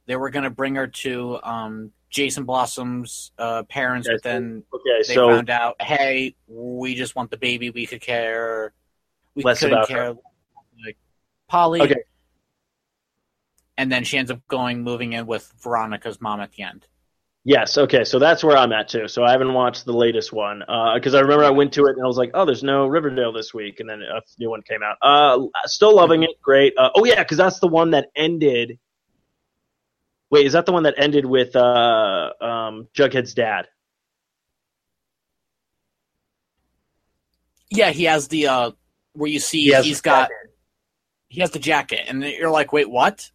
they 0.07 0.15
were 0.15 0.29
gonna 0.29 0.49
bring 0.49 0.75
her 0.75 0.87
to 0.87 1.39
um, 1.43 1.91
Jason 2.09 2.45
Blossom's 2.45 3.31
uh, 3.37 3.63
parents, 3.63 4.07
Okay, 4.07 4.15
but 4.15 4.23
then 4.23 4.63
Okay, 4.73 5.03
they 5.07 5.13
so 5.13 5.27
found 5.29 5.49
out, 5.49 5.81
hey, 5.81 6.35
we 6.47 6.95
just 6.95 7.15
want 7.15 7.29
the 7.29 7.37
baby. 7.37 7.69
We 7.69 7.85
could 7.85 8.01
care. 8.01 8.73
We 9.35 9.43
Less 9.43 9.59
couldn't 9.59 9.73
about 9.77 9.87
care. 9.87 10.15
Like 10.83 10.97
Polly. 11.47 11.81
Okay. 11.81 11.95
And 13.77 13.91
then 13.91 14.05
she 14.05 14.17
ends 14.17 14.31
up 14.31 14.39
going 14.47 14.83
moving 14.83 15.11
in 15.13 15.27
with 15.27 15.51
Veronica's 15.61 16.21
mom 16.21 16.39
at 16.39 16.53
the 16.53 16.63
end. 16.63 16.87
Yes, 17.47 17.77
okay, 17.77 18.03
so 18.03 18.17
that's 18.17 18.43
where 18.43 18.57
I'm 18.57 18.73
at 18.73 18.89
too. 18.89 19.07
So 19.07 19.23
I 19.23 19.29
haven't 19.29 19.53
watched 19.53 19.85
the 19.85 19.93
latest 19.93 20.33
one 20.33 20.63
because 20.95 21.13
I 21.13 21.19
remember 21.19 21.43
I 21.45 21.51
went 21.51 21.73
to 21.73 21.85
it 21.85 21.91
and 21.95 22.03
I 22.03 22.07
was 22.07 22.17
like, 22.17 22.31
"Oh, 22.33 22.43
there's 22.43 22.63
no 22.63 22.87
Riverdale 22.87 23.31
this 23.31 23.53
week," 23.53 23.79
and 23.79 23.87
then 23.87 24.01
a 24.01 24.19
new 24.39 24.49
one 24.49 24.63
came 24.63 24.79
out. 24.81 24.97
Uh, 24.99 25.45
still 25.65 25.95
loving 25.95 26.23
it, 26.23 26.41
great. 26.41 26.73
Uh, 26.75 26.89
oh 26.95 27.05
yeah, 27.05 27.21
because 27.21 27.37
that's 27.37 27.59
the 27.59 27.67
one 27.67 27.91
that 27.91 28.07
ended. 28.15 28.79
Wait, 30.31 30.47
is 30.47 30.53
that 30.53 30.65
the 30.65 30.71
one 30.71 30.83
that 30.83 30.95
ended 30.97 31.23
with 31.23 31.55
uh, 31.55 32.31
um, 32.41 32.87
Jughead's 32.95 33.35
dad? 33.35 33.67
Yeah, 37.69 37.91
he 37.91 38.05
has 38.05 38.27
the 38.27 38.47
uh, 38.47 38.71
where 39.13 39.29
you 39.29 39.39
see 39.39 39.65
He 39.65 39.69
has 39.69 39.85
he's 39.85 40.01
got 40.01 40.31
he 41.27 41.41
has 41.41 41.51
the 41.51 41.59
jacket, 41.59 42.01
and 42.07 42.23
you're 42.23 42.49
like, 42.49 42.73
wait, 42.73 42.89
what? 42.89 43.29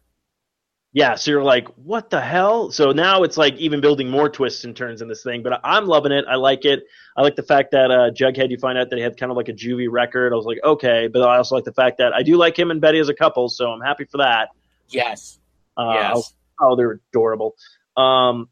Yeah, 0.93 1.15
so 1.15 1.31
you're 1.31 1.43
like, 1.43 1.69
what 1.77 2.09
the 2.09 2.19
hell? 2.19 2.69
So 2.69 2.91
now 2.91 3.23
it's 3.23 3.37
like 3.37 3.55
even 3.55 3.79
building 3.79 4.09
more 4.09 4.27
twists 4.27 4.65
and 4.65 4.75
turns 4.75 5.01
in 5.01 5.07
this 5.07 5.23
thing, 5.23 5.41
but 5.41 5.61
I'm 5.63 5.85
loving 5.85 6.11
it. 6.11 6.25
I 6.27 6.35
like 6.35 6.65
it. 6.65 6.83
I 7.15 7.21
like 7.21 7.37
the 7.37 7.43
fact 7.43 7.71
that 7.71 7.91
uh, 7.91 8.11
Jughead, 8.11 8.49
you 8.49 8.57
find 8.57 8.77
out 8.77 8.89
that 8.89 8.97
he 8.97 9.01
had 9.01 9.15
kind 9.17 9.31
of 9.31 9.37
like 9.37 9.47
a 9.47 9.53
juvie 9.53 9.87
record. 9.89 10.33
I 10.33 10.35
was 10.35 10.45
like, 10.45 10.59
okay, 10.61 11.07
but 11.07 11.21
I 11.21 11.37
also 11.37 11.55
like 11.55 11.63
the 11.63 11.71
fact 11.71 11.99
that 11.99 12.11
I 12.13 12.23
do 12.23 12.35
like 12.35 12.59
him 12.59 12.71
and 12.71 12.81
Betty 12.81 12.99
as 12.99 13.07
a 13.07 13.13
couple, 13.13 13.47
so 13.47 13.69
I'm 13.71 13.79
happy 13.79 14.03
for 14.03 14.17
that. 14.17 14.49
Yes, 14.89 15.39
Uh, 15.77 15.93
yes. 15.93 16.33
Oh, 16.59 16.75
they're 16.75 16.99
adorable. 17.13 17.55
Um, 17.95 18.49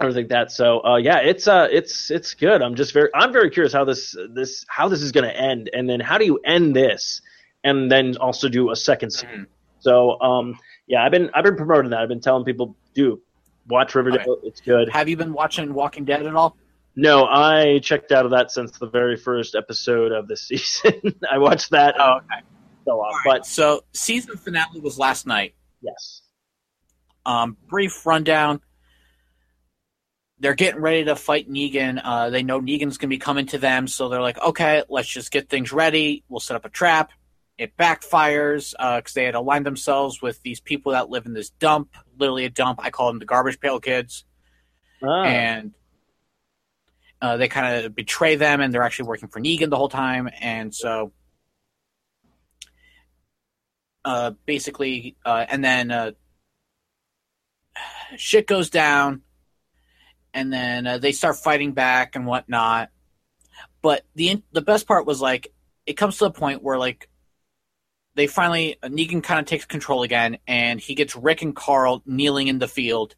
everything 0.00 0.24
like 0.24 0.30
that. 0.30 0.50
So 0.50 0.82
uh, 0.82 0.96
yeah, 0.96 1.18
it's 1.18 1.46
uh, 1.46 1.68
it's 1.70 2.10
it's 2.10 2.32
good. 2.34 2.62
I'm 2.62 2.74
just 2.74 2.94
very 2.94 3.10
I'm 3.14 3.32
very 3.32 3.50
curious 3.50 3.72
how 3.74 3.84
this 3.84 4.16
this 4.30 4.64
how 4.68 4.88
this 4.88 5.02
is 5.02 5.12
going 5.12 5.24
to 5.28 5.36
end, 5.36 5.68
and 5.72 5.88
then 5.88 6.00
how 6.00 6.16
do 6.16 6.24
you 6.24 6.40
end 6.42 6.74
this, 6.74 7.20
and 7.62 7.90
then 7.90 8.16
also 8.16 8.48
do 8.48 8.70
a 8.70 8.76
second 8.76 9.10
season. 9.10 9.28
Mhm. 9.28 9.46
So 9.80 10.18
um, 10.20 10.58
yeah, 10.86 11.04
I've 11.04 11.12
been 11.12 11.30
I've 11.34 11.44
been 11.44 11.56
promoting 11.56 11.90
that. 11.90 12.00
I've 12.00 12.08
been 12.08 12.20
telling 12.20 12.44
people, 12.44 12.76
do 12.94 13.20
watch 13.68 13.94
Riverdale. 13.94 14.38
It's 14.42 14.60
good. 14.60 14.88
Have 14.90 15.08
you 15.08 15.16
been 15.16 15.32
watching 15.32 15.72
Walking 15.72 16.04
Dead 16.04 16.26
at 16.26 16.34
all? 16.34 16.56
No, 16.96 17.24
I 17.24 17.80
checked 17.82 18.12
out 18.12 18.24
of 18.24 18.30
that 18.32 18.50
since 18.52 18.78
the 18.78 18.86
very 18.86 19.16
first 19.16 19.54
episode 19.54 20.12
of 20.12 20.28
the 20.28 20.36
season. 20.38 21.00
I 21.30 21.38
watched 21.38 21.70
that. 21.70 21.96
Oh, 21.98 22.18
okay. 22.18 22.44
fell 22.84 23.00
off, 23.00 23.14
right, 23.26 23.38
but 23.38 23.46
so 23.46 23.82
season 23.92 24.36
finale 24.36 24.80
was 24.80 24.98
last 24.98 25.26
night. 25.26 25.54
yes. 25.80 26.22
Um, 27.26 27.56
brief 27.68 28.04
rundown. 28.04 28.60
They're 30.40 30.54
getting 30.54 30.82
ready 30.82 31.04
to 31.04 31.16
fight 31.16 31.48
Negan. 31.48 31.98
Uh, 32.04 32.28
they 32.28 32.42
know 32.42 32.60
Negan's 32.60 32.98
going 32.98 33.08
to 33.08 33.16
be 33.16 33.18
coming 33.18 33.46
to 33.46 33.58
them, 33.58 33.88
so 33.88 34.10
they're 34.10 34.20
like, 34.20 34.38
okay, 34.38 34.82
let's 34.90 35.08
just 35.08 35.30
get 35.30 35.48
things 35.48 35.72
ready. 35.72 36.22
We'll 36.28 36.40
set 36.40 36.54
up 36.54 36.66
a 36.66 36.68
trap. 36.68 37.12
It 37.56 37.76
backfires 37.76 38.72
because 38.72 39.12
they 39.12 39.24
had 39.24 39.34
aligned 39.34 39.64
themselves 39.64 40.20
with 40.20 40.42
these 40.42 40.60
people 40.60 40.92
that 40.92 41.08
live 41.08 41.26
in 41.26 41.34
this 41.34 41.50
dump, 41.50 41.94
literally 42.18 42.44
a 42.44 42.50
dump. 42.50 42.80
I 42.82 42.90
call 42.90 43.08
them 43.08 43.20
the 43.20 43.26
garbage 43.26 43.60
pail 43.60 43.78
kids. 43.78 44.24
Ah, 45.02 45.24
and 45.24 45.72
uh, 47.22 47.36
they 47.36 47.48
kind 47.48 47.84
of 47.84 47.94
betray 47.94 48.36
them, 48.36 48.60
and 48.60 48.72
they're 48.72 48.82
actually 48.82 49.08
working 49.08 49.28
for 49.28 49.40
Negan 49.40 49.70
the 49.70 49.76
whole 49.76 49.88
time, 49.88 50.28
and 50.40 50.74
so 50.74 51.12
uh, 54.04 54.32
basically, 54.44 55.16
uh, 55.24 55.46
and 55.48 55.64
then 55.64 55.90
uh, 55.90 56.10
shit 58.16 58.46
goes 58.46 58.68
down, 58.68 59.22
and 60.32 60.52
then 60.52 60.86
uh, 60.86 60.98
they 60.98 61.12
start 61.12 61.36
fighting 61.36 61.72
back 61.72 62.16
and 62.16 62.26
whatnot. 62.26 62.90
But 63.80 64.04
the 64.14 64.42
the 64.52 64.62
best 64.62 64.86
part 64.86 65.06
was 65.06 65.20
like 65.20 65.52
it 65.86 65.94
comes 65.94 66.18
to 66.18 66.24
the 66.24 66.30
point 66.30 66.62
where 66.62 66.78
like 66.78 67.08
they 68.14 68.26
finally 68.26 68.76
uh, 68.82 68.88
Negan 68.88 69.22
kind 69.22 69.40
of 69.40 69.46
takes 69.46 69.64
control 69.64 70.02
again, 70.02 70.38
and 70.46 70.80
he 70.80 70.94
gets 70.94 71.16
Rick 71.16 71.42
and 71.42 71.54
Carl 71.54 72.02
kneeling 72.06 72.48
in 72.48 72.58
the 72.58 72.68
field, 72.68 73.14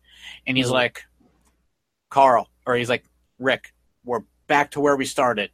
and 0.47 0.56
he's 0.56 0.68
Mhm. 0.68 0.73
like, 0.73 1.05
Carl, 2.10 2.48
or 2.66 2.77
he's 2.77 2.89
like, 2.89 3.05
Rick, 3.39 3.74
we're 4.05 4.23
back 4.47 4.70
to 4.73 4.81
where 4.81 4.97
we 4.97 5.05
started. 5.05 5.51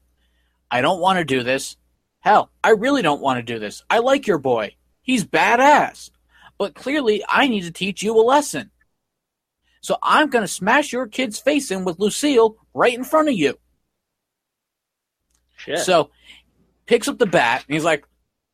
I 0.71 0.81
don't 0.81 1.01
want 1.01 1.19
to 1.19 1.25
do 1.25 1.43
this. 1.43 1.77
Hell, 2.21 2.53
I 2.63 2.71
really 2.71 3.03
don't 3.03 3.21
want 3.21 3.39
to 3.39 3.43
do 3.43 3.59
this. 3.59 3.83
I 3.91 3.99
like 3.99 4.27
your 4.27 4.39
boy. 4.39 4.77
He's 5.03 5.25
badass. 5.25 6.11
But 6.59 6.75
clearly, 6.75 7.25
I 7.29 7.49
need 7.49 7.63
to 7.63 7.73
teach 7.73 8.03
you 8.03 8.17
a 8.17 8.23
lesson. 8.23 8.71
So 9.81 9.97
I'm 10.01 10.31
going 10.31 10.45
to 10.45 10.49
smash 10.49 10.93
your 10.93 11.09
kid's 11.09 11.41
face 11.41 11.73
in 11.73 11.85
with 11.85 11.99
Lucille 11.99 12.57
right 12.73 12.95
in 12.95 13.03
front 13.03 13.29
of 13.29 13.35
you. 13.35 13.59
Shit. 15.57 15.81
So 15.81 16.11
picks 16.87 17.09
up 17.09 17.19
the 17.19 17.27
bat 17.27 17.65
and 17.67 17.75
he's 17.75 17.85
like, 17.85 18.05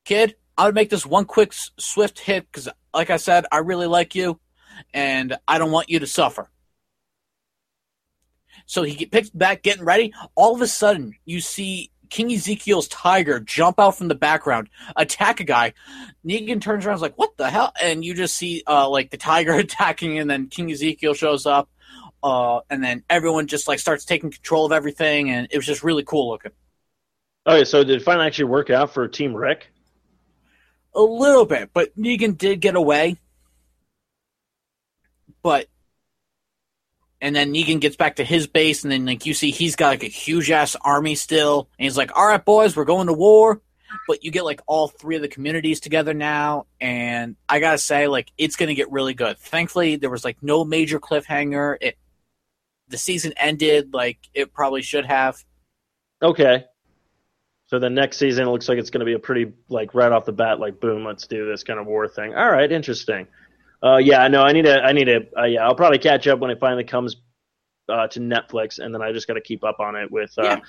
"Kid, 0.04 0.36
I 0.58 0.66
would 0.66 0.74
make 0.74 0.90
this 0.90 1.06
one 1.06 1.24
quick, 1.24 1.52
swift 1.78 2.18
hit 2.18 2.46
because, 2.50 2.68
like 2.92 3.10
I 3.10 3.16
said, 3.16 3.46
I 3.52 3.58
really 3.58 3.86
like 3.86 4.16
you, 4.16 4.40
and 4.92 5.36
I 5.46 5.58
don't 5.58 5.70
want 5.70 5.88
you 5.88 6.00
to 6.00 6.06
suffer." 6.06 6.50
So 8.66 8.82
he 8.82 9.06
picks 9.06 9.30
bat, 9.30 9.62
getting 9.62 9.84
ready. 9.84 10.12
All 10.34 10.54
of 10.54 10.60
a 10.60 10.66
sudden, 10.66 11.14
you 11.24 11.40
see 11.40 11.92
King 12.10 12.32
Ezekiel's 12.32 12.88
tiger 12.88 13.40
jump 13.40 13.78
out 13.78 13.96
from 13.96 14.08
the 14.08 14.14
background, 14.14 14.68
attack 14.96 15.40
a 15.40 15.44
guy. 15.44 15.74
Negan 16.26 16.60
turns 16.60 16.84
around, 16.84 16.96
is 16.96 17.02
like, 17.02 17.16
"What 17.18 17.36
the 17.36 17.50
hell?" 17.50 17.72
And 17.80 18.04
you 18.04 18.14
just 18.14 18.36
see 18.36 18.62
uh, 18.66 18.88
like 18.88 19.10
the 19.10 19.16
tiger 19.16 19.52
attacking, 19.58 20.18
and 20.18 20.28
then 20.28 20.48
King 20.48 20.70
Ezekiel 20.70 21.14
shows 21.14 21.46
up. 21.46 21.70
Uh, 22.20 22.60
and 22.68 22.82
then 22.82 23.04
everyone 23.08 23.46
just 23.46 23.68
like 23.68 23.78
starts 23.78 24.04
taking 24.04 24.32
control 24.32 24.66
of 24.66 24.72
everything, 24.72 25.30
and 25.30 25.46
it 25.50 25.56
was 25.56 25.66
just 25.66 25.84
really 25.84 26.02
cool 26.02 26.28
looking. 26.28 26.50
okay, 27.46 27.64
so 27.64 27.84
did 27.84 28.00
it 28.00 28.02
finally 28.02 28.26
actually 28.26 28.46
work 28.46 28.70
out 28.70 28.92
for 28.92 29.06
Team 29.06 29.34
Rick? 29.34 29.68
A 30.94 31.02
little 31.02 31.44
bit, 31.44 31.70
but 31.72 31.96
Negan 31.96 32.36
did 32.36 32.60
get 32.60 32.74
away. 32.74 33.16
But 35.42 35.68
and 37.20 37.34
then 37.34 37.52
Negan 37.52 37.80
gets 37.80 37.96
back 37.96 38.16
to 38.16 38.24
his 38.24 38.46
base, 38.46 38.84
and 38.84 38.92
then 38.92 39.06
like 39.06 39.26
you 39.26 39.34
see, 39.34 39.50
he's 39.50 39.76
got 39.76 39.88
like 39.88 40.02
a 40.04 40.08
huge 40.08 40.50
ass 40.50 40.76
army 40.76 41.14
still, 41.14 41.68
and 41.78 41.84
he's 41.84 41.96
like, 41.96 42.16
"All 42.16 42.26
right, 42.26 42.44
boys, 42.44 42.76
we're 42.76 42.84
going 42.84 43.06
to 43.08 43.12
war." 43.12 43.60
But 44.06 44.22
you 44.22 44.30
get 44.30 44.44
like 44.44 44.60
all 44.66 44.88
three 44.88 45.16
of 45.16 45.22
the 45.22 45.28
communities 45.28 45.80
together 45.80 46.14
now, 46.14 46.66
and 46.80 47.36
I 47.48 47.58
gotta 47.60 47.78
say, 47.78 48.06
like, 48.06 48.30
it's 48.36 48.56
gonna 48.56 48.74
get 48.74 48.90
really 48.92 49.14
good. 49.14 49.38
Thankfully, 49.38 49.96
there 49.96 50.10
was 50.10 50.24
like 50.24 50.42
no 50.42 50.64
major 50.64 51.00
cliffhanger. 51.00 51.76
It 51.80 51.96
the 52.88 52.98
season 52.98 53.32
ended 53.36 53.94
like 53.94 54.18
it 54.34 54.52
probably 54.52 54.82
should 54.82 55.06
have. 55.06 55.42
Okay. 56.22 56.64
So 57.68 57.78
the 57.78 57.90
next 57.90 58.16
season 58.16 58.46
it 58.48 58.50
looks 58.50 58.68
like 58.68 58.78
it's 58.78 58.90
going 58.90 59.00
to 59.00 59.06
be 59.06 59.12
a 59.12 59.18
pretty 59.18 59.52
like 59.68 59.94
right 59.94 60.10
off 60.10 60.24
the 60.24 60.32
bat 60.32 60.58
like 60.58 60.80
boom 60.80 61.04
let's 61.04 61.26
do 61.26 61.46
this 61.46 61.62
kind 61.62 61.78
of 61.78 61.86
war 61.86 62.08
thing. 62.08 62.34
All 62.34 62.50
right, 62.50 62.70
interesting. 62.70 63.26
Uh, 63.82 63.98
yeah, 63.98 64.26
no, 64.28 64.42
I 64.42 64.52
need 64.52 64.64
to 64.64 64.82
I 64.82 64.92
need 64.92 65.04
to 65.04 65.26
uh, 65.38 65.44
yeah 65.44 65.64
I'll 65.66 65.74
probably 65.74 65.98
catch 65.98 66.26
up 66.26 66.38
when 66.40 66.50
it 66.50 66.58
finally 66.60 66.84
comes 66.84 67.16
uh, 67.88 68.06
to 68.08 68.20
Netflix 68.20 68.78
and 68.78 68.92
then 68.94 69.02
I 69.02 69.12
just 69.12 69.28
got 69.28 69.34
to 69.34 69.40
keep 69.40 69.64
up 69.64 69.80
on 69.80 69.96
it 69.96 70.10
with. 70.10 70.32
Uh, 70.38 70.42
Yeah. 70.42 70.60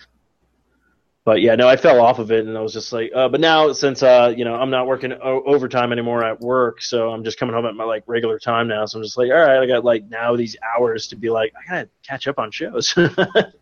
But 1.25 1.41
yeah, 1.41 1.53
no, 1.55 1.67
I 1.67 1.75
fell 1.75 2.01
off 2.01 2.17
of 2.17 2.31
it 2.31 2.47
and 2.47 2.57
I 2.57 2.61
was 2.61 2.73
just 2.73 2.91
like, 2.91 3.11
uh, 3.13 3.27
but 3.29 3.39
now 3.39 3.71
since 3.71 4.01
uh, 4.01 4.33
you 4.35 4.45
know 4.45 4.55
I'm 4.55 4.69
not 4.71 4.87
working 4.87 5.13
o- 5.13 5.43
overtime 5.45 5.91
anymore 5.91 6.23
at 6.23 6.39
work, 6.39 6.81
so 6.81 7.11
I'm 7.11 7.23
just 7.23 7.37
coming 7.37 7.53
home 7.53 7.65
at 7.65 7.75
my 7.75 7.83
like 7.83 8.03
regular 8.07 8.39
time 8.39 8.67
now. 8.67 8.85
So 8.85 8.97
I'm 8.97 9.03
just 9.03 9.17
like, 9.17 9.29
all 9.29 9.37
right, 9.37 9.59
I 9.61 9.65
got 9.67 9.83
like 9.85 10.09
now 10.09 10.35
these 10.35 10.55
hours 10.75 11.07
to 11.09 11.15
be 11.15 11.29
like, 11.29 11.53
I 11.55 11.69
gotta 11.69 11.89
catch 12.07 12.27
up 12.27 12.39
on 12.39 12.51
shows. 12.51 12.95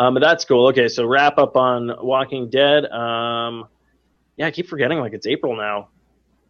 Um, 0.00 0.14
but 0.14 0.20
that's 0.20 0.46
cool. 0.46 0.68
Okay, 0.68 0.88
so 0.88 1.04
wrap 1.04 1.36
up 1.36 1.56
on 1.56 1.92
Walking 2.02 2.48
Dead. 2.48 2.86
Um, 2.86 3.68
yeah, 4.38 4.46
I 4.46 4.50
keep 4.50 4.66
forgetting 4.66 4.98
like 4.98 5.12
it's 5.12 5.26
April 5.26 5.54
now. 5.54 5.88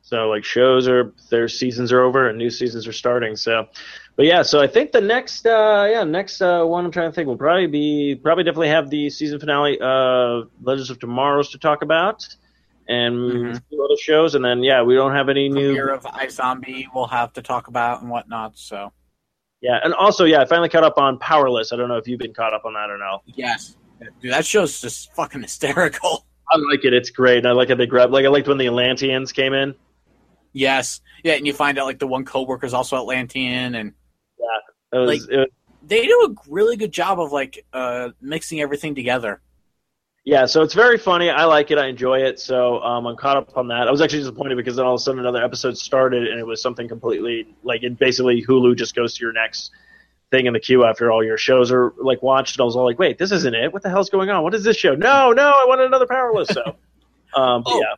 So 0.02 0.28
like 0.28 0.44
shows 0.44 0.86
are 0.86 1.12
their 1.30 1.48
seasons 1.48 1.90
are 1.90 2.00
over 2.00 2.28
and 2.28 2.38
new 2.38 2.48
seasons 2.48 2.86
are 2.86 2.92
starting. 2.92 3.34
So, 3.34 3.66
but 4.14 4.26
yeah, 4.26 4.42
so 4.42 4.60
I 4.60 4.68
think 4.68 4.92
the 4.92 5.00
next 5.00 5.46
uh, 5.46 5.88
yeah 5.90 6.04
next 6.04 6.40
uh, 6.40 6.64
one 6.64 6.84
I'm 6.84 6.92
trying 6.92 7.10
to 7.10 7.14
think 7.14 7.26
will 7.26 7.36
probably 7.36 7.66
be 7.66 8.14
probably 8.22 8.44
definitely 8.44 8.68
have 8.68 8.88
the 8.88 9.10
season 9.10 9.40
finale 9.40 9.80
of 9.80 10.48
Legends 10.62 10.90
of 10.90 11.00
Tomorrow's 11.00 11.50
to 11.50 11.58
talk 11.58 11.82
about, 11.82 12.24
and 12.88 13.14
Mhm. 13.16 13.56
a 13.56 13.60
few 13.68 13.84
other 13.84 13.96
shows, 14.00 14.36
and 14.36 14.44
then 14.44 14.62
yeah 14.62 14.80
we 14.82 14.94
don't 14.94 15.12
have 15.12 15.28
any 15.28 15.48
new 15.48 15.74
Premiere 15.74 15.88
of 15.94 16.04
iZombie 16.04 16.86
we'll 16.94 17.08
have 17.08 17.32
to 17.32 17.42
talk 17.42 17.66
about 17.66 18.00
and 18.00 18.10
whatnot. 18.10 18.56
So 18.56 18.92
yeah, 19.60 19.78
and 19.84 19.92
also 19.94 20.24
yeah 20.24 20.40
I 20.40 20.44
finally 20.46 20.68
caught 20.68 20.84
up 20.84 20.98
on 20.98 21.18
Powerless. 21.18 21.72
I 21.72 21.76
don't 21.76 21.88
know 21.88 21.96
if 21.96 22.06
you've 22.08 22.18
been 22.18 22.34
caught 22.34 22.54
up 22.54 22.64
on 22.64 22.74
that 22.74 22.90
or 22.90 22.98
no. 22.98 23.20
yes, 23.26 23.76
dude, 24.20 24.32
that 24.32 24.44
show's 24.46 24.80
just 24.80 25.12
fucking 25.14 25.42
hysterical. 25.42 26.26
I 26.52 26.58
like 26.70 26.84
it. 26.84 26.92
It's 26.92 27.10
great. 27.10 27.38
And 27.38 27.46
I 27.46 27.52
like 27.52 27.68
how 27.68 27.76
they 27.76 27.86
grab 27.86 28.10
like 28.12 28.24
I 28.24 28.28
liked 28.28 28.48
when 28.48 28.58
the 28.58 28.66
Atlanteans 28.66 29.30
came 29.32 29.52
in. 29.52 29.74
Yes, 30.52 31.00
yeah, 31.22 31.34
and 31.34 31.46
you 31.46 31.52
find 31.52 31.78
out 31.78 31.86
like 31.86 31.98
the 32.00 32.08
one 32.08 32.24
coworker's 32.24 32.74
also 32.74 32.96
Atlantean, 32.96 33.74
and 33.76 33.92
It 34.92 34.96
was, 34.98 35.08
Like- 35.08 35.30
it 35.30 35.36
was- 35.38 35.48
they 35.82 36.06
do 36.06 36.12
a 36.36 36.50
really 36.50 36.76
good 36.76 36.92
job 36.92 37.18
of 37.20 37.32
like 37.32 37.64
uh 37.72 38.10
mixing 38.20 38.60
everything 38.60 38.94
together. 38.94 39.40
Yeah, 40.24 40.46
so 40.46 40.62
it's 40.62 40.74
very 40.74 40.98
funny. 40.98 41.30
I 41.30 41.44
like 41.44 41.70
it. 41.70 41.78
I 41.78 41.86
enjoy 41.86 42.20
it. 42.20 42.38
So 42.38 42.80
um, 42.82 43.06
I'm 43.06 43.16
caught 43.16 43.36
up 43.36 43.56
on 43.56 43.68
that. 43.68 43.88
I 43.88 43.90
was 43.90 44.00
actually 44.00 44.20
disappointed 44.20 44.56
because 44.56 44.76
then 44.76 44.84
all 44.84 44.94
of 44.94 45.00
a 45.00 45.02
sudden 45.02 45.20
another 45.20 45.42
episode 45.42 45.76
started 45.78 46.26
and 46.28 46.38
it 46.38 46.46
was 46.46 46.60
something 46.60 46.88
completely 46.88 47.54
like 47.62 47.82
it 47.82 47.98
basically 47.98 48.44
Hulu 48.44 48.76
just 48.76 48.94
goes 48.94 49.14
to 49.16 49.24
your 49.24 49.32
next 49.32 49.70
thing 50.30 50.46
in 50.46 50.52
the 50.52 50.60
queue 50.60 50.84
after 50.84 51.10
all 51.10 51.24
your 51.24 51.38
shows 51.38 51.72
are 51.72 51.92
like 51.98 52.22
watched. 52.22 52.56
And 52.56 52.62
I 52.62 52.64
was 52.64 52.76
all 52.76 52.84
like, 52.84 52.98
wait, 52.98 53.18
this 53.18 53.32
isn't 53.32 53.54
it. 53.54 53.72
What 53.72 53.82
the 53.82 53.88
hell's 53.90 54.10
going 54.10 54.30
on? 54.30 54.42
What 54.42 54.54
is 54.54 54.62
this 54.62 54.76
show? 54.76 54.94
No, 54.94 55.32
no, 55.32 55.42
I 55.48 55.64
want 55.66 55.80
another 55.80 56.06
Powerless. 56.06 56.48
So 56.48 56.62
um, 57.34 57.62
Oh. 57.66 57.80
yeah, 57.80 57.94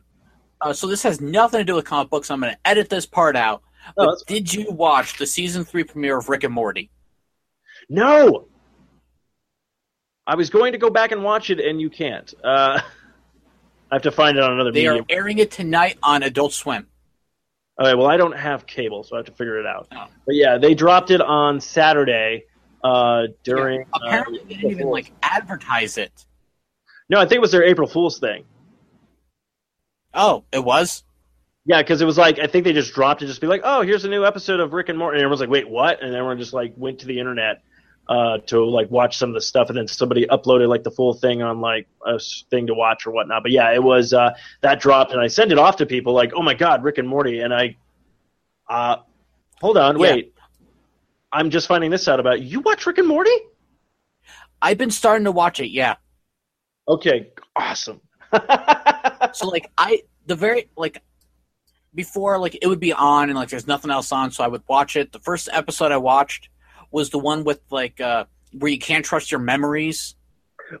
Uh, 0.61 0.73
so 0.73 0.87
this 0.87 1.03
has 1.03 1.19
nothing 1.21 1.59
to 1.59 1.63
do 1.65 1.75
with 1.75 1.85
comic 1.85 2.09
books. 2.09 2.31
I'm 2.31 2.39
going 2.39 2.53
to 2.53 2.59
edit 2.65 2.89
this 2.89 3.05
part 3.05 3.35
out. 3.35 3.61
Oh, 3.97 4.15
did 4.27 4.53
you 4.53 4.71
watch 4.71 5.17
the 5.17 5.27
season 5.27 5.65
three 5.65 5.83
premiere 5.83 6.17
of 6.17 6.29
Rick 6.29 6.45
and 6.45 6.53
Morty? 6.53 6.89
no. 7.89 8.47
I 10.25 10.35
was 10.35 10.49
going 10.49 10.71
to 10.71 10.77
go 10.77 10.89
back 10.89 11.11
and 11.11 11.23
watch 11.23 11.49
it, 11.49 11.59
and 11.59 11.79
you 11.81 11.89
can't. 11.89 12.33
Uh, 12.43 12.81
I 13.91 13.95
have 13.95 14.03
to 14.03 14.11
find 14.11 14.37
it 14.37 14.43
on 14.43 14.53
another 14.53 14.71
They 14.71 14.87
medium. 14.87 14.99
are 15.03 15.05
airing 15.09 15.37
it 15.37 15.51
tonight 15.51 15.97
on 16.01 16.23
Adult 16.23 16.53
Swim. 16.53 16.87
All 17.77 17.85
right. 17.87 17.95
well, 17.97 18.07
I 18.07 18.17
don't 18.17 18.37
have 18.37 18.65
cable, 18.65 19.03
so 19.03 19.15
I 19.15 19.19
have 19.19 19.25
to 19.25 19.31
figure 19.31 19.59
it 19.59 19.65
out. 19.65 19.87
Oh. 19.91 20.05
But 20.25 20.35
yeah, 20.35 20.57
they 20.57 20.73
dropped 20.75 21.11
it 21.11 21.21
on 21.21 21.59
Saturday 21.59 22.45
uh, 22.83 23.23
during. 23.43 23.81
uh, 23.93 23.99
Apparently, 24.05 24.39
they 24.47 24.55
didn't 24.55 24.71
even 24.71 24.87
like 24.87 25.11
advertise 25.21 25.97
it. 25.97 26.25
No, 27.09 27.19
I 27.19 27.23
think 27.25 27.37
it 27.37 27.41
was 27.41 27.51
their 27.51 27.63
April 27.63 27.87
Fool's 27.87 28.19
thing. 28.19 28.45
Oh, 30.13 30.43
it 30.51 30.63
was. 30.63 31.03
Yeah, 31.65 31.81
because 31.81 32.01
it 32.01 32.05
was 32.05 32.17
like 32.17 32.39
I 32.39 32.47
think 32.47 32.65
they 32.65 32.73
just 32.73 32.93
dropped 32.93 33.21
it, 33.21 33.27
just 33.27 33.41
be 33.41 33.47
like, 33.47 33.61
"Oh, 33.63 33.81
here's 33.81 34.03
a 34.05 34.09
new 34.09 34.25
episode 34.25 34.59
of 34.59 34.73
Rick 34.73 34.89
and 34.89 34.97
Morty," 34.99 35.17
and 35.17 35.23
everyone's 35.23 35.39
like, 35.39 35.49
"Wait, 35.49 35.67
what?" 35.69 36.01
And 36.03 36.13
everyone 36.13 36.37
just 36.37 36.53
like 36.53 36.73
went 36.77 36.99
to 36.99 37.07
the 37.07 37.19
internet 37.19 37.61
uh, 38.09 38.37
to 38.47 38.63
like 38.65 38.89
watch 38.91 39.17
some 39.17 39.29
of 39.29 39.35
the 39.35 39.41
stuff, 39.41 39.69
and 39.69 39.77
then 39.77 39.87
somebody 39.87 40.25
uploaded 40.27 40.67
like 40.67 40.83
the 40.83 40.91
full 40.91 41.13
thing 41.13 41.41
on 41.41 41.61
like 41.61 41.87
a 42.05 42.19
thing 42.49 42.67
to 42.67 42.73
watch 42.73 43.05
or 43.07 43.11
whatnot. 43.11 43.43
But 43.43 43.51
yeah, 43.51 43.71
it 43.73 43.81
was 43.81 44.13
uh, 44.13 44.31
that 44.61 44.79
dropped, 44.81 45.11
and 45.13 45.21
I 45.21 45.27
sent 45.27 45.51
it 45.51 45.57
off 45.59 45.77
to 45.77 45.85
people 45.85 46.13
like, 46.13 46.31
"Oh 46.35 46.41
my 46.41 46.53
god, 46.53 46.83
Rick 46.83 46.97
and 46.97 47.07
Morty," 47.07 47.39
and 47.39 47.53
I, 47.53 47.77
uh, 48.69 48.97
hold 49.61 49.77
on, 49.77 49.95
Yeah. 49.95 50.01
wait, 50.01 50.33
I'm 51.31 51.49
just 51.49 51.67
finding 51.67 51.91
this 51.91 52.07
out 52.07 52.19
about 52.19 52.41
you. 52.41 52.59
Watch 52.59 52.85
Rick 52.85 52.97
and 52.97 53.07
Morty? 53.07 53.31
I've 54.61 54.77
been 54.77 54.91
starting 54.91 55.25
to 55.25 55.31
watch 55.31 55.59
it. 55.59 55.69
Yeah. 55.69 55.95
Okay, 56.87 57.31
awesome. 57.55 58.01
So 59.33 59.47
like 59.47 59.71
I 59.77 60.03
the 60.27 60.35
very 60.35 60.69
like 60.77 61.01
before 61.95 62.37
like 62.37 62.57
it 62.61 62.67
would 62.67 62.79
be 62.79 62.93
on 62.93 63.29
and 63.29 63.37
like 63.37 63.49
there's 63.49 63.65
nothing 63.67 63.89
else 63.89 64.11
on, 64.11 64.31
so 64.31 64.43
I 64.43 64.47
would 64.47 64.61
watch 64.67 64.95
it. 64.95 65.11
The 65.11 65.19
first 65.19 65.49
episode 65.51 65.91
I 65.91 65.97
watched 65.97 66.49
was 66.93 67.09
the 67.09 67.19
one 67.19 67.43
with 67.43 67.59
like 67.69 67.99
uh 67.99 68.25
where 68.57 68.71
you 68.71 68.79
can't 68.79 69.03
trust 69.03 69.31
your 69.31 69.39
memories. 69.41 70.15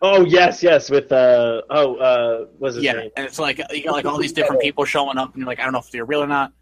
oh 0.01 0.23
yes, 0.25 0.63
yes, 0.63 0.89
with 0.89 1.11
uh, 1.11 1.61
oh, 1.69 1.95
uh, 1.95 2.65
his 2.65 2.77
yeah, 2.77 2.93
name? 2.93 3.11
and 3.17 3.25
it's 3.25 3.37
like 3.39 3.59
you 3.71 3.83
got 3.83 3.91
like 3.93 4.05
all 4.05 4.17
these 4.17 4.31
different 4.33 4.61
people 4.61 4.85
showing 4.85 5.17
up, 5.17 5.33
and 5.33 5.39
you're 5.39 5.47
like, 5.47 5.59
I 5.59 5.63
don't 5.63 5.73
know 5.73 5.79
if 5.79 5.91
they're 5.91 6.05
real 6.05 6.23
or 6.23 6.27
not. 6.27 6.53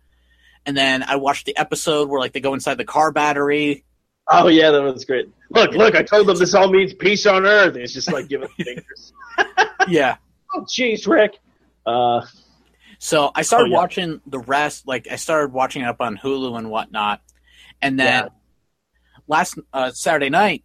And 0.65 0.75
then 0.75 1.03
I 1.03 1.15
watched 1.17 1.45
the 1.45 1.57
episode 1.57 2.09
where 2.09 2.19
like 2.19 2.33
they 2.33 2.39
go 2.39 2.53
inside 2.53 2.75
the 2.75 2.85
car 2.85 3.11
battery. 3.11 3.83
Oh 4.29 4.47
yeah, 4.47 4.71
that 4.71 4.81
was 4.81 5.05
great. 5.05 5.27
Look, 5.49 5.71
look, 5.73 5.95
I 5.95 6.03
told 6.03 6.27
them 6.27 6.37
this 6.37 6.53
all 6.53 6.69
means 6.71 6.93
peace 6.93 7.25
on 7.25 7.45
earth. 7.45 7.75
It's 7.75 7.93
just 7.93 8.11
like 8.11 8.27
giving 8.27 8.47
fingers. 8.57 9.13
Yeah. 9.87 10.15
Oh 10.53 10.61
jeez, 10.65 11.07
Rick. 11.07 11.39
Uh, 11.85 12.25
So 12.99 13.31
I 13.33 13.41
started 13.43 13.67
Oh, 13.67 13.71
yeah. 13.71 13.77
watching 13.77 14.21
the 14.27 14.39
rest. 14.39 14.85
Like 14.85 15.07
I 15.09 15.15
started 15.15 15.53
watching 15.53 15.81
it 15.83 15.85
up 15.85 16.01
on 16.01 16.17
Hulu 16.17 16.57
and 16.57 16.69
whatnot, 16.69 17.21
and 17.81 17.97
then 17.97 18.23
Yeah. 18.25 18.29
Last 19.31 19.57
uh, 19.73 19.91
Saturday 19.91 20.29
night, 20.29 20.63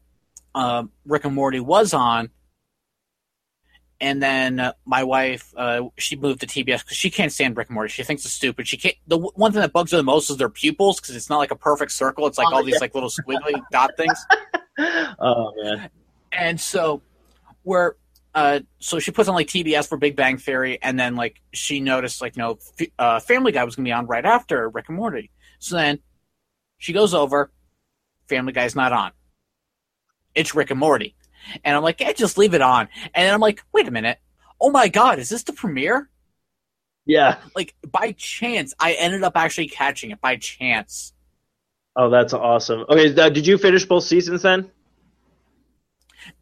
um, 0.55 0.91
Rick 1.07 1.25
and 1.25 1.35
Morty 1.35 1.61
was 1.61 1.95
on, 1.95 2.31
and 4.01 4.23
then 4.23 4.61
uh, 4.61 4.73
my 4.85 5.05
wife 5.05 5.55
uh, 5.57 5.83
she 5.97 6.17
moved 6.17 6.41
to 6.41 6.47
TBS 6.47 6.85
because 6.85 6.97
she 6.97 7.09
can't 7.11 7.33
stand 7.33 7.57
Rick 7.57 7.69
and 7.69 7.75
Morty. 7.75 7.91
She 7.91 8.03
thinks 8.03 8.25
it's 8.25 8.35
stupid. 8.35 8.69
She 8.69 8.77
can't. 8.77 8.97
The 9.07 9.17
w- 9.17 9.33
one 9.37 9.53
thing 9.53 9.63
that 9.63 9.73
bugs 9.73 9.93
her 9.93 9.97
the 9.97 10.03
most 10.03 10.29
is 10.29 10.37
their 10.37 10.51
pupils 10.51 11.01
because 11.01 11.17
it's 11.17 11.31
not 11.31 11.39
like 11.39 11.53
a 11.53 11.57
perfect 11.57 11.93
circle. 11.93 12.27
It's 12.27 12.37
like 12.37 12.49
Oh, 12.51 12.57
all 12.57 12.65
these 12.65 12.81
like 12.81 12.95
little 12.95 13.09
squiggly 13.09 13.63
dot 13.71 13.91
things. 13.97 14.19
oh 15.19 15.53
man. 15.63 15.89
And 16.33 16.61
so 16.61 17.01
where 17.63 17.97
uh 18.35 18.61
so 18.81 18.99
she 18.99 19.13
puts 19.13 19.29
on 19.29 19.35
like 19.35 19.47
TBS 19.47 19.89
for 19.89 19.97
Big 19.97 20.17
Bang 20.17 20.37
Theory 20.37 20.79
and 20.83 20.99
then 20.99 21.17
like 21.17 21.41
she 21.55 21.81
noticed 21.81 22.21
like 22.21 22.37
you 22.37 22.43
know 22.43 22.59
F- 22.81 22.89
uh, 22.99 23.21
Family 23.21 23.53
Guy 23.53 23.65
was 23.65 23.77
going 23.77 23.85
to 23.85 23.89
be 23.89 23.93
on 23.93 24.07
right 24.07 24.25
after 24.25 24.69
Rick 24.69 24.87
and 24.89 24.97
Morty. 24.97 25.31
So 25.59 25.77
then 25.77 26.01
she 26.79 26.93
goes 26.93 27.15
over 27.15 27.51
Family 28.29 28.53
Guy's 28.53 28.75
not 28.77 28.93
on. 28.93 29.13
It's 30.37 30.55
Rick 30.55 30.71
and 30.71 30.79
Morty. 30.81 31.15
And 31.65 31.77
I'm 31.77 31.83
like, 31.83 32.01
"Yeah, 32.01 32.13
just 32.13 32.39
leave 32.39 32.55
it 32.55 32.61
on." 32.63 32.89
And 33.15 33.27
then 33.27 33.35
I'm 33.35 33.41
like, 33.41 33.63
"Wait 33.73 33.89
a 33.89 33.91
minute. 33.91 34.19
Oh 34.61 34.71
my 34.71 34.89
god, 34.89 35.19
is 35.19 35.29
this 35.29 35.43
the 35.45 35.53
premiere?" 35.53 36.09
Yeah. 37.07 37.39
Like 37.55 37.75
by 37.91 38.13
chance, 38.13 38.75
I 38.79 38.93
ended 38.95 39.23
up 39.25 39.37
actually 39.37 39.69
catching 39.69 40.11
it 40.11 40.21
by 40.21 40.37
chance. 40.37 41.13
Oh, 41.97 42.11
that's 42.11 42.33
awesome. 42.35 42.85
Okay, 42.89 43.15
uh, 43.21 43.29
did 43.31 43.47
you 43.47 43.59
finish 43.59 43.85
both 43.87 44.05
seasons 44.05 44.43
then? 44.43 44.71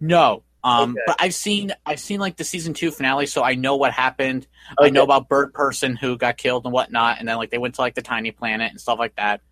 No. 0.00 0.44
Um, 0.62 0.96
Okay. 0.96 1.04
but 1.04 1.16
I've 1.18 1.34
seen 1.34 1.72
I've 1.84 2.00
seen 2.00 2.20
like 2.20 2.36
the 2.36 2.44
season 2.44 2.72
two 2.72 2.90
finale, 2.90 3.26
so 3.26 3.42
I 3.42 3.54
know 3.54 3.76
what 3.76 3.92
happened. 3.92 4.46
I 4.80 4.88
know 4.90 5.02
about 5.02 5.28
Bird 5.28 5.52
Person 5.52 5.94
who 5.94 6.16
got 6.16 6.38
killed 6.38 6.64
and 6.64 6.72
whatnot, 6.72 7.18
and 7.18 7.28
then 7.28 7.36
like 7.36 7.50
they 7.50 7.58
went 7.58 7.74
to 7.74 7.82
like 7.82 7.94
the 7.94 8.00
tiny 8.02 8.30
planet 8.30 8.70
and 8.70 8.80
stuff 8.80 8.98
like 8.98 9.14
that. 9.16 9.42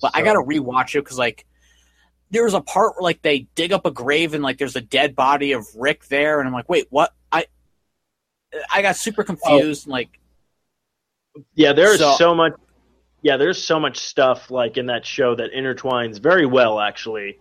But 0.00 0.12
I 0.14 0.22
gotta 0.22 0.40
rewatch 0.40 0.96
it 0.96 1.04
because 1.04 1.18
like 1.18 1.46
there 2.30 2.44
was 2.44 2.54
a 2.54 2.60
part 2.60 2.94
where 2.96 3.02
like 3.02 3.22
they 3.22 3.46
dig 3.54 3.72
up 3.72 3.86
a 3.86 3.90
grave 3.90 4.34
and 4.34 4.42
like 4.42 4.58
there's 4.58 4.76
a 4.76 4.80
dead 4.80 5.14
body 5.14 5.52
of 5.52 5.66
Rick 5.76 6.06
there, 6.06 6.40
and 6.40 6.46
I'm 6.48 6.52
like, 6.54 6.68
wait, 6.68 6.86
what? 6.90 7.12
I 7.32 7.46
I 8.72 8.82
got 8.82 8.96
super 8.96 9.22
confused. 9.24 9.86
and, 9.86 9.92
like, 9.92 10.18
Yeah, 11.54 11.72
there's 11.72 11.98
So- 11.98 12.14
so, 12.16 12.34
much. 12.34 12.54
Yeah, 13.22 13.36
there's 13.38 13.62
so 13.62 13.80
much 13.80 13.98
stuff 13.98 14.50
like 14.50 14.76
in 14.76 14.86
that 14.86 15.04
show 15.04 15.34
that 15.34 15.52
intertwines 15.52 16.20
very 16.20 16.46
well, 16.46 16.78
actually. 16.78 17.38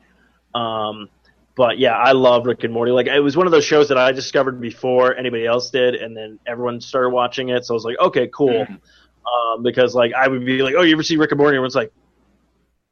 Um, 0.56 1.10
but 1.56 1.78
yeah, 1.80 1.94
I 1.95 2.14
love 2.14 2.45
Rick 2.48 2.64
and 2.64 2.74
Morty. 2.74 2.91
Like 2.91 3.07
it 3.07 3.20
was 3.20 3.38
one 3.38 3.45
of 3.45 3.52
those 3.52 3.66
shows 3.66 3.88
that 3.90 3.98
I 3.98 4.12
discovered 4.12 4.60
before 4.60 5.16
anybody 5.16 5.45
else 5.45 5.70
did, 5.70 5.95
and 5.95 6.16
then 6.18 6.40
everyone 6.48 6.82
started 6.82 7.10
watching 7.12 7.49
it. 7.49 7.66
So 7.66 7.74
I 7.74 7.76
was 7.76 7.86
like, 7.86 7.99
okay, 7.99 8.28
cool. 8.34 8.66
Mhm. 8.66 8.80
Um, 9.26 9.64
because 9.64 9.95
like 9.95 10.14
I 10.14 10.28
would 10.28 10.45
be 10.45 10.62
like, 10.62 10.76
oh, 10.78 10.82
you 10.82 10.94
ever 10.94 11.03
see 11.03 11.18
Rick 11.18 11.32
and 11.32 11.38
Morty? 11.40 11.56
Everyone's 11.56 11.76
like, 11.76 11.91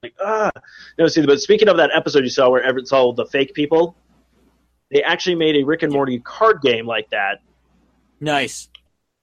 like 0.04 0.14
ah, 0.22 0.52
no. 1.00 1.08
See, 1.08 1.26
but 1.26 1.42
speaking 1.42 1.70
of 1.70 1.78
that 1.78 1.92
episode 1.94 2.24
you 2.24 2.30
saw 2.30 2.50
where 2.50 2.62
Everett 2.62 2.88
saw 2.88 3.14
the 3.14 3.26
fake 3.26 3.54
people, 3.54 3.96
they 4.92 5.02
actually 5.02 5.36
made 5.36 5.56
a 5.56 5.64
Rick 5.64 5.84
and 5.84 5.92
Morty 5.92 6.20
card 6.20 6.62
game 6.62 6.86
like 6.86 7.10
that 7.10 7.40
nice. 8.20 8.70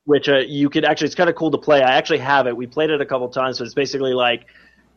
which 0.05 0.29
uh, 0.29 0.39
you 0.39 0.71
could 0.71 0.85
actually 0.85 1.07
it's 1.07 1.15
kind 1.15 1.31
of 1.31 1.37
cool 1.37 1.51
to 1.51 1.59
play. 1.59 1.83
I 1.83 1.97
actually 1.97 2.19
have 2.19 2.47
it. 2.47 2.57
We 2.57 2.67
played 2.67 2.91
it 2.91 3.01
a 3.01 3.07
couple 3.07 3.29
times, 3.29 3.59
so 3.59 3.65
it's 3.65 3.75
basically 3.75 4.15
like 4.15 4.47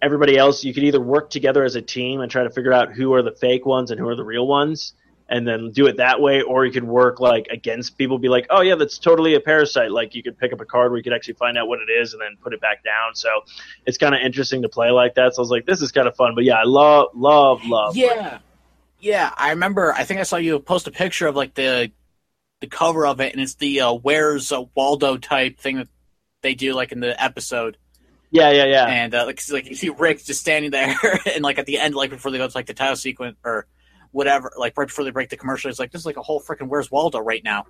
everybody 0.02 0.38
else. 0.38 0.64
You 0.64 0.74
could 0.74 0.84
either 0.84 1.02
work 1.02 1.30
together 1.30 1.64
as 1.64 1.76
a 1.76 1.82
team 1.82 2.22
and 2.22 2.32
try 2.32 2.44
to 2.44 2.50
figure 2.50 2.74
out 2.74 2.94
who 2.94 3.14
are 3.14 3.22
the 3.22 3.32
fake 3.32 3.66
ones 3.66 3.92
and 3.92 4.00
who 4.00 4.08
are 4.08 4.16
the 4.16 4.24
real 4.24 4.48
ones, 4.48 4.94
and 5.34 5.48
then 5.48 5.72
do 5.72 5.88
it 5.88 5.98
that 5.98 6.22
way, 6.22 6.44
or 6.44 6.64
you 6.64 6.72
could 6.72 6.84
work 6.84 7.20
like 7.20 7.48
against 7.50 7.98
people. 7.98 8.20
Be 8.20 8.30
like, 8.30 8.46
oh 8.52 8.62
yeah, 8.62 8.76
that's 8.76 9.00
totally 9.00 9.34
a 9.34 9.40
parasite. 9.40 9.90
Like 9.90 10.14
you 10.14 10.22
could 10.22 10.38
pick 10.38 10.54
up 10.54 10.62
a 10.62 10.66
card 10.66 10.92
where 10.92 10.98
you 11.00 11.04
could 11.04 11.12
actually 11.12 11.34
find 11.34 11.58
out 11.58 11.68
what 11.68 11.80
it 11.80 11.92
is 11.92 12.14
and 12.14 12.22
then 12.22 12.38
put 12.40 12.54
it 12.54 12.62
back 12.62 12.84
down. 12.84 13.16
So 13.16 13.30
it's 13.88 13.98
kind 13.98 14.14
of 14.14 14.22
interesting 14.22 14.62
to 14.62 14.70
play 14.70 14.92
like 14.92 15.16
that. 15.16 15.34
So 15.34 15.40
I 15.40 15.42
was 15.42 15.50
like, 15.50 15.66
this 15.66 15.82
is 15.82 15.92
kind 15.92 16.08
of 16.08 16.16
fun. 16.16 16.36
But 16.36 16.44
yeah, 16.44 16.58
I 16.58 16.66
love, 16.66 17.08
love, 17.16 17.66
love. 17.66 17.98
Yeah, 17.98 18.38
yeah. 19.00 19.34
I 19.36 19.50
remember. 19.50 19.92
I 19.92 20.04
think 20.04 20.20
I 20.20 20.24
saw 20.24 20.38
you 20.38 20.60
post 20.60 20.86
a 20.86 20.92
picture 20.92 21.26
of 21.26 21.36
like 21.36 21.56
the 21.56 21.92
the 22.62 22.68
cover 22.68 23.08
of 23.08 23.20
it, 23.20 23.34
and 23.34 23.42
it's 23.42 23.56
the 23.56 23.82
uh, 23.82 23.94
"Where's 23.94 24.52
uh, 24.52 24.66
Waldo" 24.76 25.18
type 25.18 25.60
thing 25.60 25.78
that 25.78 25.88
they 26.44 26.54
do 26.54 26.76
like 26.76 26.92
in 26.92 27.00
the 27.00 27.22
episode, 27.22 27.78
yeah, 28.30 28.52
yeah, 28.52 28.66
yeah. 28.66 28.86
and 28.86 29.16
uh, 29.16 29.26
like 29.26 29.42
like 29.50 29.68
you 29.68 29.76
see 29.84 29.90
Rick 29.90 30.24
just 30.24 30.42
standing 30.42 30.70
there, 30.70 30.96
and 31.34 31.44
like 31.44 31.58
at 31.58 31.66
the 31.66 31.80
end, 31.80 31.96
like 31.96 32.12
before 32.12 32.32
they 32.32 32.38
go 32.38 32.48
to 32.48 32.56
like 32.56 32.68
the 32.68 32.76
title 32.76 32.96
sequence 32.96 33.38
or 33.44 33.66
whatever, 34.14 34.54
like 34.58 34.78
right 34.78 34.88
before 34.88 35.04
they 35.04 35.12
break 35.12 35.28
the 35.30 35.36
commercial, 35.38 35.70
it's 35.70 35.80
like 35.80 35.92
this 35.92 36.00
is 36.00 36.06
like 36.06 36.16
a 36.18 36.22
whole 36.24 36.42
freaking 36.42 36.70
"Where's 36.70 36.90
Waldo" 36.90 37.20
right 37.20 37.44
now. 37.44 37.66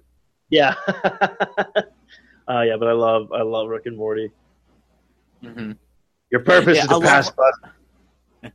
Yeah. 0.50 0.76
uh, 0.88 2.62
yeah, 2.62 2.76
but 2.78 2.88
I 2.88 2.92
love, 2.92 3.32
I 3.34 3.42
love 3.42 3.68
Rick 3.70 3.88
and 3.88 3.98
Morty. 3.98 4.30
Mm-hmm. 5.44 5.72
Your 6.32 6.42
purpose 6.42 6.78
Yeah, 6.78 6.84
is 6.84 6.88
to 6.90 6.98
love- 6.98 7.04
pass. 7.04 7.32
Bus. 7.32 7.54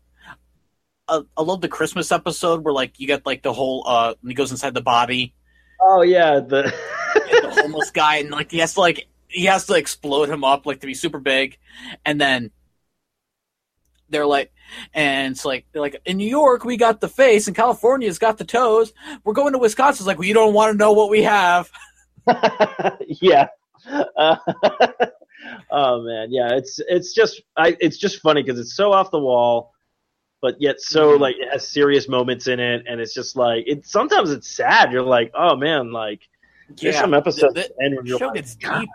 I, 1.09 1.21
I 1.37 1.43
love 1.43 1.61
the 1.61 1.69
Christmas 1.69 2.13
episode 2.13 2.65
where 2.65 2.75
like 2.75 3.01
you 3.01 3.07
get 3.07 3.25
like 3.25 3.43
the 3.43 3.53
whole 3.53 3.83
uh 3.87 4.15
he 4.27 4.35
goes 4.35 4.51
inside 4.51 4.75
the 4.75 4.83
body, 4.83 5.35
Oh 5.81 6.03
yeah, 6.03 6.41
the 6.41 6.63
the 7.15 7.51
homeless 7.63 7.91
guy, 7.91 8.17
and 8.17 8.31
like 8.31 8.51
he 8.51 8.59
has 8.59 8.75
to 8.75 8.81
like 8.81 9.09
he 9.29 9.47
has 9.47 9.67
to 9.67 9.75
explode 9.75 10.29
him 10.29 10.45
up 10.45 10.67
like 10.67 10.81
to 10.81 10.87
be 10.87 10.95
super 10.95 11.19
big, 11.19 11.57
and 12.05 12.21
then 12.21 12.51
they're 14.11 14.27
like, 14.27 14.53
and 14.95 15.33
it's 15.33 15.45
like 15.45 15.67
they're 15.73 15.83
like 15.83 16.01
in 16.05 16.17
New 16.17 16.29
York 16.29 16.65
we 16.65 16.77
got 16.77 17.01
the 17.01 17.09
face, 17.09 17.47
and 17.47 17.57
California's 17.57 18.19
got 18.19 18.39
the 18.39 18.45
toes. 18.45 18.93
We're 19.25 19.35
going 19.35 19.53
to 19.53 19.59
Wisconsin. 19.59 20.03
It's 20.03 20.07
like 20.07 20.19
well, 20.19 20.29
you 20.29 20.35
don't 20.35 20.55
want 20.55 20.73
to 20.73 20.79
know 20.79 20.93
what 20.93 21.11
we 21.11 21.23
have. 21.23 21.71
yeah. 23.07 23.49
Uh, 24.17 24.37
oh 25.71 26.03
man, 26.03 26.29
yeah. 26.31 26.51
It's 26.55 26.81
it's 26.89 27.15
just 27.15 27.43
I 27.57 27.77
it's 27.81 27.97
just 27.99 28.21
funny 28.21 28.43
because 28.43 28.59
it's 28.61 28.75
so 28.75 28.93
off 28.93 29.11
the 29.11 29.19
wall, 29.19 29.73
but 30.43 30.57
yet 30.61 30.81
so 30.81 31.17
Mhm. 31.17 31.21
like 31.21 31.37
it 31.39 31.49
has 31.51 31.67
serious 31.69 32.09
moments 32.09 32.47
in 32.49 32.61
it, 32.61 32.85
and 32.89 33.01
it's 33.01 33.15
just 33.15 33.37
like 33.37 33.65
it. 33.67 33.87
Sometimes 33.87 34.31
it's 34.31 34.49
sad. 34.49 34.93
You're 34.93 35.03
like, 35.03 35.31
oh 35.35 35.57
man, 35.57 35.93
like 35.93 36.23
there's 36.81 36.97
some 36.97 37.15
episodes 37.15 37.55
the, 37.55 37.61
that 37.63 37.71
end 37.83 37.97
when 37.97 38.05
the 38.05 38.11
you're 38.11 38.19
show 38.19 38.27
like, 38.27 38.35
gets 38.37 38.55
deep. 38.57 38.89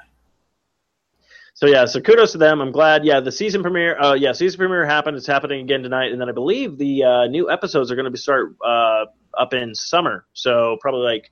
So 1.64 1.70
yeah, 1.70 1.86
so 1.86 2.02
kudos 2.02 2.34
to 2.34 2.38
them. 2.38 2.60
I'm 2.60 2.74
glad. 2.74 3.06
Yeah, 3.06 3.22
the 3.22 3.32
season 3.32 3.62
premiere. 3.62 3.98
Uh, 3.98 4.16
yeah, 4.16 4.34
season 4.34 4.58
premiere 4.58 4.86
happened. 4.86 5.16
It's 5.16 5.26
happening 5.26 5.62
again 5.62 5.82
tonight, 5.82 6.12
and 6.12 6.20
then 6.20 6.28
I 6.28 6.34
believe 6.34 6.78
the 6.78 7.06
uh, 7.06 7.28
new 7.28 7.50
episodes 7.50 7.90
are 7.90 7.96
going 7.96 8.04
to 8.04 8.12
be 8.12 8.18
start 8.18 8.54
uh, 8.62 9.06
up 9.40 9.54
in 9.54 9.74
summer. 9.74 10.26
So 10.34 10.76
probably 10.82 11.04
like 11.04 11.32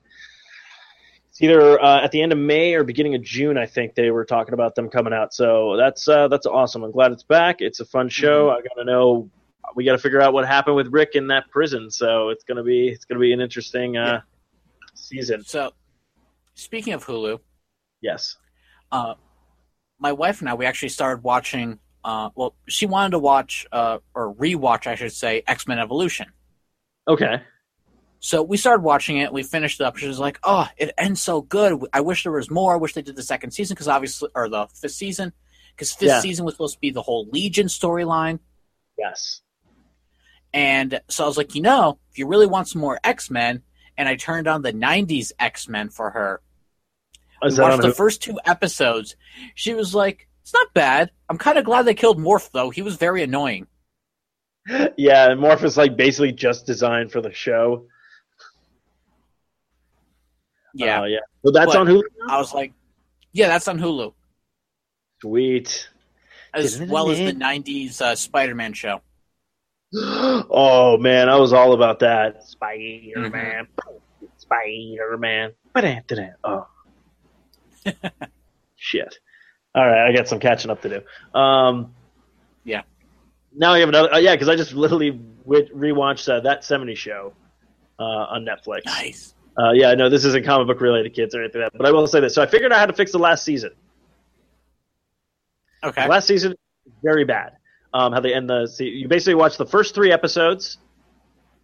it's 1.28 1.42
either 1.42 1.78
uh, 1.78 2.02
at 2.02 2.12
the 2.12 2.22
end 2.22 2.32
of 2.32 2.38
May 2.38 2.72
or 2.72 2.82
beginning 2.82 3.14
of 3.14 3.20
June. 3.20 3.58
I 3.58 3.66
think 3.66 3.94
they 3.94 4.10
were 4.10 4.24
talking 4.24 4.54
about 4.54 4.74
them 4.74 4.88
coming 4.88 5.12
out. 5.12 5.34
So 5.34 5.76
that's 5.76 6.08
uh, 6.08 6.28
that's 6.28 6.46
awesome. 6.46 6.82
I'm 6.82 6.92
glad 6.92 7.12
it's 7.12 7.24
back. 7.24 7.56
It's 7.58 7.80
a 7.80 7.84
fun 7.84 8.08
show. 8.08 8.48
I 8.48 8.62
got 8.62 8.76
to 8.78 8.86
know. 8.86 9.28
We 9.74 9.84
got 9.84 9.92
to 9.92 9.98
figure 9.98 10.22
out 10.22 10.32
what 10.32 10.46
happened 10.46 10.76
with 10.76 10.86
Rick 10.86 11.10
in 11.12 11.26
that 11.26 11.50
prison. 11.50 11.90
So 11.90 12.30
it's 12.30 12.44
gonna 12.44 12.64
be 12.64 12.88
it's 12.88 13.04
gonna 13.04 13.20
be 13.20 13.34
an 13.34 13.42
interesting 13.42 13.98
uh, 13.98 14.22
season. 14.94 15.44
So, 15.44 15.72
speaking 16.54 16.94
of 16.94 17.04
Hulu, 17.04 17.38
Yes. 18.00 18.38
uh, 18.90 19.12
my 20.02 20.12
wife 20.12 20.40
and 20.40 20.48
I 20.50 20.54
we 20.54 20.66
actually 20.66 20.90
started 20.90 21.22
watching. 21.22 21.78
Uh, 22.04 22.30
well, 22.34 22.56
she 22.66 22.84
wanted 22.86 23.12
to 23.12 23.20
watch 23.20 23.64
uh, 23.70 23.98
or 24.14 24.34
rewatch, 24.34 24.88
I 24.88 24.96
should 24.96 25.12
say, 25.12 25.44
X 25.46 25.68
Men 25.68 25.78
Evolution. 25.78 26.26
Okay. 27.06 27.40
So 28.18 28.42
we 28.42 28.56
started 28.56 28.82
watching 28.82 29.18
it. 29.18 29.32
We 29.32 29.42
finished 29.44 29.80
it 29.80 29.84
up. 29.84 29.96
She 29.96 30.08
was 30.08 30.18
like, 30.18 30.38
"Oh, 30.42 30.66
it 30.76 30.92
ends 30.98 31.22
so 31.22 31.40
good. 31.40 31.84
I 31.92 32.00
wish 32.00 32.24
there 32.24 32.32
was 32.32 32.50
more. 32.50 32.74
I 32.74 32.76
wish 32.76 32.94
they 32.94 33.02
did 33.02 33.16
the 33.16 33.22
second 33.22 33.52
season 33.52 33.74
because 33.74 33.88
obviously, 33.88 34.28
or 34.34 34.48
the 34.48 34.66
fifth 34.66 34.92
season, 34.92 35.32
because 35.74 35.92
fifth 35.92 36.08
Yeah. 36.08 36.20
season 36.20 36.44
was 36.44 36.54
supposed 36.54 36.74
to 36.74 36.80
be 36.80 36.90
the 36.90 37.02
whole 37.02 37.28
Legion 37.30 37.68
storyline." 37.68 38.40
Yes. 38.98 39.40
And 40.52 41.00
so 41.08 41.24
I 41.24 41.26
was 41.28 41.36
like, 41.36 41.54
you 41.54 41.62
know, 41.62 41.98
if 42.10 42.18
you 42.18 42.26
really 42.26 42.46
want 42.46 42.68
some 42.68 42.80
more 42.80 42.98
X 43.04 43.30
Men, 43.30 43.62
and 43.96 44.08
I 44.08 44.16
turned 44.16 44.46
on 44.48 44.62
the 44.62 44.72
'90s 44.72 45.32
X 45.38 45.68
Men 45.68 45.88
for 45.88 46.10
her. 46.10 46.42
Watched 47.42 47.56
the 47.82 47.88
Hulu? 47.88 47.96
first 47.96 48.22
two 48.22 48.38
episodes. 48.44 49.16
She 49.54 49.74
was 49.74 49.94
like, 49.94 50.28
"It's 50.42 50.52
not 50.54 50.72
bad. 50.74 51.10
I'm 51.28 51.38
kind 51.38 51.58
of 51.58 51.64
glad 51.64 51.82
they 51.82 51.94
killed 51.94 52.18
Morph, 52.18 52.50
though. 52.52 52.70
He 52.70 52.82
was 52.82 52.96
very 52.96 53.22
annoying." 53.22 53.66
Yeah, 54.96 55.30
Morph 55.30 55.64
is 55.64 55.76
like 55.76 55.96
basically 55.96 56.32
just 56.32 56.66
designed 56.66 57.10
for 57.10 57.20
the 57.20 57.32
show. 57.32 57.86
Yeah, 60.74 61.00
Oh, 61.02 61.04
yeah. 61.04 61.18
So 61.44 61.50
that's 61.50 61.72
But- 61.72 61.80
on 61.80 61.86
Hulu. 61.86 62.02
I 62.28 62.38
was 62.38 62.54
like, 62.54 62.72
"Yeah, 63.32 63.48
that's 63.48 63.68
on 63.68 63.78
Hulu, 63.78 64.14
Sweet. 65.20 65.88
as 66.54 66.80
well 66.80 67.10
as 67.10 67.18
the 67.18 67.32
'90s 67.34 68.00
uh, 68.00 68.14
Spider-Man 68.14 68.72
show." 68.72 69.02
oh 69.94 70.96
man, 70.98 71.28
I 71.28 71.36
was 71.36 71.52
all 71.52 71.74
about 71.74 71.98
that. 71.98 72.44
Spider 72.44 73.28
Man. 73.28 73.66
Mm-hmm. 73.78 74.26
Spider 74.38 75.18
Man. 75.18 75.52
Oh. 76.44 76.66
Shit. 78.76 79.18
All 79.74 79.86
right, 79.86 80.08
I 80.08 80.14
got 80.14 80.28
some 80.28 80.38
catching 80.38 80.70
up 80.70 80.82
to 80.82 80.88
do. 81.34 81.38
Um, 81.38 81.94
Yeah. 82.64 82.82
Now 83.54 83.72
I 83.74 83.80
have 83.80 83.88
another. 83.88 84.12
Uh, 84.14 84.18
yeah, 84.18 84.34
because 84.34 84.48
I 84.48 84.56
just 84.56 84.72
literally 84.72 85.20
re- 85.44 85.68
rewatched 85.74 86.28
uh, 86.28 86.40
that 86.40 86.62
'70s 86.62 86.96
show 86.96 87.32
uh, 87.98 88.02
on 88.02 88.44
Netflix. 88.46 88.84
Nice. 88.86 89.34
Uh, 89.58 89.72
yeah, 89.72 89.92
no, 89.94 90.08
this 90.08 90.24
isn't 90.24 90.44
comic 90.46 90.66
book 90.66 90.80
related, 90.80 91.14
kids, 91.14 91.34
or 91.34 91.42
anything 91.42 91.60
like 91.60 91.72
that. 91.72 91.78
But 91.78 91.86
I 91.86 91.90
will 91.92 92.06
say 92.06 92.20
this. 92.20 92.34
So 92.34 92.42
I 92.42 92.46
figured 92.46 92.72
out 92.72 92.78
how 92.78 92.86
to 92.86 92.92
fix 92.94 93.12
the 93.12 93.18
last 93.18 93.44
season. 93.44 93.70
Okay. 95.84 96.08
Last 96.08 96.26
season, 96.26 96.54
very 97.02 97.24
bad. 97.24 97.52
Um, 97.92 98.12
how 98.12 98.20
they 98.20 98.32
end 98.32 98.48
the 98.48 98.66
se- 98.66 98.84
you 98.86 99.08
basically 99.08 99.34
watch 99.34 99.58
the 99.58 99.66
first 99.66 99.94
three 99.94 100.12
episodes 100.12 100.78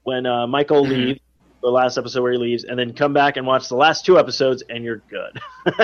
when 0.02 0.26
uh, 0.26 0.46
Michael 0.46 0.84
Mhm. 0.84 0.88
leaves, 0.90 1.20
the 1.68 1.72
last 1.74 1.98
episode 1.98 2.22
where 2.22 2.32
he 2.32 2.38
leaves, 2.38 2.64
and 2.64 2.78
then 2.78 2.92
come 2.94 3.12
back 3.12 3.36
and 3.36 3.46
watch 3.46 3.68
the 3.68 3.76
last 3.76 4.04
two 4.06 4.18
episodes, 4.18 4.62
and 4.68 4.84
you're 4.84 5.02
good. 5.10 5.40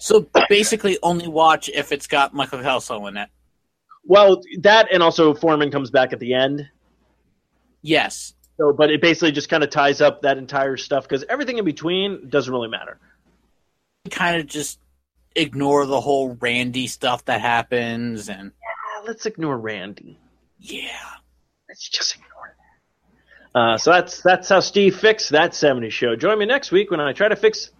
So 0.00 0.28
basically, 0.48 0.96
only 1.02 1.26
watch 1.26 1.68
if 1.68 1.90
it's 1.90 2.06
got 2.06 2.32
Michael 2.32 2.60
Kelso 2.62 3.04
in 3.06 3.16
it. 3.16 3.28
well, 4.04 4.40
that 4.60 4.92
and 4.92 5.02
also 5.02 5.34
Foreman 5.34 5.70
comes 5.72 5.90
back 5.90 6.12
at 6.12 6.20
the 6.20 6.34
end. 6.34 6.68
Yes. 7.82 8.34
So, 8.58 8.72
but 8.72 8.90
it 8.90 9.00
basically 9.00 9.32
just 9.32 9.48
kind 9.48 9.64
of 9.64 9.70
ties 9.70 10.00
up 10.00 10.22
that 10.22 10.38
entire 10.38 10.76
stuff 10.76 11.02
because 11.08 11.24
everything 11.28 11.58
in 11.58 11.64
between 11.64 12.28
doesn't 12.28 12.52
really 12.52 12.68
matter. 12.68 12.98
Kind 14.10 14.40
of 14.40 14.46
just 14.46 14.78
ignore 15.34 15.84
the 15.86 16.00
whole 16.00 16.36
Randy 16.40 16.86
stuff 16.86 17.24
that 17.24 17.40
happens, 17.40 18.28
and 18.28 18.52
Ah, 18.62 19.02
let's 19.04 19.26
ignore 19.26 19.58
Randy. 19.58 20.16
yeah. 20.60 20.86
Let's 21.68 21.88
just 21.88 22.14
ignore. 22.14 22.28
Uh, 23.54 23.76
so 23.76 23.90
that's 23.92 24.22
that's 24.22 24.48
how 24.48 24.60
Steve 24.60 24.96
fixed 24.96 25.30
that 25.30 25.52
'70s 25.52 25.90
show. 25.92 26.16
Join 26.16 26.38
me 26.38 26.46
next 26.46 26.72
week 26.72 26.90
when 26.90 27.00
I 27.00 27.12
try 27.12 27.28
to 27.28 27.36
fix 27.36 27.70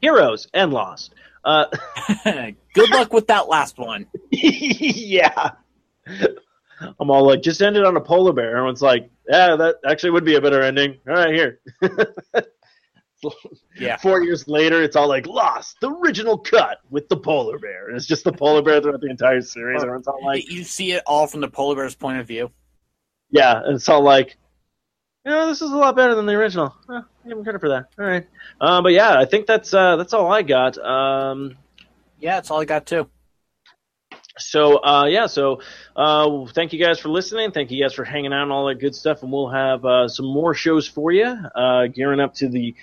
Heroes 0.00 0.48
and 0.54 0.72
Lost. 0.72 1.14
Uh, 1.44 1.66
Good 2.74 2.90
luck 2.90 3.12
with 3.12 3.26
that 3.28 3.48
last 3.48 3.78
one. 3.78 4.06
yeah. 4.30 5.50
I'm 6.06 7.10
all 7.10 7.26
like, 7.26 7.42
just 7.42 7.60
end 7.60 7.76
it 7.76 7.84
on 7.84 7.96
a 7.96 8.00
polar 8.00 8.32
bear. 8.32 8.56
Everyone's 8.56 8.82
like, 8.82 9.10
yeah, 9.28 9.56
that 9.56 9.76
actually 9.86 10.10
would 10.10 10.24
be 10.24 10.36
a 10.36 10.40
better 10.40 10.62
ending. 10.62 10.98
All 11.08 11.14
right, 11.14 11.34
here. 11.34 11.60
Yeah. 13.76 13.96
Four 13.96 14.22
years 14.22 14.46
later, 14.46 14.80
it's 14.82 14.94
all 14.94 15.08
like 15.08 15.26
Lost, 15.26 15.76
the 15.80 15.90
original 15.90 16.38
cut 16.38 16.78
with 16.88 17.08
the 17.08 17.16
polar 17.16 17.58
bear. 17.58 17.88
And 17.88 17.96
it's 17.96 18.06
just 18.06 18.22
the 18.22 18.32
polar 18.32 18.62
bear 18.62 18.80
throughout 18.80 19.00
the 19.00 19.10
entire 19.10 19.42
series. 19.42 19.82
Everyone's 19.82 20.06
all 20.06 20.24
like, 20.24 20.48
you 20.48 20.62
see 20.62 20.92
it 20.92 21.02
all 21.04 21.26
from 21.26 21.40
the 21.40 21.48
polar 21.48 21.74
bear's 21.74 21.96
point 21.96 22.18
of 22.20 22.28
view. 22.28 22.50
yeah, 23.30 23.60
and 23.64 23.74
it's 23.74 23.88
all 23.88 24.02
like, 24.02 24.36
you 25.28 25.34
know, 25.34 25.46
this 25.46 25.60
is 25.60 25.70
a 25.70 25.76
lot 25.76 25.94
better 25.94 26.14
than 26.14 26.24
the 26.24 26.32
original. 26.32 26.74
I 26.88 27.02
give 27.28 27.36
him 27.36 27.44
credit 27.44 27.60
for 27.60 27.68
that. 27.68 27.90
All 27.98 28.06
right, 28.06 28.26
uh, 28.62 28.80
but 28.80 28.92
yeah, 28.92 29.18
I 29.18 29.26
think 29.26 29.46
that's 29.46 29.74
uh, 29.74 29.96
that's 29.96 30.14
all 30.14 30.32
I 30.32 30.40
got. 30.40 30.78
Um, 30.78 31.58
Yeah, 32.18 32.36
that's 32.36 32.50
all 32.50 32.62
I 32.62 32.64
got 32.64 32.86
too. 32.86 33.10
so 34.38 34.82
uh, 34.82 35.04
yeah, 35.04 35.26
so 35.26 35.60
uh, 35.94 36.46
thank 36.54 36.72
you 36.72 36.82
guys 36.82 36.98
for 36.98 37.10
listening. 37.10 37.50
Thank 37.50 37.70
you 37.70 37.84
guys 37.84 37.92
for 37.92 38.04
hanging 38.04 38.32
out 38.32 38.44
and 38.44 38.52
all 38.52 38.68
that 38.68 38.76
good 38.76 38.94
stuff. 38.94 39.22
And 39.22 39.30
we'll 39.30 39.50
have 39.50 39.84
uh, 39.84 40.08
some 40.08 40.24
more 40.24 40.54
shows 40.54 40.88
for 40.88 41.12
you, 41.12 41.26
uh, 41.26 41.88
gearing 41.88 42.20
up 42.20 42.32
to 42.36 42.48
the 42.48 42.74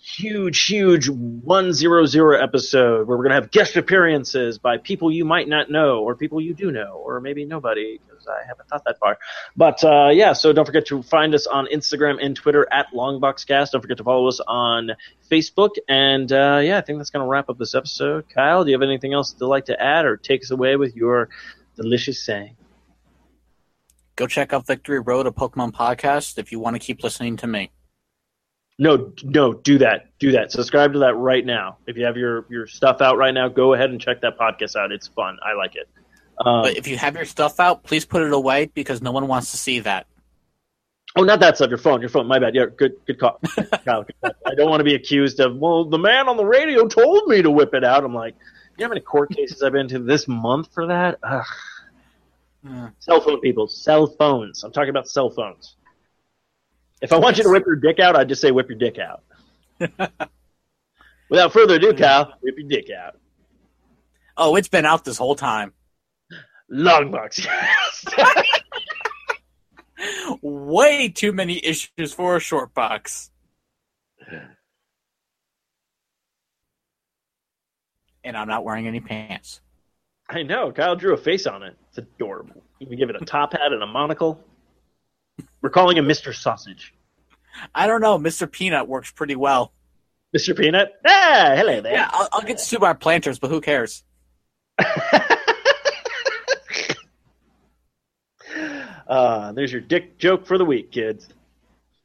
huge, 0.00 0.64
huge 0.66 1.08
100 1.08 2.36
episode 2.40 3.08
where 3.08 3.16
we're 3.16 3.24
going 3.24 3.30
to 3.30 3.40
have 3.40 3.50
guest 3.50 3.76
appearances 3.76 4.58
by 4.58 4.76
people 4.76 5.10
you 5.10 5.24
might 5.24 5.48
not 5.48 5.70
know 5.72 6.04
or 6.04 6.14
people 6.14 6.40
you 6.40 6.54
do 6.54 6.70
know 6.70 7.02
or 7.04 7.20
maybe 7.20 7.44
nobody 7.44 7.98
because 8.22 8.40
I 8.42 8.46
haven't 8.46 8.68
thought 8.68 8.84
that 8.84 8.98
far. 8.98 9.18
But 9.56 9.82
uh, 9.84 10.10
yeah, 10.12 10.32
so 10.32 10.52
don't 10.52 10.64
forget 10.64 10.86
to 10.86 11.02
find 11.02 11.34
us 11.34 11.46
on 11.46 11.66
Instagram 11.66 12.18
and 12.24 12.36
Twitter 12.36 12.66
at 12.72 12.86
Longboxcast. 12.94 13.72
Don't 13.72 13.80
forget 13.80 13.96
to 13.98 14.04
follow 14.04 14.28
us 14.28 14.40
on 14.46 14.92
Facebook. 15.30 15.70
And 15.88 16.32
uh, 16.32 16.60
yeah, 16.62 16.78
I 16.78 16.80
think 16.80 16.98
that's 16.98 17.10
going 17.10 17.24
to 17.24 17.28
wrap 17.28 17.48
up 17.48 17.58
this 17.58 17.74
episode. 17.74 18.28
Kyle, 18.28 18.64
do 18.64 18.70
you 18.70 18.74
have 18.74 18.82
anything 18.82 19.12
else 19.12 19.32
to 19.34 19.46
like 19.46 19.66
to 19.66 19.80
add 19.80 20.04
or 20.04 20.16
take 20.16 20.42
us 20.42 20.50
away 20.50 20.76
with 20.76 20.96
your 20.96 21.28
delicious 21.76 22.24
saying? 22.24 22.56
Go 24.16 24.26
check 24.26 24.52
out 24.52 24.66
Victory 24.66 25.00
Road, 25.00 25.26
a 25.26 25.30
Pokemon 25.30 25.72
podcast, 25.72 26.38
if 26.38 26.52
you 26.52 26.60
want 26.60 26.74
to 26.74 26.80
keep 26.80 27.02
listening 27.02 27.36
to 27.38 27.46
me. 27.46 27.70
No, 28.78 29.12
no, 29.22 29.52
do 29.52 29.78
that. 29.78 30.18
Do 30.18 30.32
that. 30.32 30.50
Subscribe 30.50 30.92
to 30.94 30.98
that 31.00 31.14
right 31.14 31.44
now. 31.44 31.78
If 31.86 31.96
you 31.96 32.04
have 32.04 32.16
your, 32.16 32.46
your 32.50 32.66
stuff 32.66 33.00
out 33.00 33.16
right 33.16 33.32
now, 33.32 33.48
go 33.48 33.74
ahead 33.74 33.90
and 33.90 34.00
check 34.00 34.20
that 34.22 34.38
podcast 34.38 34.76
out. 34.76 34.92
It's 34.92 35.08
fun. 35.08 35.38
I 35.42 35.54
like 35.54 35.76
it. 35.76 35.88
Um, 36.44 36.62
But 36.62 36.76
if 36.76 36.86
you 36.86 36.96
have 36.96 37.14
your 37.16 37.24
stuff 37.24 37.60
out, 37.60 37.82
please 37.82 38.04
put 38.04 38.22
it 38.22 38.32
away 38.32 38.66
because 38.66 39.00
no 39.02 39.12
one 39.12 39.28
wants 39.28 39.50
to 39.52 39.56
see 39.56 39.80
that. 39.80 40.06
oh, 41.16 41.22
not 41.24 41.40
that 41.40 41.56
stuff. 41.56 41.68
Your 41.68 41.78
phone. 41.78 42.00
Your 42.00 42.10
phone. 42.10 42.26
My 42.26 42.38
bad. 42.38 42.54
Yeah, 42.54 42.66
good, 42.76 42.92
good 43.06 43.18
call. 43.18 43.40
Kyle. 43.84 44.06
I 44.24 44.54
don't 44.56 44.70
want 44.70 44.80
to 44.80 44.84
be 44.84 44.94
accused 44.94 45.40
of. 45.40 45.56
Well, 45.56 45.84
the 45.84 45.98
man 45.98 46.28
on 46.28 46.36
the 46.36 46.44
radio 46.44 46.86
told 46.86 47.26
me 47.28 47.42
to 47.42 47.50
whip 47.50 47.74
it 47.74 47.84
out. 47.84 48.04
I'm 48.04 48.14
like, 48.14 48.34
you 48.76 48.82
know 48.82 48.86
how 48.86 48.88
many 48.90 49.00
court 49.00 49.30
cases 49.30 49.62
I've 49.62 49.72
been 49.72 49.88
to 49.88 49.98
this 49.98 50.26
month 50.26 50.72
for 50.72 50.86
that? 50.86 51.18
Ugh. 51.22 51.44
Hmm. 52.64 52.86
Cell 53.00 53.20
phone 53.20 53.40
people. 53.40 53.66
Cell 53.68 54.06
phones. 54.06 54.62
I'm 54.64 54.72
talking 54.72 54.90
about 54.90 55.08
cell 55.08 55.30
phones. 55.30 55.76
If 57.00 57.12
I 57.12 57.18
want 57.18 57.36
you 57.36 57.42
to 57.42 57.50
whip 57.50 57.64
your 57.66 57.74
dick 57.76 57.98
out, 57.98 58.14
I'd 58.16 58.28
just 58.28 58.40
say 58.40 58.52
whip 58.52 58.68
your 58.68 58.78
dick 58.78 58.96
out. 58.98 59.22
Without 61.28 61.52
further 61.52 61.74
ado, 61.74 61.92
Kyle, 61.94 62.32
whip 62.40 62.54
your 62.56 62.68
dick 62.68 62.88
out. 62.90 63.18
Oh, 64.36 64.54
it's 64.56 64.68
been 64.68 64.86
out 64.86 65.04
this 65.04 65.18
whole 65.18 65.34
time. 65.34 65.72
Longbox. 66.72 67.46
Way 70.42 71.08
too 71.08 71.32
many 71.32 71.64
issues 71.64 72.12
for 72.12 72.36
a 72.36 72.40
short 72.40 72.74
box. 72.74 73.30
And 78.24 78.36
I'm 78.36 78.48
not 78.48 78.64
wearing 78.64 78.86
any 78.86 79.00
pants. 79.00 79.60
I 80.28 80.42
know. 80.44 80.72
Kyle 80.72 80.96
drew 80.96 81.12
a 81.12 81.16
face 81.16 81.46
on 81.46 81.62
it. 81.62 81.76
It's 81.88 81.98
adorable. 81.98 82.62
You 82.78 82.86
can 82.86 82.96
give 82.96 83.10
it 83.10 83.16
a 83.20 83.24
top 83.24 83.52
hat 83.52 83.72
and 83.72 83.82
a 83.82 83.86
monocle. 83.86 84.42
We're 85.60 85.70
calling 85.70 85.96
him 85.96 86.06
Mr. 86.06 86.34
Sausage. 86.34 86.94
I 87.74 87.86
don't 87.86 88.00
know. 88.00 88.18
Mr. 88.18 88.50
Peanut 88.50 88.88
works 88.88 89.10
pretty 89.10 89.36
well. 89.36 89.72
Mr. 90.34 90.56
Peanut? 90.56 90.92
Ah, 91.04 91.52
hello 91.54 91.80
there. 91.80 91.92
Yeah, 91.92 92.08
I'll, 92.10 92.28
I'll 92.32 92.42
get 92.42 92.60
sued 92.60 92.80
by 92.80 92.94
planters, 92.94 93.38
but 93.38 93.50
who 93.50 93.60
cares? 93.60 94.02
uh, 99.08 99.52
there's 99.52 99.72
your 99.72 99.80
dick 99.80 100.18
joke 100.18 100.46
for 100.46 100.58
the 100.58 100.64
week, 100.64 100.90
kids. 100.90 101.28